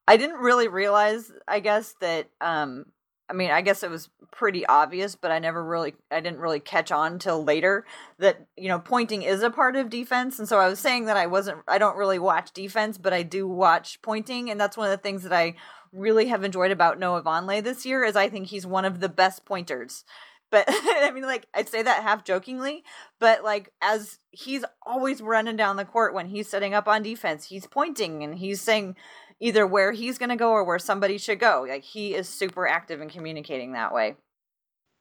I 0.08 0.18
didn't 0.18 0.38
really 0.38 0.68
realize, 0.68 1.32
I 1.48 1.60
guess, 1.60 1.94
that 2.02 2.30
um, 2.42 2.86
I 3.30 3.34
mean, 3.34 3.52
I 3.52 3.62
guess 3.62 3.84
it 3.84 3.92
was 3.92 4.10
pretty 4.32 4.66
obvious, 4.66 5.16
but 5.16 5.32
I 5.32 5.40
never 5.40 5.64
really, 5.64 5.94
I 6.10 6.20
didn't 6.20 6.40
really 6.40 6.60
catch 6.60 6.92
on 6.92 7.20
till 7.20 7.44
later 7.44 7.86
that, 8.18 8.48
you 8.58 8.68
know, 8.68 8.80
pointing 8.80 9.22
is 9.22 9.44
a 9.44 9.50
part 9.50 9.76
of 9.76 9.90
defense. 9.90 10.40
And 10.40 10.48
so 10.48 10.60
I 10.60 10.68
was 10.68 10.80
saying 10.80 11.06
that 11.06 11.18
I 11.18 11.28
wasn't, 11.28 11.60
I 11.68 11.78
don't 11.78 11.98
really 11.98 12.20
watch 12.20 12.52
defense, 12.52 12.98
but 12.98 13.14
I 13.14 13.24
do 13.24 13.48
watch 13.48 14.02
pointing. 14.02 14.50
And 14.50 14.60
that's 14.60 14.78
one 14.78 14.88
of 14.88 14.98
the 14.98 15.02
things 15.02 15.24
that 15.24 15.34
I 15.34 15.56
really 15.92 16.28
have 16.28 16.44
enjoyed 16.44 16.72
about 16.72 17.00
Noah 17.00 17.22
Vonleh 17.22 17.64
this 17.64 17.86
year 17.86 18.04
is 18.04 18.16
I 18.16 18.30
think 18.30 18.48
he's 18.48 18.66
one 18.66 18.86
of 18.86 19.00
the 19.00 19.10
best 19.10 19.46
pointers. 19.46 20.04
But 20.52 20.66
I 20.70 21.12
mean, 21.14 21.24
like, 21.24 21.48
I'd 21.54 21.70
say 21.70 21.84
that 21.84 22.04
half 22.04 22.24
jokingly, 22.24 22.84
but 23.20 23.44
like, 23.44 23.72
as 23.82 24.20
he's 24.32 24.66
always 24.84 25.22
running 25.22 25.56
down 25.56 25.76
the 25.76 25.86
court 25.86 26.14
when 26.14 26.28
he's 26.28 26.50
setting 26.50 26.74
up 26.74 26.88
on 26.88 27.04
defense, 27.04 27.46
he's 27.46 27.68
pointing 27.68 28.24
and 28.24 28.36
he's 28.36 28.62
saying, 28.62 28.96
either 29.40 29.66
where 29.66 29.92
he's 29.92 30.18
going 30.18 30.30
to 30.30 30.36
go 30.36 30.52
or 30.52 30.64
where 30.64 30.80
somebody 30.80 31.18
should 31.18 31.40
go. 31.40 31.66
Like 31.68 31.84
he 31.84 32.14
is 32.14 32.28
super 32.28 32.68
active 32.68 33.02
in 33.02 33.10
communicating 33.10 33.74
that 33.74 33.94
way. 33.94 34.16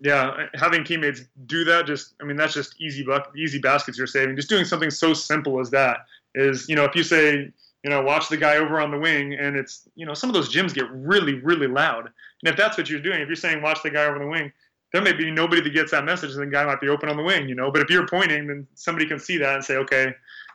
Yeah, 0.01 0.29
uh, 0.29 0.47
having 0.55 0.85
teammates 0.85 1.23
do 1.47 1.65
that 1.65 1.87
just 1.87 2.15
I 2.23 2.25
mean 2.25 2.37
that's 2.37 2.55
just 2.55 2.81
easy 2.81 3.03
buck 3.03 3.33
easy 3.37 3.59
baskets 3.59 3.99
you're 3.99 4.07
saving. 4.07 4.37
Just 4.37 4.49
doing 4.49 4.65
something 4.65 4.91
so 4.91 5.13
simple 5.13 5.59
as 5.59 5.71
that 5.71 6.07
is, 6.35 6.69
you 6.69 6.77
know, 6.77 6.85
if 6.85 6.95
you 6.95 7.03
say, 7.03 7.53
you 7.83 7.91
know, 7.91 8.01
watch 8.03 8.29
the 8.29 8.37
guy 8.37 8.59
over 8.59 8.81
on 8.81 8.93
the 8.93 8.99
wing 8.99 9.35
and 9.35 9.57
it's, 9.57 9.89
you 9.97 10.07
know, 10.07 10.15
some 10.15 10.31
of 10.31 10.35
those 10.35 10.55
gyms 10.55 10.73
get 10.73 10.89
really 10.93 11.35
really 11.35 11.67
loud. 11.67 12.07
And 12.07 12.49
if 12.49 12.57
that's 12.57 12.79
what 12.79 12.89
you're 12.89 13.01
doing, 13.01 13.21
if 13.21 13.27
you're 13.27 13.35
saying 13.35 13.61
watch 13.61 13.83
the 13.83 13.91
guy 13.91 14.05
over 14.05 14.21
the 14.21 14.27
wing, 14.27 14.53
there 14.93 15.03
may 15.03 15.13
be 15.13 15.33
nobody 15.33 15.61
that 15.63 15.71
gets 15.71 15.91
that 15.91 16.05
message 16.05 16.31
and 16.31 16.43
the 16.43 16.47
guy 16.47 16.65
might 16.65 16.81
be 16.81 16.89
open 16.89 17.09
on 17.09 17.17
the 17.17 17.23
wing, 17.25 17.49
you 17.49 17.57
know, 17.57 17.73
but 17.73 17.83
if 17.83 17.91
you're 17.91 18.07
pointing 18.07 18.47
then 18.47 18.69
somebody 18.75 19.05
can 19.05 19.19
see 19.19 19.37
that 19.39 19.57
and 19.57 19.65
say, 19.65 19.77
okay, 19.79 20.15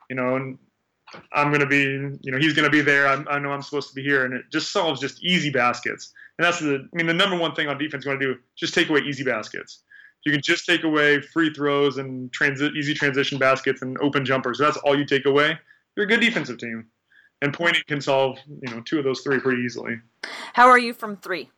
you 0.09 0.15
know, 0.15 0.37
and 0.37 0.57
I'm 1.31 1.49
going 1.49 1.61
to 1.61 1.65
be, 1.65 1.83
you 2.21 2.31
know, 2.31 2.37
he's 2.37 2.53
going 2.53 2.65
to 2.65 2.71
be 2.71 2.81
there. 2.81 3.07
I'm, 3.07 3.27
i 3.29 3.39
know 3.39 3.51
I'm 3.51 3.61
supposed 3.61 3.89
to 3.89 3.95
be 3.95 4.03
here, 4.03 4.25
and 4.25 4.33
it 4.33 4.45
just 4.51 4.71
solves 4.71 4.99
just 4.99 5.23
easy 5.23 5.49
baskets. 5.49 6.13
And 6.37 6.45
that's 6.45 6.59
the, 6.59 6.87
I 6.91 6.95
mean, 6.95 7.07
the 7.07 7.13
number 7.13 7.37
one 7.37 7.53
thing 7.53 7.67
on 7.67 7.77
defense 7.77 8.05
you 8.05 8.09
want 8.09 8.21
to 8.21 8.33
do 8.33 8.39
just 8.55 8.73
take 8.73 8.89
away 8.89 9.01
easy 9.01 9.23
baskets. 9.23 9.79
You 10.25 10.31
can 10.31 10.41
just 10.41 10.65
take 10.65 10.83
away 10.83 11.21
free 11.21 11.53
throws 11.53 11.97
and 11.97 12.31
transi- 12.31 12.73
easy 12.75 12.93
transition 12.93 13.37
baskets 13.37 13.81
and 13.81 13.97
open 13.99 14.25
jumpers. 14.25 14.57
That's 14.57 14.77
all 14.77 14.97
you 14.97 15.05
take 15.05 15.25
away. 15.25 15.57
You're 15.95 16.05
a 16.05 16.09
good 16.09 16.21
defensive 16.21 16.57
team, 16.57 16.87
and 17.41 17.53
pointing 17.53 17.83
can 17.87 18.01
solve, 18.01 18.39
you 18.47 18.73
know, 18.73 18.81
two 18.81 18.97
of 18.97 19.03
those 19.03 19.21
three 19.21 19.39
pretty 19.39 19.61
easily. 19.61 19.99
How 20.53 20.67
are 20.67 20.79
you 20.79 20.93
from 20.93 21.17
three? 21.17 21.51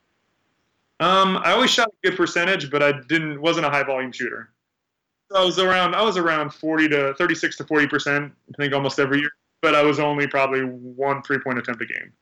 Um, 1.00 1.38
I 1.44 1.52
always 1.52 1.70
shot 1.70 1.90
a 1.90 2.08
good 2.10 2.18
percentage, 2.18 2.72
but 2.72 2.82
I 2.82 2.94
didn't 3.08 3.42
wasn't 3.42 3.66
a 3.66 3.70
high 3.70 3.84
volume 3.84 4.12
shooter. 4.12 4.50
So 5.32 5.42
I 5.42 5.46
was 5.46 5.60
around 5.60 5.96
I 5.96 6.02
was 6.02 6.18
around 6.18 6.54
40 6.54 6.90
to 6.90 7.14
36 7.16 7.58
to 7.58 7.66
40 7.66 7.88
percent. 7.88 8.34
I 8.50 8.62
think 8.62 8.74
almost 8.74 9.00
every 9.00 9.20
year 9.20 9.32
but 9.66 9.74
I 9.74 9.82
was 9.82 10.00
only 10.00 10.28
probably 10.28 10.62
one 10.62 11.24
three 11.24 11.40
point 11.40 11.58
attempt 11.58 11.82
a 11.82 11.88
game. 11.88 12.14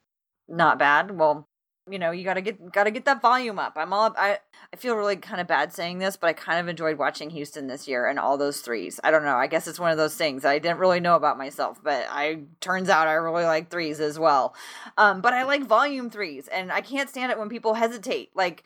Not 0.48 0.78
bad. 0.78 1.10
Well, 1.10 1.46
you 1.90 1.98
know, 1.98 2.10
you 2.10 2.24
gotta 2.24 2.40
get 2.40 2.72
gotta 2.72 2.90
get 2.90 3.04
that 3.04 3.20
volume 3.20 3.58
up. 3.58 3.74
I'm 3.76 3.92
all 3.92 4.14
I 4.16 4.38
I 4.72 4.76
feel 4.76 4.96
really 4.96 5.16
kind 5.16 5.42
of 5.42 5.46
bad 5.46 5.70
saying 5.70 5.98
this, 5.98 6.16
but 6.16 6.28
I 6.28 6.32
kind 6.32 6.58
of 6.58 6.68
enjoyed 6.68 6.96
watching 6.96 7.28
Houston 7.28 7.66
this 7.66 7.86
year 7.86 8.06
and 8.06 8.18
all 8.18 8.38
those 8.38 8.62
threes. 8.62 8.98
I 9.04 9.10
don't 9.10 9.24
know. 9.24 9.36
I 9.36 9.46
guess 9.46 9.68
it's 9.68 9.78
one 9.78 9.90
of 9.90 9.98
those 9.98 10.14
things 10.14 10.46
I 10.46 10.58
didn't 10.58 10.78
really 10.78 11.00
know 11.00 11.16
about 11.16 11.36
myself, 11.36 11.78
but 11.84 12.06
I 12.08 12.44
turns 12.60 12.88
out 12.88 13.08
I 13.08 13.12
really 13.12 13.44
like 13.44 13.68
threes 13.68 14.00
as 14.00 14.18
well. 14.18 14.54
Um, 14.96 15.20
but 15.20 15.34
I 15.34 15.42
like 15.42 15.66
volume 15.66 16.08
threes, 16.08 16.48
and 16.48 16.72
I 16.72 16.80
can't 16.80 17.10
stand 17.10 17.30
it 17.30 17.38
when 17.38 17.50
people 17.50 17.74
hesitate. 17.74 18.30
Like, 18.34 18.64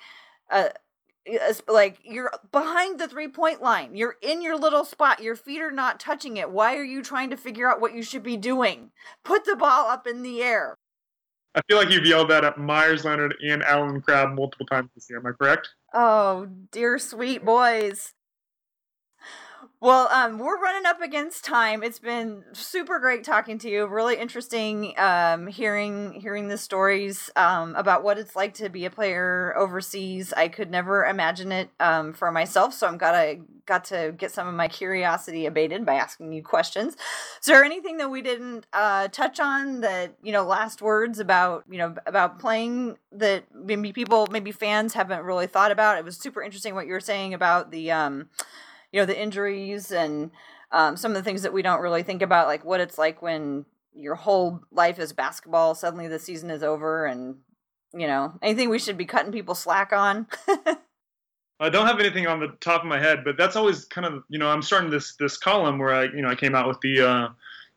uh, 0.53 0.69
like 1.67 1.99
you're 2.05 2.33
behind 2.53 2.99
the 2.99 3.09
three 3.09 3.29
point 3.29 3.63
line. 3.63 3.95
You're 3.95 4.17
in 4.23 4.43
your 4.43 4.57
little 4.57 4.85
spot. 4.85 5.23
Your 5.23 5.37
feet 5.37 5.61
are 5.61 5.71
not 5.71 6.01
touching 6.01 6.37
it. 6.37 6.51
Why 6.51 6.77
are 6.77 6.85
you 6.85 7.03
trying 7.03 7.31
to 7.31 7.37
figure 7.37 7.69
out 7.69 7.81
what 7.81 7.95
you 7.95 8.03
should 8.03 8.23
be 8.23 8.37
doing? 8.37 8.91
Put 9.25 9.45
the 9.45 9.57
ball 9.57 9.89
up 9.89 10.07
in 10.07 10.23
the 10.23 10.43
air. 10.43 10.77
I 11.55 11.61
feel 11.69 11.79
like 11.79 11.91
you've 11.91 12.07
yelled 12.07 12.31
that 12.31 12.45
at 12.45 12.59
Meyers 12.59 13.05
leonard 13.05 13.35
and 13.43 13.63
allen 13.65 14.01
crabbe 14.01 14.35
multiple 14.35 14.67
times 14.67 14.91
this 14.95 15.09
year. 15.11 15.19
Am 15.19 15.27
i 15.27 15.33
correct? 15.33 15.69
Oh 15.95 16.49
dear 16.71 16.99
sweet 16.99 17.45
boys 17.45 18.15
well, 19.81 20.09
um, 20.09 20.39
we're 20.39 20.61
running 20.61 20.87
up 20.87 21.01
against 21.01 21.45
time. 21.45 21.85
It's 21.85 22.01
been 22.01 22.43
super 22.53 22.99
great 22.99 23.23
talking 23.23 23.59
to 23.59 23.71
you. 23.71 23.87
Really 23.87 24.17
interesting 24.17 24.93
um, 24.99 25.47
hearing 25.47 26.15
hearing 26.15 26.49
the 26.49 26.59
stories 26.59 27.31
um, 27.37 27.77
about 27.77 28.03
what 28.03 28.19
it's 28.19 28.35
like 28.35 28.55
to 28.55 28.71
be 28.71 28.87
a 28.87 28.91
player 28.91 29.55
overseas. 29.57 30.33
I 30.33 30.49
could 30.49 30.73
never 30.73 31.05
imagine 31.05 31.53
it 31.53 31.71
um, 31.79 32.13
for 32.13 32.33
myself, 32.33 32.75
so 32.75 32.89
I'm 32.89 32.99
glad 32.99 33.15
I 33.15 33.41
got 33.67 33.85
to 33.85 34.13
get 34.17 34.33
some 34.33 34.49
of 34.49 34.55
my 34.55 34.67
curiosity 34.67 35.47
abated 35.47 35.87
by 35.87 35.95
asking 35.95 36.33
you 36.33 36.43
questions. 36.43 36.95
Is 36.95 37.47
there 37.47 37.63
anything 37.63 37.99
that 37.99 38.11
we 38.11 38.21
didn't 38.21 38.67
uh, 38.73 39.07
touch 39.09 39.39
on 39.39 39.83
that 39.83 40.15
you 40.25 40.33
know 40.33 40.43
last 40.43 40.83
words 40.83 41.21
about 41.21 41.63
you 41.71 41.79
know 41.79 41.95
about 42.05 42.41
playing 42.41 42.97
that 43.13 43.45
maybe 43.55 43.93
people 43.93 44.27
maybe 44.33 44.51
fans 44.51 44.95
haven't 44.95 45.23
really 45.23 45.47
thought 45.47 45.71
about? 45.71 45.99
It 45.99 46.05
was 46.05 46.17
super 46.17 46.43
interesting 46.43 46.75
what 46.75 46.89
you 46.89 46.95
were 46.95 47.01
saying 47.01 47.33
about 47.33 47.71
the 47.71 47.93
um, 47.93 48.29
you 48.93 49.01
know 49.01 49.07
the 49.07 49.21
injuries 49.21 49.91
and 49.93 50.31
um, 50.71 50.97
some 50.97 51.13
of 51.13 51.17
the 51.17 51.23
things 51.23 51.43
that 51.43 51.53
we 51.53 51.63
don't 51.63 51.81
really 51.81 52.03
think 52.03 52.23
about, 52.23 52.47
like 52.47 52.65
what 52.65 52.81
it's 52.81 52.99
like 52.99 53.23
when 53.23 53.65
your 53.95 54.15
whole 54.15 54.61
life 54.71 54.99
is 54.99 55.13
basketball. 55.13 55.75
Suddenly 55.75 56.09
the 56.09 56.19
season 56.19 56.51
is 56.51 56.63
over, 56.63 57.07
and 57.07 57.37
you 57.95 58.07
know 58.07 58.35
anything 58.43 58.69
we 58.69 58.79
should 58.79 58.99
be 58.99 59.07
cutting 59.07 59.33
people 59.33 59.55
slack 59.55 59.93
on. 59.93 60.27
I 61.61 61.69
don't 61.69 61.87
have 61.87 61.99
anything 61.99 62.27
on 62.27 62.39
the 62.39 62.49
top 62.61 62.83
of 62.83 62.87
my 62.87 63.01
head, 63.01 63.25
but 63.25 63.37
that's 63.37 63.57
always 63.57 63.85
kind 63.87 64.07
of 64.07 64.23
you 64.29 64.39
know 64.39 64.49
I'm 64.49 64.63
starting 64.63 64.91
this 64.91 65.15
this 65.17 65.37
column 65.37 65.79
where 65.79 65.93
I 65.93 66.05
you 66.05 66.23
know 66.23 66.29
I 66.29 66.35
came 66.35 66.55
out 66.55 66.69
with 66.69 66.81
the 66.81 67.01
uh, 67.01 67.29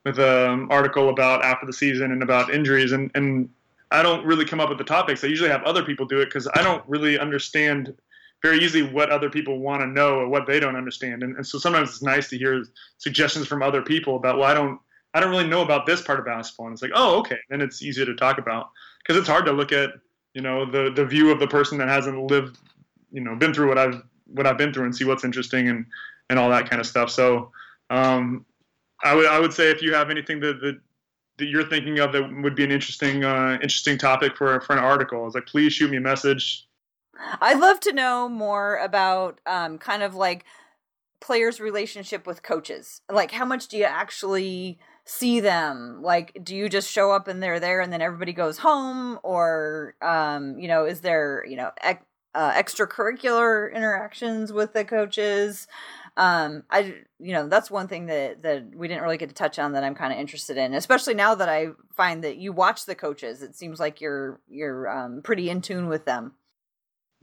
with 0.06 0.20
an 0.20 0.68
article 0.70 1.10
about 1.10 1.44
after 1.44 1.66
the 1.66 1.74
season 1.74 2.12
and 2.12 2.24
about 2.24 2.54
injuries 2.54 2.92
and 2.92 3.10
and 3.16 3.50
I 3.92 4.02
don't 4.04 4.26
really 4.26 4.46
come 4.46 4.62
up 4.62 4.70
with 4.70 4.78
the 4.78 4.86
topics. 4.86 5.24
I 5.24 5.28
usually 5.28 5.50
have 5.50 5.64
other 5.64 5.84
people 5.84 6.06
do 6.06 6.22
it 6.22 6.26
because 6.26 6.48
I 6.56 6.64
don't 6.64 6.84
really 6.88 7.20
understand 7.20 7.94
very 8.42 8.60
easily 8.60 8.82
what 8.82 9.10
other 9.12 9.30
people 9.30 9.60
want 9.60 9.82
to 9.82 9.88
know 9.88 10.16
or 10.16 10.28
what 10.28 10.48
they 10.48 10.60
don't 10.60 10.76
understand. 10.76 11.24
And, 11.24 11.36
and 11.36 11.46
so 11.46 11.60
sometimes 11.60 11.90
it's 11.90 12.02
nice 12.02 12.30
to 12.30 12.38
hear 12.38 12.64
suggestions 12.98 13.48
from 13.48 13.62
other 13.62 13.82
people 13.82 14.16
about, 14.16 14.38
well, 14.38 14.50
I 14.50 14.54
don't, 14.54 14.80
I 15.14 15.20
don't 15.20 15.30
really 15.30 15.48
know 15.48 15.62
about 15.62 15.86
this 15.86 16.02
part 16.02 16.20
of 16.20 16.26
basketball. 16.26 16.68
And 16.68 16.74
it's 16.74 16.82
like, 16.82 16.92
oh, 16.96 17.20
okay. 17.20 17.38
Then 17.50 17.62
it's 17.62 17.82
easier 17.82 18.06
to 18.06 18.16
talk 18.16 18.38
about 18.40 18.70
because 19.00 19.20
it's 19.20 19.28
hard 19.28 19.46
to 19.46 19.52
look 19.52 19.72
at, 19.72 19.92
you 20.34 20.42
know, 20.42 20.70
the, 20.70 20.92
the 20.92 21.06
view 21.06 21.32
of 21.32 21.40
the 21.40 21.48
person 21.48 21.78
that 21.78 21.88
hasn't 21.88 22.32
lived, 22.32 22.58
you 23.12 23.22
know, 23.22 23.36
been 23.36 23.54
through 23.54 23.68
what 23.68 23.78
I've, 23.78 24.02
what 24.26 24.48
I've 24.48 24.58
been 24.58 24.74
through 24.74 24.86
and 24.86 24.96
see 24.96 25.06
what's 25.06 25.24
interesting 25.24 25.70
and, 25.70 25.86
and 26.30 26.40
all 26.40 26.50
that 26.50 26.70
kind 26.70 26.80
of 26.80 26.88
stuff. 26.88 27.12
So, 27.12 27.52
um, 27.90 28.46
I 29.04 29.14
would, 29.16 29.26
I 29.26 29.40
would 29.40 29.54
say 29.54 29.70
if 29.70 29.82
you 29.82 29.94
have 29.94 30.10
anything 30.10 30.40
that, 30.40 30.62
that, 30.62 30.80
that 31.38 31.46
you're 31.46 31.68
thinking 31.68 32.00
of 32.00 32.12
that 32.14 32.42
would 32.42 32.56
be 32.56 32.64
an 32.64 32.72
interesting, 32.72 33.24
uh, 33.24 33.54
interesting 33.56 33.98
topic 33.98 34.38
for, 34.38 34.62
for 34.62 34.74
an 34.74 34.80
article, 34.80 35.26
it's 35.26 35.36
like, 35.36 35.48
please 35.48 35.74
shoot 35.74 35.92
me 35.92 35.98
a 35.98 36.02
message 36.02 36.68
I'd 37.42 37.60
love 37.60 37.80
to 37.82 37.94
know 37.94 38.30
more 38.30 38.78
about 38.78 39.40
um, 39.46 39.78
kind 39.78 40.04
of 40.04 40.16
like 40.16 40.46
players' 41.20 41.60
relationship 41.60 42.26
with 42.26 42.44
coaches. 42.44 43.02
Like, 43.10 43.32
how 43.32 43.46
much 43.46 43.68
do 43.68 43.78
you 43.78 43.84
actually 43.84 44.80
see 45.06 45.40
them? 45.40 46.02
Like, 46.02 46.38
do 46.44 46.56
you 46.56 46.70
just 46.70 46.90
show 46.90 47.12
up 47.12 47.28
and 47.28 47.42
they're 47.42 47.60
there 47.60 47.82
and 47.82 47.92
then 47.92 48.02
everybody 48.02 48.34
goes 48.34 48.58
home? 48.58 49.20
Or, 49.24 49.96
um, 50.02 50.58
you 50.60 50.68
know, 50.68 50.86
is 50.86 51.02
there, 51.02 51.46
you 51.48 51.58
know, 51.58 51.72
ec- 51.84 52.06
uh, 52.34 52.52
extracurricular 52.54 53.74
interactions 53.74 54.52
with 54.52 54.74
the 54.74 54.86
coaches? 54.86 55.68
um, 56.18 56.64
I 56.70 56.96
you 57.20 57.32
know 57.32 57.48
that's 57.48 57.72
one 57.72 57.88
thing 57.88 58.08
that 58.08 58.44
that 58.44 58.76
we 58.76 58.88
didn't 58.88 59.04
really 59.04 59.18
get 59.18 59.30
to 59.30 59.36
touch 59.36 59.58
on 59.60 59.74
that 59.74 59.84
I'm 59.84 59.96
kind 59.96 60.12
of 60.12 60.20
interested 60.20 60.58
in, 60.58 60.74
especially 60.74 61.14
now 61.14 61.36
that 61.36 61.48
I 61.48 61.68
find 61.96 62.24
that 62.24 62.38
you 62.38 62.52
watch 62.52 62.86
the 62.86 62.96
coaches. 62.96 63.42
It 63.42 63.56
seems 63.56 63.80
like 63.80 64.02
you're 64.02 64.40
you're 64.50 64.90
um, 64.90 65.22
pretty 65.24 65.50
in 65.50 65.62
tune 65.62 65.88
with 65.88 66.06
them. 66.06 66.34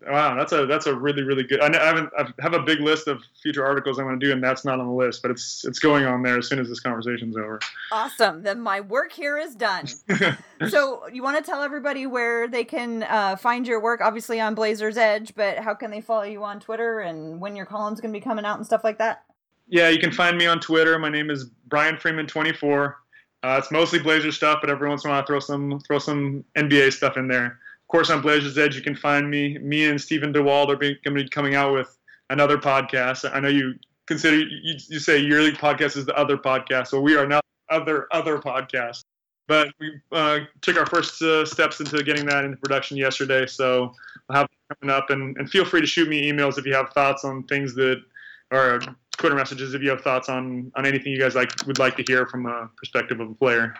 Wow, 0.06 0.36
that's 0.36 0.52
a 0.52 0.64
that's 0.66 0.86
a 0.86 0.94
really 0.94 1.24
really 1.24 1.42
good. 1.42 1.60
I, 1.60 1.84
haven't 1.84 2.10
I 2.16 2.28
have 2.40 2.54
a 2.54 2.62
big 2.62 2.78
list 2.78 3.08
of 3.08 3.20
future 3.42 3.66
articles 3.66 3.98
I 3.98 4.04
want 4.04 4.20
to 4.20 4.24
do, 4.24 4.32
and 4.32 4.42
that's 4.42 4.64
not 4.64 4.78
on 4.78 4.86
the 4.86 4.92
list, 4.92 5.22
but 5.22 5.32
it's 5.32 5.64
it's 5.64 5.80
going 5.80 6.04
on 6.04 6.22
there 6.22 6.38
as 6.38 6.46
soon 6.46 6.60
as 6.60 6.68
this 6.68 6.78
conversation's 6.78 7.36
over. 7.36 7.58
Awesome. 7.90 8.42
Then 8.44 8.60
my 8.60 8.80
work 8.80 9.10
here 9.10 9.36
is 9.36 9.56
done. 9.56 9.88
so 10.68 11.08
you 11.08 11.24
want 11.24 11.44
to 11.44 11.50
tell 11.50 11.62
everybody 11.62 12.06
where 12.06 12.46
they 12.46 12.62
can 12.62 13.02
uh, 13.02 13.34
find 13.34 13.66
your 13.66 13.80
work? 13.80 14.00
Obviously 14.00 14.38
on 14.40 14.54
Blazer's 14.54 14.96
Edge, 14.96 15.34
but 15.34 15.58
how 15.58 15.74
can 15.74 15.90
they 15.90 16.00
follow 16.00 16.22
you 16.22 16.44
on 16.44 16.60
Twitter 16.60 17.00
and 17.00 17.40
when 17.40 17.56
your 17.56 17.66
column's 17.66 18.00
going 18.00 18.14
to 18.14 18.18
be 18.18 18.22
coming 18.22 18.44
out 18.44 18.56
and 18.56 18.64
stuff 18.64 18.84
like 18.84 18.98
that? 18.98 19.24
Yeah, 19.66 19.88
you 19.88 19.98
can 19.98 20.12
find 20.12 20.38
me 20.38 20.46
on 20.46 20.60
Twitter. 20.60 20.96
My 21.00 21.10
name 21.10 21.28
is 21.28 21.46
Brian 21.66 21.98
Freeman 21.98 22.28
twenty 22.28 22.52
four. 22.52 22.98
Uh, 23.42 23.56
it's 23.58 23.72
mostly 23.72 23.98
Blazer 23.98 24.32
stuff, 24.32 24.58
but 24.60 24.70
every 24.70 24.88
once 24.88 25.04
in 25.04 25.10
a 25.10 25.12
while 25.12 25.22
I 25.22 25.26
throw 25.26 25.40
some 25.40 25.80
throw 25.80 25.98
some 25.98 26.44
NBA 26.56 26.92
stuff 26.92 27.16
in 27.16 27.26
there. 27.26 27.58
Of 27.88 27.92
course, 27.92 28.10
on 28.10 28.20
Blazer's 28.20 28.58
Edge, 28.58 28.76
you 28.76 28.82
can 28.82 28.94
find 28.94 29.30
me. 29.30 29.56
Me 29.56 29.88
and 29.88 29.98
Stephen 29.98 30.30
DeWald 30.30 30.68
are 30.68 30.76
going 30.76 30.96
to 31.02 31.10
be 31.10 31.26
coming 31.26 31.54
out 31.54 31.72
with 31.72 31.96
another 32.28 32.58
podcast. 32.58 33.28
I 33.34 33.40
know 33.40 33.48
you 33.48 33.76
consider 34.06 34.36
you, 34.36 34.76
you 34.88 34.98
say 34.98 35.18
yearly 35.18 35.52
podcast 35.52 35.96
is 35.96 36.04
the 36.04 36.14
other 36.14 36.36
podcast, 36.36 36.88
so 36.88 37.00
we 37.00 37.16
are 37.16 37.26
now 37.26 37.40
other 37.70 38.06
other 38.12 38.36
podcast. 38.36 39.04
But 39.46 39.68
we 39.80 39.98
uh, 40.12 40.40
took 40.60 40.76
our 40.76 40.84
first 40.84 41.22
uh, 41.22 41.46
steps 41.46 41.80
into 41.80 42.02
getting 42.02 42.26
that 42.26 42.44
into 42.44 42.58
production 42.58 42.98
yesterday, 42.98 43.46
so 43.46 43.94
we'll 44.28 44.36
have 44.36 44.48
coming 44.82 44.94
up. 44.94 45.08
And, 45.08 45.34
and 45.38 45.48
feel 45.48 45.64
free 45.64 45.80
to 45.80 45.86
shoot 45.86 46.10
me 46.10 46.30
emails 46.30 46.58
if 46.58 46.66
you 46.66 46.74
have 46.74 46.90
thoughts 46.90 47.24
on 47.24 47.44
things 47.44 47.74
that, 47.76 48.02
or 48.50 48.82
Twitter 49.16 49.34
messages 49.34 49.72
if 49.72 49.80
you 49.80 49.88
have 49.88 50.02
thoughts 50.02 50.28
on 50.28 50.70
on 50.76 50.84
anything 50.84 51.10
you 51.10 51.18
guys 51.18 51.34
like 51.34 51.50
would 51.66 51.78
like 51.78 51.96
to 51.96 52.04
hear 52.06 52.26
from 52.26 52.44
a 52.44 52.68
perspective 52.76 53.18
of 53.20 53.30
a 53.30 53.34
player. 53.34 53.72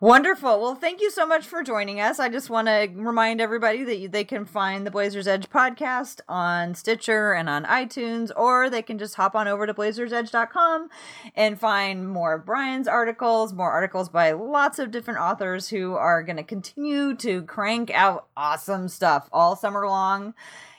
Wonderful. 0.00 0.60
Well, 0.60 0.74
thank 0.74 1.00
you 1.00 1.10
so 1.10 1.24
much 1.24 1.46
for 1.46 1.62
joining 1.62 2.00
us. 2.00 2.18
I 2.18 2.28
just 2.28 2.50
want 2.50 2.66
to 2.66 2.90
remind 2.94 3.40
everybody 3.40 3.84
that 3.84 4.12
they 4.12 4.24
can 4.24 4.44
find 4.44 4.84
the 4.84 4.90
Blazer's 4.90 5.28
Edge 5.28 5.48
podcast 5.48 6.20
on 6.28 6.74
Stitcher 6.74 7.32
and 7.32 7.48
on 7.48 7.64
iTunes, 7.64 8.32
or 8.36 8.68
they 8.68 8.82
can 8.82 8.98
just 8.98 9.14
hop 9.14 9.36
on 9.36 9.46
over 9.46 9.66
to 9.66 9.72
blazersedge.com 9.72 10.88
and 11.36 11.60
find 11.60 12.08
more 12.08 12.34
of 12.34 12.44
Brian's 12.44 12.88
articles, 12.88 13.52
more 13.52 13.70
articles 13.70 14.08
by 14.08 14.32
lots 14.32 14.80
of 14.80 14.90
different 14.90 15.20
authors 15.20 15.68
who 15.68 15.94
are 15.94 16.24
going 16.24 16.36
to 16.36 16.42
continue 16.42 17.14
to 17.16 17.42
crank 17.42 17.90
out 17.92 18.26
awesome 18.36 18.88
stuff 18.88 19.28
all 19.32 19.54
summer 19.54 19.86
long. 19.86 20.34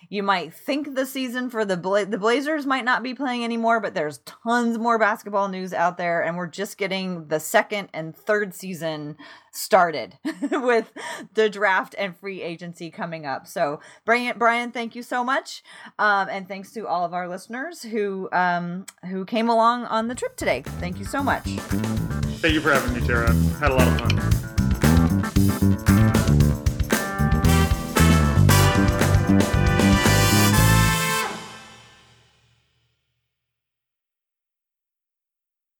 You 0.10 0.24
might 0.24 0.54
think 0.54 0.96
the 0.96 1.06
season 1.06 1.50
for 1.50 1.66
the 1.66 1.78
Bla- 1.78 2.06
the 2.06 2.18
Blazers 2.18 2.66
might 2.66 2.86
not 2.86 3.04
be 3.04 3.14
playing 3.14 3.44
anymore, 3.44 3.80
but 3.80 3.94
there's 3.94 4.20
tons 4.20 4.78
more 4.78 5.00
basketball 5.00 5.48
news 5.48 5.74
out 5.74 5.98
there, 5.98 6.24
and 6.24 6.38
we're 6.38 6.48
just 6.48 6.78
getting 6.78 7.28
the 7.28 7.40
second 7.40 7.90
and 7.94 8.16
third 8.16 8.54
season 8.54 9.18
started 9.52 10.18
with 10.52 10.92
the 11.34 11.50
draft 11.50 11.96
and 11.98 12.16
free 12.18 12.42
agency 12.42 12.92
coming 12.92 13.26
up. 13.26 13.48
So, 13.48 13.80
Brian, 14.06 14.38
Brian, 14.38 14.72
thank 14.72 14.96
you 14.96 15.04
so 15.04 15.24
much, 15.24 15.64
um, 15.98 16.28
and 16.30 16.48
thanks 16.48 16.72
to 16.74 16.88
all 16.88 17.06
of 17.06 17.14
our 17.14 17.28
listeners 17.28 17.82
who 17.82 18.30
um, 18.32 18.86
who 19.10 19.26
came 19.26 19.50
along 19.50 19.86
on 19.86 20.08
the 20.08 20.16
trip 20.16 20.36
today. 20.36 20.64
Thank 20.80 21.00
you 21.00 21.06
so 21.06 21.24
much. 21.24 21.44
Thank 21.44 22.54
you 22.54 22.62
for 22.62 22.72
having 22.72 22.94
me, 22.94 23.06
Tara. 23.08 23.34
Had 23.60 23.72
a 23.72 23.76
lot 23.76 23.88
of 23.88 24.12
fun. 24.12 24.55